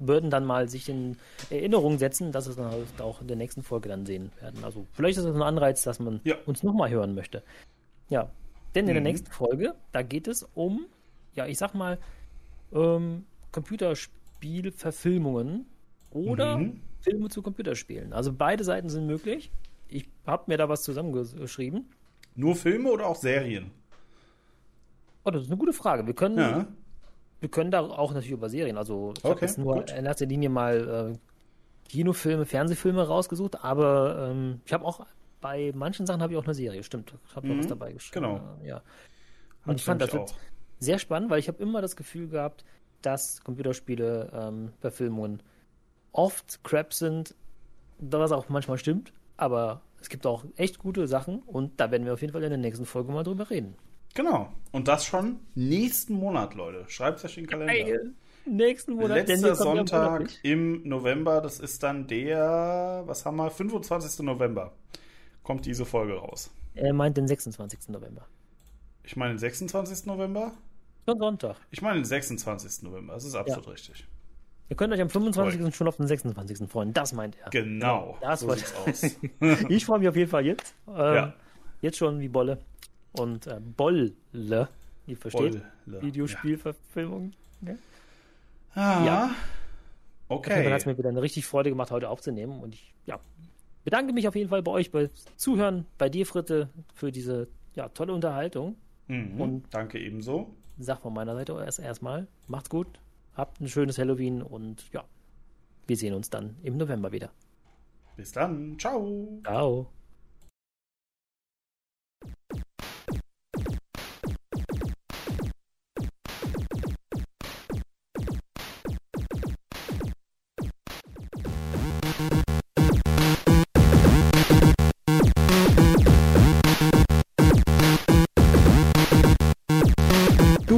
würden 0.00 0.28
dann 0.30 0.44
mal 0.44 0.68
sich 0.68 0.88
in 0.88 1.16
Erinnerung 1.50 1.98
setzen, 1.98 2.32
dass 2.32 2.48
es 2.48 2.56
dann 2.56 2.68
halt 2.68 3.00
auch 3.00 3.20
in 3.20 3.28
der 3.28 3.36
nächsten 3.36 3.62
Folge 3.62 3.88
dann 3.88 4.04
sehen 4.04 4.32
werden. 4.40 4.64
Also 4.64 4.86
vielleicht 4.92 5.18
ist 5.18 5.24
das 5.24 5.36
ein 5.36 5.42
Anreiz, 5.42 5.82
dass 5.84 6.00
man 6.00 6.20
Ja. 6.24 6.34
uns 6.46 6.64
nochmal 6.64 6.90
hören 6.90 7.14
möchte. 7.14 7.44
Ja, 8.08 8.28
denn 8.74 8.88
in 8.88 8.94
der 8.94 9.02
Mhm. 9.02 9.06
nächsten 9.06 9.30
Folge, 9.30 9.76
da 9.92 10.02
geht 10.02 10.26
es 10.26 10.42
um, 10.54 10.86
ja, 11.34 11.46
ich 11.46 11.58
sag 11.58 11.74
mal, 11.74 11.98
ähm, 12.72 13.24
Computerspielverfilmungen 13.52 15.66
oder 16.10 16.58
Mhm. 16.58 16.80
Filme 17.00 17.28
zu 17.28 17.40
Computerspielen. 17.40 18.12
Also 18.12 18.32
beide 18.32 18.64
Seiten 18.64 18.88
sind 18.88 19.06
möglich. 19.06 19.52
Ich 19.88 20.08
habe 20.26 20.42
mir 20.48 20.58
da 20.58 20.68
was 20.68 20.82
zusammengeschrieben. 20.82 21.88
Nur 22.34 22.56
Filme 22.56 22.90
oder 22.90 23.06
auch 23.06 23.14
Serien? 23.16 23.70
Oh, 25.24 25.30
das 25.30 25.42
ist 25.42 25.48
eine 25.48 25.56
gute 25.58 25.72
Frage. 25.72 26.06
Wir 26.06 26.14
können 26.14 26.38
Ja. 26.38 26.66
Wir 27.40 27.48
können 27.50 27.72
da 27.72 27.80
auch 27.80 28.10
natürlich 28.12 28.30
über 28.32 28.48
Serien. 28.48 28.76
Also 28.78 29.14
ich 29.18 29.24
habe 29.24 29.34
Okay, 29.34 29.46
jetzt 29.46 29.58
nur 29.58 29.74
gut. 29.76 29.90
in 29.90 30.04
erster 30.06 30.26
Linie 30.26 30.48
mal 30.48 31.12
äh, 31.12 31.88
Kinofilme, 31.88 32.46
Fernsehfilme 32.46 33.02
rausgesucht, 33.06 33.64
aber 33.64 34.28
ähm, 34.30 34.60
ich 34.64 34.72
habe 34.72 34.84
auch 34.84 35.04
bei 35.40 35.72
manchen 35.74 36.06
Sachen 36.06 36.22
habe 36.22 36.32
ich 36.32 36.38
auch 36.38 36.44
eine 36.44 36.54
Serie. 36.54 36.84
Stimmt, 36.84 37.12
ich 37.28 37.34
habe 37.34 37.48
noch 37.48 37.56
Mhm, 37.56 37.58
was 37.58 37.66
dabei 37.66 37.92
geschrieben. 37.92 38.24
genau. 38.24 38.40
Ja. 38.64 38.80
Und 39.66 39.74
ich 39.76 39.84
fand 39.84 40.00
das 40.00 40.12
jetzt 40.12 40.36
sehr 40.78 40.98
spannend, 41.00 41.30
weil 41.30 41.40
ich 41.40 41.48
habe 41.48 41.60
immer 41.60 41.82
das 41.82 41.96
Gefühl 41.96 42.28
gehabt, 42.28 42.64
dass 43.02 43.42
Computerspiele 43.42 44.30
ähm, 44.32 44.72
Verfilmungen 44.80 45.42
oft 46.12 46.62
Crap 46.62 46.92
sind, 46.94 47.34
was 47.98 48.30
auch 48.30 48.48
manchmal 48.50 48.78
stimmt, 48.78 49.12
aber 49.36 49.80
es 50.00 50.08
gibt 50.08 50.26
auch 50.26 50.44
echt 50.56 50.78
gute 50.78 51.08
Sachen 51.08 51.40
und 51.42 51.80
da 51.80 51.90
werden 51.90 52.04
wir 52.06 52.12
auf 52.12 52.20
jeden 52.20 52.32
Fall 52.32 52.44
in 52.44 52.50
der 52.50 52.58
nächsten 52.58 52.84
Folge 52.86 53.10
mal 53.12 53.24
drüber 53.24 53.50
reden. 53.50 53.74
Genau. 54.14 54.52
Und 54.72 54.88
das 54.88 55.04
schon 55.04 55.40
nächsten 55.54 56.14
Monat, 56.14 56.54
Leute. 56.54 56.84
Schreibt 56.88 57.24
euch 57.24 57.36
in 57.38 57.44
den 57.44 57.50
Kalender. 57.50 58.00
Nächsten 58.44 58.94
Monat, 58.94 59.28
Letzter 59.28 59.48
ja 59.48 59.54
Sonntag 59.54 60.28
im 60.42 60.82
November, 60.88 61.40
das 61.40 61.60
ist 61.60 61.82
dann 61.84 62.08
der, 62.08 63.02
was 63.06 63.24
haben 63.24 63.36
wir, 63.36 63.50
25. 63.50 64.24
November, 64.26 64.72
kommt 65.44 65.64
diese 65.64 65.84
Folge 65.84 66.14
raus. 66.14 66.50
Er 66.74 66.92
meint 66.92 67.16
den 67.16 67.28
26. 67.28 67.90
November. 67.90 68.26
Ich 69.04 69.16
meine 69.16 69.34
den 69.34 69.38
26. 69.38 70.06
November? 70.06 70.52
Schon 71.08 71.18
Sonntag. 71.18 71.56
Ich 71.70 71.82
meine 71.82 72.00
den 72.00 72.04
26. 72.04 72.82
November, 72.82 73.14
das 73.14 73.24
ist 73.24 73.34
absolut 73.36 73.68
richtig. 73.68 74.04
Ihr 74.68 74.76
könnt 74.76 74.92
euch 74.92 75.00
am 75.00 75.10
25. 75.10 75.72
schon 75.74 75.86
auf 75.86 75.96
den 75.98 76.06
26. 76.08 76.68
freuen. 76.68 76.92
Das 76.92 77.12
meint 77.12 77.36
er. 77.44 77.50
Genau, 77.50 78.16
Das 78.22 78.40
so 78.40 78.48
wollte- 78.48 78.64
sieht's 78.96 79.20
aus. 79.40 79.60
Ich 79.68 79.84
freue 79.86 79.98
mich 80.00 80.08
auf 80.08 80.16
jeden 80.16 80.30
Fall 80.30 80.46
jetzt. 80.46 80.74
Ähm, 80.88 80.94
Ja. 81.14 81.34
Jetzt 81.80 81.98
schon 81.98 82.18
wie 82.20 82.28
Bolle. 82.28 82.58
Und 83.12 83.46
äh, 83.46 83.60
Bolle, 83.60 84.12
ihr 85.06 85.16
versteht, 85.16 85.62
Bolle. 85.86 86.02
Videospielverfilmung. 86.02 87.32
Ja. 87.62 87.74
Ah, 88.74 89.04
Ja. 89.04 89.30
Jeden 90.30 90.44
Fall 90.44 90.64
hat 90.72 90.80
es 90.80 90.82
Okay. 90.86 90.90
mir 90.92 90.98
wieder 90.98 91.08
eine 91.10 91.20
richtig 91.20 91.44
Freude 91.44 91.68
gemacht, 91.68 91.90
heute 91.90 92.08
aufzunehmen. 92.08 92.60
Und 92.60 92.72
ich 92.74 92.94
ja, 93.04 93.20
bedanke 93.84 94.14
mich 94.14 94.26
auf 94.28 94.34
jeden 94.34 94.48
Fall 94.48 94.62
bei 94.62 94.70
euch, 94.70 94.90
bei 94.90 95.10
Zuhören, 95.36 95.84
bei 95.98 96.08
dir, 96.08 96.24
Fritte, 96.24 96.70
für 96.94 97.12
diese 97.12 97.48
ja, 97.74 97.88
tolle 97.90 98.14
Unterhaltung. 98.14 98.76
Mhm. 99.08 99.40
Und- 99.40 99.64
Danke 99.74 99.98
ebenso. 99.98 100.54
Sag 100.78 101.02
von 101.02 101.12
meiner 101.12 101.34
Seite 101.34 101.52
erst 101.52 101.80
erstmal, 101.80 102.26
macht's 102.48 102.70
gut, 102.70 102.86
habt 103.36 103.60
ein 103.60 103.68
schönes 103.68 103.98
Halloween 103.98 104.40
und 104.40 104.90
ja, 104.92 105.04
wir 105.86 105.96
sehen 105.98 106.14
uns 106.14 106.30
dann 106.30 106.56
im 106.62 106.78
November 106.78 107.12
wieder. 107.12 107.30
Bis 108.16 108.32
dann. 108.32 108.78
Ciao. 108.78 109.38
Ciao. 109.44 109.86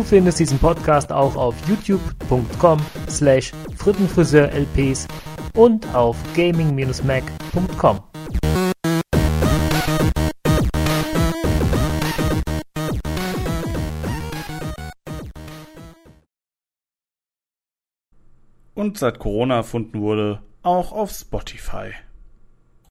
Findest 0.05 0.39
diesen 0.39 0.59
Podcast 0.59 1.11
auch 1.13 1.37
auf 1.37 1.55
youtube.com 1.69 2.79
slash 3.09 3.53
frittenfriseurlps 3.77 5.09
und 5.55 5.95
auf 5.95 6.17
gaming-mac.com. 6.35 8.01
Und 18.75 18.99
seit 18.99 19.19
Corona 19.19 19.57
erfunden 19.57 20.01
wurde, 20.01 20.43
auch 20.63 20.93
auf 20.93 21.11
Spotify. 21.11 21.93